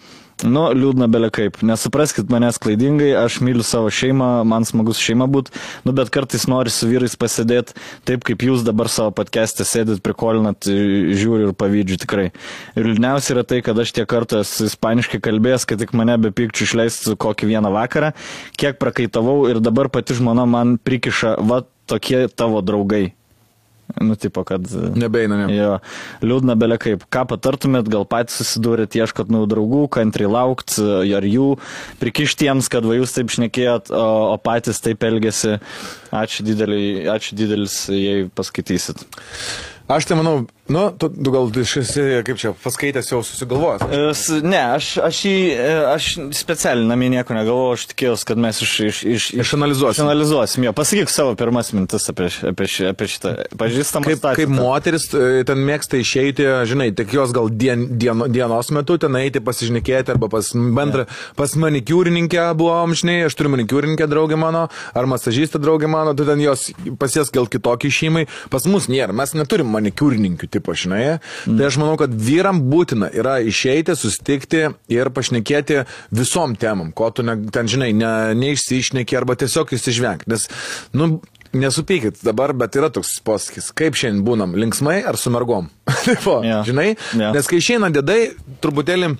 Nu, 0.43 0.65
liūdna 0.75 1.07
belė 1.07 1.29
kaip. 1.31 1.61
Nesupraskit 1.63 2.27
manęs 2.29 2.59
klaidingai, 2.59 3.13
aš 3.15 3.37
myliu 3.45 3.63
savo 3.63 3.87
šeimą, 3.87 4.43
man 4.45 4.67
smagus 4.67 4.99
šeima 4.99 5.29
būt, 5.31 5.53
nu, 5.87 5.93
bet 5.95 6.11
kartais 6.13 6.43
nori 6.51 6.73
su 6.75 6.89
vyrais 6.89 7.15
pasėdėti, 7.17 7.77
taip 8.05 8.27
kaip 8.27 8.43
jūs 8.43 8.65
dabar 8.67 8.91
savo 8.91 9.15
podcast'e 9.15 9.63
sėdit, 9.65 10.03
prikolinat, 10.05 10.67
žiūri 10.67 11.47
ir 11.47 11.55
pavydžiu 11.55 12.01
tikrai. 12.03 12.27
Ir 12.75 12.91
liūdniausia 12.91 13.37
yra 13.37 13.47
tai, 13.47 13.63
kad 13.65 13.79
aš 13.79 13.95
tiek 13.95 14.09
kartų 14.11 14.43
esu 14.43 14.67
ispaniškai 14.67 15.23
kalbėjęs, 15.23 15.65
kad 15.71 15.81
tik 15.81 15.95
mane 15.95 16.19
be 16.19 16.35
pykčių 16.35 16.67
išleistų 16.67 17.15
kokį 17.25 17.53
vieną 17.55 17.71
vakarą, 17.79 18.11
kiek 18.59 18.77
prakaitavau 18.83 19.45
ir 19.49 19.63
dabar 19.63 19.89
pati 19.89 20.19
žmona 20.19 20.43
man 20.45 20.75
prikiša, 20.83 21.37
va, 21.47 21.63
tokie 21.87 22.25
tavo 22.27 22.59
draugai. 22.65 23.15
Nu, 24.01 24.17
tipo, 24.19 24.43
kad... 24.47 24.65
Nebeina, 24.95 25.37
ne. 25.45 25.55
Jo, 25.55 25.69
liūdna 26.25 26.55
belė 26.59 26.77
kaip. 26.81 27.05
Ką 27.13 27.23
patartumėt, 27.31 27.87
gal 27.91 28.07
patys 28.09 28.41
susidūrėt, 28.41 28.97
ieškot 28.99 29.31
naujų 29.31 29.49
draugų, 29.53 29.83
kantriai 29.95 30.31
laukt, 30.31 30.75
ar 30.79 31.27
jų 31.29 31.53
prikištiems, 32.01 32.69
kad 32.71 32.87
va 32.87 32.97
jūs 32.97 33.15
taip 33.15 33.31
šnekėjot, 33.35 33.93
o, 33.95 34.07
o 34.33 34.35
patys 34.41 34.83
taip 34.83 35.05
elgesi. 35.07 35.55
Ačiū, 36.15 36.43
didelį, 36.47 36.83
ačiū 37.15 37.39
didelis, 37.39 37.79
jei 37.91 38.27
paskaitysit. 38.35 39.05
Aš 39.91 40.09
tai 40.09 40.17
manau, 40.17 40.39
nu, 40.67 40.91
tu, 40.97 41.09
tu 41.09 41.31
gal 41.31 41.51
tu 41.53 41.61
esi, 41.61 42.03
kaip 42.25 42.39
čia, 42.41 42.53
paskaitęs 42.63 43.11
jau 43.11 43.19
susigalvojęs. 43.23 43.83
E, 43.91 43.99
s- 44.13 44.41
Ne, 44.45 44.61
aš, 44.75 44.87
aš, 44.97 45.19
jį, 45.25 45.35
e, 45.53 45.73
aš 45.93 46.05
specialiai 46.33 46.87
namie 46.89 47.09
nieko 47.13 47.35
negalvoju, 47.37 47.75
aš 47.77 47.83
tikėjausi, 47.91 48.25
kad 48.25 48.37
mes 48.41 48.61
iš, 48.65 48.73
iš, 48.89 48.97
iš, 49.15 49.27
Išanalizuosim. 49.45 49.99
Išanalizuosim, 50.05 50.63
jo. 50.67 50.73
Pasakyk 50.73 51.09
savo 51.13 51.35
pirmas 51.37 51.69
mintis 51.75 52.09
apie, 52.09 52.31
apie, 52.49 52.67
apie 52.89 53.07
šitą. 53.11 53.35
Pažįstamą 53.61 54.09
Kaip, 54.09 54.25
kaip 54.41 54.49
moteris 54.53 55.05
e, 55.13 55.43
ten 55.45 55.61
mėgsta 55.67 55.99
išeiti, 56.01 56.47
žinai, 56.69 56.89
tik 56.97 57.13
jos 57.13 57.33
gal 57.35 57.49
dien, 57.53 57.85
dien, 58.01 58.25
dienos 58.33 58.71
metu 58.73 58.97
ten 59.01 59.15
eiti 59.21 59.41
pasižinėkėti 59.45 60.15
arba 60.15 60.29
pas 60.33 60.49
bendrą, 60.55 61.05
pas 61.37 61.53
manikiūrininkę 61.61 62.47
buvom, 62.57 62.97
žinai, 62.97 63.19
aš 63.29 63.37
turiu 63.37 63.53
manikiūrininkę 63.53 64.09
draugę 64.09 64.37
mano, 64.41 64.65
ar 64.97 65.05
masažistą 65.13 65.61
draugę 65.61 65.87
mano, 65.91 66.13
tu 66.17 66.25
ten 66.25 66.41
jos 66.41 66.71
pasies 67.01 67.29
gal 67.35 67.45
kitokį 67.51 67.93
šeimai, 68.01 68.25
pas 68.49 68.65
mus 68.65 68.89
nėra, 68.91 69.13
mes 69.15 69.37
neturim 69.37 69.69
manikiūrininkių 69.77 70.51
tipo, 70.55 70.73
žinai. 70.77 71.19
Mm. 71.45 71.59
Tai 71.59 71.69
aš 71.69 71.77
manau, 71.81 71.99
kad 71.99 72.15
vyram 72.15 72.63
būtina 72.71 73.11
yra 73.13 73.37
išeiti, 73.43 73.95
susitikti 73.99 74.65
ir 74.95 75.11
pašnekėti 75.15 75.83
visom 76.15 76.55
temam, 76.59 76.91
ko 76.95 77.11
tu 77.13 77.25
ne, 77.27 77.37
ten, 77.53 77.69
žinai, 77.71 77.91
ne, 77.95 78.11
neišsišneki 78.39 79.19
arba 79.19 79.37
tiesiog 79.39 79.75
įsižvengti. 79.77 80.31
Nes, 80.31 80.47
nu, 80.95 81.17
nesupykit 81.55 82.19
dabar, 82.25 82.53
bet 82.57 82.75
yra 82.75 82.89
toks 82.93 83.17
posakis, 83.25 83.71
kaip 83.75 83.95
šiandien 83.95 84.25
būnam, 84.27 84.55
linksmai 84.59 85.01
ar 85.07 85.19
su 85.19 85.31
mergom. 85.33 85.69
Tipo, 86.07 86.41
Jo. 86.45 86.61
Žinai, 86.67 86.91
Jo. 87.15 87.31
nes 87.35 87.47
kai 87.49 87.61
išeina 87.61 87.91
dėdai, 87.93 88.19
truputėlį 88.63 89.15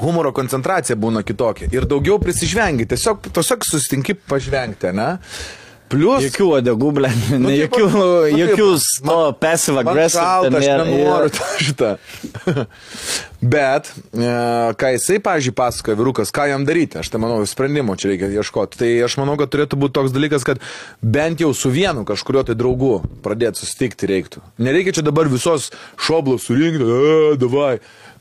humoro 0.00 0.30
koncentracija 0.32 0.96
būna 0.96 1.24
kitokia 1.26 1.68
ir 1.74 1.86
daugiau 1.88 2.20
prisižvengi, 2.22 2.86
tiesiog, 2.92 3.26
tiesiog 3.34 3.66
susitinki 3.66 4.14
pažvengti, 4.28 4.92
ne? 4.96 5.08
Plus, 5.90 6.22
Jokių 6.28 6.46
odegų, 6.60 6.90
ble, 6.94 7.08
Nu, 7.32 7.48
ne, 7.48 7.56
tipo, 7.64 7.80
jokių, 7.80 7.86
nu, 7.90 8.08
jokių 8.38 8.66
tipo, 8.78 9.08
to 9.08 9.16
passive 9.42 9.80
aggressive. 9.82 10.22
šalta, 10.22 10.60
aš 10.60 10.68
nenoriu 10.86 11.32
to 11.34 11.48
šitą. 11.66 11.90
Bet, 13.54 13.88
e, 14.12 14.30
ką 14.76 14.90
jisai, 14.94 15.16
pažiūrėjau, 15.24 15.56
pasakoja 15.56 15.98
vyrukas, 15.98 16.30
ką 16.36 16.44
jam 16.50 16.66
daryti, 16.68 17.00
aš 17.00 17.10
tai 17.10 17.20
manau, 17.22 17.40
sprendimo 17.48 17.96
čia 17.98 18.12
reikia 18.12 18.28
ieškoti. 18.38 18.78
Tai 18.82 18.90
aš 19.06 19.16
manau, 19.18 19.34
kad 19.40 19.50
turėtų 19.50 19.78
būti 19.80 19.96
toks 19.96 20.14
dalykas, 20.14 20.44
kad 20.46 20.60
bent 21.02 21.40
jau 21.42 21.50
su 21.56 21.72
vienu 21.72 22.04
kažkurio 22.08 22.44
tai 22.46 22.54
draugu 22.60 23.00
pradėti 23.24 23.64
susitikti 23.64 24.10
reiktų. 24.12 24.44
Nereikia 24.60 24.98
čia 25.00 25.06
dabar 25.06 25.30
visos 25.32 25.70
šoblos 25.98 26.46
surinkti, 26.46 26.84
e, 26.84 27.38
davai. 27.40 27.78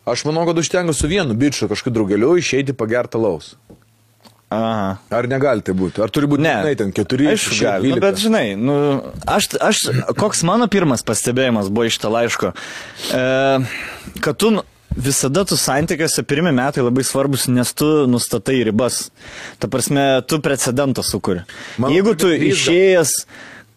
Aš 0.10 0.24
manau, 0.26 0.48
kad 0.48 0.58
užtenka 0.58 0.96
su 0.96 1.06
vienu 1.12 1.36
bičiu 1.38 1.68
kažkokiu 1.70 1.94
draugeliu 1.94 2.32
išeiti 2.40 2.74
pagertą 2.74 3.20
laus. 3.22 3.54
Aha. 4.50 4.98
Ar 5.14 5.28
negali 5.30 5.62
tai 5.62 5.76
būti? 5.78 6.02
Ar 6.02 6.10
turi 6.10 6.26
būti, 6.26 6.42
Ne. 6.42 6.56
žinai, 6.64 6.76
ten 6.80 6.92
keturi, 6.92 7.28
Aišku, 7.30 7.54
gali. 7.62 7.92
Nu, 7.94 8.00
bet 8.02 8.18
žinai, 8.18 8.56
nu, 8.58 8.76
aš, 9.30 9.52
aš, 9.62 9.84
koks 10.18 10.42
mano 10.48 10.66
pirmas 10.68 11.06
pastebėjimas 11.06 11.70
buvo 11.70 11.86
iš 11.86 12.00
to 12.02 12.10
laiško, 12.10 12.54
e, 13.14 13.22
kad 14.26 14.40
tu 14.42 14.50
visada 14.98 15.46
tu 15.46 15.54
santykiuose 15.54 16.24
pirmie 16.26 16.52
metai 16.52 16.82
labai 16.82 17.06
svarbus, 17.06 17.46
nes 17.48 17.74
tu 17.78 18.08
nustatai 18.10 18.64
ribas. 18.66 19.12
Ta 19.62 19.70
prasme, 19.70 20.22
tu 20.28 20.42
precedentą 20.42 21.06
sukuri. 21.06 21.46
Manau, 21.78 21.94
Jeigu 21.94 22.16
tu 22.18 22.34
kad 22.34 22.42
grįžta. 22.42 22.74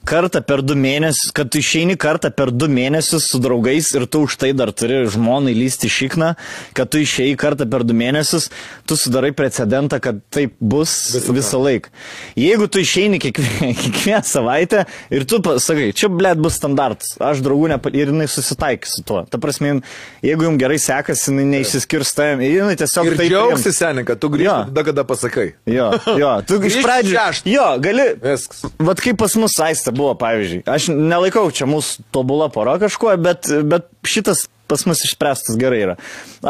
Kartą 0.08 0.42
per 0.44 0.62
du 0.66 0.74
mėnesius, 0.78 1.30
kad 1.34 1.50
tu 1.52 1.60
išeini 1.62 1.96
kartą 2.00 2.30
per 2.34 2.50
du 2.50 2.68
mėnesius 2.70 3.28
su 3.30 3.40
draugais 3.42 3.92
ir 3.96 4.06
tu 4.10 4.24
už 4.26 4.36
tai 4.40 4.52
dar 4.56 4.72
turi 4.74 5.02
žmonai 5.12 5.54
lysti 5.56 5.90
šikną, 5.92 6.32
kad 6.76 6.90
tu 6.92 7.02
išėjai 7.02 7.36
kartą 7.40 7.68
per 7.70 7.84
du 7.86 7.96
mėnesius, 7.96 8.48
tu 8.88 8.98
sudarai 8.98 9.32
precedentą, 9.36 10.00
kad 10.02 10.18
taip 10.34 10.56
bus 10.58 10.92
visą, 11.14 11.36
visą 11.36 11.60
laiką. 11.62 11.92
Jeigu 12.38 12.68
tu 12.68 12.82
išeini 12.82 13.20
kiekvieną, 13.22 13.72
kiekvieną 13.82 14.22
savaitę 14.26 14.84
ir 15.14 15.26
tu 15.28 15.40
pasakai, 15.44 15.92
čia 15.96 16.10
blėt 16.12 16.42
bus 16.42 16.58
standartas, 16.60 17.14
aš 17.22 17.44
draugų 17.44 17.72
nepa... 17.74 17.92
ir 17.94 18.12
jinai 18.12 18.28
susitaikys 18.30 18.98
su 18.98 19.06
tuo. 19.06 19.22
Ta 19.30 19.40
prasme, 19.42 19.78
jeigu 20.24 20.48
jums 20.48 20.60
gerai 20.60 20.80
sekasi, 20.82 21.30
jinai 21.30 21.46
neišsiskirs 21.56 22.14
tavim, 22.18 22.42
jinai 22.46 22.76
tiesiog 22.80 23.12
Ir 23.12 23.18
džiaugsi 23.20 23.72
seniai, 23.76 24.06
kad 24.08 24.20
tu 24.22 24.30
grįžti 24.32 24.72
tada, 24.72 24.84
kada 24.86 25.04
pasakai. 25.06 25.48
Jo, 25.68 25.90
jo, 26.18 26.32
tu 26.48 26.58
iš 26.66 26.78
pradžių. 26.82 27.16
Jo, 27.52 27.66
gali. 27.82 28.08
Viskas. 28.22 28.64
Vat 28.82 29.02
kaip 29.02 29.18
pas 29.20 29.34
mus 29.38 29.56
aistė 29.62 29.91
buvo, 29.94 30.14
pavyzdžiui. 30.20 30.64
Aš 30.68 30.90
nelaikau 30.92 31.46
čia 31.54 31.68
mūsų 31.70 32.06
tobula 32.14 32.48
pora 32.52 32.78
kažkuo, 32.82 33.14
bet, 33.20 33.50
bet 33.68 33.88
šitas 34.08 34.46
pas 34.70 34.86
mus 34.88 35.04
išspręstas 35.04 35.58
gerai 35.60 35.82
yra. 35.84 35.98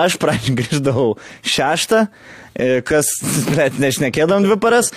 Aš 0.04 0.18
pradžiui 0.22 0.56
grįždavau 0.60 1.08
šeštą, 1.42 2.06
e, 2.54 2.80
kas, 2.86 3.10
net 3.58 3.80
nešnekėdam 3.82 4.46
dvi 4.46 4.58
paras. 4.62 4.92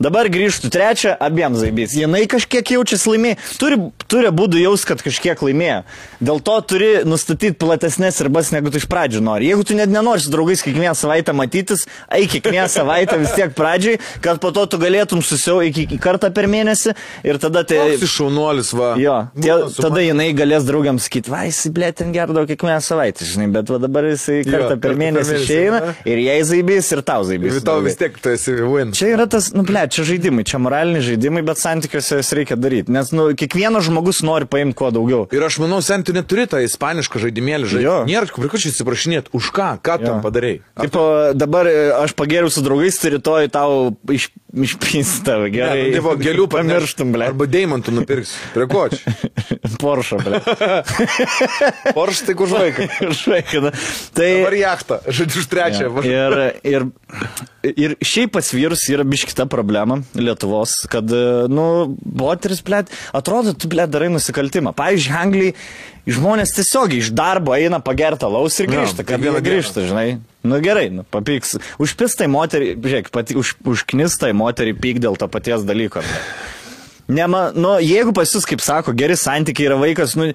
Dabar 0.00 0.30
grįžtų 0.32 0.70
trečią, 0.72 1.14
abiems 1.20 1.60
zaibys. 1.60 1.94
Jinai 1.98 2.22
kažkiek 2.30 2.72
jaučiasi 2.72 3.10
laimė. 3.12 3.34
Turi, 3.60 3.76
turi 4.08 4.30
būdų 4.32 4.62
jaus, 4.62 4.86
kad 4.88 5.02
kažkiek 5.04 5.42
laimėjo. 5.44 5.82
Dėl 6.24 6.40
to 6.44 6.56
turi 6.64 6.90
nustatyti 7.04 7.58
platesnės 7.60 8.22
ribas, 8.24 8.48
negu 8.54 8.72
tu 8.72 8.80
iš 8.80 8.86
pradžių 8.88 9.20
nori. 9.26 9.50
Jeigu 9.50 9.66
tu 9.68 9.76
net 9.76 9.92
nenori 9.92 10.24
su 10.24 10.32
draugais 10.32 10.64
kiekvieną 10.64 10.94
savaitę 10.96 11.34
matytis, 11.36 11.84
eik 12.16 12.32
kiekvieną 12.36 12.64
savaitę 12.78 13.18
vis 13.20 13.34
tiek 13.36 13.52
pradžiai, 13.56 14.00
kad 14.24 14.40
po 14.40 14.54
to 14.56 14.64
tu 14.72 14.80
galėtum 14.80 15.20
susiau 15.20 15.60
iki 15.66 15.84
kartą 16.00 16.32
per 16.32 16.48
mėnesį 16.48 16.96
ir 17.28 17.40
tada 17.42 17.66
tai... 17.68 17.82
Iš 17.98 18.16
šaunuolis, 18.16 18.72
va. 18.76 18.94
Jo, 19.00 19.18
tie, 19.36 19.52
Būna 19.52 19.68
su 19.74 19.84
tada 19.84 20.00
jinai 20.04 20.30
galės 20.36 20.64
draugams 20.68 21.10
sakyti, 21.10 21.32
va, 21.32 21.44
jisai 21.48 21.74
blė 21.76 21.92
ten 22.00 22.16
gerdavo 22.16 22.48
kiekvieną 22.48 22.80
savaitę, 22.84 23.28
žinai, 23.28 23.50
bet 23.52 23.68
va 23.68 23.82
dabar 23.84 24.08
Jo, 24.14 24.40
kartą 24.48 24.70
kartą 24.70 24.80
per 24.82 24.96
mėnesį 24.98 25.36
išeina 25.42 25.80
ir 26.08 26.20
jai 26.22 26.38
zaibys 26.46 26.90
ir 26.94 27.02
tau 27.06 27.24
zaibys. 27.26 27.58
Ir 27.58 27.66
tau 27.66 27.82
vis 27.84 27.98
tiek 28.00 28.16
tu 28.22 28.32
esi 28.32 28.54
win. 28.60 28.94
Čia 28.96 29.12
yra 29.14 29.26
tas, 29.30 29.50
nu, 29.56 29.64
ble, 29.66 29.84
čia 29.92 30.04
žaidimai, 30.08 30.44
čia 30.48 30.60
moraliniai 30.62 31.04
žaidimai, 31.04 31.42
bet 31.46 31.60
santykiuose 31.60 32.20
jas 32.20 32.32
reikia 32.36 32.56
daryti, 32.60 32.92
nes, 32.94 33.10
nu, 33.16 33.28
kiekvienas 33.38 33.86
žmogus 33.88 34.22
nori 34.26 34.48
paimti 34.50 34.76
kuo 34.78 34.90
daugiau. 34.94 35.26
Ir 35.34 35.44
aš 35.46 35.60
manau, 35.62 35.80
sen 35.84 36.04
tu 36.06 36.14
neturi 36.16 36.46
tą 36.50 36.62
ispanišką 36.64 37.22
žaidimėlį 37.26 37.70
žaisti. 37.74 37.96
Nėra, 38.10 38.30
čia 38.64 38.72
atsiprašinėti, 38.74 39.34
už 39.36 39.50
ką, 39.56 39.70
ką 39.84 39.98
Jo. 40.00 40.06
tam 40.06 40.22
padarai. 40.24 40.54
Taip, 40.78 40.98
dabar 41.38 41.68
e, 41.70 41.76
aš 42.00 42.14
pagėriau 42.18 42.52
su 42.52 42.64
draugais, 42.64 42.98
tai 43.02 43.14
rytoj 43.16 43.50
tau 43.52 43.90
iš, 44.14 44.30
išpinsta, 44.54 45.36
gerai. 45.52 45.90
Ne, 45.90 45.96
tipo, 45.98 46.14
gėlių 46.18 46.46
pamirštum, 46.50 47.12
ble. 47.14 47.28
Arba 47.30 47.46
deimantų 47.50 47.94
nupirks. 47.94 48.34
Prie 48.54 48.66
ko 48.70 48.86
čia? 48.92 49.14
Porsche, 49.80 50.18
ble. 50.20 50.40
Porsche 51.96 52.30
tik 52.30 52.42
už 52.44 52.54
vaiką. 52.56 52.88
Žvaigždė. 53.20 53.72
Tai... 54.16 54.30
Dabar 54.40 54.56
jachtą, 54.58 55.00
žodžiu, 55.06 55.42
už 55.42 55.50
trečią. 55.52 55.90
Ja. 56.06 56.26
Ir, 56.64 56.88
ir, 57.62 57.74
ir 57.74 57.96
šiaip 58.02 58.34
pas 58.36 58.50
vyrus 58.54 58.86
yra 58.90 59.06
biškita 59.06 59.46
problema 59.50 60.00
Lietuvos, 60.18 60.80
kad, 60.90 61.06
nu, 61.50 61.66
moteris, 62.00 62.64
blėt, 62.66 62.90
atrodo, 63.16 63.54
tu, 63.54 63.70
blėt, 63.70 63.92
darai 63.92 64.10
nusikaltimą. 64.12 64.74
Pavyzdžiui, 64.78 65.16
Anglijai 65.20 65.54
žmonės 66.08 66.54
tiesiog 66.56 66.94
iš 66.96 67.10
darbo 67.16 67.54
eina 67.56 67.80
pagertą 67.84 68.30
laus 68.32 68.56
ir 68.60 68.70
grįžta, 68.70 69.04
kad 69.06 69.20
jie 69.22 69.34
grįžta, 69.44 69.84
žinai. 69.88 70.06
Nu 70.46 70.60
gerai, 70.64 70.88
nu, 70.94 71.04
papyks. 71.04 71.58
Užpistai 71.82 72.30
moterį, 72.32 72.72
žiūrėk, 72.80 73.10
pati, 73.12 73.36
už, 73.36 73.58
užknistai 73.68 74.32
moterį 74.36 74.78
pyk 74.80 75.02
dėl 75.04 75.20
to 75.20 75.28
paties 75.28 75.66
dalyko. 75.68 76.04
Nema, 77.10 77.50
nu, 77.58 77.74
jeigu 77.82 78.12
pas 78.14 78.30
jūs, 78.30 78.44
kaip 78.46 78.62
sako, 78.62 78.94
geri 78.94 79.16
santykiai 79.18 79.66
yra 79.66 79.76
vaikas, 79.80 80.14
nu, 80.18 80.28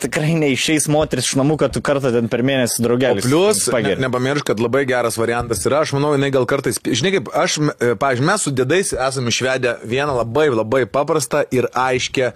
tikrai 0.00 0.36
neišeis 0.38 0.86
moteris 0.92 1.26
iš 1.26 1.34
namų, 1.40 1.56
kad 1.60 1.74
tu 1.74 1.82
kartą 1.84 2.12
ten 2.14 2.30
per 2.30 2.44
mėnesį 2.46 2.78
O 2.78 2.86
draugelis. 2.86 3.26
plus, 3.26 3.64
ne, 3.74 3.96
nepamiršk, 4.04 4.52
kad 4.52 4.62
labai 4.62 4.84
geras 4.88 5.18
variantas 5.18 5.64
yra, 5.66 5.82
aš 5.82 5.96
manau, 5.96 6.12
jinai 6.14 6.30
gal 6.34 6.46
kartais, 6.46 6.78
žinai 6.78 7.16
kaip, 7.16 7.32
aš, 7.34 7.58
e, 7.58 7.92
pavyzdžiui, 7.98 8.28
mes 8.30 8.46
su 8.46 8.54
dėdais 8.54 8.94
esame 8.94 9.34
išvedę 9.34 9.74
vieną 9.90 10.14
labai 10.22 10.46
labai 10.54 10.84
paprastą 10.86 11.42
ir 11.50 11.66
aiškę 11.74 12.30
e, 12.30 12.32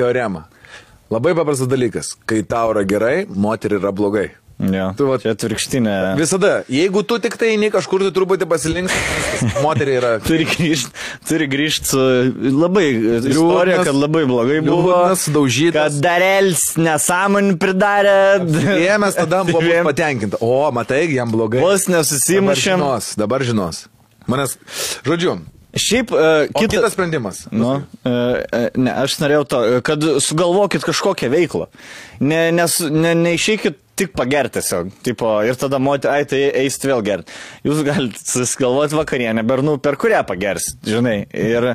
teoremą. 0.00 0.46
Labai 1.14 1.34
paprastas 1.38 1.68
dalykas, 1.70 2.14
kai 2.26 2.42
tau 2.42 2.72
yra 2.74 2.82
gerai, 2.88 3.18
moteriai 3.28 3.80
yra 3.82 3.92
blogai. 3.94 4.30
Jo, 4.54 4.84
Tu 4.94 5.02
vat- 5.08 5.18
čia 5.24 5.32
atvirkštinė. 5.34 5.94
Visada, 6.14 6.50
jeigu 6.70 7.00
tu 7.02 7.16
tik 7.18 7.34
tai 7.40 7.48
eini 7.56 7.72
kažkur, 7.74 8.04
tu 8.06 8.12
truputį 8.14 8.46
pasilinks, 8.46 8.94
moteriai 9.66 9.96
yra 9.98 10.12
Turi 10.22 10.46
grįžti, 10.46 10.92
turi 11.26 11.48
grįžti 11.50 11.90
su 11.90 12.02
labai 12.54 12.84
istorija, 13.18 13.80
kad 13.88 13.98
labai 13.98 14.22
blogai 14.30 14.60
buvo. 14.62 14.94
sudaužytas. 15.18 15.96
Kad 15.96 15.98
darelis 16.06 16.62
nesąmonį 16.78 17.56
pridarė. 17.64 18.14
Jėmės 18.86 19.18
tada 19.18 19.42
buvo 19.50 19.58
Dviem- 19.66 19.90
patenkinta. 19.90 20.38
O, 20.40 20.70
matai, 20.78 21.02
jam 21.16 21.34
blogai. 21.34 21.58
Vos 21.66 21.88
Dabar 21.88 21.98
nesusimušėm. 21.98 22.78
žinos, 22.78 23.10
dabar 23.18 23.42
žinos. 23.50 23.82
Manęs, 24.30 24.54
žodžiu, 25.04 25.34
Šiaip 25.74 26.12
uh, 26.14 26.20
o 26.54 26.60
kitas 26.62 26.92
sprendimas. 26.94 27.44
Nu, 27.50 27.76
e, 28.06 28.68
ne, 28.78 28.92
aš 28.94 29.16
norėjau 29.18 29.46
to, 29.50 29.62
kad 29.86 30.04
sugalvokit 30.22 30.86
kažkokią 30.86 31.30
veiklą. 31.32 31.66
Ne, 32.22 32.46
nes, 32.54 32.78
ne, 32.94 33.14
neišeikit 33.18 33.80
tik 33.96 34.12
pagerti 34.16 34.58
tiesiog. 34.58 34.90
Tipo, 35.06 35.30
ir 35.46 35.54
tada 35.58 35.78
moti, 35.82 36.08
ai, 36.10 36.24
tai 36.28 36.40
eisit 36.64 36.86
vėl 36.88 37.02
gerti. 37.06 37.32
Jūs 37.66 37.82
galite 37.86 38.20
susigalvoti 38.26 38.96
vakarienę, 38.98 39.44
bernų, 39.46 39.76
per 39.84 39.96
kurią 40.00 40.22
pagersit, 40.28 40.80
žinai. 40.88 41.16
Ir 41.30 41.70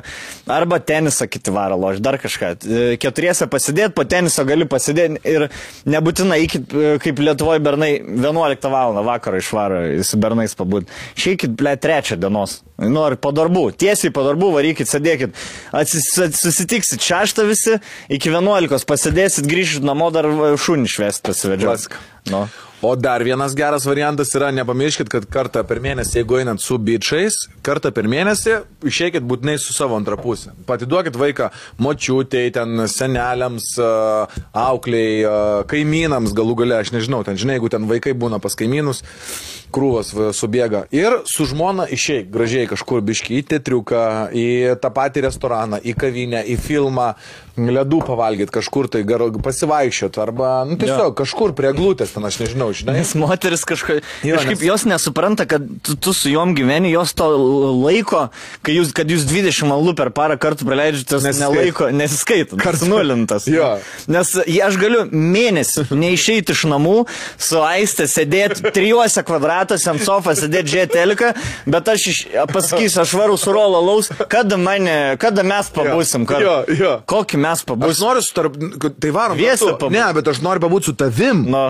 arba 0.50 0.78
tenisą 0.80 1.28
kiti 1.30 1.52
varo 1.54 1.78
loš, 1.80 2.00
dar 2.04 2.18
kažką. 2.20 2.52
E, 2.64 2.96
Keturiese 3.00 3.48
pasidėti, 3.50 3.94
po 3.96 4.04
teniso 4.08 4.44
gali 4.48 4.66
pasidėti 4.68 5.20
ir 5.28 5.48
nebūtinai, 5.88 6.40
iki, 6.46 6.60
e, 6.60 6.94
kaip 7.02 7.20
Lietuvoje 7.24 7.62
bernai, 7.64 7.92
11 8.04 8.68
val. 8.72 8.98
vakaro 9.10 9.38
išvaro 9.40 9.80
su 10.04 10.18
bernais 10.20 10.52
pabūt. 10.58 10.90
Šeikit, 11.16 11.54
ble, 11.56 11.72
trečią 11.80 12.18
dienos. 12.20 12.60
Nu, 12.80 13.02
ar 13.04 13.16
po 13.20 13.30
darbų. 13.36 13.70
Tiesiai 13.76 14.12
po 14.12 14.22
darbų 14.24 14.52
varykit, 14.54 14.88
sėdėkit. 14.88 15.34
Atsis, 15.76 16.06
ats- 16.20 16.40
susitiksit 16.40 17.00
šeštą 17.04 17.44
visi, 17.48 17.76
iki 18.08 18.30
11 18.32 18.86
pasidėsit, 18.88 19.48
grįžit 19.50 19.84
namo 19.84 20.08
dar 20.14 20.24
šunį 20.60 20.88
švest 20.88 21.22
pasivedžioti. 21.28 21.88
Nu. 22.28 22.48
O 22.82 22.96
dar 22.96 23.22
vienas 23.24 23.52
geras 23.54 23.84
variantas 23.84 24.30
yra, 24.34 24.48
nepamirškit, 24.56 25.08
kad 25.12 25.26
kartą 25.28 25.60
per 25.68 25.82
mėnesį, 25.84 26.22
jeigu 26.22 26.38
einat 26.40 26.62
su 26.64 26.78
bičiais, 26.80 27.36
kartą 27.66 27.90
per 27.92 28.08
mėnesį 28.08 28.54
išeikit 28.88 29.26
būtinai 29.28 29.58
su 29.60 29.76
savo 29.76 29.98
antrą 30.00 30.16
pusę. 30.20 30.54
Patiduokit 30.68 31.18
vaiką 31.20 31.50
močiutei, 31.76 32.48
ten 32.56 32.86
seneliams, 32.88 33.74
aukliai, 34.56 35.26
kaimynams 35.68 36.32
galų 36.36 36.56
gale, 36.62 36.78
aš 36.80 36.94
nežinau, 36.96 37.20
ten 37.28 37.36
žinai, 37.40 37.58
jeigu 37.58 37.72
ten 37.72 37.88
vaikai 37.90 38.16
būna 38.16 38.40
pas 38.40 38.56
kaimynus, 38.56 39.04
krūvas 39.72 40.12
va, 40.16 40.30
subėga. 40.36 40.84
Ir 40.94 41.20
su 41.30 41.46
žmona 41.48 41.86
išeik 41.90 42.30
gražiai 42.34 42.66
kažkur 42.70 43.00
biški 43.06 43.38
į 43.40 43.44
tetriuką, 43.54 44.02
į 44.34 44.46
tą 44.82 44.90
patį 44.94 45.26
restoraną, 45.28 45.80
į 45.82 45.94
kavinę, 45.98 46.42
į 46.52 46.58
filmą, 46.60 47.12
ledų 47.60 47.98
pavalgyti 48.06 48.54
kažkur 48.54 48.86
tai, 48.88 49.02
gar- 49.04 49.26
pasivaikščiot 49.44 50.16
arba, 50.22 50.50
nu 50.64 50.78
tiesiog 50.80 51.12
kažkur 51.18 51.52
prie 51.58 51.72
glūtės 51.76 52.14
ten 52.14 52.24
aš 52.24 52.38
nežinau, 52.40 52.70
žinai. 52.72 52.94
Nes 53.00 53.10
moteris 53.18 53.66
kažka, 53.68 53.98
Jo, 54.24 54.36
kažkaip 54.38 54.56
nes- 54.56 54.64
jos 54.64 54.84
nesupranta, 54.88 55.44
kad 55.50 55.66
tu, 55.84 55.96
tu 55.96 56.14
su 56.16 56.30
juom 56.32 56.54
gyveni, 56.56 56.88
jos 56.94 57.12
to 57.12 57.26
laiko, 57.82 58.30
jūs, 58.64 58.94
kad 58.96 59.10
jūs 59.12 59.26
20 59.28 59.68
valandų 59.68 59.94
per 59.98 60.08
parą 60.16 60.38
kartų 60.40 60.64
praleidžiate, 60.70 61.20
Nesiskaito. 61.20 61.52
nelaiko, 61.52 61.90
nesiskaitant. 61.92 62.62
Kartu 62.62 62.88
nulintas. 62.88 63.44
Jo. 63.50 63.74
Nes 64.08 64.32
aš 64.40 64.78
galiu 64.80 65.04
mėnesį 65.12 65.84
neišeiti 65.92 66.54
iš 66.56 66.64
namų, 66.70 67.04
su 67.36 67.60
aistė 67.60 68.08
sėdėti 68.08 68.72
trijuose 68.72 69.20
kvadratuose 69.26 69.58
ant 69.90 70.00
sofos, 70.04 70.40
sėdėti 70.40 70.72
žiūrėti 70.74 70.92
teliką, 70.96 71.32
bet 71.66 71.88
aš 71.92 72.06
iš, 72.12 72.18
pasakysiu, 72.52 73.00
aš 73.04 73.12
varu 73.18 73.36
su 73.40 73.52
rolo 73.52 73.80
laus, 73.84 74.08
kada, 74.32 74.56
mane, 74.60 75.16
kada 75.20 75.42
mes 75.46 75.68
pabūsim 75.74 76.24
kartu. 76.28 76.44
Jo, 76.46 76.56
jo. 76.80 76.92
Kokį 77.10 77.40
mes 77.44 77.60
Aš 77.60 77.66
pabūsim? 77.68 78.04
noriu 78.06 78.22
su 78.24 78.34
tarp... 78.34 78.54
Tai 79.00 79.10
varom. 79.12 79.36
Kartu. 79.40 79.70
pabūt. 79.80 79.92
Ne, 79.92 80.04
bet 80.16 80.28
aš 80.32 80.40
noriu 80.44 80.62
pabūti 80.64 80.90
su 80.90 80.94
tavim. 80.96 81.42
Nu, 81.50 81.62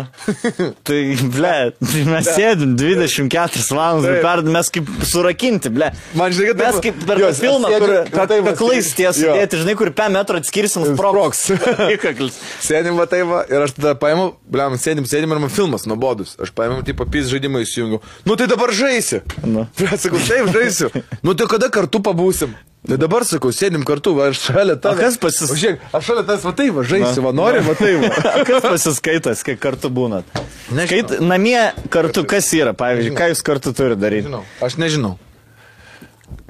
tai, 0.87 1.01
ble, 1.35 1.55
tai 1.81 2.03
mes 2.07 2.29
sėdim 2.37 2.77
24 2.79 3.65
valandas, 3.75 4.11
Taip. 4.11 4.23
per, 4.25 4.43
mes 4.55 4.71
kaip 4.77 4.91
surakinti, 5.11 5.73
ble. 5.75 5.91
Man 6.19 6.33
žinai, 6.37 6.53
kad 6.53 6.61
Mes 6.61 6.79
taip- 6.79 6.85
kaip 6.87 7.07
per 7.09 7.21
jo, 7.23 7.31
filmą, 7.41 7.71
sėdžiu- 7.73 8.11
kur 8.15 8.27
taip 8.31 8.45
va 8.47 8.53
kaklais 8.55 8.91
ties 8.95 9.19
Jo. 9.23 9.33
sudėti, 9.35 9.61
žinai, 9.65 9.75
kur 9.81 9.91
5 9.97 10.15
metrų 10.19 10.41
atskirsim 10.43 10.87
sproks. 10.95 11.43
Sėdim 12.65 12.99
va 13.01 13.07
tai 13.11 13.23
va 13.29 13.43
ir 13.51 13.65
aš 13.65 13.75
tada 13.77 13.95
paimu, 13.99 14.31
bliam, 14.51 14.77
sėdim, 14.81 15.07
sėdim 15.09 15.33
ir 15.35 15.41
man 15.43 15.53
filmas 15.53 15.87
nuobodus. 15.89 16.37
Aš 16.43 16.53
paėmiau, 16.57 16.85
tipo, 16.87 17.07
pys 17.11 17.31
žaidimą 17.33 17.63
įsijungiau. 17.81 18.01
Nu 18.29 18.37
tai 18.37 18.47
dabar 18.51 18.71
žaisi. 18.77 19.23
Nu. 19.45 19.67
Bet 19.81 20.01
sakau, 20.05 20.21
taip, 20.29 20.53
žaisiu. 20.55 20.91
Nu 21.25 21.35
tai 21.35 21.49
kada 21.51 21.69
kartu 21.73 21.99
pabūsim? 22.05 22.53
Tai 22.89 22.97
dabar 22.97 23.27
sakau, 23.29 23.51
sėdim 23.53 23.83
kartu, 23.85 24.15
va, 24.17 24.31
aš 24.33 24.39
šalia 24.49 24.77
tavęs. 24.81 25.01
kas 25.03 25.17
pasis- 25.21 25.51
O 25.53 25.57
Žiūrėk, 25.61 25.83
aš 25.93 26.07
šalia 26.07 26.23
tavęs, 26.25 26.45
va 26.49 26.53
taip, 26.57 26.71
va, 26.79 26.85
žaisiu, 26.89 27.25
va, 27.27 27.33
nori, 27.37 27.61
va 27.67 27.75
taip. 27.77 28.07
Va. 28.07 28.33
Kas 28.49 28.65
pasiskaitas, 28.65 29.43
kai 29.45 29.57
kartu 29.61 29.91
būnat? 29.93 30.25
Nežinau. 30.73 30.87
Skait, 30.89 31.13
namie 31.21 31.61
kartu 31.93 32.25
kas 32.25 32.49
yra, 32.57 32.73
pavyzdžiui, 32.73 33.13
ką 33.19 33.29
jūs 33.35 33.45
kartu 33.45 33.75
turite 33.77 34.01
daryti? 34.01 34.31
Žinau, 34.31 34.41
aš 34.65 34.79
nežinau. 34.81 35.19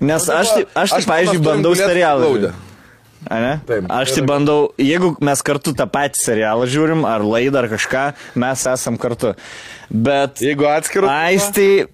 Nes 0.01 0.27
Nu, 0.29 0.35
aš, 0.39 0.55
aš 0.71 0.91
tai, 0.95 1.01
aš 1.01 1.09
pavyzdžiui, 1.11 1.43
bandau 1.45 1.75
serialą. 1.75 2.53
Ane? 3.29 3.61
Taip. 3.69 3.85
Aš 3.93 4.15
tai 4.17 4.25
bandau, 4.25 4.71
jeigu 4.81 5.13
mes 5.21 5.43
kartu 5.45 5.75
tą 5.77 5.85
patį 5.91 6.23
serialą 6.23 6.69
žiūrim, 6.71 7.05
ar 7.09 7.25
laidą, 7.27 7.65
ar 7.65 7.69
kažką, 7.75 8.05
mes 8.41 8.67
esam 8.73 8.97
kartu. 9.01 9.35
Bet 9.91 10.41
Jeigu 10.45 10.69
atskirų. 10.71 11.11
Aistai, 11.11 11.91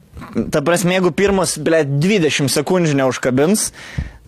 ta 0.55 0.62
prasme, 0.62 0.94
jeigu 0.98 1.11
pirmos, 1.16 1.57
ble, 1.59 1.82
20 1.82 2.53
sekundžių 2.53 3.01
neužkabins, 3.01 3.70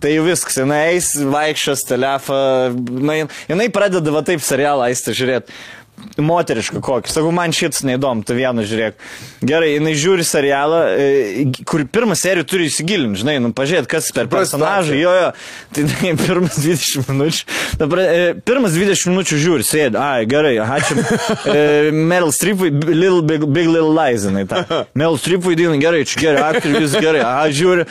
tai 0.03 0.15
jau 0.15 0.25
viskas, 0.27 0.59
jinai 0.59 0.81
eis, 0.93 1.13
vaikščios, 1.15 1.85
telefą, 1.87 2.39
na, 3.03 3.21
jinai 3.49 3.69
pradeda 3.73 4.13
va 4.15 4.23
taip 4.27 4.43
serialą 4.43 4.89
aistą 4.89 5.15
žiūrėti. 5.15 5.55
Moterišką 6.19 6.81
kokį. 6.83 7.11
Sakau, 7.13 7.31
man 7.35 7.53
šits 7.55 7.83
neįdomu, 7.87 8.25
tu 8.27 8.35
vieną 8.37 8.65
žiūrėk. 8.67 8.97
Gerai, 9.45 9.71
jinai 9.77 9.93
žiūri 9.99 10.25
serialą, 10.27 10.81
e, 10.91 11.45
kur 11.67 11.85
pirmą 11.87 12.17
seriją 12.19 12.47
turi 12.49 12.67
įsigilinti, 12.69 13.21
žinai, 13.21 13.37
nu 13.43 13.51
pažiūrėt, 13.55 13.87
kas 13.91 14.09
per 14.15 14.29
personažą, 14.31 14.97
jo, 14.99 15.13
jo. 15.15 15.31
Tai 15.75 15.85
jinai 15.85 16.13
pirmas 16.19 16.59
20 16.59 17.11
minučių. 17.11 17.57
Dabar, 17.79 18.03
e, 18.03 18.21
pirmas 18.45 18.75
20 18.75 19.13
minučių 19.13 19.41
žiūri, 19.45 19.67
sėdi, 19.67 19.99
ai, 20.01 20.27
gerai, 20.29 20.55
aha, 20.63 20.79
čia 20.83 20.99
e, 21.55 21.91
Meryl 21.95 22.33
Streep, 22.35 22.63
Little 22.89 23.23
Big, 23.23 23.47
Big 23.47 23.71
Little 23.71 24.45
ta. 24.49 24.65
Meryl 24.99 25.19
Streep 25.21 25.45
vaidina, 25.45 25.77
gerai, 25.81 26.03
čia 26.09 26.23
gerai, 26.25 26.45
aktorius, 26.53 26.97
gerai, 26.99 27.23
aha, 27.25 27.47
žiūri. 27.55 27.87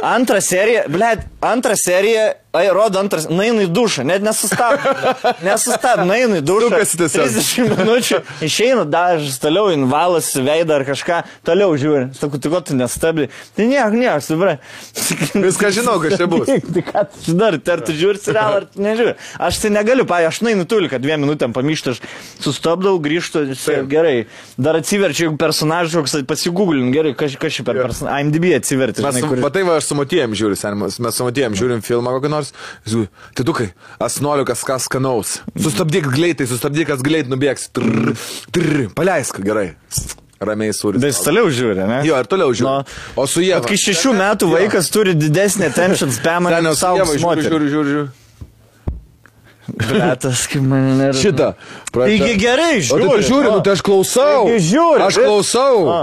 Antrą 0.00 0.40
seriją, 0.44 0.86
blėt, 0.92 1.26
antrą 1.44 1.76
seriją, 1.76 2.30
ai, 2.56 2.66
rodo 2.74 2.98
antras, 3.00 3.26
naina 3.30 3.64
į 3.66 3.70
dušą, 3.74 4.04
net 4.08 4.24
nesustabdo. 4.24 4.92
Nesustabdo, 5.46 6.06
naina 6.08 6.40
į 6.40 6.44
dušą. 6.46 6.70
Sukasi 6.70 7.00
tiesiog. 7.00 7.28
30 7.36 7.78
minučių, 7.80 8.20
išeina 8.46 8.84
dažas, 8.90 9.38
toliau 9.42 9.70
invalas 9.74 10.32
veidą 10.34 10.80
ar 10.80 10.86
kažką, 10.88 11.20
toliau 11.46 11.76
žiūri. 11.80 12.08
Sakau, 12.18 12.40
tai 12.42 12.52
ko 12.52 12.62
tu 12.66 12.76
nestabdai? 12.78 13.28
Tai 13.56 13.68
nieko, 13.70 13.90
nieko, 13.94 14.16
supra. 14.24 14.56
Viską 15.46 15.70
žinau, 15.78 15.98
kas 16.02 16.16
čia 16.18 16.28
bus. 16.30 16.50
Tai 16.74 16.84
ką 16.86 17.04
tu 17.14 17.34
dar, 17.38 17.58
ar 17.74 17.84
tu 17.86 17.94
žiūri 17.96 18.20
serialą, 18.22 18.62
ar 18.62 18.66
tu 18.70 18.82
nežiūri. 18.82 19.14
Aš 19.42 19.60
tai 19.62 19.70
negaliu, 19.74 20.04
pa, 20.08 20.20
aš 20.28 20.40
nainu 20.46 20.66
tuli, 20.68 20.90
kad 20.90 21.02
dviem 21.02 21.22
minutėm 21.24 21.54
pamyštų, 21.56 21.94
aš 21.94 22.02
sustabdau, 22.42 22.96
grįžtu, 23.02 23.44
gerai. 23.90 24.26
Dar 24.60 24.78
atsiverčiu, 24.78 25.26
jeigu 25.28 25.38
personažą, 25.40 26.02
koks 26.02 26.18
pasigūglin, 26.30 26.90
gerai, 26.94 27.12
kas, 27.18 27.34
kas 27.40 27.54
šį 27.56 27.64
per 27.68 27.80
personažą. 27.82 28.18
IMDb 28.24 28.50
atsiverti, 28.56 29.02
Mes, 29.04 29.18
žinai, 29.18 29.28
kur. 29.28 29.42
va 29.44 29.50
tai 29.54 29.62
va, 29.66 29.76
aš 29.80 29.90
su 29.90 29.96
motėjim 29.98 30.36
žiūriu, 30.38 30.58
senimas, 30.60 30.98
mes 31.02 31.18
su 31.18 31.26
motėjim 31.26 31.56
žiūrim 31.58 31.82
filmą 31.84 32.14
kokį 32.16 32.30
nors, 32.32 32.39
žiūriu, 32.88 33.08
tai 33.36 33.44
tu 33.48 33.54
kai, 33.56 33.68
aš 34.02 34.20
noriu 34.24 34.46
kažką 34.48 34.78
skanaus, 34.86 35.36
sustabdyk 35.54 36.08
greitai, 36.12 36.46
sustabdyk, 36.50 36.88
kas 36.92 37.04
greit 37.06 37.30
nubėgs, 37.30 37.68
trrr, 37.76 38.14
trrr, 38.54 38.88
paleisk, 38.96 39.40
gerai, 39.44 39.68
ramiai 40.40 40.72
sūris. 40.76 41.02
Bet 41.02 41.12
jis 41.12 41.20
toliau 41.26 41.50
žiūri, 41.52 41.84
ne? 41.84 42.00
Jo, 42.08 42.16
ir 42.22 42.30
toliau 42.30 42.54
žiūriu. 42.56 42.80
Nu. 42.80 43.20
O 43.20 43.26
su 43.28 43.44
jie. 43.44 43.52
Kai 43.66 43.76
šešių 43.80 44.14
metų 44.16 44.48
vaikas 44.54 44.88
turi 44.94 45.12
didesnį 45.18 45.68
attention 45.68 46.12
spamą 46.16 46.54
Seniau, 46.56 46.76
savo 46.80 47.04
žiūriu, 47.10 47.44
žiūriu, 47.44 47.70
žiūriu, 47.76 47.92
žiūriu. 47.94 48.08
Bletas, 49.70 50.46
kaip 50.50 50.64
mane 50.66 50.96
nervina. 50.98 51.20
Šitą. 51.20 51.52
Taigi 51.94 52.34
gerai, 52.40 52.80
O 52.80 52.82
žiūri. 52.88 53.06
tai 53.06 53.16
tu 53.20 53.26
žiūri, 53.28 53.46
o. 53.50 53.52
nu 53.54 53.64
tai 53.66 53.74
aš 53.76 53.82
klausau. 53.86 54.46
Taigi 54.48 54.64
žiūri. 54.72 55.04
Aš 55.06 55.18
klausau. 55.22 55.76
A. 55.86 56.00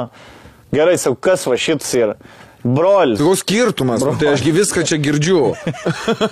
Gerai, 0.75 0.93
sakau, 1.01 1.17
kas 1.27 1.43
va 1.49 1.57
šitas 1.59 1.89
yra? 1.97 2.15
Brolis. 2.75 3.19
Koks 3.21 3.39
skirtumas, 3.45 4.01
nu, 4.03 4.13
tai 4.19 4.33
ašgi 4.35 4.51
viską 4.55 4.83
čia 4.89 4.97
girdžiu. 5.01 5.53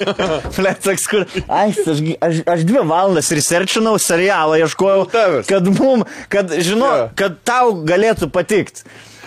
Toks 0.85 1.07
kur. 1.09 1.25
Ai, 1.47 1.69
aš, 1.71 1.99
aš, 2.21 2.41
aš 2.49 2.63
dvi 2.67 2.81
valandas 2.87 3.31
researchinau 3.35 3.95
serialą, 4.01 4.57
ieškojau, 4.63 5.05
Tavęs. 5.11 5.47
kad 5.49 5.67
mum, 5.79 6.03
kad 6.29 6.51
žinau, 6.59 6.91
Jo. 7.05 7.09
kad 7.17 7.37
tau 7.47 7.73
galėtų 7.87 8.29
patikti. 8.33 8.83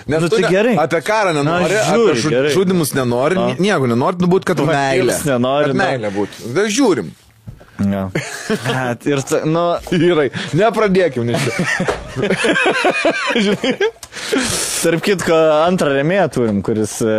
Nes 0.08 0.22
nu, 0.24 0.28
tu 0.32 0.38
tai 0.40 0.48
gerai. 0.48 0.74
apie 0.80 1.00
karą 1.04 1.34
Na, 1.36 1.42
nenori, 1.42 1.66
aš 1.68 1.88
apie 1.90 1.96
žiūriu, 1.98 2.20
žud, 2.22 2.50
žudimus 2.54 2.94
nenori, 2.96 3.36
A. 3.36 3.46
nie- 3.52 3.58
nieko 3.68 3.88
nenori, 3.90 4.16
nu 4.22 4.28
būt, 4.32 4.46
kad 4.48 4.56
meilė. 4.64 5.16
Nenori, 5.28 5.66
Kad 5.68 5.76
nu. 5.76 5.82
meilė 5.84 6.10
būtų. 6.14 6.52
Tai 6.56 6.64
žiūrim. 6.72 7.10
Ja. 7.78 8.08
Bet, 8.66 9.06
ir, 9.06 9.20
ta- 9.22 9.44
nu, 9.46 9.64
Vyrai, 9.92 10.28
nepradėkim, 10.58 11.28
čia. 11.30 11.38
tarp 14.82 15.02
kitko, 15.04 15.36
antrą 15.66 15.92
remėją 15.94 16.26
turim, 16.34 16.58
kuris 16.66 16.96
e, 17.06 17.14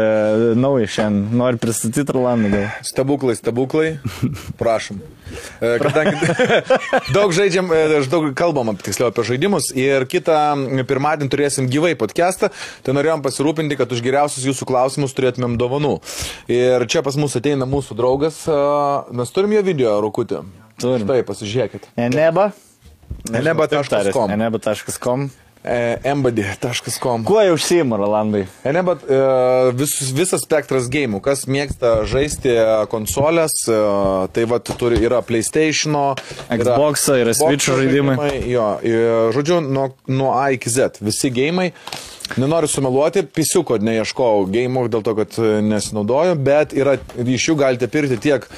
naujas 0.60 0.92
šiandien 0.98 1.40
nori 1.40 1.60
pristatyti 1.62 2.16
Rolandą. 2.16 2.66
Stebuklai, 2.88 3.36
stebuklai. 3.40 3.90
Prašom. 4.60 5.00
E, 5.60 5.74
Kadangi 5.82 6.16
daug 7.16 7.34
žaidžiam, 7.36 7.70
e, 7.74 8.02
daug 8.12 8.30
kalbam 8.38 8.72
tiksliau 8.80 9.10
apie 9.12 9.26
žaidimus 9.28 9.72
ir 9.78 10.06
kitą 10.10 10.38
pirmadienį 10.90 11.34
turėsim 11.34 11.70
gyvai 11.72 11.96
podcastą, 12.00 12.52
tai 12.86 12.96
norėjom 12.98 13.24
pasirūpinti, 13.26 13.78
kad 13.80 13.92
už 13.96 14.04
geriausius 14.06 14.48
jūsų 14.50 14.70
klausimus 14.70 15.16
turėtumėm 15.18 15.58
dovanų. 15.60 15.98
Ir 16.52 16.88
čia 16.90 17.04
pas 17.06 17.18
mus 17.20 17.38
ateina 17.40 17.68
mūsų 17.70 17.98
draugas, 18.00 18.42
e, 18.50 18.58
mes 19.20 19.36
turim 19.36 19.58
jo 19.58 19.66
video, 19.66 20.00
Rukutė. 20.06 20.44
Turim. 20.80 21.04
Štai, 21.04 21.22
pasižiūrėkit. 21.28 21.92
Eneba. 22.00 22.52
Eneba.com. 23.36 24.32
Eneba.com. 24.32 25.30
E, 25.64 26.00
Embody.com. 26.04 27.24
Kuo 27.28 27.42
jau 27.44 27.54
užsijima, 27.58 27.98
Rolandai? 28.00 28.46
Bet 28.64 29.02
e, 29.04 29.18
vis, 29.76 29.96
visas 30.16 30.46
spektras 30.46 30.88
gėjimų, 30.92 31.20
kas 31.26 31.44
mėgsta 31.52 32.06
žaisti 32.08 32.54
konsolės, 32.92 33.58
e, 33.68 33.80
tai 34.36 34.46
va 34.48 34.62
turi, 34.64 35.02
yra 35.04 35.20
PlayStation, 35.26 35.98
Xbox'o, 36.48 37.18
yra 37.20 37.36
Switch'o 37.36 37.76
žaidimai. 37.82 38.32
Jo, 38.48 38.70
ir, 38.88 39.34
žodžiu, 39.36 39.60
nuo, 39.66 39.90
nuo 40.08 40.32
A 40.40 40.48
iki 40.56 40.72
Z, 40.72 41.04
visi 41.04 41.34
gėjimai. 41.36 41.74
Nenoriu 42.40 42.70
sumeluoti, 42.70 43.26
pisiuko 43.26 43.82
neieškojau 43.84 44.48
gėjimų 44.54 44.86
dėl 44.94 45.04
to, 45.04 45.16
kad 45.18 45.40
nesinaudoju, 45.66 46.40
bet 46.40 46.78
yra, 46.78 46.96
iš 47.20 47.52
jų 47.52 47.60
galite 47.60 47.90
pirkti 47.92 48.22
tiek 48.30 48.46
e, 48.48 48.54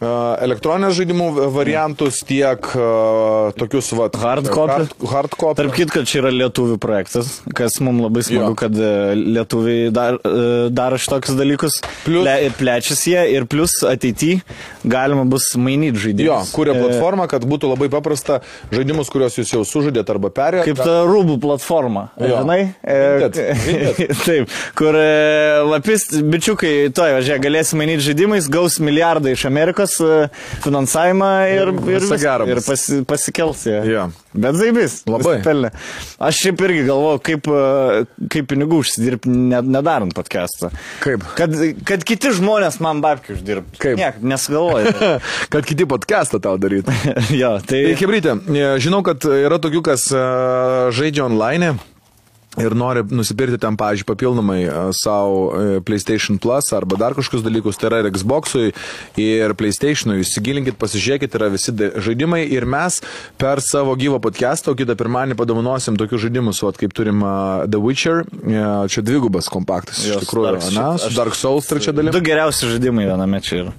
elektroninės 0.00 0.92
žaidimų 0.98 1.26
variantus, 1.54 2.18
tiek 2.28 2.66
uh, 2.76 3.48
tokius 3.56 3.88
va, 3.96 4.10
Hard 4.20 4.48
copy. 4.52 4.72
hard, 4.74 4.90
hard. 5.08 5.36
Tarp 5.56 5.72
kitko, 5.72 6.02
čia 6.04 6.18
yra 6.20 6.32
lietuvių 6.34 6.76
projektas, 6.82 7.38
kas 7.56 7.78
mums 7.80 8.02
labai 8.04 8.24
smagu, 8.26 8.50
Jo. 8.52 8.56
kad 8.60 8.76
e, 8.76 8.90
lietuviai 9.16 9.88
dar, 9.94 10.18
e, 10.20 10.68
daro 10.74 10.98
šitokius 11.00 11.38
dalykus. 11.38 11.78
Plius- 12.04 12.26
Ple, 12.26 12.34
plečiasi 12.58 13.14
jie 13.14 13.22
ir 13.38 13.46
plus 13.48 13.78
ateityje 13.88 14.42
galima 14.84 15.24
bus 15.24 15.48
mainyti 15.56 15.96
Jo, 15.96 16.02
žaidimus. 16.04 16.52
kūrė 16.52 16.74
E, 16.76 16.82
platformą, 16.82 17.26
kad 17.32 17.46
būtų 17.48 17.72
labai 17.72 17.88
paprasta 17.92 18.40
žaidimus, 18.74 19.08
kuriuos 19.12 19.38
jūs 19.40 19.54
jau 19.56 19.62
sužaidėt 19.64 20.12
arba 20.12 20.28
perėjote. 20.28 20.74
Kaip 20.74 20.82
ta 20.84 20.98
rūbų 21.08 21.38
platforma, 21.40 22.10
Jo. 22.20 22.42
žinai? 22.42 22.60
Vinted, 22.84 23.40
Vinted. 23.64 24.14
Taip, 24.28 24.52
kur 24.76 25.00
lapis, 25.72 26.06
bičiukai, 26.20 26.74
toj, 26.92 27.16
važiuoja, 27.20 27.40
galės 27.48 27.72
mainyti 27.78 28.04
žaidimais, 28.10 28.48
gaus 28.52 28.76
milijardą 28.82 29.32
iš 29.32 29.46
Amerikos 29.48 29.85
duos 29.86 30.00
e, 30.00 30.28
finansavimą 30.64 31.30
ir, 31.48 31.70
ir, 31.70 32.00
Visa 32.00 32.16
vis- 32.16 32.48
ir 32.48 32.60
pasi, 32.66 33.04
pasikels. 33.04 33.64
jie. 33.66 33.80
Jo. 33.92 34.10
Bet 34.34 34.56
zaibis. 34.58 35.00
Labai. 35.06 35.38
nusipelnė. 35.38 35.70
Aš 36.18 36.40
šiaip 36.42 36.60
irgi 36.66 36.84
galvoju, 36.90 37.22
kaip, 37.24 37.48
e, 37.48 38.26
kaip 38.32 38.48
pinigų 38.50 38.82
užsidirbti 38.82 39.30
ne, 39.32 39.62
nedarant 39.62 40.14
podcast'ą. 40.16 40.70
Kaip? 41.04 41.24
Kad, 41.38 41.56
kad 41.88 42.04
kiti 42.04 42.32
žmonės 42.36 42.80
man 42.84 43.00
babkių 43.04 43.38
uždirbtų. 43.38 43.80
Kaip? 43.82 43.96
Niek, 44.00 44.20
nesugalvoju. 44.22 44.94
Kad 45.52 45.66
kiti 45.68 45.86
podcastą 45.88 46.40
tau 46.42 46.56
darytų. 46.60 46.92
jo, 47.42 47.56
tai... 47.64 47.82
Tai 47.86 47.98
Hebrytė, 48.00 48.36
žinau, 48.82 49.02
kad 49.06 49.24
yra 49.24 49.60
tokių, 49.62 49.82
kas 49.86 50.08
e, 50.12 50.24
žaidžia 50.96 51.26
online. 51.30 51.76
Ir 52.62 52.72
nori 52.78 53.02
nusipirkti 53.12 53.58
ten, 53.60 53.76
pavyzdžiui, 53.76 54.06
papildomai 54.08 54.60
savo 54.96 55.50
PlayStation 55.84 56.38
Plus 56.40 56.70
arba 56.76 56.96
dar 57.00 57.16
kažkokius 57.16 57.44
dalykus, 57.44 57.76
tai 57.76 57.90
yra 57.90 57.98
ir 58.00 58.08
Xbox'ui, 58.14 58.70
ir 59.20 59.52
PlayStation'ui. 59.58 60.22
Įsigilinkit, 60.24 60.78
pasižiūrėkit, 60.80 61.36
yra 61.36 61.50
visi 61.52 61.74
žaidimai. 61.76 62.42
Ir 62.56 62.64
mes 62.64 63.00
per 63.40 63.60
savo 63.64 63.92
gyvą 63.98 64.20
podcastą, 64.24 64.72
o 64.72 64.78
kitą 64.78 64.96
pirmadienį 64.96 65.36
padovanosim 65.38 65.98
tokius 66.00 66.24
žaidimus, 66.24 66.62
vat, 66.64 66.80
kaip 66.80 66.96
turim 66.96 67.20
uh, 67.20 67.66
The 67.68 67.80
Witcher, 67.82 68.24
e, 68.24 68.64
čia 68.92 69.04
dvigubas 69.04 69.50
kompaktas, 69.52 70.00
iš 70.00 70.14
Jo, 70.14 70.20
su 70.20 70.26
tikrųjų, 70.26 70.54
Dark- 70.56 70.72
na, 70.76 70.88
su 71.02 71.12
Dark 71.16 71.36
Souls 71.36 71.68
trečia 71.68 71.92
dalim. 71.96 72.14
Du 72.16 72.24
geriausi 72.24 72.72
žaidimai 72.72 73.04
viename 73.10 73.42
čia 73.44 73.66
yra. 73.66 73.76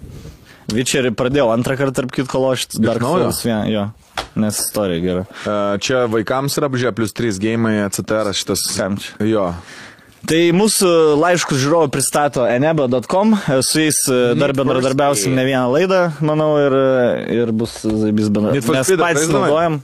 Vičerį 0.73 1.13
pradėjau 1.15 1.47
antrą 1.53 1.77
kartą, 1.79 2.01
tarp 2.01 2.11
kitko, 2.15 2.41
lošti. 2.43 2.81
Souls, 2.83 3.41
vien, 3.47 3.67
jo. 3.71 3.87
Nes 4.37 4.59
istorija 4.61 5.01
gera. 5.01 5.25
Čia 5.81 6.05
vaikams 6.11 6.57
yra, 6.59 6.67
apžiūrė, 6.69 6.93
plus 6.97 7.15
3 7.17 7.39
gėjimai, 7.41 7.75
CTR 7.95 8.33
šitas. 8.35 8.65
Kam 8.75 8.97
čia? 9.01 9.15
Jo. 9.25 9.51
Tai 10.27 10.39
mūsų 10.57 10.89
laiškus 11.21 11.59
žiūrovai 11.61 11.87
pristato 11.93 12.43
eneba.com, 12.49 13.35
su 13.63 13.79
jais 13.79 13.99
dar 14.35 14.51
bendradarbiausim 14.57 15.31
ne 15.37 15.45
vieną 15.47 15.69
laidą, 15.71 16.01
manau, 16.25 16.49
ir, 16.59 16.75
ir 17.31 17.53
bus 17.55 17.77
for 17.85 17.93
bendradarbiavimas. 18.11 18.91
Mes 18.91 18.91
patys 18.99 19.31
naudojam. 19.31 19.79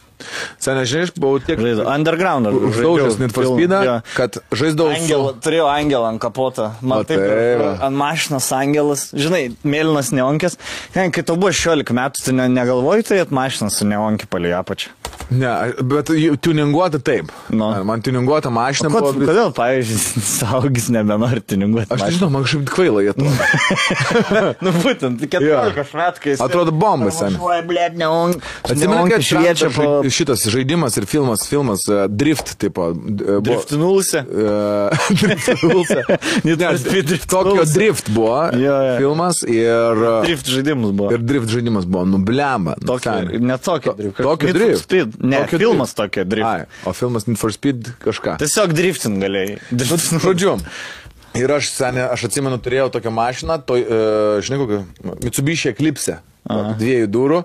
Seniai, 0.62 0.88
žinai, 0.90 1.08
aš 1.08 1.14
buvau 1.18 1.41
tiek 1.44 1.60
Žaidu. 1.60 1.86
Underground. 1.90 2.48
uždaužęs 2.48 3.18
žaidžiau 3.18 3.34
filmą, 3.36 3.58
Speedą, 3.58 3.82
jo. 3.88 3.95
kad 4.18 4.40
žaisdavau 4.52 4.95
Angelą, 4.95 5.30
su... 5.34 5.41
turėjau 5.45 5.70
angelą 5.72 6.10
ant 6.12 6.24
kapoto. 6.24 6.70
Man 6.82 7.04
O 7.04 7.08
taip, 7.08 7.22
tai 7.22 7.70
ant 7.88 8.00
mašinos 8.00 8.50
angelas, 8.56 9.06
žinai, 9.14 9.45
mėlynas 9.64 10.14
neonkės. 10.16 10.60
Ten, 10.95 11.14
kai 11.16 11.26
tau 11.28 11.38
buvo 11.40 11.54
16 11.56 11.95
metų, 11.95 12.26
tu 12.28 12.36
ne, 12.36 12.50
negalvoji 12.52 13.10
turėti 13.10 13.36
mašiną 13.36 13.72
su 13.74 13.88
neonkė 13.90 14.30
palei 14.32 14.56
apačią. 14.58 14.94
Ne, 15.30 15.74
bet 15.82 16.10
tuninguota 16.41 17.00
taip. 17.00 17.32
Nu. 17.50 17.70
Man 17.86 18.02
tuninguota 18.02 18.50
mašina 18.54 18.90
Ko, 18.91 19.00
buvo... 19.02 19.26
kodėl, 19.26 19.52
pavyzdžiui, 19.56 20.22
saugis 20.26 20.90
nebenori 20.94 21.41
tininguoti? 21.41 21.90
Aš 21.94 22.04
nežinau, 22.10 22.30
man 22.34 22.45
kažkaip 22.45 22.68
kvaila 22.70 23.04
jie 23.06 23.14
to. 23.18 23.30
nu, 24.66 24.74
būtent, 24.84 25.24
14 25.24 25.95
metų, 26.00 26.24
kai. 26.26 26.36
Atrodo 26.44 26.74
bomba, 26.76 27.10
seni. 27.16 27.38
Važiuoja, 27.40 27.66
blėt, 27.70 27.98
neonkė. 28.02 28.44
Atsimenu, 28.68 29.06
kad 29.14 29.26
šviečia 29.30 29.72
po... 29.74 29.90
šitas 30.14 30.44
žaidimas 30.53 30.98
ir 31.02 31.06
filmas, 31.10 31.44
filmas 31.49 31.84
uh, 31.90 32.06
Drift, 32.10 32.53
tipo. 32.61 32.90
Uh, 32.94 33.40
Driftinulse. 33.44 34.23
Uh, 34.23 34.94
Drift 35.22 35.49
Need 36.45 36.61
for 36.61 36.77
Speed 36.77 37.06
Drift 37.10 37.30
Tokio 37.30 37.56
Rules. 37.57 37.73
Drift 37.73 38.10
buvo 38.14 38.38
Jo, 38.53 38.76
jo. 38.88 38.98
filmas 39.02 39.41
ir, 39.44 39.98
uh, 39.98 40.22
Drift 40.26 40.48
žaidimus 40.53 40.91
buvo. 40.94 41.11
ir 41.15 41.23
Drift 41.26 41.49
žaidimas 41.53 41.85
buvo 41.90 42.06
nublemba. 42.06 42.76
Tokio, 42.85 43.15
ne 43.40 43.57
tokio 43.57 43.94
drift. 43.98 44.18
Tokio 44.22 44.53
drift. 44.53 44.84
Speed. 44.84 45.18
Ne, 45.23 45.44
Tokio 45.44 45.60
filmas 45.65 45.94
drift. 45.94 45.98
tokio 46.03 46.23
drift. 46.23 46.48
Ai, 46.48 46.65
o 46.85 46.94
filmas 46.94 47.27
Need 47.27 47.40
for 47.41 47.53
Speed 47.53 47.90
kažką. 48.03 48.38
Tiesiog 48.41 48.73
driftin 48.77 49.19
galėjai. 49.23 49.57
Driftin. 49.72 50.19
Žodžiu. 50.23 50.57
Ir 51.39 51.49
aš, 51.55 51.72
senė, 51.73 52.05
aš 52.14 52.27
atsimenu, 52.27 52.60
turėjau 52.61 52.91
tokią 52.93 53.11
mašiną, 53.14 53.57
to, 53.65 53.80
uh, 53.81 54.43
žinai, 54.45 54.60
kokią 54.61 55.18
Mitsubishi 55.23 55.72
Eclipse, 55.72 56.19
dviejų 56.80 57.07
durų 57.10 57.43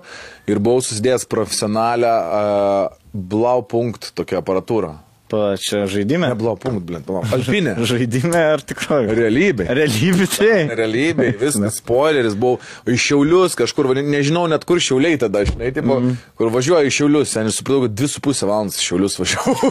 ir 0.51 0.59
buvau 0.59 0.83
susidėjęs 0.83 1.25
profesionalią 1.31 2.15
uh, 2.19 2.97
Blaupunkt 3.13 4.11
tokią 4.17 4.43
aparatūrą. 4.43 4.93
Pa, 5.29 5.53
čia 5.61 5.83
žaidime. 5.85 6.25
Ne 6.31 6.35
Blaupunkt, 6.35 6.81
blin, 6.81 7.03
palauk. 7.05 7.27
Alpinė. 7.35 7.75
Žaidime 7.89 8.39
ar 8.55 8.63
tikroji? 8.65 9.11
Realybė. 9.13 9.67
Realybė 9.77 10.25
tai. 10.33 10.55
Realybė, 10.79 11.27
viskas, 11.37 11.77
spoileris, 11.83 12.33
buvau 12.39 12.57
į 12.89 12.97
Šiaulius 12.97 13.53
kažkur, 13.59 13.91
nežinau 14.01 14.47
net 14.49 14.65
kur 14.65 14.81
Šiauliai 14.81 15.19
tada, 15.21 15.43
žinai, 15.45 15.69
tipo, 15.75 15.99
mm. 16.01 16.15
kur 16.39 16.49
važiuoju 16.55 16.89
į 16.89 16.95
Šiaulius, 16.97 17.33
sen 17.35 17.51
supratau, 17.53 17.83
kad 17.85 17.93
dvi 17.99 18.09
su 18.09 18.23
pusę 18.25 18.49
valandas 18.49 18.79
į 18.81 18.87
Šiaulius 18.87 19.19
važiavau. 19.21 19.69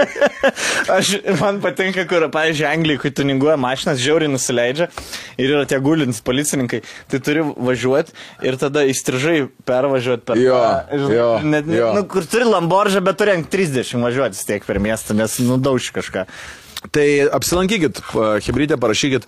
Aš, 0.96 1.12
man 1.38 1.62
patinka, 1.62 2.06
kur, 2.10 2.26
pavyzdžiui, 2.34 2.66
Anglijai, 2.72 3.02
kai 3.04 3.14
tuninguoja 3.14 3.54
mašinas, 3.60 4.02
žiauriai 4.02 4.32
nusileidžia 4.32 4.90
ir 5.38 5.54
yra 5.54 5.62
tie 5.70 5.78
gulintys 5.82 6.18
policininkai, 6.26 6.82
tai 7.12 7.22
turi 7.22 7.46
važiuoti 7.46 8.14
ir 8.42 8.58
tada 8.58 8.82
įstrižai 8.90 9.36
pervažiuoti 9.70 10.26
per... 10.26 10.42
Jo, 10.42 10.58
tą, 10.90 11.00
jo, 11.14 11.30
net, 11.46 11.70
jo. 11.70 11.94
Nu, 11.94 12.04
kur 12.10 12.26
turi 12.28 12.50
Lamboržą, 12.50 13.04
bet 13.04 13.22
turi 13.22 13.36
ant 13.38 13.48
30 13.54 14.02
važiuoti 14.02 14.38
vis 14.38 14.46
tiek 14.64 14.72
per 14.72 14.80
miestą, 14.80 15.14
nes 15.14 15.38
nudauši 15.44 15.92
kažką. 15.94 16.26
Tai 16.92 17.04
apsilankykit, 17.32 17.96
Hebrytė, 18.44 18.76
parašykit 18.76 19.22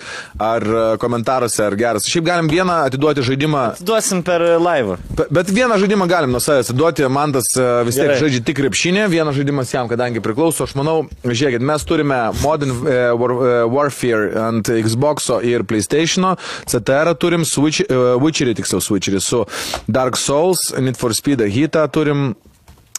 ar 0.44 0.60
e, 0.68 0.80
komentaruose, 1.00 1.62
ar 1.64 1.72
geras. 1.80 2.04
Šiaip 2.04 2.26
galim 2.26 2.50
vieną 2.52 2.82
atiduoti 2.84 3.22
žaidimą. 3.24 3.62
Duosim 3.80 4.20
per 4.22 4.42
laivą. 4.60 4.98
Be- 5.16 5.24
Bet 5.32 5.48
vieną 5.56 5.78
žaidimą 5.80 6.04
galim 6.06 6.34
nuo 6.36 6.40
savęs 6.44 6.68
atiduoti. 6.68 7.06
Man 7.08 7.32
tas 7.32 7.48
e, 7.56 7.64
vis 7.88 7.96
tiek 7.96 8.10
Gerai. 8.10 8.18
žaidžia 8.20 8.42
tik 8.44 8.58
krepšinė, 8.60 9.06
vienas 9.08 9.38
žaidimas 9.38 9.72
jam, 9.72 9.88
kadangi 9.88 10.20
priklauso. 10.20 10.66
Aš 10.68 10.76
manau, 10.76 11.06
žiūrėkit, 11.24 11.64
mes 11.64 11.88
turime 11.88 12.18
Modern 12.42 12.76
e, 12.92 12.98
War, 13.16 13.36
Warfare 13.72 14.36
ant 14.50 14.68
Xbox 14.68 15.30
ir 15.40 15.64
PlayStation, 15.64 16.34
CTR 16.68 17.14
turim, 17.16 17.48
Switch, 17.48 17.80
Witcherį, 18.20 18.58
tiksliau 18.60 18.84
Switcherį 18.84 19.24
su 19.24 19.46
Dark 19.88 20.20
Souls, 20.20 20.74
Need 20.76 21.00
for 21.00 21.16
Speed 21.16 21.40
Hitą 21.40 21.88
turim. 21.88 22.34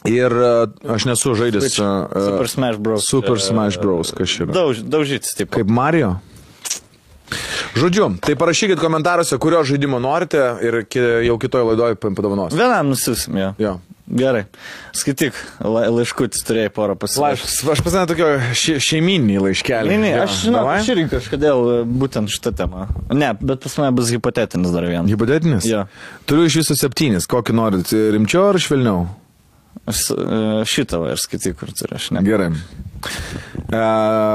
Ir 0.06 0.30
e, 0.30 0.50
aš 0.94 1.08
nesu 1.10 1.34
žaidęs. 1.34 1.64
Switch. 1.66 1.82
e, 1.82 2.24
Super 2.28 2.48
Smash 2.48 2.78
Bros. 2.78 3.08
Super 3.08 3.36
E, 3.36 3.42
Smash 3.42 3.80
Bros. 3.82 4.14
Yra? 4.14 4.52
Dauž, 4.54 4.84
daužytis, 4.86 5.34
taip. 5.38 5.50
Kaip 5.54 5.66
Mario? 5.70 6.16
Žodžiu, 7.76 8.16
tai 8.24 8.32
parašykit 8.38 8.80
komentaruose, 8.80 9.36
kurio 9.42 9.60
žaidimo 9.66 9.98
norite 10.00 10.40
ir 10.64 10.80
jau 11.26 11.36
kitoje 11.38 11.66
laidoje 11.68 11.98
padovanos. 12.00 12.54
Vienam 12.56 12.88
nusiusim, 12.94 13.36
jo. 13.36 13.50
Jo. 13.60 13.74
Gerai. 14.08 14.46
Skaityk, 14.96 15.36
la, 15.60 15.82
laiškutis 15.92 16.40
turėjai 16.48 16.70
porą. 16.72 16.94
Laiškas. 16.96 17.58
Aš 17.74 17.82
pasinau 17.84 18.06
tokio 18.08 18.30
še, 18.56 18.78
šeiminį 18.80 19.36
laiškelį. 19.44 19.92
Ne, 19.92 19.98
ne, 20.00 20.12
aš 20.22 20.46
žinau, 20.46 20.62
davai? 20.62 20.78
aš 20.80 20.88
irgi 20.94 21.04
kažkodėl 21.12 21.84
būtent 21.84 22.32
šitą 22.32 22.54
temą. 22.56 22.86
Ne, 23.12 23.34
bet 23.36 23.60
pas 23.66 23.76
mane 23.82 23.92
bus 23.98 24.08
hipotetinis 24.14 24.72
dar 24.72 24.88
vienas. 24.88 25.12
Hipotetinis? 25.12 25.68
Jo. 25.68 25.84
Turiu 26.24 26.48
iš 26.48 26.62
viso 26.62 26.78
septynis. 26.80 27.28
Kokį 27.28 27.58
norit? 27.60 27.92
Rimčiau 27.92 28.48
ar 28.48 28.56
švelniau? 28.64 29.04
Aš 29.88 30.04
e, 30.12 30.38
šitą 30.68 31.02
va 31.02 31.14
ir 31.14 31.22
skaityk, 31.22 31.56
kur 31.60 31.72
turiu, 31.72 31.96
aš 31.96 32.10
ne. 32.16 32.22
Gerai. 32.26 32.50
E, 33.68 33.78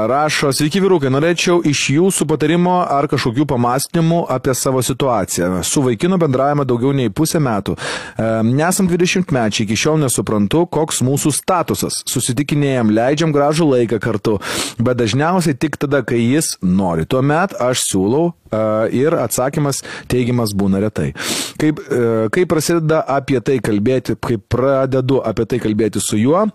rašo, 0.06 0.52
sveiki 0.54 0.78
vyrukai, 0.78 1.10
norėčiau 1.10 1.58
iš 1.66 1.80
jūsų 1.96 2.26
patarimo 2.30 2.76
ar 2.86 3.08
kažkokių 3.10 3.48
pamastymų 3.50 4.20
apie 4.30 4.54
savo 4.54 4.82
situaciją. 4.84 5.48
Su 5.66 5.82
vaikinu 5.82 6.20
bendravime 6.22 6.62
daugiau 6.68 6.92
nei 6.94 7.10
pusę 7.10 7.40
metų. 7.42 7.74
E, 7.74 8.28
nesam 8.46 8.86
20 8.90 9.34
mečiai, 9.34 9.66
iki 9.66 9.78
šiol 9.78 9.98
nesuprantu, 10.04 10.62
koks 10.70 11.02
mūsų 11.02 11.34
statusas. 11.34 11.98
Susitikinėjom, 12.10 12.94
leidžiam 12.94 13.34
gražų 13.34 13.66
laiką 13.72 13.98
kartu, 14.04 14.38
bet 14.78 15.02
dažniausiai 15.02 15.58
tik 15.58 15.80
tada, 15.82 16.04
kai 16.06 16.22
jis 16.22 16.54
nori. 16.62 17.02
Tuomet 17.02 17.58
aš 17.58 17.88
siūlau 17.88 18.28
e, 18.30 18.34
ir 19.02 19.18
atsakymas 19.18 19.82
teigiamas 20.14 20.54
būna 20.54 20.78
retai. 20.86 21.10
Kaip, 21.58 21.82
e, 21.82 22.28
kai 22.30 22.46
prasideda 22.46 23.02
apie 23.18 23.42
tai 23.42 23.58
kalbėti, 23.58 24.14
kai 24.14 24.38
pradedu 24.38 25.24
apie 25.26 25.50
tai 25.50 25.58
kalbėti 25.66 25.98
su 25.98 26.22
juo, 26.22 26.46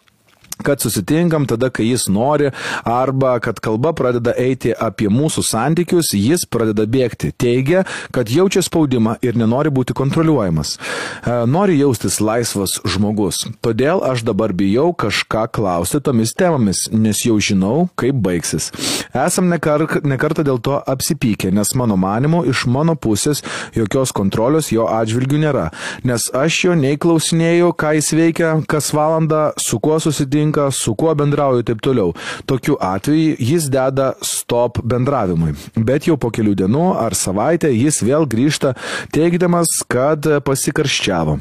kad 0.64 0.82
susitinkam 0.82 1.48
tada, 1.48 1.70
kai 1.70 1.88
jis 1.90 2.08
nori, 2.12 2.52
arba 2.84 3.40
kad 3.40 3.60
kalba 3.64 3.94
pradeda 3.96 4.34
eiti 4.38 4.74
apie 4.76 5.08
mūsų 5.12 5.44
santykius, 5.46 6.12
jis 6.18 6.46
pradeda 6.46 6.86
bėgti. 6.90 7.32
Teigia, 7.40 7.86
kad 8.16 8.30
jaučia 8.32 8.62
spaudimą 8.66 9.16
ir 9.26 9.38
nenori 9.40 9.72
būti 9.74 9.96
kontroliuojamas. 9.98 10.76
E, 10.76 11.36
Nori 11.50 11.78
jaustis 11.80 12.20
laisvas 12.24 12.78
žmogus. 12.88 13.46
Todėl 13.64 14.04
aš 14.06 14.26
dabar 14.28 14.54
bijau 14.54 14.92
kažką 14.94 15.46
klausti 15.56 16.02
tomis 16.04 16.36
temomis, 16.38 16.86
nes 16.92 17.24
jau 17.26 17.38
žinau, 17.40 17.88
kaip 18.00 18.20
baigsis. 18.24 18.70
Esam 19.16 19.50
nekar, 19.52 19.86
nekartą 20.04 20.44
dėl 20.48 20.60
to 20.64 20.78
apsipykę, 20.94 21.54
nes 21.56 21.74
mano 21.80 21.98
manimu, 22.00 22.44
iš 22.50 22.66
mano 22.70 22.98
pusės 23.00 23.44
jokios 23.78 24.14
kontrolės 24.16 24.74
jo 24.74 24.90
atžvilgių 24.92 25.42
nėra. 25.46 25.70
Nes 26.08 26.28
aš 26.36 26.64
jo 26.68 26.76
nei 26.78 27.00
klausinėjau, 27.00 27.72
ką 27.80 27.96
jis 28.00 28.12
veikia, 28.18 28.54
kas 28.70 28.92
valandą, 28.96 29.50
su 29.62 29.80
kuo 29.84 30.00
susitinka, 30.04 30.49
su 30.72 30.96
kuo 30.96 31.14
bendrauju 31.16 31.62
ir 31.62 31.68
taip 31.70 31.84
toliau. 31.86 32.14
Tokiu 32.50 32.78
atveju 32.82 33.36
jis 33.40 33.70
deda 33.72 34.14
stop 34.26 34.82
bendravimui. 34.84 35.56
Bet 35.76 36.10
jau 36.10 36.18
po 36.18 36.32
kelių 36.34 36.56
dienų 36.64 36.90
ar 37.00 37.16
savaitę 37.18 37.72
jis 37.74 38.02
vėl 38.06 38.28
grįžta 38.30 38.76
teigdamas, 39.16 39.80
kad 39.88 40.26
pasikarščiavo. 40.46 41.40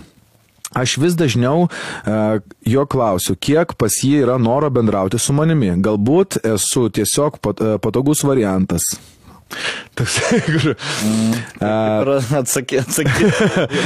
Aš 0.76 0.98
vis 1.01 1.14
dažniau 1.16 1.64
uh, 1.64 2.40
jo 2.68 2.85
klausiu, 2.85 3.39
kiek 3.40 3.72
pas 3.80 3.94
jį 4.05 4.18
yra 4.26 4.36
noro 4.36 4.68
bendrauti 4.70 5.20
su 5.20 5.32
manimi. 5.32 5.70
Galbūt 5.80 6.43
esu 6.44 6.90
tiesiog 6.93 7.40
pat, 7.40 7.62
uh, 7.64 7.78
patogus 7.80 8.20
variantas. 8.28 8.85
Toksai, 9.98 10.40
kur, 10.46 10.74
Atsakė, 12.38 12.82
atsakė. 12.84 13.30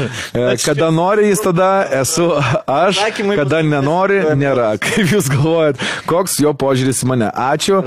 kada 0.66 0.90
nori 0.94 1.28
jis 1.30 1.43
tada 1.44 1.68
esu 2.02 2.28
aš, 2.66 3.01
kada 3.32 3.62
nenori 3.66 4.20
nėra. 4.39 4.72
Kaip 4.84 5.14
jūs 5.14 5.30
galvojat, 5.32 5.82
koks 6.10 6.39
jo 6.43 6.55
požiūris 6.59 7.05
į 7.06 7.12
mane? 7.14 7.30
Ačiū, 7.47 7.80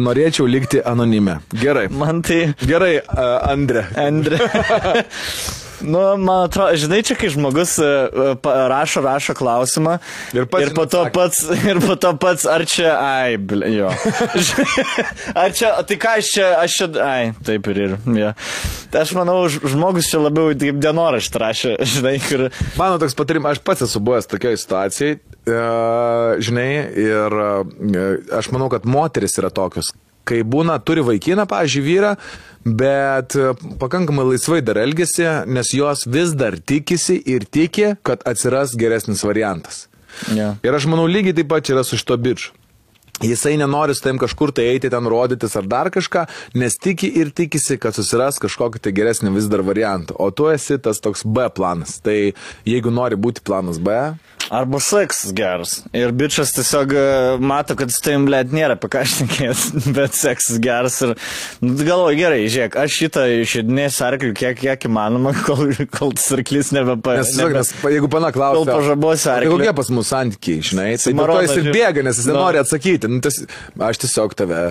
norėčiau 0.00 0.48
likti 0.50 0.82
anonime. 0.86 1.40
Gerai. 1.60 1.88
Man 1.92 2.22
tai... 2.26 2.54
Gerai, 2.62 2.94
Andre. 3.50 3.88
Andre. 3.98 4.38
Nu, 5.80 6.00
man 6.20 6.44
atrodo, 6.46 6.76
žinai, 6.76 7.00
čia 7.06 7.16
kai 7.18 7.30
žmogus 7.32 7.76
e, 7.80 7.86
e, 7.86 8.34
rašo, 8.70 9.02
rašo 9.04 9.34
klausimą 9.38 9.96
Ir 10.36 10.46
pats 10.50 10.66
ir 10.66 10.74
po 10.76 10.84
to 10.90 11.04
pats, 11.14 11.42
ir 11.70 11.80
po 11.82 11.96
to 12.00 12.12
pats, 12.20 12.46
ar 12.50 12.64
čia, 12.68 12.92
ai, 12.96 13.38
ble, 13.38 13.70
jo. 13.72 13.90
ar 15.42 15.54
čia, 15.56 15.72
tai 15.86 15.98
ką 16.00 16.16
aš 16.20 16.32
čia, 16.34 16.48
aš 16.60 16.76
čia, 16.80 16.90
ai, 17.04 17.32
taip 17.46 17.70
ir 17.72 17.82
ir, 17.86 17.96
jo. 18.20 18.32
Tai 18.92 19.04
aš 19.04 19.14
manau, 19.16 19.38
žmogus 19.48 20.10
čia 20.10 20.20
labiau 20.22 20.52
kaip 20.52 20.82
dienoraštį 20.82 21.42
rašė, 21.44 21.74
žinai, 21.94 22.16
kur, 22.26 22.48
Mano 22.78 23.00
toks 23.02 23.16
patarimas, 23.18 23.58
aš 23.58 23.64
pats 23.66 23.86
esu 23.88 24.02
buvęs 24.04 24.28
tokioje 24.30 24.60
situacijoje, 24.60 25.18
žinai, 26.44 26.70
ir 27.06 27.40
e, 27.46 28.06
aš 28.38 28.52
manau, 28.54 28.70
kad 28.72 28.86
moteris 28.88 29.38
yra 29.40 29.52
tokios, 29.54 29.94
kai 30.28 30.42
būna, 30.46 30.78
turi 30.84 31.04
vaikiną, 31.06 31.46
pažiūrėjau, 31.50 31.86
vyrą, 31.86 32.14
bet 32.64 33.36
e, 33.38 33.52
pakankamai 33.80 34.26
laisvai 34.32 34.60
dar 34.64 34.80
elgesi, 34.82 35.26
nes 35.48 35.72
jos 35.74 36.06
vis 36.10 36.34
dar 36.38 36.58
tikisi 36.58 37.18
ir 37.34 37.46
tiki, 37.48 37.94
kad 38.06 38.24
atsiras 38.28 38.76
geresnis 38.78 39.24
variantas. 39.26 39.86
jo. 40.36 40.54
Ir 40.62 40.76
aš 40.76 40.88
manau, 40.90 41.08
lygiai 41.08 41.36
taip 41.36 41.50
pat 41.50 41.70
yra 41.72 41.84
su 41.86 41.98
šito 42.00 42.18
bičiu. 42.20 42.56
Jisai 43.20 43.58
nenori 43.60 43.94
su 43.94 44.00
tavim 44.00 44.18
kažkur 44.18 44.48
tai 44.56 44.64
eiti, 44.70 44.88
ten 44.88 45.04
rodytis 45.12 45.52
ar 45.60 45.66
dar 45.68 45.90
kažką, 45.92 46.22
nes 46.56 46.78
tiki 46.80 47.10
ir 47.20 47.34
tikisi, 47.36 47.76
kad 47.76 47.92
susiras 47.92 48.40
kažkokį 48.40 48.80
tai 48.80 48.94
geresnį 48.96 49.34
vis 49.34 49.48
dar 49.52 49.60
variantą. 49.60 50.16
O 50.16 50.30
tu 50.32 50.48
esi 50.48 50.78
tas 50.80 51.02
toks 51.04 51.26
B 51.28 51.44
planas. 51.52 51.98
Tai 52.00 52.16
jeigu 52.64 52.92
nori 52.94 53.20
būti 53.20 53.44
planas 53.44 53.76
B, 53.76 53.98
Arba 54.50 54.80
seksas 54.82 55.30
geras. 55.30 55.76
Ir 55.94 56.10
bičias 56.10 56.50
tiesiog 56.56 56.90
e, 56.98 57.02
mato, 57.38 57.76
kad 57.78 57.92
su 57.94 58.00
tavim, 58.02 58.24
blėt, 58.26 58.50
nėra 58.50 58.74
šnekėti, 58.74 59.82
bet 59.96 60.16
seksas 60.18 60.58
geras. 60.62 60.96
Ir 61.06 61.12
nu, 61.62 61.76
galvoju, 61.78 62.18
gerai, 62.18 62.40
žiūrėk, 62.50 62.74
aš 62.82 62.96
šitą 62.98 63.28
išėdinėsiu 63.44 64.04
arklių 64.08 64.32
kiek, 64.40 64.58
kiek 64.58 64.88
įmanoma, 64.90 65.36
kol, 65.46 65.70
kol 65.94 66.16
tas 66.18 66.26
arklis 66.34 66.72
nebepa... 66.74 67.20
nes, 67.20 67.30
tiesiog, 67.30 67.54
nes 67.60 67.72
jeigu 67.94 68.10
pana 68.10 68.32
klausia, 68.34 68.64
Kol 68.64 68.72
pažabosiu 68.74 69.22
"O 69.22 69.30
tai 69.30 69.38
arklį." 69.38 69.54
kokie 69.54 69.76
pas 69.78 69.94
mus 69.94 70.10
santykiai, 70.10 70.66
žinai, 70.72 70.90
tai 70.98 71.04
Cimaroną 71.06 71.46
jis 71.46 71.56
ir 71.62 71.70
bėga, 71.70 72.06
nes 72.10 72.18
jis 72.18 72.30
nenori 72.32 72.64
atsakyti. 72.64 73.12
Nu, 73.12 73.22
ties, 73.22 73.44
aš 73.78 74.02
tiesiog 74.02 74.34
tave 74.34 74.64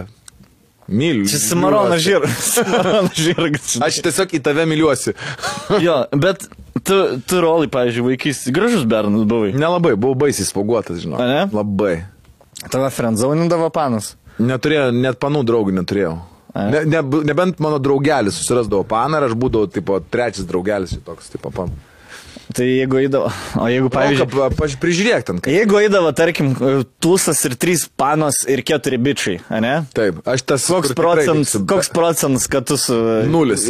myliu. 0.90 1.28
Čia 1.30 1.40
Simaronas 1.42 2.02
žirgas. 2.04 2.50
Žirgas. 3.26 3.76
Aš 3.86 4.02
tiesiog 4.06 4.34
į 4.36 4.42
tave 4.46 4.66
myliuosi. 4.70 5.16
Jo, 5.86 6.02
bet 6.18 6.48
tu, 6.84 6.98
tu 7.30 7.42
rolai, 7.44 7.70
pavyzdžiui, 7.72 8.08
vaikystį, 8.14 8.54
gražus 8.56 8.88
bernas 8.90 9.28
buvai. 9.30 9.52
Nelabai, 9.54 9.94
buvau 10.00 10.18
baisiai 10.26 10.48
spoguotas, 10.48 11.04
žinau. 11.04 11.22
Ne? 11.22 11.46
Labai. 11.54 12.00
Tave 12.74 12.90
friendzaunindavo 12.94 13.70
panas. 13.74 14.16
Neturėjau, 14.40 14.90
net 14.96 15.20
panų 15.22 15.44
draugų 15.48 15.76
neturėjau. 15.80 16.16
A. 16.56 16.66
Ne, 16.74 16.82
ne, 16.90 17.02
nebent 17.30 17.60
mano 17.62 17.78
draugelis 17.78 18.40
susirasdavo 18.40 18.82
paną 18.90 19.20
ir 19.20 19.28
aš 19.28 19.36
būdavau, 19.38 19.70
tipo, 19.70 20.00
trečias 20.02 20.48
draugelis, 20.50 20.96
toks, 21.06 21.30
tipo, 21.36 21.52
pan. 21.54 21.70
Tai 22.50 22.66
jeigu 22.66 22.98
eidavo, 22.98 23.28
o 23.62 23.68
jeigu, 23.70 23.90
Pavyzdžiui, 23.94 24.26
pavyzdžiui, 24.26 24.50
pa, 24.50 24.56
pa, 24.58 24.68
prižiūrėk 24.82 25.26
ten. 25.28 25.38
kaip- 25.46 25.54
jeigu 25.54 25.78
eidavo, 25.84 26.10
tarkim, 26.18 26.56
tūsas 26.98 27.38
ir 27.46 27.54
trys 27.62 27.84
panos 28.00 28.40
ir 28.50 28.64
keturi 28.66 28.98
bičiai, 28.98 29.38
ne? 29.62 29.76
Taip, 29.94 30.24
aš 30.26 30.42
tas... 30.50 30.66
Koks 30.66 30.90
tikrai 30.96 31.04
procentas, 31.06 31.54
liksiu- 31.54 31.68
koks 31.70 31.92
procentas, 31.94 32.48
kad 32.50 32.66
tu 32.66 32.78
su... 32.82 32.98
Nulis. 33.30 33.68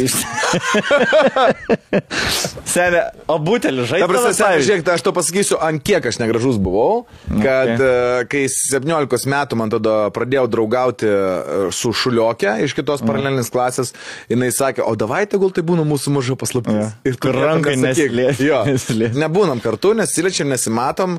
Senė, 2.70 3.02
o 3.28 3.36
prasme, 3.42 3.84
žaidžiu. 3.90 4.38
seniai, 4.38 4.64
žiūrėk, 4.64 4.84
tai 4.86 4.94
aš 4.96 5.04
to 5.06 5.12
pasakysiu, 5.16 5.58
ant 5.62 5.82
kiek 5.84 6.06
aš 6.10 6.20
negražus 6.22 6.56
buvau, 6.60 7.04
kad 7.28 7.48
Okay. 7.60 7.76
okay. 7.76 8.26
kai 8.30 8.42
17 8.48 9.26
metų 9.30 9.56
man 9.58 9.70
tada 9.72 9.94
pradėjau 10.14 10.46
draugauti 10.50 11.06
e, 11.08 11.68
su 11.74 11.90
šuliokė 11.96 12.54
iš 12.64 12.74
kitos 12.78 13.02
paralelinės 13.04 13.50
klasės, 13.52 13.92
jinai 14.30 14.48
sakė, 14.54 14.84
o 14.86 14.94
davai 14.98 15.24
tegul 15.30 15.52
tai 15.54 15.64
būna 15.66 15.84
mūsų 15.88 16.12
maža 16.14 16.36
paslaptis. 16.40 16.78
Jo. 16.80 16.88
Ir 17.10 17.18
tu 17.20 17.32
rankai 17.36 17.76
nesiliesk. 17.80 18.42
Jo. 18.44 18.62
nebūnam 19.24 19.62
kartu, 19.64 19.94
nesiliečiam, 19.98 20.50
nesimatom, 20.52 21.18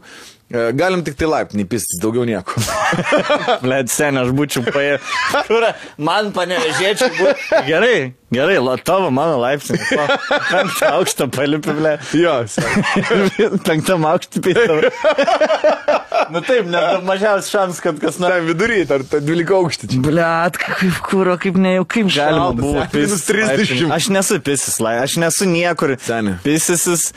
galim 0.77 1.03
tik 1.05 1.17
tai 1.19 1.29
laiptinį 1.31 1.65
pistis, 1.71 1.99
daugiau 2.01 2.25
nieko. 2.27 2.61
Blet, 3.63 3.91
senė, 3.91 4.25
aš 4.25 4.33
būčiau 4.35 4.65
paė. 4.67 4.97
Man 6.07 6.31
panevežėčiau. 6.35 7.11
Būt... 7.17 7.43
Gerai, 7.67 7.95
gerai, 8.33 8.57
la, 8.63 8.75
tavo 8.81 9.09
mano 9.13 9.37
laipsnis. 9.41 9.83
Penktą 10.49 10.91
aukštą 10.97 11.27
palipi, 11.33 11.75
ble. 11.77 11.95
jo, 12.17 12.35
Penktam 13.67 14.07
aukštį 14.09 14.43
pėtau. 14.47 14.79
nu 16.33 16.43
taip, 16.47 16.67
net 16.71 17.05
mažiausias 17.07 17.51
šansas, 17.53 17.83
kad 17.83 18.01
kas 18.01 18.19
nors. 18.21 18.35
ten 18.35 18.49
vidury, 18.49 18.81
ar 18.87 19.05
tai 19.07 19.21
12 19.25 19.55
aukštį. 19.59 19.91
Blet, 20.07 20.59
kaip 20.63 20.99
kūro, 21.07 21.37
kaip 21.41 21.59
ne 21.61 21.77
jau, 21.77 21.85
kaip 21.97 22.11
galima 22.15 22.51
buvo 22.57 22.87
30. 22.91 23.87
Aš 23.91 24.11
nesu 24.13 24.41
pisis, 24.43 24.81
lai, 24.83 24.97
aš 25.05 25.19
nesu 25.21 25.47
niekur. 25.49 25.95
Seni. 26.07 26.37
Pisisis. 26.45 27.11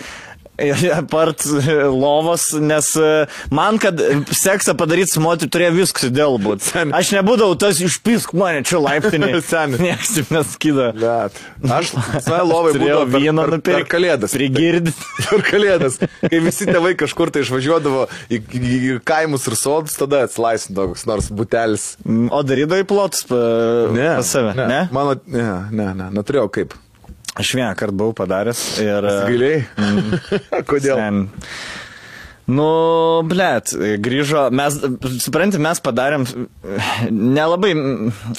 Apart 0.95 1.43
lovos, 1.91 2.53
nes 2.53 2.93
e, 2.97 3.27
man, 3.51 3.79
kad 3.83 3.99
seksą 4.31 4.77
padaryti 4.79 5.11
su 5.11 5.23
moteriu, 5.23 5.51
turėjo 5.51 5.73
viskas 5.75 6.13
dėl 6.15 6.39
būti. 6.43 6.71
Aš 6.95 7.11
nebūdavau 7.17 7.57
tas 7.59 7.81
išpisk 7.83 8.37
mane 8.39 8.63
čia 8.67 8.79
laiptinė. 8.83 9.33
Seni. 9.51 9.81
Niekas 9.83 10.13
taip 10.15 10.31
neskyda. 10.35 10.87
Bet 10.95 11.41
aš 11.75 11.91
savo 12.23 12.45
lovai 12.47 12.75
būdavau 12.77 13.09
per, 13.09 13.25
vyną 13.25 13.47
per, 13.49 13.57
nupirkti. 13.57 13.91
kalėdas. 13.97 14.37
Prigirdi. 14.37 14.95
Per 15.25 15.43
kalėdas. 15.47 15.99
Kai 16.23 16.39
visi 16.45 16.67
tėvai 16.69 16.95
kažkur 17.01 17.33
tai 17.35 17.43
išvažiuodavo 17.43 18.07
į, 18.29 18.39
į, 18.39 18.63
į 18.63 18.97
kaimus 19.09 19.49
ir 19.51 19.57
sodus, 19.59 19.97
tada 19.99 20.25
atslaisindavo 20.29 20.93
koks 20.93 21.07
nors 21.11 21.31
butelis. 21.35 21.89
O 22.05 22.45
darydavai 22.47 22.87
plotus 22.89 23.27
pa, 23.27 23.43
pas 23.91 24.31
save, 24.31 24.55
ne? 24.59 24.71
ne? 24.71 24.81
Mano, 24.95 25.19
ne, 25.27 25.51
ne, 25.75 25.91
ne, 25.99 26.11
neturėjau 26.15 26.51
kaip. 26.55 26.79
Aš 27.35 27.55
vieną 27.59 27.73
kartą 27.74 27.97
buvau 27.98 28.15
padaręs 28.15 28.61
ir... 28.78 29.06
e, 29.11 29.15
Gailiai? 29.27 29.65
Kodėl? 30.70 31.01
Ten. 31.01 31.24
Nu, 32.44 32.66
blėt, 33.24 33.73
grįžo, 34.05 34.51
mes, 34.52 34.77
supranti, 35.24 35.56
mes 35.65 35.81
padarėm, 35.81 36.27
nelabai, 37.09 37.73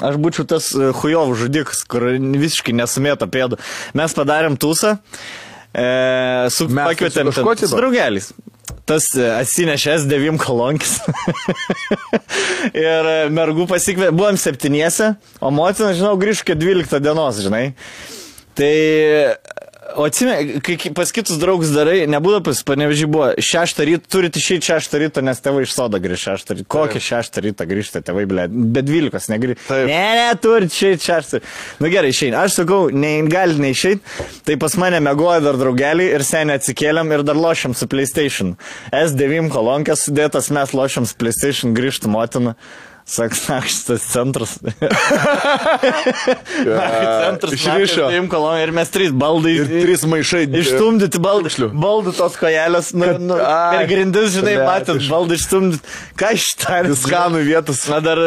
aš 0.06 0.20
būčiau 0.22 0.46
tas 0.52 0.68
hujovų 1.02 1.40
žudikas, 1.42 1.82
kur 1.90 2.12
visiškai 2.14 2.76
nesumėto 2.78 3.26
pėdų. 3.34 3.58
Mes 3.98 4.14
padarėm 4.14 4.60
tūsą, 4.62 5.00
e, 5.74 5.88
su, 6.54 6.70
Mes 6.70 6.92
pakvietėm 6.94 7.34
su 7.34 7.72
draugeliais. 7.74 8.30
Tas 8.86 9.10
e, 9.18 9.26
atsinešęs 9.42 10.06
devim 10.06 10.38
kolonkis. 10.38 11.00
ir 12.86 13.10
e, 13.10 13.16
mergų 13.34 13.66
pasikvė, 13.74 14.12
buvom 14.14 14.38
septyniese, 14.38 15.16
o 15.42 15.50
motina, 15.50 15.96
žinau, 15.98 16.14
grįžo 16.22 16.46
iki 16.46 16.60
12 16.62 17.02
dienos, 17.02 17.42
žinai. 17.42 17.72
Tai, 18.56 18.76
o 20.00 20.06
atsimė, 20.08 20.60
kai 20.64 20.92
pas 20.96 21.12
kitus 21.14 21.38
draugus 21.42 21.74
darai, 21.76 22.06
nebūda 22.10 22.40
pas 22.46 22.62
panevežį 22.68 23.08
buvo, 23.12 23.28
šeštą 23.44 23.88
rytą, 23.90 24.10
turite 24.16 24.40
išeiti 24.40 24.70
šeštą 24.70 25.02
rytą, 25.04 25.24
nes 25.26 25.44
tėvai 25.44 25.66
iš 25.66 25.74
sodo 25.76 26.00
grįžta 26.02 26.36
šeštą 26.36 26.58
rytą. 26.60 26.68
Kokią 26.76 27.02
šeštą 27.04 27.44
rytą 27.46 27.68
grįžta 27.70 28.02
tėvai, 28.06 28.24
ble, 28.32 28.48
be 28.50 28.84
dvylikos 28.86 29.28
negrįžta. 29.34 29.68
Taip. 29.68 29.92
Ne, 29.92 30.02
ne, 30.22 30.32
turite 30.42 30.72
išeiti 30.72 31.10
šeštą. 31.10 31.44
Nu 31.84 31.92
gerai, 31.92 32.14
išeini. 32.16 32.40
Aš 32.40 32.62
sakau, 32.62 32.82
ne, 32.96 33.14
gali 33.32 33.60
neišeiti. 33.68 34.18
Tai 34.48 34.58
pas 34.64 34.80
mane 34.82 35.04
mėgoja 35.04 35.44
dar 35.46 35.60
draugeliai 35.60 36.16
ir 36.16 36.26
seniai 36.28 36.60
atsikėlėm 36.62 37.12
ir 37.16 37.28
dar 37.28 37.40
lošiam 37.40 37.76
su 37.78 37.88
PlayStation. 37.92 38.56
S9 38.96 39.52
kolonkės 39.54 40.08
sudėtas, 40.08 40.52
mes 40.56 40.76
lošiam 40.76 41.08
su 41.08 41.20
PlayStation, 41.20 41.76
grįžtų 41.78 42.12
motina. 42.16 42.56
Saks, 43.06 43.44
nak, 43.50 43.68
šitas 43.70 44.02
centras. 44.02 44.58
centras. 47.22 47.54
Išrišo. 47.54 48.08
Ir 48.64 48.72
mes 48.74 48.90
trys 48.90 49.12
baldai. 49.14 49.52
Ir 49.60 49.68
trys 49.70 50.08
maišai. 50.10 50.48
Išstumdyti 50.50 51.22
baldai. 51.22 51.70
Baldų 51.70 52.16
tos 52.18 52.34
kojelės. 52.42 52.90
Nu, 52.98 53.12
nu, 53.22 53.38
Ai, 53.38 53.78
per 53.78 53.92
grindis, 53.92 54.32
žinai, 54.34 54.56
matėt, 54.66 55.06
baldai 55.06 55.38
išstumdyti. 55.38 55.94
Ką 56.18 56.32
iš 56.34 56.48
ten? 56.64 56.90
Viskanų 56.90 57.44
vietos. 57.46 57.84
Na 57.94 58.00
dar, 58.02 58.18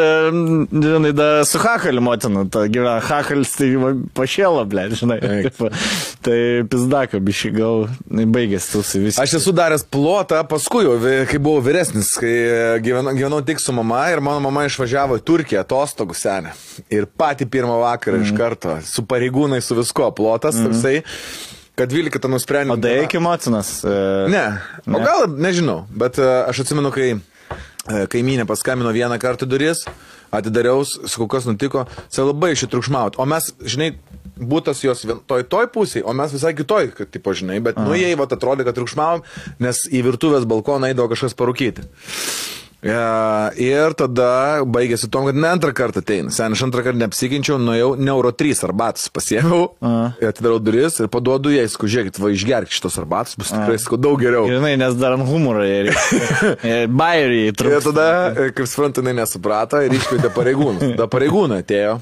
žinai, 0.71 1.11
da, 1.17 1.27
su 1.43 1.59
Hakaliu 1.59 2.05
motina, 2.05 2.45
ta 2.47 2.63
gyvena, 2.71 3.01
Hakalis 3.03 3.57
tai 3.59 3.73
va, 3.83 3.91
pašėla, 4.15 4.63
ble, 4.71 4.87
žinai. 4.95 5.19
Tai 6.23 6.35
pizdaka, 6.67 7.19
bišį 7.23 7.49
gal, 7.55 7.85
baigėsi 8.11 8.73
tūsi 8.73 8.99
visi. 8.99 9.19
Aš 9.23 9.37
esu 9.37 9.53
daręs 9.55 9.85
plotą 9.87 10.41
paskui, 10.49 10.83
kai 11.29 11.39
buvau 11.39 11.63
vyresnis, 11.63 12.09
kai 12.19 12.33
e, 12.43 12.57
gyvenau, 12.83 13.13
gyvenau 13.15 13.39
tik 13.47 13.61
su 13.63 13.71
mama 13.75 14.01
ir 14.11 14.19
mano 14.23 14.43
mama 14.43 14.65
išvažiavo 14.69 15.19
į 15.19 15.23
Turkiją 15.27 15.63
atostogų 15.65 16.17
senę. 16.17 16.53
Ir 16.93 17.09
patį 17.19 17.49
pirmą 17.51 17.79
vakarą 17.83 18.21
mm. 18.21 18.27
iš 18.27 18.35
karto, 18.37 18.77
su 18.85 19.05
pareigūnai, 19.09 19.61
su 19.65 19.77
visko, 19.77 20.11
plotas 20.15 20.59
mm. 20.59 20.69
toksai, 20.69 20.95
kad 21.79 21.91
12 21.91 22.31
nusprendė. 22.31 22.77
O 22.77 22.81
tai 22.83 22.95
iki 23.07 23.21
motinas. 23.23 23.79
e, 23.83 23.97
Ne, 24.31 24.45
o 24.85 24.95
Ne. 24.95 25.03
gal, 25.03 25.27
nežinau, 25.27 25.81
bet 25.89 26.21
e, 26.21 26.29
aš 26.49 26.63
atsimenu, 26.65 26.93
kai 26.95 27.17
E, 27.89 28.05
Kaimynė 28.11 28.45
paskambino 28.49 28.91
vieną 28.93 29.17
kartą 29.21 29.47
duris, 29.49 29.85
atidariau, 30.35 30.83
sakau, 30.85 31.29
kas 31.31 31.47
nutiko, 31.49 31.85
sai 32.11 32.25
labai 32.27 32.51
šit 32.59 32.69
triukšmaut. 32.73 33.17
O 33.17 33.25
mes, 33.29 33.49
žinai, 33.63 33.93
būtas 34.37 34.83
jos 34.83 35.05
toj, 35.29 35.45
toj 35.49 35.69
pusėje, 35.73 36.03
o 36.05 36.13
mes 36.17 36.35
visai 36.35 36.53
kitoj, 36.57 36.91
kad, 36.97 37.09
tipo, 37.13 37.33
žinai, 37.33 37.57
bet, 37.65 37.79
nu, 37.81 37.95
jie, 37.97 38.11
va, 38.19 38.27
atrodė, 38.29 38.67
kad 38.67 38.77
triukšmavom, 38.77 39.25
nes 39.63 39.81
į 39.89 40.03
virtuvės 40.11 40.45
balkoną 40.49 40.91
eidavo 40.91 41.09
kažkas 41.13 41.37
parūkyti. 41.39 41.87
Ir 42.83 43.93
tada 43.99 44.29
baigėsi 44.63 45.09
tom, 45.11 45.25
kad 45.27 45.35
ne 45.35 45.49
antrą 45.51 45.73
kartą 45.75 45.99
ateina. 46.03 46.31
Sen 46.31 46.55
aš 46.55 46.61
antrą 46.67 46.83
kartą 46.85 47.01
neapsiginčiau, 47.01 47.57
nuėjau 47.59 47.89
Neuro 47.99 48.31
3 48.31 48.63
arbatus 48.69 49.09
pasiėmiau, 49.11 49.65
Aha. 49.83 50.05
atidarau 50.29 50.61
duris 50.63 50.99
ir 51.03 51.09
paduodu 51.11 51.51
jai, 51.51 51.65
sakau, 51.71 51.89
žiūrėkit, 51.91 52.21
va 52.23 52.31
išgerk 52.31 52.71
šitos 52.71 52.95
arbatus, 53.01 53.35
bus 53.39 53.51
tikrai, 53.51 53.75
sakau, 53.83 53.99
daug 53.99 54.15
geriau. 54.21 54.45
Ir 54.47 54.57
jinai, 54.61 54.75
nes 54.79 54.95
dar 54.99 55.17
ant 55.17 55.27
humoro 55.27 55.65
ir 55.67 55.91
bairį 56.87 57.41
Ir 57.49 57.51
įtraukė. 57.51 57.81
tada, 57.89 58.07
kaip 58.55 58.71
suprantu, 58.71 59.03
jinai 59.03 59.17
nesuprato 59.19 59.83
ir 59.83 59.97
iškvietė 59.99 60.31
pareigūnus. 60.39 60.87
Tada 60.95 61.09
pareigūnai 61.11 61.61
atėjo. 61.65 61.99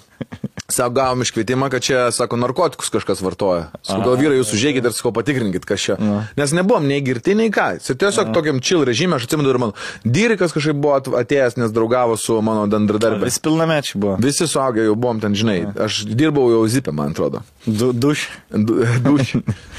Sako, 0.68 0.89
gavom 0.98 1.22
iškvietimą, 1.23 1.69
kad 1.72 1.80
čia, 1.81 1.99
sako, 2.11 2.35
narkotikus 2.35 2.89
kažkas 2.91 3.22
vartoja. 3.23 3.69
Sako, 3.88 4.02
gal 4.03 4.18
vyrai 4.19 4.35
jūs 4.41 4.49
užžiūrėkit 4.52 4.84
ir 4.89 4.91
sako, 4.98 5.14
patikrinkit, 5.15 5.64
kas 5.64 5.80
čia. 5.80 5.95
Nes 6.35 6.52
nebuvom 6.52 6.84
nei 6.89 6.99
girti, 7.06 7.38
nei 7.39 7.48
ką. 7.56 7.68
Ir 7.80 7.95
tiesiog 8.02 8.34
tokiam 8.35 8.60
chill 8.60 8.84
režime, 8.84 9.15
aš 9.15 9.30
atsimenu 9.30 9.53
ir 9.53 9.60
mano 9.64 9.73
Dyrikas 10.03 10.52
kažkaip 10.52 10.76
buvo 10.76 10.98
at- 10.99 11.07
atėjęs, 11.22 11.56
nes 11.61 11.72
draugavo 11.72 12.18
su 12.19 12.35
mano 12.44 12.65
bendradarbė. 12.68 13.23
Vis 13.30 13.39
pilnamečiai 13.39 14.02
buvo. 14.03 14.18
Visi 14.19 14.44
suaugę 14.48 14.84
jau 14.89 14.95
buvom 14.99 15.22
ten, 15.23 15.31
žinai. 15.39 15.72
Aš 15.88 16.02
dirbau 16.03 16.49
jau 16.52 16.65
zipę, 16.68 16.91
man 16.91 17.15
atrodo. 17.15 17.45
Du, 17.65 17.94
duš. 17.94 18.27
Du- 18.52 18.84
Duš. 19.07 19.38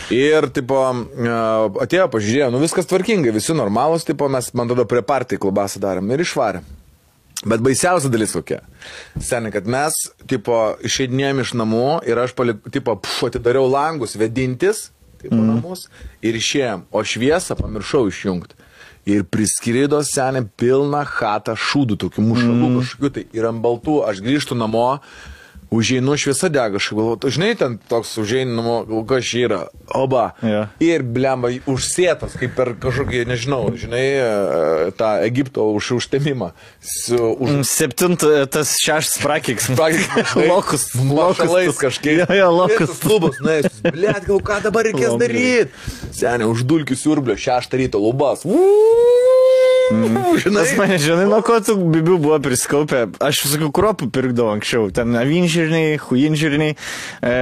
Ir, 0.09 0.49
tipo, 0.57 0.81
atėjo, 1.85 2.09
pažiūrėjo, 2.17 2.49
nu 2.55 2.65
viskas 2.65 2.89
tvarkingai, 2.89 3.37
visi 3.37 3.53
normalūs, 3.53 4.09
tipo, 4.09 4.25
mes, 4.33 4.49
man 4.57 4.73
tada 4.73 4.89
prie 4.89 5.03
partijų 5.05 5.45
klubasą 5.45 5.85
darėm 5.85 6.09
ir 6.17 6.25
išvarėm. 6.25 6.65
Bet 7.47 7.63
baisiausia 7.63 8.11
dalis 8.11 8.33
kokia. 8.35 8.65
Seniai, 9.23 9.53
kad 9.55 9.69
mes, 9.71 9.95
tipo, 10.31 10.57
išeidinėjom 10.87 11.43
iš 11.45 11.53
namų 11.61 11.89
ir 12.11 12.19
aš, 12.19 12.35
palik, 12.39 12.65
tipo, 12.75 12.97
pf, 12.99 13.29
atidariau 13.29 13.69
langus 13.71 14.17
vedintis, 14.19 14.89
tipo, 15.21 15.37
mm. 15.37 15.53
namus 15.53 15.87
ir 16.25 16.39
išėjom, 16.39 16.89
o 16.91 17.05
šviesą 17.07 17.55
pamiršau 17.61 18.09
išjungti. 18.11 18.59
Ir 19.09 19.23
priskrido 19.31 20.01
seniai 20.05 20.49
pilną 20.59 21.05
hatą 21.07 21.55
šūdų, 21.55 22.01
tokių 22.03 22.27
mušalų 22.27 22.59
mm. 22.59 22.81
kažkokių, 22.81 23.13
tai 23.15 23.25
ir 23.39 23.47
ant 23.53 23.63
baltų 23.63 24.01
aš 24.11 24.19
grįžtu 24.27 24.59
namo, 24.59 24.89
užeinu 25.71 26.17
šviesa 26.17 26.49
dega, 26.53 26.81
aš 26.81 26.91
galvoju, 26.97 27.31
žinai, 27.35 27.53
ten 27.59 27.77
toks 27.91 28.15
užeinu 28.23 28.57
namo, 28.57 28.77
galvoju, 28.89 29.07
kas 29.09 29.29
čia 29.29 29.43
yra, 29.49 29.61
oba. 29.95 30.25
Jo. 30.43 30.65
Ir 30.85 31.05
blemba 31.05 31.51
užsėtas, 31.69 32.37
kaip 32.41 32.55
per 32.57 32.73
kažkokį, 32.81 33.25
nežinau, 33.29 33.61
žinai, 33.79 34.05
e, 34.19 34.91
tą 34.99 35.11
Egipto 35.27 35.69
už 35.77 35.91
užtemimą. 35.99 36.51
Su, 36.81 37.19
už, 37.37 37.61
Septintas, 37.69 38.49
tas 38.55 38.75
šeštas 38.81 39.21
prakiks. 39.25 39.71
Praktiškai, 39.79 40.25
žinai, 40.33 40.49
Lokus. 40.49 40.89
Lokus 40.97 41.83
kažkaip. 41.83 42.25
Jo, 42.25 42.29
jo, 42.35 42.49
lokus. 42.63 43.05
Lubas, 43.09 43.39
nuėjęs. 43.45 43.81
Blet, 43.85 44.25
gal 44.29 44.43
ką 44.51 44.61
dabar 44.65 44.89
reikės 44.89 45.19
daryti? 45.21 45.71
Seniai, 46.17 46.49
už 46.49 46.65
dulkių 46.69 46.97
siurblio, 46.99 47.37
šeštą 47.39 47.83
ryto 47.83 48.01
lubas. 48.03 48.47
Žinai, 49.89 50.63
Pas 50.63 50.73
mane, 50.77 50.99
žinai, 51.01 51.25
nuo 51.31 51.39
ko 51.45 51.57
tų 51.65 51.77
bibių 51.95 52.19
buvo 52.21 52.39
priskaupę. 52.45 53.05
Aš 53.25 53.41
visokių 53.47 53.71
kropų 53.75 54.09
pirkdavau 54.15 54.53
anksčiau. 54.57 54.89
Ten 54.95 55.17
avinžirniai, 55.19 55.97
huinžirniai. 56.03 56.75
E, 57.25 57.35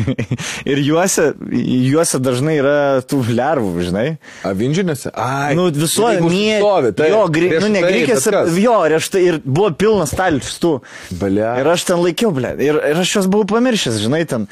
ir 0.70 0.82
juose, 0.82 1.30
juose 1.50 2.20
dažnai 2.22 2.56
yra 2.60 2.76
tų 3.06 3.22
lervų, 3.30 3.86
žinai. 3.88 4.06
Avinžinėse? 4.50 5.12
Ai, 5.14 5.54
Nu, 5.58 5.68
visuomenė. 5.74 6.58
Stovi, 6.60 6.92
tai. 6.98 7.10
Jo, 7.12 7.22
gri, 7.32 7.52
nu, 7.62 7.70
ne 7.72 7.84
grįkės. 7.86 8.28
Jo, 8.58 8.76
ir 8.90 8.98
aš 8.98 9.10
tai 9.14 9.24
ir 9.28 9.40
buvo 9.44 9.70
pilnas 9.76 10.14
stalčių. 10.14 10.74
Blia. 11.20 11.54
Ir 11.62 11.70
aš 11.74 11.86
ten 11.92 12.02
laikiau, 12.02 12.34
ble. 12.34 12.54
Ir, 12.58 12.82
ir 12.92 13.02
aš 13.04 13.16
juos 13.18 13.30
buvau 13.30 13.48
pamiršęs, 13.56 14.02
žinai, 14.02 14.24
ten. 14.30 14.48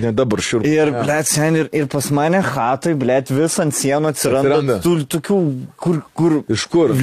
Ne 0.00 0.12
dabar 0.16 0.40
šiur. 0.40 0.64
Ir, 0.64 0.88
ja. 0.88 1.02
ble, 1.04 1.18
sen, 1.28 1.56
ir, 1.60 1.68
ir 1.76 1.88
pas 1.92 2.06
mane 2.14 2.40
hatoj, 2.46 2.94
ble, 2.96 3.18
vis 3.28 3.58
ant 3.60 3.76
sienų 3.76 4.12
atsiranda, 4.12 4.56
Atsiranda. 4.56 4.78
tų 4.84 4.94
tokių, 5.16 5.38
kur, 5.76 5.98
kur 6.16 6.38
Iš 6.52 6.64
kur? 6.72 6.94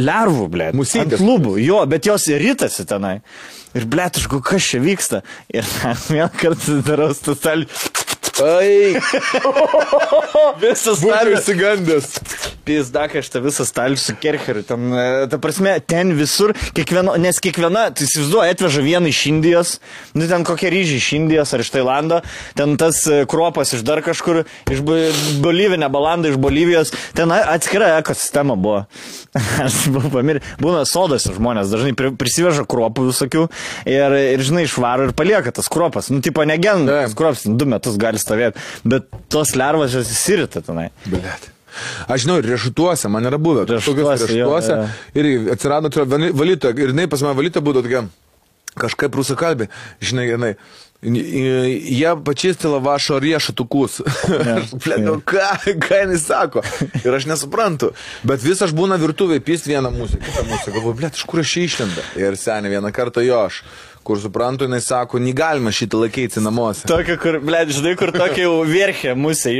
lervų, 0.00 0.46
ble. 0.54 0.70
Musytės. 0.76 1.18
Ant 1.20 1.26
lubų, 1.26 1.56
jo, 1.60 1.82
bet 1.90 2.08
jos 2.08 2.28
ritasi 2.40 2.86
tenai. 2.88 3.18
Ir, 3.76 3.84
ble, 3.92 4.06
aš 4.08 4.24
galvoju, 4.30 4.46
kas 4.48 4.70
čia 4.70 4.80
vyksta. 4.80 5.22
Ir 5.52 5.68
vieną 6.08 6.30
kartą 6.40 6.80
darau 6.86 7.10
stalį. 7.16 7.68
Ai, 8.44 8.96
Visas 10.62 11.00
būčiau 11.00 11.14
stalį. 11.14 11.36
įsigandęs. 11.38 12.08
Pizdak, 12.66 13.12
aš 13.20 13.28
tą 13.30 13.40
visą 13.44 13.62
stalį 13.68 13.94
su 14.00 14.14
Kercheriu. 14.18 14.64
Ten, 14.66 14.88
e, 14.90 15.04
ta 15.30 15.38
prasme, 15.38 15.76
ten 15.86 16.10
visur, 16.18 16.50
kiekvieno, 16.74 17.14
nes 17.22 17.38
kiekviena, 17.42 17.84
tu 17.94 18.02
įsivaizduoji, 18.02 18.54
atveža 18.56 18.82
vieną 18.82 19.10
iš 19.12 19.20
Indijos, 19.30 19.74
nu 20.18 20.26
ten 20.26 20.42
kokia 20.46 20.72
ryžiai 20.74 20.98
iš 20.98 21.08
Indijos 21.14 21.54
ar 21.54 21.62
iš 21.62 21.70
Tailando, 21.76 22.18
ten 22.58 22.74
tas 22.80 23.04
e, 23.06 23.20
kruopas 23.30 23.70
iš 23.76 23.84
dar 23.86 24.02
kažkur, 24.02 24.42
iš 24.74 24.82
Bo- 24.82 24.98
Bolivinė 25.44 25.86
balanda 25.94 26.32
iš 26.32 26.40
Bolivijos, 26.42 26.90
ten 27.14 27.30
a- 27.30 27.44
atskira 27.54 27.92
ekosistema 28.00 28.58
buvo. 28.58 28.82
aš 29.64 29.78
buvau 29.94 30.10
pamiršęs. 30.18 30.58
Būna 30.58 30.82
sodas 30.90 31.28
žmonės, 31.30 31.70
dažnai 31.70 31.94
pri- 31.94 32.16
prisiveža 32.18 32.66
kruopų 32.66 33.06
visokių 33.12 33.46
ir, 33.94 34.18
ir 34.34 34.42
žinai, 34.42 34.66
išvaro 34.66 35.06
ir 35.06 35.14
palieka 35.16 35.54
tas 35.54 35.70
kruopas. 35.70 36.10
Nu, 36.10 36.18
tipo, 36.24 36.42
negen, 36.48 36.88
tas 36.90 37.14
kruopas 37.14 37.46
du 37.46 37.70
metus 37.70 37.94
gali 38.00 38.18
stovėti, 38.26 38.64
bet 38.84 39.08
tos 39.32 39.54
lervos 39.58 39.94
jos 39.96 40.10
įsirita 40.12 40.62
tenai. 40.66 40.90
Blet. 41.06 41.52
Aš 42.08 42.22
žinau, 42.24 42.38
ir 42.40 42.46
riešutuose 42.48 43.08
man 43.12 43.26
yra 43.28 43.36
buvę. 43.40 43.66
Riešutuose, 43.68 44.24
Tokiuose 44.24 44.38
jo, 44.38 44.46
riešutuose. 44.48 44.76
jo. 45.16 45.20
Ir 45.20 45.50
atsirado 45.52 45.90
valytoja. 46.40 46.72
Ir 46.80 46.94
jinai 46.94 47.04
pas 47.12 47.20
mane 47.24 47.36
valytoja 47.36 47.64
būdavo 47.66 47.84
tokia 47.84 48.06
kažkaip 48.80 49.14
rusakalbė. 49.16 49.70
Žinai, 50.04 50.26
jinai. 50.32 50.50
Jie 51.06 52.12
pačistila 52.24 52.78
vašo 52.82 53.18
riešutukus. 53.20 53.98
Aš, 54.56 54.72
blet, 54.80 55.02
nu 55.04 55.18
ką, 55.20 55.44
ką 55.84 55.98
jinai 56.02 56.16
sako? 56.18 56.62
Ir 57.04 57.14
aš 57.14 57.28
nesuprantu. 57.28 57.92
Bet 58.26 58.40
vis 58.42 58.62
aš 58.64 58.72
būna 58.76 58.96
virtuvėje 59.00 59.44
pist 59.44 59.68
vieną 59.68 59.92
mūsų. 59.94 60.18
Galvoju, 60.72 60.94
blet, 60.96 61.20
iš 61.20 61.26
kur 61.28 61.44
aš 61.44 61.52
išlenda? 61.62 62.04
Ir 62.18 62.38
seniai 62.40 62.72
vieną 62.78 62.90
kartą 62.96 63.22
jo 63.26 63.42
aš. 63.44 63.60
Kur 64.06 64.20
suprantu, 64.22 64.68
jinai 64.68 64.78
sako, 64.80 65.18
negalima 65.18 65.72
šitą 65.74 65.98
laikyti 66.04 66.38
namuose. 66.44 66.86
Tokia, 66.86 67.16
kur, 67.18 67.40
ble, 67.42 67.64
žinai, 67.74 67.96
kur 67.98 68.12
tokia 68.14 68.44
jau 68.44 68.60
verkė 68.68 69.16
mūsų. 69.18 69.54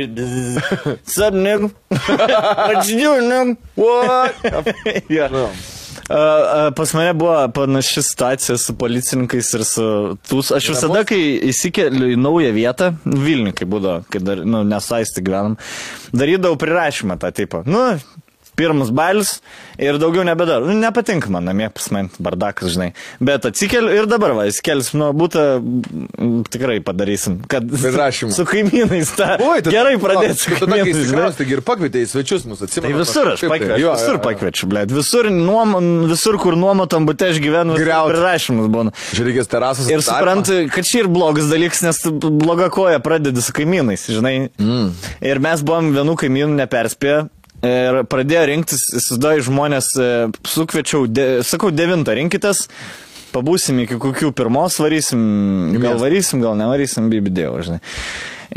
Sabnik. 1.17 1.65
Ačiū, 1.91 3.17
ne. 3.27 3.41
What? 3.75 4.45
ja. 5.11 5.27
Nu. 5.33 5.49
A, 6.07 6.15
a, 6.15 6.71
pas 6.71 6.93
mane 6.95 7.11
buvo 7.13 7.35
panaši 7.51 8.01
situacija 8.01 8.55
su 8.57 8.75
policininkais 8.79 9.49
ir 9.57 9.63
su 9.67 9.87
tūs. 10.29 10.53
Aš 10.55 10.69
visada, 10.71 11.01
kai 11.07 11.19
įsikeliu 11.49 12.13
į 12.13 12.19
naują 12.21 12.53
vietą, 12.55 12.93
Vilnių, 13.03 13.51
kai 13.57 13.67
būdavo, 13.67 14.05
kai 14.13 14.21
dar, 14.23 14.45
nu, 14.47 14.63
nesaisti 14.67 15.23
gyvenam, 15.27 15.57
darydavau 16.15 16.55
prirašymą 16.61 17.19
tą 17.19 17.33
tipą. 17.35 17.65
Nu, 17.67 17.83
pirmas 18.57 18.89
bailis 18.95 19.37
ir 19.77 19.99
daugiau 20.01 20.23
nebedarau. 20.27 20.65
Nu, 20.67 20.73
nepatinka 20.81 21.29
man 21.33 21.45
namie 21.45 21.69
pas 21.73 21.87
man 21.93 22.09
bardakas, 22.19 22.71
žinai. 22.73 22.91
Bet 23.21 23.45
atsikeliu 23.45 23.93
ir 23.93 24.07
dabar, 24.09 24.33
va, 24.37 24.47
įsikelsim, 24.49 24.97
nu, 25.03 25.11
būtų, 25.17 25.43
tikrai 26.51 26.79
padarysim, 26.85 27.39
kad 27.49 27.67
Prirašymą. 27.69 28.33
su 28.37 28.45
kaimynais 28.49 29.11
tą. 29.17 29.35
Oi, 29.45 29.61
tai 29.65 29.73
gerai 29.75 29.95
pradėti 30.01 30.39
su 30.41 30.57
Tada, 30.57 30.79
kai 30.81 30.89
įsikraustai, 30.93 31.43
taigi 31.43 31.55
ir 31.59 31.61
pakvietė 31.67 32.01
į 32.03 32.09
svečius 32.11 32.47
Tai 32.47 32.57
atsimenu. 32.65 32.97
visur 33.03 33.31
aš 33.33 33.43
tai. 33.45 33.51
pakviečiu, 33.53 33.81
Jo, 33.85 33.93
visur 33.99 34.19
pakviečiu, 34.25 34.69
blėt. 34.71 34.93
Visur, 34.97 35.29
nuom, 35.33 35.77
visur, 36.09 36.39
kur 36.41 36.57
nuomotam 36.57 37.05
būte 37.07 37.29
aš 37.31 37.39
gyvenu, 37.43 37.77
Griaut. 37.77 38.11
prirašymus 38.15 38.69
būna. 38.73 38.93
Reikės 39.21 39.51
terasos. 39.51 39.89
Ir 39.93 40.01
suprantu, 40.05 40.59
kad 40.73 40.87
čia 40.87 41.03
ir 41.03 41.11
blogas 41.13 41.49
dalykas, 41.51 41.83
nes 41.85 42.01
tu 42.01 42.13
bloga 42.41 42.71
koja 42.73 42.97
pradedi 43.03 43.43
su 43.45 43.53
kaimynais, 43.53 44.07
žinai. 44.09 44.49
Mm. 44.57 44.89
Ir 45.21 45.43
mes 45.43 45.61
buvom 45.67 45.93
vienų 45.95 46.17
kaimynų 46.23 46.57
neperspėję. 46.63 47.27
Ir 47.65 48.03
pradėjo 48.05 48.43
rinktis, 48.51 48.83
įsivaizduoju, 48.99 49.45
žmonės, 49.47 49.89
e, 49.97 50.07
sukviečiau, 50.45 51.07
de, 51.09 51.25
sakau, 51.47 51.71
devintą 51.73 52.13
rinkitės, 52.17 52.67
pabūsim 53.33 53.79
iki 53.81 53.97
kokių 54.01 54.29
pirmos 54.37 54.77
varysim, 54.77 55.23
gal 55.81 55.97
varysim, 56.01 56.43
gal 56.43 56.57
nevarysim, 56.59 57.09
bibidėjau, 57.09 57.55
žinai. 57.65 57.79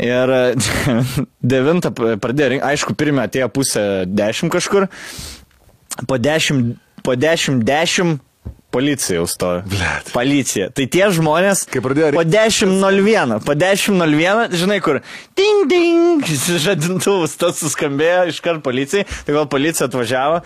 Ir 0.01 0.35
e, 0.37 0.41
devintą 1.53 1.93
pradėjo 1.97 2.53
rinkti, 2.53 2.67
aišku, 2.69 2.97
pirmie 2.99 3.25
atėjo 3.25 3.49
pusę 3.53 3.85
dešimt 4.05 4.53
kažkur, 4.53 4.85
po 6.05 6.21
dešimt, 6.21 6.77
po 7.01 7.17
dešimt, 7.17 7.65
dešimt 7.65 8.21
policija 8.71 9.17
jau 9.19 9.25
stovi. 9.27 9.63
Blet. 9.67 10.11
Policija. 10.15 10.69
Tai 10.71 10.85
tie 10.87 11.09
žmonės, 11.11 11.65
Kai 11.71 11.81
pradėjo 11.83 12.13
po 12.15 12.23
rinktis- 12.23 12.63
10.01, 12.63 13.41
po 13.43 13.55
10.01, 13.59 14.55
žinai 14.61 14.79
kur, 14.83 15.01
ding, 15.35 15.65
ding, 15.71 16.23
žadintuvas 16.63 17.35
tas 17.41 17.59
suskambėjo 17.59 18.29
iškart 18.31 18.63
policijai, 18.63 19.03
tai 19.25 19.35
gal 19.35 19.49
policija 19.51 19.89
atvažiavo. 19.91 20.39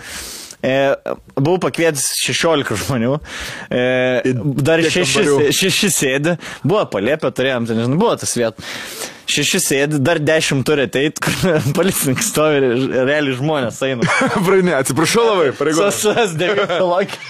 E, 0.65 0.95
buvau 1.37 1.59
pakvietęs 1.61 2.07
16 2.25 2.73
žmonių, 2.87 3.19
e, 3.69 3.81
dar 4.65 4.81
Kiek 4.81 4.95
šeši, 4.95 5.19
kambarių? 5.21 5.51
šeši 5.53 5.89
sėdi, 5.93 6.33
buvo 6.65 6.81
palėpę, 6.89 7.29
turėjom, 7.37 7.67
ten, 7.69 7.83
žinai, 7.85 7.99
buvo 8.01 8.15
tas 8.17 8.33
viet. 8.33 8.57
šeši 9.29 9.59
sėdi, 9.61 9.99
dar 10.01 10.17
dešimt 10.17 10.65
turi 10.65 10.87
ateit, 10.89 11.21
kur 11.21 11.37
policininkas 11.77 12.31
stovi 12.33 12.57
ir 12.63 12.65
realiai 13.05 13.37
žmonės 13.37 13.77
eina. 13.85 14.09
Praeini, 14.47 14.73
atsiprašau 14.79 15.27
labai, 15.29 15.51
pareigūnas. 15.59 16.01
Sas 16.01 16.33
devyni 16.33 16.65
lokį. 16.81 17.21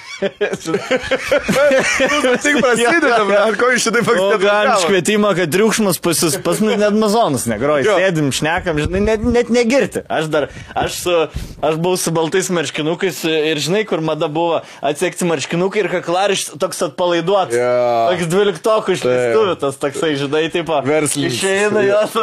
Tik 2.43 2.55
prasideda, 2.61 3.17
ar 3.45 3.55
ko 3.59 3.69
iš 3.75 3.83
šitai 3.87 4.01
O 4.05 4.37
galim 4.39 4.71
faktas? 4.71 4.85
švietimą, 4.85 5.31
kad 5.37 5.51
triukšmas 5.51 5.99
pas 6.03 6.21
jūs, 6.23 6.37
pas 6.45 6.59
mus 6.63 6.77
net 6.79 6.95
mazonas 6.97 7.45
negroja. 7.49 7.97
Sėdim, 7.99 8.29
šnekam, 8.35 8.79
žinai, 8.79 9.01
net, 9.03 9.25
net 9.25 9.51
negirti. 9.53 10.03
Aš 10.11 10.29
dar, 10.31 10.47
aš, 10.77 10.99
su, 11.03 11.15
aš 11.59 11.79
buvau 11.81 11.99
su 11.99 12.13
baltais 12.15 12.49
marškinukais 12.53 13.21
ir 13.27 13.59
žinai, 13.63 13.83
kur 13.89 13.99
mada 14.05 14.29
buvo 14.31 14.61
atsekti 14.85 15.27
marškinukai 15.27 15.83
ir 15.83 15.89
kaklariš 15.97 16.47
toks 16.61 16.81
atpalaiduotas. 16.89 17.55
Jo. 17.59 17.73
Toks 18.13 18.31
dvyliktokų 18.31 18.95
išleistuvių, 18.97 19.55
tas 19.65 19.79
toksai, 19.81 20.13
žinai, 20.21 20.45
taip. 20.53 20.71
Verslininkas. 20.85 21.37
Išeina 21.41 21.83
jos. 21.85 22.15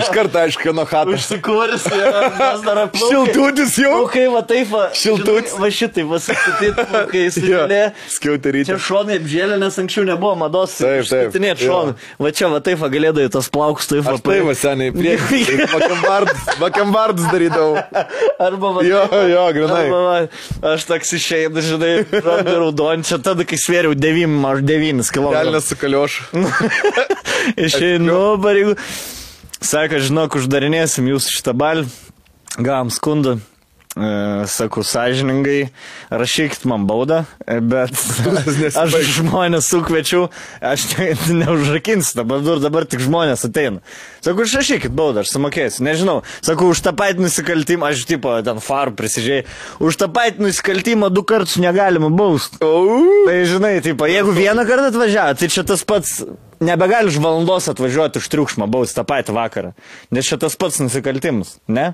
Iš 0.00 0.08
karto 0.14 0.40
aišku, 0.42 0.72
nuo 0.76 0.86
hatų. 0.88 1.16
Užsikūręs, 1.18 1.84
mes 1.90 2.64
dar 2.64 2.84
aplaukai. 2.86 3.10
Šiltutis 3.10 3.76
jau. 3.82 3.92
O 4.04 4.08
kai 4.10 4.26
va 4.32 4.42
taip, 4.46 4.70
va, 4.72 4.86
Šiltutis. 4.96 5.54
va 5.60 5.68
šitai, 5.72 6.06
va 6.08 6.20
sakytit, 6.22 6.80
kai 7.12 7.26
Jo. 7.36 7.62
sužylė. 7.62 7.80
Skiauterį. 8.12 8.64
Čia 8.68 8.78
šonai 8.82 9.18
apžėlė, 9.20 9.58
nes 9.62 9.78
anksčiau 9.82 10.04
nebuvo 10.08 10.34
mados. 10.40 10.76
Taip, 10.80 11.06
taip. 11.08 11.36
Jo. 11.36 11.54
šonų. 11.62 11.94
Va 12.22 12.32
čia, 12.34 12.50
va 12.52 12.60
taip, 12.64 12.80
va 12.82 12.90
galėdai 12.92 13.28
tos 13.32 13.50
plaukus, 13.52 13.88
taip, 13.90 14.04
va. 14.06 14.16
Aš 14.16 14.24
tai 14.26 14.38
va 14.46 14.56
seniai 14.58 14.94
prieki. 14.94 15.42
Vakambardus, 16.62 17.28
darydavau. 17.30 17.78
Arba 18.42 18.72
va. 18.78 18.84
Jo, 18.86 19.04
jo, 19.30 19.44
grinai. 19.56 19.84
Arba, 19.86 20.02
va, 20.06 20.72
aš 20.74 20.86
toks 20.90 21.14
išėjau, 21.18 21.64
žinai, 21.72 21.92
raudon, 22.48 23.04
čia 23.06 23.20
tada, 23.22 23.46
kai 23.48 23.58
svėriau 23.60 23.96
9, 23.98 24.38
aš 24.52 24.64
9 24.68 25.12
km. 25.14 25.30
Kelnes 25.36 25.70
su 25.70 25.78
kaliošu. 25.80 26.28
Išeinu, 27.68 28.20
pareigų. 28.42 28.76
Sako, 29.62 30.02
žinok, 30.02 30.40
uždarinėsim 30.40 31.06
jūsų 31.12 31.38
šitą 31.38 31.54
balį. 31.54 31.86
Gavom 32.58 32.90
skundą. 32.92 33.38
E, 33.92 34.46
sakau, 34.48 34.80
sąžiningai, 34.84 35.68
rašykit 36.10 36.64
man 36.64 36.86
baudą, 36.88 37.24
e, 37.44 37.58
bet 37.60 37.92
aš 38.80 38.94
žmonės 39.18 39.66
sukviečiau, 39.68 40.30
aš 40.64 40.86
ne, 40.96 41.10
neužrakinsiu 41.42 42.22
dabar, 42.22 42.40
dabar 42.62 42.86
tik 42.88 43.02
žmonės 43.04 43.44
ateina. 43.50 43.82
Sakau, 44.24 44.46
išrašykit 44.46 44.94
baudą, 44.96 45.26
aš 45.26 45.34
sumokėsiu, 45.34 45.84
nežinau. 45.84 46.22
Sakau, 46.40 46.70
už 46.72 46.80
tą 46.86 46.94
patį 46.96 47.26
nusikaltimą, 47.26 47.90
aš 47.92 48.06
tipo 48.08 48.32
ten 48.46 48.62
farų 48.64 48.94
prisižiai, 48.96 49.44
už 49.84 50.00
tą 50.00 50.08
patį 50.14 50.46
nusikaltimą 50.46 51.12
du 51.12 51.26
kartus 51.28 51.58
negalima 51.60 52.08
bausti. 52.08 52.62
Tai 52.62 53.36
žinai, 53.50 53.74
tipo, 53.84 54.08
jeigu 54.08 54.32
vieną 54.32 54.64
kartą 54.70 54.88
atvažiavo, 54.88 55.36
tai 55.36 55.50
čia 55.52 55.66
tas 55.68 55.84
pats, 55.84 56.22
nebegali 56.64 57.12
už 57.12 57.20
valandos 57.20 57.68
atvažiuoti 57.68 58.24
už 58.24 58.32
triukšmą 58.32 58.72
bausti 58.72 58.96
tą 58.96 59.04
patį 59.04 59.36
vakarą, 59.36 59.76
nes 60.16 60.32
čia 60.32 60.40
tas 60.40 60.56
pats 60.56 60.80
nusikaltimas, 60.80 61.58
ne? 61.68 61.90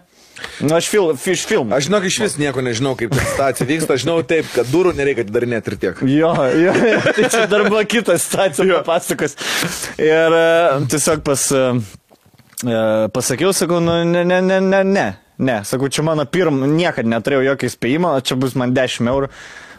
Nu, 0.61 0.75
aš 0.75 0.89
fil, 0.91 1.13
iš 1.15 1.45
filmų. 1.47 1.77
Aš 1.77 1.87
žinok, 1.87 2.07
iš 2.09 2.19
vis 2.25 2.37
nieko 2.41 2.63
nežinau, 2.65 2.95
kaip 2.99 3.13
ta 3.15 3.23
situacija 3.23 3.69
vyksta. 3.69 3.95
Aš 3.95 4.05
žinau 4.05 4.17
taip, 4.27 4.49
kad 4.55 4.71
durų 4.73 4.95
nereikia 4.99 5.25
atidarinėti 5.27 5.73
ir 5.73 5.79
tiek. 5.85 6.03
Jo, 6.11 6.33
jo, 6.59 6.75
jo, 6.75 6.99
tai 7.17 7.29
čia 7.31 7.45
dar 7.51 7.69
buvo 7.69 7.85
kitas 7.87 8.27
situacija 8.27 8.81
papasakos. 8.81 9.39
Ir 10.03 10.37
e, 10.41 10.49
tiesiog 10.91 11.23
pas, 11.27 11.47
e, 11.55 11.63
e, 12.65 12.83
pasakiau, 13.15 13.55
sakau, 13.57 13.79
nu, 13.85 14.01
ne, 14.09 14.27
ne, 14.27 14.43
ne, 14.43 14.59
ne, 14.65 14.83
ne, 14.83 15.07
ne, 15.39 15.57
sakau, 15.69 15.91
čia 15.93 16.07
mano 16.07 16.27
pirmą, 16.27 16.67
niekada 16.75 17.15
neturėjau 17.15 17.53
jokio 17.53 17.71
įspėjimo, 17.71 18.13
čia 18.27 18.39
bus 18.41 18.59
man 18.59 18.75
10 18.77 19.15
eurų. 19.15 19.33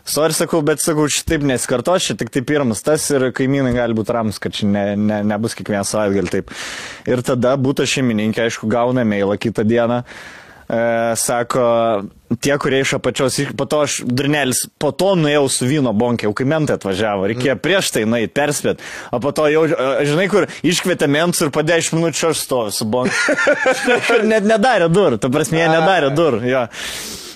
Sorry, 0.10 0.34
sakau, 0.34 0.64
bet 0.66 0.82
sakau, 0.82 1.06
šitaip 1.12 1.44
nesikartos, 1.46 2.08
čia 2.08 2.16
tik 2.18 2.32
tai 2.34 2.42
pirmas 2.48 2.80
tas 2.82 3.04
ir 3.12 3.28
kaimynai 3.36 3.76
gali 3.76 3.94
būti 3.94 4.16
ramus, 4.16 4.40
kad 4.42 4.56
čia 4.56 4.66
ne, 4.66 4.84
ne, 4.98 5.20
nebus 5.28 5.54
kiekvieną 5.60 5.84
savaitgalį 5.86 6.32
taip. 6.34 6.54
Ir 7.06 7.22
tada 7.28 7.52
būtų 7.60 7.86
šeimininkė, 7.92 8.48
aišku, 8.48 8.70
gauna 8.72 9.04
mailą 9.06 9.36
kitą 9.38 9.68
dieną. 9.68 10.00
E, 10.02 10.40
sako, 11.16 11.64
tie, 12.38 12.54
kurie 12.62 12.82
iš 12.84 12.94
apačios, 13.00 13.40
po 13.58 13.66
to 13.66 13.82
aš, 13.88 14.00
durnelis, 14.06 14.68
po 14.78 14.92
to 14.94 15.16
nuėjau 15.18 15.48
su 15.50 15.70
vyno 15.70 15.94
bonkė, 15.98 16.28
jau 16.28 16.36
kai 16.38 16.46
mentai 16.50 16.78
atvažiavo, 16.78 17.26
reikėjo 17.32 17.56
prieš 17.64 17.90
tai 17.96 18.04
nueiti, 18.06 18.34
perspėt, 18.38 18.84
o 19.10 19.22
po 19.24 19.34
to 19.34 19.48
jau, 19.50 19.66
e, 19.66 19.88
žinai, 20.06 20.28
kur 20.30 20.46
iškvietė 20.62 21.10
mentus 21.10 21.42
ir 21.46 21.54
po 21.56 21.66
10 21.66 21.98
minučių 21.98 22.30
aš 22.30 22.44
stoviu 22.46 22.76
su 22.76 22.86
bonkė. 22.86 23.38
Net 24.32 24.46
nedarė 24.46 24.92
dur, 24.94 25.18
ta 25.18 25.34
prasme, 25.34 25.64
jie 25.64 25.72
nedarė 25.74 26.14
dur, 26.14 26.42
jo. 26.46 26.68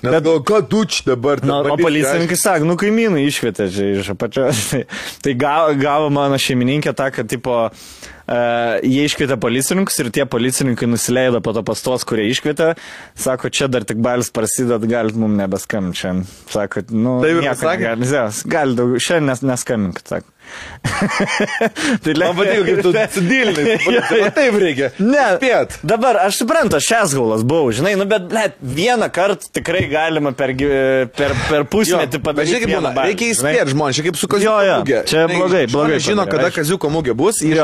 Net 0.04 0.20
gal, 0.26 0.42
ką 0.44 0.62
tu 0.68 0.84
čia 0.92 1.14
dabar? 1.14 1.40
Na, 1.48 1.62
o 1.64 1.78
policininkai 1.80 2.38
sako, 2.38 2.68
nu 2.68 2.78
kaimynai 2.78 3.24
išvietė 3.24 3.70
čia 3.72 3.94
iš 3.96 4.14
apačios. 4.14 4.66
Tai, 4.74 4.82
tai 5.24 5.34
gavo, 5.40 5.74
gavo 5.80 6.10
mano 6.14 6.38
šeimininkė 6.38 6.92
tą, 6.98 7.08
kad 7.16 7.30
tipo, 7.32 7.56
uh, 7.70 8.12
jie 8.28 9.04
iškvietė 9.10 9.36
policininkus 9.41 10.00
ir 10.04 10.12
tie 10.16 10.26
policininkai 10.30 10.88
nusileido 10.88 11.41
po 11.44 11.54
to 11.56 11.64
pas 11.68 11.82
tos, 11.84 12.06
kurie 12.08 12.30
iškvietė. 12.32 12.74
Sako, 13.20 13.52
čia 13.54 13.68
dar 13.72 13.84
tik 13.88 14.00
balis 14.04 14.32
prasideda, 14.34 14.80
galit 14.88 15.18
mums 15.20 15.38
nebeskambinti 15.41 16.04
šiandien. 16.04 16.30
Sako, 16.54 16.86
nu, 16.95 17.18
Taip 17.24 17.41
ir 17.41 17.44
ne, 17.44 17.56
Gali 18.54 18.78
daugiau, 18.80 19.02
šiandien 19.04 19.34
nes, 19.34 19.44
neskambink, 19.54 20.04
sako. 20.08 20.30
tai 22.04 22.14
Man 22.20 22.36
patiko, 22.36 22.64
kaip 22.68 22.82
tu 22.84 22.91
sudilini. 23.16 23.76
Taip 24.38 24.58
reikia. 24.60 24.90
Ne, 25.00 25.24
Spėt. 25.38 25.78
dabar 25.88 26.20
aš 26.26 26.41
suprantu, 26.41 26.78
aš 26.80 26.90
esgaulas 27.00 27.45
buvau, 27.48 27.72
žinai, 27.76 27.94
nu 28.00 28.06
bet, 28.10 28.26
ble, 28.32 28.44
vieną 28.76 29.08
kartą 29.16 29.48
tikrai 29.56 29.86
galima 29.91 30.34
per, 30.36 30.52
per, 31.16 31.36
per 31.48 31.66
pusmetį 31.72 32.20
padaryti. 32.24 32.58
žiūrėk, 32.58 32.76
būna, 32.76 32.91
reikia 33.08 33.30
įspėti 33.32 33.74
žmonės, 33.74 34.00
čia 34.00 34.06
kaip 34.10 34.20
su 34.20 34.28
Jo, 34.28 34.36
kaziuko 34.36 34.66
jo, 34.68 34.76
mūgė. 34.84 35.00
čia 35.10 35.24
Žinai, 35.24 35.40
blogai, 35.40 35.64
blogai 35.72 36.00
žino, 36.04 36.28
kada 36.30 36.52
kaziuko 36.60 36.91
mūgė 36.94 37.16
bus, 37.24 37.40
jie 37.44 37.56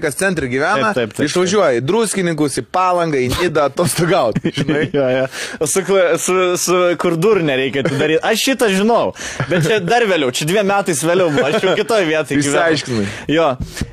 Jo. 0.00 0.08
išvažiuoja, 0.08 0.08
tie, 0.08 0.08
kas 0.08 0.16
centre 0.18 0.48
gyvena, 0.48 0.92
Taip, 0.94 1.10
taip, 1.10 1.14
taip, 1.16 1.28
išvažiuoja 1.28 1.80
į 1.80 1.84
druskininkus, 1.84 2.58
į 2.60 2.64
palangą, 2.72 3.20
į 3.20 3.30
nidą 3.40 3.68
atostogauti. 3.70 4.50
Jo, 4.90 5.06
jo. 5.12 5.26
Su, 5.66 5.82
su, 6.18 6.34
su 6.58 6.76
kur 7.00 7.16
dur 7.20 7.40
nereikia 7.44 7.82
atidaryti. 7.84 8.20
Aš 8.26 8.44
šitą 8.46 8.68
žinau, 8.72 9.12
bet 9.50 9.66
čia 9.66 9.78
dar 9.82 10.04
vėliau, 10.08 10.30
čia 10.34 10.46
dviem 10.48 10.66
metais 10.70 11.02
vėliau 11.04 11.30
buvo, 11.32 11.46
aš 11.48 11.64
jau 11.64 11.74
kitoje 11.78 12.06
vietoje. 12.08 12.40
Išsiaiškinai. 12.40 13.04
Jo. 13.30 13.50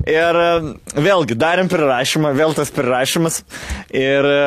Ir 0.07 0.39
e, 0.41 0.47
vėlgi, 0.95 1.37
darėm 1.39 1.69
prirašymą, 1.71 2.33
vėl 2.37 2.55
tas 2.57 2.71
prirašymas. 2.73 3.41
Ir 3.95 4.29
e, 4.31 4.39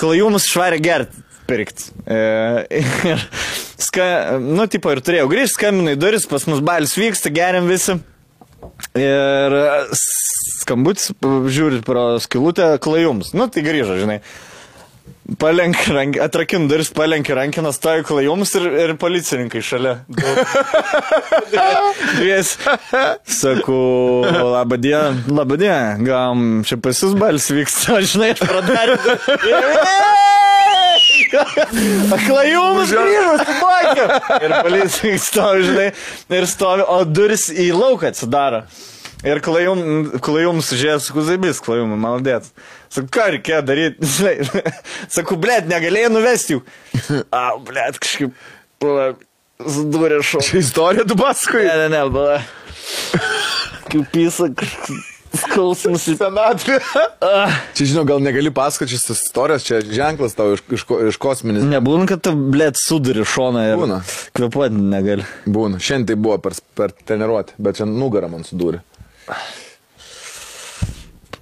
klajumus 0.00 0.48
švarė 0.50 0.80
gerti. 0.82 1.24
Pirkti. 1.48 1.90
E, 2.06 2.20
ir, 2.82 3.26
ska, 3.88 4.06
nu, 4.40 4.68
tipo, 4.70 4.92
ir 4.94 5.02
turėjau 5.04 5.28
grįžti, 5.32 5.56
skambinai 5.58 5.98
duris, 6.00 6.28
pas 6.30 6.46
mus 6.48 6.62
balis 6.64 6.96
vyksta, 6.98 7.32
geriam 7.34 7.68
visi. 7.70 7.98
Ir 8.98 9.58
e, 9.58 9.66
skambutis, 10.62 11.12
žiūrit 11.22 11.84
pro 11.86 12.16
skilutę, 12.22 12.74
klajums. 12.82 13.32
Nu, 13.36 13.48
tai 13.52 13.64
grįžo, 13.66 13.98
žinai. 14.00 14.20
Palenk 15.38 15.78
rank, 15.94 16.16
atrakin 16.20 16.66
duris, 16.68 16.90
palenki 16.94 17.34
rankiną, 17.34 17.70
stovi 17.72 18.02
klajumus 18.06 18.52
ir, 18.58 18.66
ir 18.84 18.92
policininkai 19.00 19.62
šalia. 19.64 19.94
Dvies. 22.18 22.56
Sakau, 23.40 24.26
labą 24.26 24.78
dieną, 24.82 25.22
labą 25.38 25.58
dieną, 25.62 26.06
gam 26.06 26.48
čia 26.66 26.78
pas 26.82 27.02
jūs 27.06 27.14
balis 27.18 27.48
vyksta, 27.54 28.02
žinai, 28.02 28.34
aš 28.34 28.42
pradariu. 28.42 28.98
Klajumus 32.26 32.92
grįžo, 32.92 33.34
su 33.40 33.58
bakiu. 33.60 34.06
Ir 34.44 34.54
policininkai 34.64 35.20
stovi, 35.22 35.66
žinai, 35.68 35.90
ir 36.38 36.48
stovi, 36.50 36.86
o 36.86 37.02
duris 37.08 37.48
į 37.52 37.70
lauką 37.76 38.10
atsidaro. 38.12 38.64
Ir 39.22 39.38
klajum, 39.44 39.82
klajums 40.22 40.72
žiūrės, 40.74 41.10
kuzabis 41.14 41.60
klajumą, 41.62 41.98
maladėt. 42.00 42.48
Sakau, 42.90 43.10
ką 43.14 43.28
reikėjo 43.36 43.60
daryti? 43.68 44.08
Sakau, 45.16 45.38
blėt, 45.40 45.68
negalėjai 45.70 46.10
nuvesti 46.10 46.56
jų. 46.56 46.64
A, 47.30 47.44
blėt, 47.62 48.00
kažkaip, 48.02 48.34
bala, 48.82 49.12
sudūrė 49.62 50.18
šau. 50.26 50.42
čia 50.42 50.58
istorija 50.64 51.06
tu 51.06 51.18
paskui. 51.20 51.62
Ne, 51.68 51.78
ne, 51.84 51.88
ne, 51.94 52.02
bala. 52.10 52.42
Kaip 53.92 54.10
pisa, 54.10 54.50
kažkaip 54.50 55.11
skausmas 55.40 56.04
į 56.10 56.16
Senatvė. 56.20 56.78
Ah. 57.24 57.56
Čia, 57.76 57.88
žinau, 57.94 58.04
gal 58.08 58.22
negali 58.24 58.52
pasakoti 58.54 58.98
šitas 58.98 59.24
istorijas, 59.26 59.66
čia 59.66 59.80
ženklas 59.86 60.36
tau 60.38 60.52
iš, 60.56 60.62
iš, 60.74 60.84
iš 61.12 61.18
kosminis. 61.22 61.64
Nebūna, 61.68 62.06
kad 62.10 62.22
tu, 62.26 62.34
blėt, 62.54 62.80
suduri 62.80 63.24
šoną 63.28 63.64
ir 63.70 63.80
Būna. 63.80 64.00
kvepuoti 64.36 64.86
negali. 64.92 65.26
Būna. 65.46 65.80
Šiandien 65.82 66.12
tai 66.12 66.18
buvo 66.28 66.38
per, 66.44 66.56
per 66.78 66.94
treniruotę, 66.96 67.56
bet 67.62 67.80
čia 67.80 67.88
nugarą 67.88 68.30
man 68.32 68.46
sudūrė. 68.48 68.82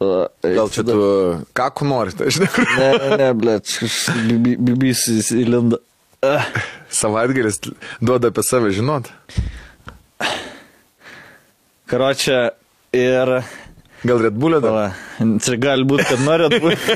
Gal 0.00 0.70
čia 0.72 0.84
tu 0.86 0.96
kakų 1.56 1.88
nori, 1.90 2.14
tai 2.16 2.30
žinai. 2.32 2.48
Ne, 2.78 2.90
ne, 2.96 3.16
ne, 3.20 3.30
blėt, 3.36 3.74
bibis 4.64 5.04
įlinda. 5.36 5.82
Ah. 6.24 6.44
Savaitgalis 6.92 7.60
duoda 8.00 8.28
apie 8.32 8.44
save 8.44 8.72
žinot. 8.76 9.08
Karočią 11.90 12.50
ir... 12.92 13.40
Gal 14.04 14.22
Red 14.22 14.36
Bull'e 14.40 14.60
dar? 14.64 14.70
Pala, 14.70 14.94
čia 15.44 15.56
gali 15.60 15.84
būti, 15.84 16.06
kad 16.08 16.22
norit 16.24 16.54
būti. 16.62 16.94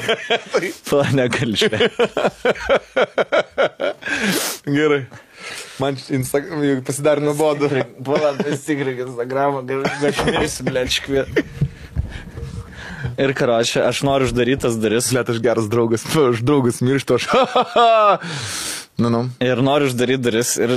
Pala, 0.89 1.05
negali 1.19 1.59
švęsti. 1.61 1.91
Gerai. 4.73 5.03
Man 5.83 5.99
Instagram 6.17 6.81
pasidarė 6.87 7.27
nuobodu. 7.27 7.69
Pala, 8.07 8.33
vis 8.41 8.65
tik 8.65 8.81
reikia 8.89 9.05
Instagramą, 9.11 9.65
kažkaip 10.01 10.71
blėt, 10.71 10.97
škviet. 10.97 11.45
Ir 13.21 13.35
karočią, 13.37 13.85
aš 13.91 14.01
noriu 14.09 14.31
uždarytas 14.31 14.79
duris. 14.81 15.13
Liet, 15.13 15.29
aš 15.29 15.43
geras 15.45 15.69
draugas, 15.71 16.07
aš 16.09 16.41
draugas 16.41 16.81
mirštu, 16.81 17.21
aš. 17.21 17.29
Nu, 18.95 19.09
nu. 19.11 19.25
Ir 19.43 19.59
noriu 19.67 19.89
uždaryti 19.91 20.23
duris. 20.23 20.53
Ir 20.63 20.77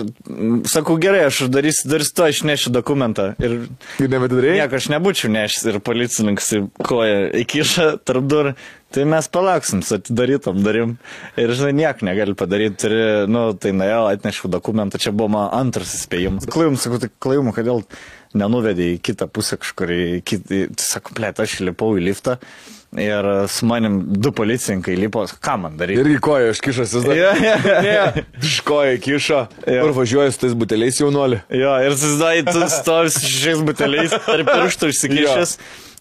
sakau, 0.66 0.96
gerai, 1.02 1.28
aš 1.28 1.44
uždarysiu 1.46 1.90
duris, 1.92 2.10
to 2.18 2.26
aš 2.26 2.40
nešiu 2.50 2.72
dokumentą. 2.74 3.28
Ir 3.38 3.68
Ir 4.02 4.10
nebetidarėjai? 4.10 4.56
nieko 4.64 4.80
aš 4.80 4.88
nebūčiau 4.90 5.30
nešęs 5.36 5.68
ir 5.70 5.78
policininkas 5.86 6.50
į 6.58 6.62
koją 6.88 7.20
įkiša 7.44 7.86
tarp 8.10 8.26
durų. 8.32 8.56
Tai 8.96 9.04
mes 9.12 9.28
palauksim, 9.30 9.84
su 9.86 9.98
atidarytom 10.00 10.62
darim. 10.66 10.96
Ir 11.38 11.52
žinai, 11.54 11.74
nieko 11.78 12.08
negali 12.08 12.34
padaryti. 12.40 12.80
Turi, 12.88 13.02
nu, 13.30 13.52
tai 13.54 13.74
nuėjau, 13.76 14.06
atnešiau 14.16 14.50
dokumentą, 14.50 14.98
čia 15.04 15.12
buvo 15.14 15.30
mano 15.36 15.52
antras 15.60 15.92
įspėjimas. 16.00 16.48
Klaim, 16.50 16.78
sakau, 16.80 16.98
tai 17.04 17.12
klaim, 17.22 17.52
kodėl 17.54 17.84
nenuvedė 18.38 18.94
į 18.96 19.02
kitą 19.12 19.28
pusę 19.30 19.60
kažkur, 19.62 19.92
į 19.94 20.08
kitą, 20.26 20.64
sakau, 20.82 21.14
plėt, 21.20 21.44
aš 21.44 21.60
lipau 21.68 21.94
į 22.00 22.08
liftą. 22.10 22.40
Ir 22.96 23.26
su 23.52 23.66
manim 23.68 23.98
du 24.08 24.32
policininkai 24.32 24.96
lipo, 24.96 25.26
ką 25.44 25.58
man 25.60 25.76
daryti? 25.78 26.00
Irgi 26.00 26.22
koja. 26.24 26.54
Jo, 27.20 27.34
jo, 27.44 27.82
jo. 27.84 28.06
Iš 28.42 28.60
koja 28.66 28.96
kiša. 29.04 29.42
Jo. 29.68 29.82
Ir 29.84 29.94
važiuoja 29.98 30.32
su 30.32 30.40
tais 30.46 30.56
buteliais 30.58 31.02
jaunuolį. 31.02 31.42
Jo, 31.52 31.74
ir 31.84 31.98
susidai, 32.00 32.46
tu 32.48 32.64
stovi 32.72 33.12
su 33.12 33.26
šešiais 33.26 33.66
buteliais, 33.68 34.16
tarp 34.26 34.48
pirštų 34.54 34.94
išsikišęs. 34.94 35.58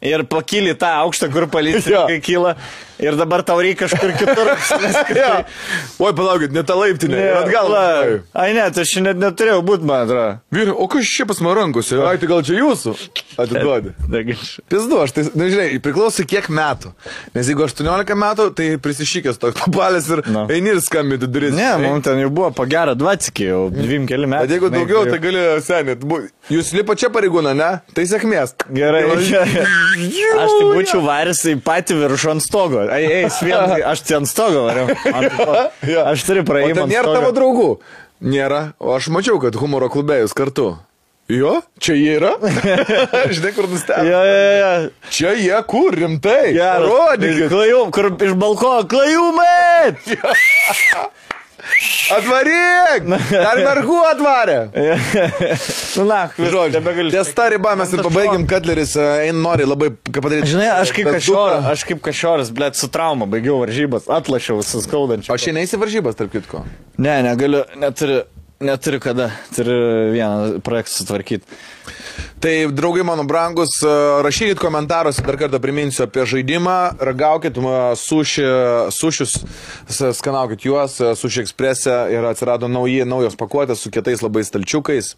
Ir 0.06 0.22
pakyli 0.30 0.76
tą 0.78 0.92
aukštą, 1.02 1.32
kur 1.34 1.48
policija 1.50 2.06
kyla. 2.22 2.54
Ir 3.02 3.16
dabar 3.18 3.42
tau 3.44 3.58
reikia 3.60 3.86
kažkur 3.88 4.12
kitur. 4.16 4.48
Ja. 5.16 5.44
Oi, 6.02 6.12
palaukit, 6.16 6.52
ne 6.52 6.62
tą 6.66 6.74
laiptinę. 6.78 7.16
Ir 7.20 7.36
atgal. 7.42 7.68
La- 7.72 8.18
Ai, 8.36 8.52
ne, 8.56 8.64
tai 8.74 8.82
aš 8.84 8.94
net 9.04 9.18
neturėjau 9.20 9.62
būti, 9.64 9.84
man 9.88 10.04
atrodo. 10.06 10.38
Vyrai, 10.52 10.72
o 10.72 10.86
kas 10.92 11.08
čia 11.08 11.26
pas 11.28 11.40
mano 11.44 11.54
rankose? 11.60 11.96
Ai, 12.04 12.16
tai 12.20 12.28
gal 12.30 12.42
čia 12.46 12.56
jūsų? 12.58 12.94
Atiduodi. 13.40 13.92
Pizdu, 14.72 14.98
aš 15.04 15.14
tai, 15.16 15.24
na 15.38 15.48
žinai, 15.52 15.68
priklauso 15.84 16.24
kiek 16.28 16.48
metų. 16.52 16.92
Nes 17.36 17.48
jeigu 17.50 17.64
18 17.66 18.16
metų, 18.18 18.48
tai 18.58 18.68
prisišykęs 18.82 19.40
toks 19.42 19.60
papalės 19.66 20.08
ir 20.12 20.24
Nu. 20.32 20.46
eini 20.52 20.72
ir 20.74 20.80
skambinti 20.84 21.28
duris. 21.30 21.54
Ne, 21.56 21.68
mums 21.84 22.04
ten 22.08 22.20
jau 22.24 22.30
buvo 22.32 22.50
pagerą 22.56 22.96
dvacikį, 22.98 23.48
jau 23.52 23.62
dviem 23.72 24.08
keli 24.10 24.28
metai. 24.28 24.46
Bet 24.48 24.56
jeigu 24.56 24.72
daugiau, 24.74 25.04
tai- 25.06 25.16
tai 25.16 25.22
gali 25.28 25.44
senėt. 25.64 26.06
Jūs 26.52 26.72
lipa 26.76 26.94
čia 26.98 27.10
pareigūną, 27.14 27.52
ne? 27.58 27.70
Tai 27.96 28.04
sėkmės. 28.08 28.56
Gerai. 28.74 29.04
Aš 29.06 30.52
tai 30.56 30.66
būčiau 30.72 31.00
varęs 31.06 31.40
į 31.50 31.56
patį 31.66 31.96
viršų 32.04 32.30
ant 32.36 32.44
stogo. 32.44 32.85
Ai, 32.92 33.04
ei, 33.04 33.30
svien, 33.32 33.76
aš 33.86 34.02
ten 34.06 34.26
stogo 34.28 34.66
variau. 34.66 34.90
Aš 36.12 36.26
turiu 36.28 36.44
praėjimą. 36.48 36.86
nėra 36.90 37.14
tavo 37.18 37.30
draugų? 37.36 37.70
Nėra. 38.26 38.60
O 38.80 38.94
aš 38.96 39.10
mačiau, 39.12 39.38
kad 39.42 39.56
humoro 39.60 39.90
klube 39.92 40.16
jūs 40.22 40.34
kartu. 40.36 40.74
Jo, 41.26 41.56
čia 41.82 41.96
jie 41.98 42.12
yra. 42.20 42.36
Žinai, 43.34 43.50
kur 43.56 43.66
nustebė. 43.66 44.04
Jo, 44.06 44.20
jo, 44.22 44.42
jo. 44.60 44.68
Čia 45.10 45.32
jie 45.34 45.56
kur, 45.66 45.96
rimtai. 45.98 46.52
Geras. 46.54 46.86
Rodykit. 46.86 47.48
Klajum, 47.50 47.90
kur 47.94 48.12
iš 48.14 48.36
balkono, 48.38 48.84
klajumai! 48.86 49.96
Atvaryk! 52.16 53.06
Dar 53.30 53.58
mergų 53.58 53.96
atvarė. 54.12 54.56
Nu, 55.96 56.04
na, 56.06 56.20
Žodžiu, 56.36 56.80
ties 57.12 57.32
tą 57.36 57.48
ribą 57.52 57.72
mes 57.80 57.92
ir 57.96 58.02
pabaigim, 58.04 58.44
Katleris 58.50 58.94
ein 59.00 59.40
nori 59.42 59.66
labai 59.66 59.90
padaryti. 60.06 60.52
Žinai, 60.54 60.68
aš 60.84 60.92
kaip 60.96 61.10
duką- 61.10 61.70
aš 61.72 61.84
kaip 61.88 62.02
kažoras, 62.04 62.52
blėt, 62.54 62.78
su 62.78 62.88
trauma 62.92 63.26
baigiau 63.30 63.58
varžybas, 63.64 64.06
atlašiau 64.18 64.62
su 64.66 64.82
skaudančiu. 64.84 65.32
O 65.34 65.38
šiandien 65.40 65.64
eisi 65.64 65.80
varžybas, 65.80 66.16
tarp 66.18 66.32
kitko. 66.36 66.62
Ne, 67.02 67.18
negaliu, 67.26 67.64
neturiu, 67.80 68.22
neturiu 68.62 69.00
kada, 69.02 69.30
turiu 69.56 69.80
vieną 70.14 70.60
projektą 70.64 71.00
sutvarkyti. 71.00 71.44
Tai, 72.40 72.68
draugai 72.72 73.02
mano 73.02 73.24
brangus, 73.24 73.80
e, 73.82 73.88
rašykit 74.22 74.58
komentaruose, 74.60 75.22
dar 75.24 75.38
kartą 75.40 75.56
priminsiu 75.60 76.04
apie 76.04 76.26
žaidimą, 76.28 76.98
ragaukit 77.00 77.56
e, 77.56 77.70
suši, 77.96 78.44
sušius, 78.92 79.38
skanaukit 80.18 80.66
juos, 80.68 80.98
e, 81.00 81.14
suši 81.16 81.40
ekspresė 81.46 81.94
ir 82.12 82.28
atsirado 82.28 82.68
nauji, 82.68 83.06
naujos 83.08 83.38
pakuotės 83.40 83.80
su 83.80 83.90
kietais 83.90 84.20
labai 84.20 84.44
stalčiukais. 84.44 85.14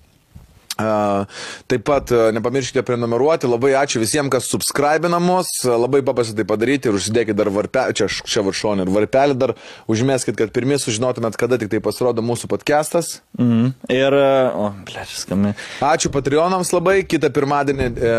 A, 0.79 1.27
Taip 1.67 1.83
pat 1.89 2.13
a, 2.15 2.29
nepamirškite 2.35 2.85
prenumeruoti, 2.87 3.49
labai 3.51 3.73
ačiū 3.81 3.99
visiems, 4.03 4.31
kas 4.31 4.47
subscribina 4.51 5.19
mus, 5.23 5.51
A, 5.67 5.75
labai 5.75 6.05
paprasta 6.07 6.37
tai 6.39 6.47
padaryti 6.47 6.91
ir 6.91 6.99
užsidėkit 6.99 7.35
dar 7.39 7.51
varpelį, 7.51 7.97
čia, 7.99 8.07
čia 8.07 8.45
viršonį 8.47 8.87
ir 8.87 8.93
varpelį 8.95 9.39
dar 9.41 9.55
užmeskit, 9.91 10.37
kad 10.39 10.53
pirmie 10.55 10.79
sužinotumėt, 10.79 11.39
kada 11.41 11.59
tik 11.59 11.73
tai 11.73 11.81
pasirodo 11.83 12.23
mūsų 12.23 12.51
podcastas. 12.53 13.19
Mhm. 13.41 13.73
Ir, 13.91 14.17
o, 14.55 14.69
blėt, 14.87 15.11
skami. 15.19 15.55
Ačiū 15.85 16.13
Patreonams 16.15 16.71
labai, 16.75 17.01
kitą 17.09 17.33
pirmadienį. 17.35 17.89
E, 17.99 18.15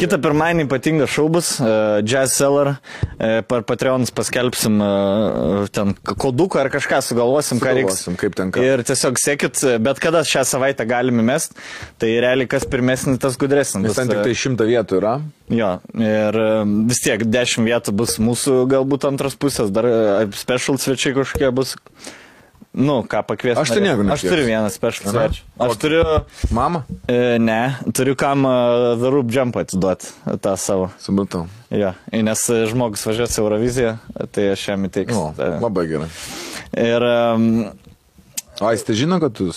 Kita 0.00 0.18
pirmadienį 0.22 0.66
ypatingas 0.68 1.12
šau 1.12 1.28
bus, 1.32 1.54
uh, 1.60 2.00
Jazz 2.06 2.38
Seller, 2.38 2.74
uh, 2.76 3.40
per 3.48 3.66
Patreonus 3.68 4.12
paskelbsim 4.14 4.80
uh, 4.80 5.68
ten 5.72 5.92
koduką 6.08 6.62
ar 6.64 6.72
kažką 6.72 7.02
sugalvosim, 7.04 7.60
ką 7.62 7.76
reiks. 7.76 8.00
Sugalvosim, 8.00 8.18
kaip 8.20 8.36
ten 8.38 8.52
ką. 8.54 8.64
Ir 8.64 8.84
tiesiog 8.86 9.20
sekit, 9.20 9.60
bet 9.84 10.00
kada 10.02 10.24
šią 10.26 10.44
savaitę 10.48 10.86
galime 10.88 11.24
mest, 11.26 11.56
tai 12.02 12.14
realiai 12.22 12.48
kas 12.50 12.66
pirmesnis, 12.68 13.20
tas 13.22 13.36
gudresnis. 13.40 13.84
Nes 13.84 13.98
ten 13.98 14.10
tik 14.10 14.22
tai 14.24 14.34
šimta 14.38 14.66
vietų 14.68 14.98
yra. 15.00 15.14
Jo, 15.52 15.74
ir 15.98 16.40
um, 16.40 16.74
vis 16.88 17.02
tiek 17.04 17.24
10 17.28 17.68
vietų 17.68 17.94
bus 18.02 18.16
mūsų 18.22 18.62
galbūt 18.72 19.06
antras 19.10 19.36
pusės, 19.38 19.72
dar 19.74 19.88
uh, 19.88 20.26
special 20.36 20.80
svečiai 20.80 21.16
kažkokie 21.18 21.52
bus. 21.54 21.76
Nu, 22.72 23.02
ką 23.04 23.20
pakviesti. 23.28 23.60
Aš 23.60 23.74
tai 23.74 23.82
nieko 23.84 24.00
Aš 24.00 24.06
nekviesiu. 24.06 24.30
turiu 24.32 24.44
vieną 24.48 24.68
special 24.72 25.12
svečią. 25.12 25.42
Aš 25.60 25.74
turiu, 25.76 26.04
Mama? 26.56 26.86
e, 27.04 27.36
ne, 27.38 27.76
turiu 27.92 28.16
kam 28.16 28.46
uh, 28.48 28.96
The 28.96 29.10
Roop 29.12 29.28
Jump 29.28 29.58
atiduoti 29.60 30.08
tą 30.40 30.56
savo. 30.56 30.88
Supratau. 30.96 31.44
Jo, 31.68 31.92
nes 32.12 32.46
e, 32.48 32.62
žmogus 32.70 33.04
važiuos 33.04 33.36
Euroviziją, 33.44 33.98
tai 34.32 34.48
aš 34.54 34.64
jam 34.70 34.88
įteiksiu. 34.88 35.20
O, 35.20 35.28
tą. 35.36 35.50
labai 35.60 35.84
gerai. 35.90 36.08
Ir 36.80 37.04
um, 37.04 37.46
tai 38.56 38.96
žino, 38.96 39.20
kad 39.20 39.36
tu, 39.36 39.52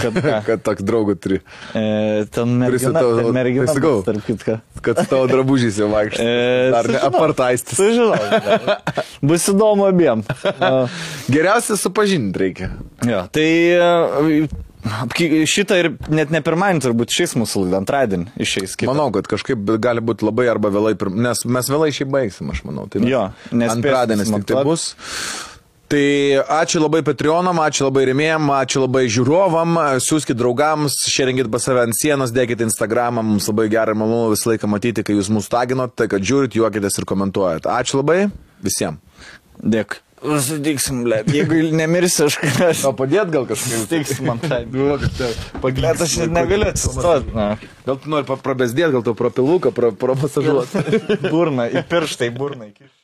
kad, 0.00 0.16
kad 0.48 0.62
toks 0.66 0.84
draugų 0.86 1.16
turi, 1.20 1.40
e, 1.76 1.84
ten 2.32 2.54
mergina, 2.60 2.94
tavo- 3.00 3.18
ten 3.20 3.34
mergina, 3.36 3.66
tai 3.68 3.76
sakau. 3.78 4.00
tarp 4.06 4.24
kitko. 4.26 4.56
kad 4.86 5.02
tavo 5.10 5.26
drabužys 5.30 5.78
jau 5.82 5.90
vaikšto. 5.92 6.24
E, 6.24 6.72
Ar 6.80 6.88
ne 6.94 7.02
apartaistis. 7.10 7.76
Sužinau. 7.78 8.16
Bus 9.22 9.46
įdomu 9.52 9.86
abiem. 9.90 10.24
Geriausia 11.34 11.76
supažinti 11.80 12.38
reikia. 12.46 12.70
Jo, 13.06 13.24
tai 13.32 13.46
e, 13.76 14.48
šitą 15.50 15.76
ir 15.76 15.88
net 16.08 16.30
ne 16.32 16.40
pirmadienį 16.44 16.80
turbūt 16.86 17.12
išeis 17.12 17.34
mūsų 17.36 17.66
laida, 17.66 17.80
antradienį 17.82 18.30
išeis 18.40 18.76
kitą. 18.80 18.88
Manau, 18.94 19.10
kad 19.12 19.28
kažkaip 19.28 19.60
gali 19.82 20.00
būti 20.00 20.24
labai 20.24 20.46
arba 20.48 20.70
vėlai, 20.72 20.94
pir- 20.96 21.12
nes 21.12 21.44
mes 21.44 21.68
vėlai 21.68 21.90
šiaip 21.92 22.08
baigsim, 22.14 22.48
aš 22.54 22.62
manau. 22.64 22.86
Tai 22.90 23.02
Jo, 23.04 23.26
nespėsim 23.52 23.76
antradienis 23.76 24.32
tik 24.32 24.46
tai 24.48 24.64
bus. 24.64 24.86
Tai 25.90 26.38
ačiū 26.54 26.78
labai 26.84 27.00
Patreonam, 27.02 27.58
ačiū 27.64 27.88
labai 27.88 28.04
remėjam, 28.12 28.44
ačiū 28.54 28.84
labai 28.84 29.08
žiūrovam, 29.10 29.74
siūskit 29.98 30.38
draugams, 30.38 31.00
šerinkit 31.10 31.48
pas 31.50 31.64
save 31.66 31.82
ant 31.82 31.96
sienos, 31.98 32.30
dėkit 32.30 32.62
Instagramą, 32.62 33.24
mums 33.26 33.48
labai 33.50 33.66
gerai 33.72 33.96
malonu 33.98 34.30
visą 34.30 34.52
laiką 34.52 34.70
matyti, 34.70 35.02
kai 35.02 35.16
jūs 35.16 35.32
mūsų 35.34 35.50
taginot, 35.50 35.96
tai 35.98 36.06
kad 36.12 36.22
žiūrit, 36.22 36.54
juokitės 36.54 37.00
ir 37.00 37.08
komentuojat. 37.10 37.66
Ačiū 37.66 37.98
labai 37.98 38.28
visiems. 38.62 39.02
Dėkui. 39.58 39.98
Sutiksim, 40.20 41.02
ble. 41.08 41.22
Jeigu 41.32 41.58
nemirsi, 41.74 42.22
aš 42.28 42.38
kažkaip. 42.38 42.84
O 42.86 42.94
padėt 42.94 43.34
gal 43.34 43.48
kažkaip? 43.48 43.82
Sutiksim 43.82 44.30
man 44.30 44.40
tai. 44.44 44.62
Paglėt, 44.68 45.96
Bet 45.96 46.06
aš 46.06 46.16
ir 46.20 46.30
negaliu 46.30 46.70
atsistoti. 46.70 47.34
Gal 47.88 47.98
tu 47.98 48.14
nori 48.14 48.38
prabezdėti, 48.46 48.92
gal 48.94 49.06
tu 49.10 49.16
pro 49.18 49.34
piluką, 49.34 49.74
pro, 49.74 49.90
pro 49.96 50.18
masažuoti. 50.22 51.02
Burna, 51.32 51.70
į 51.72 52.32
burną. 52.36 52.70
įkišt. 52.70 52.99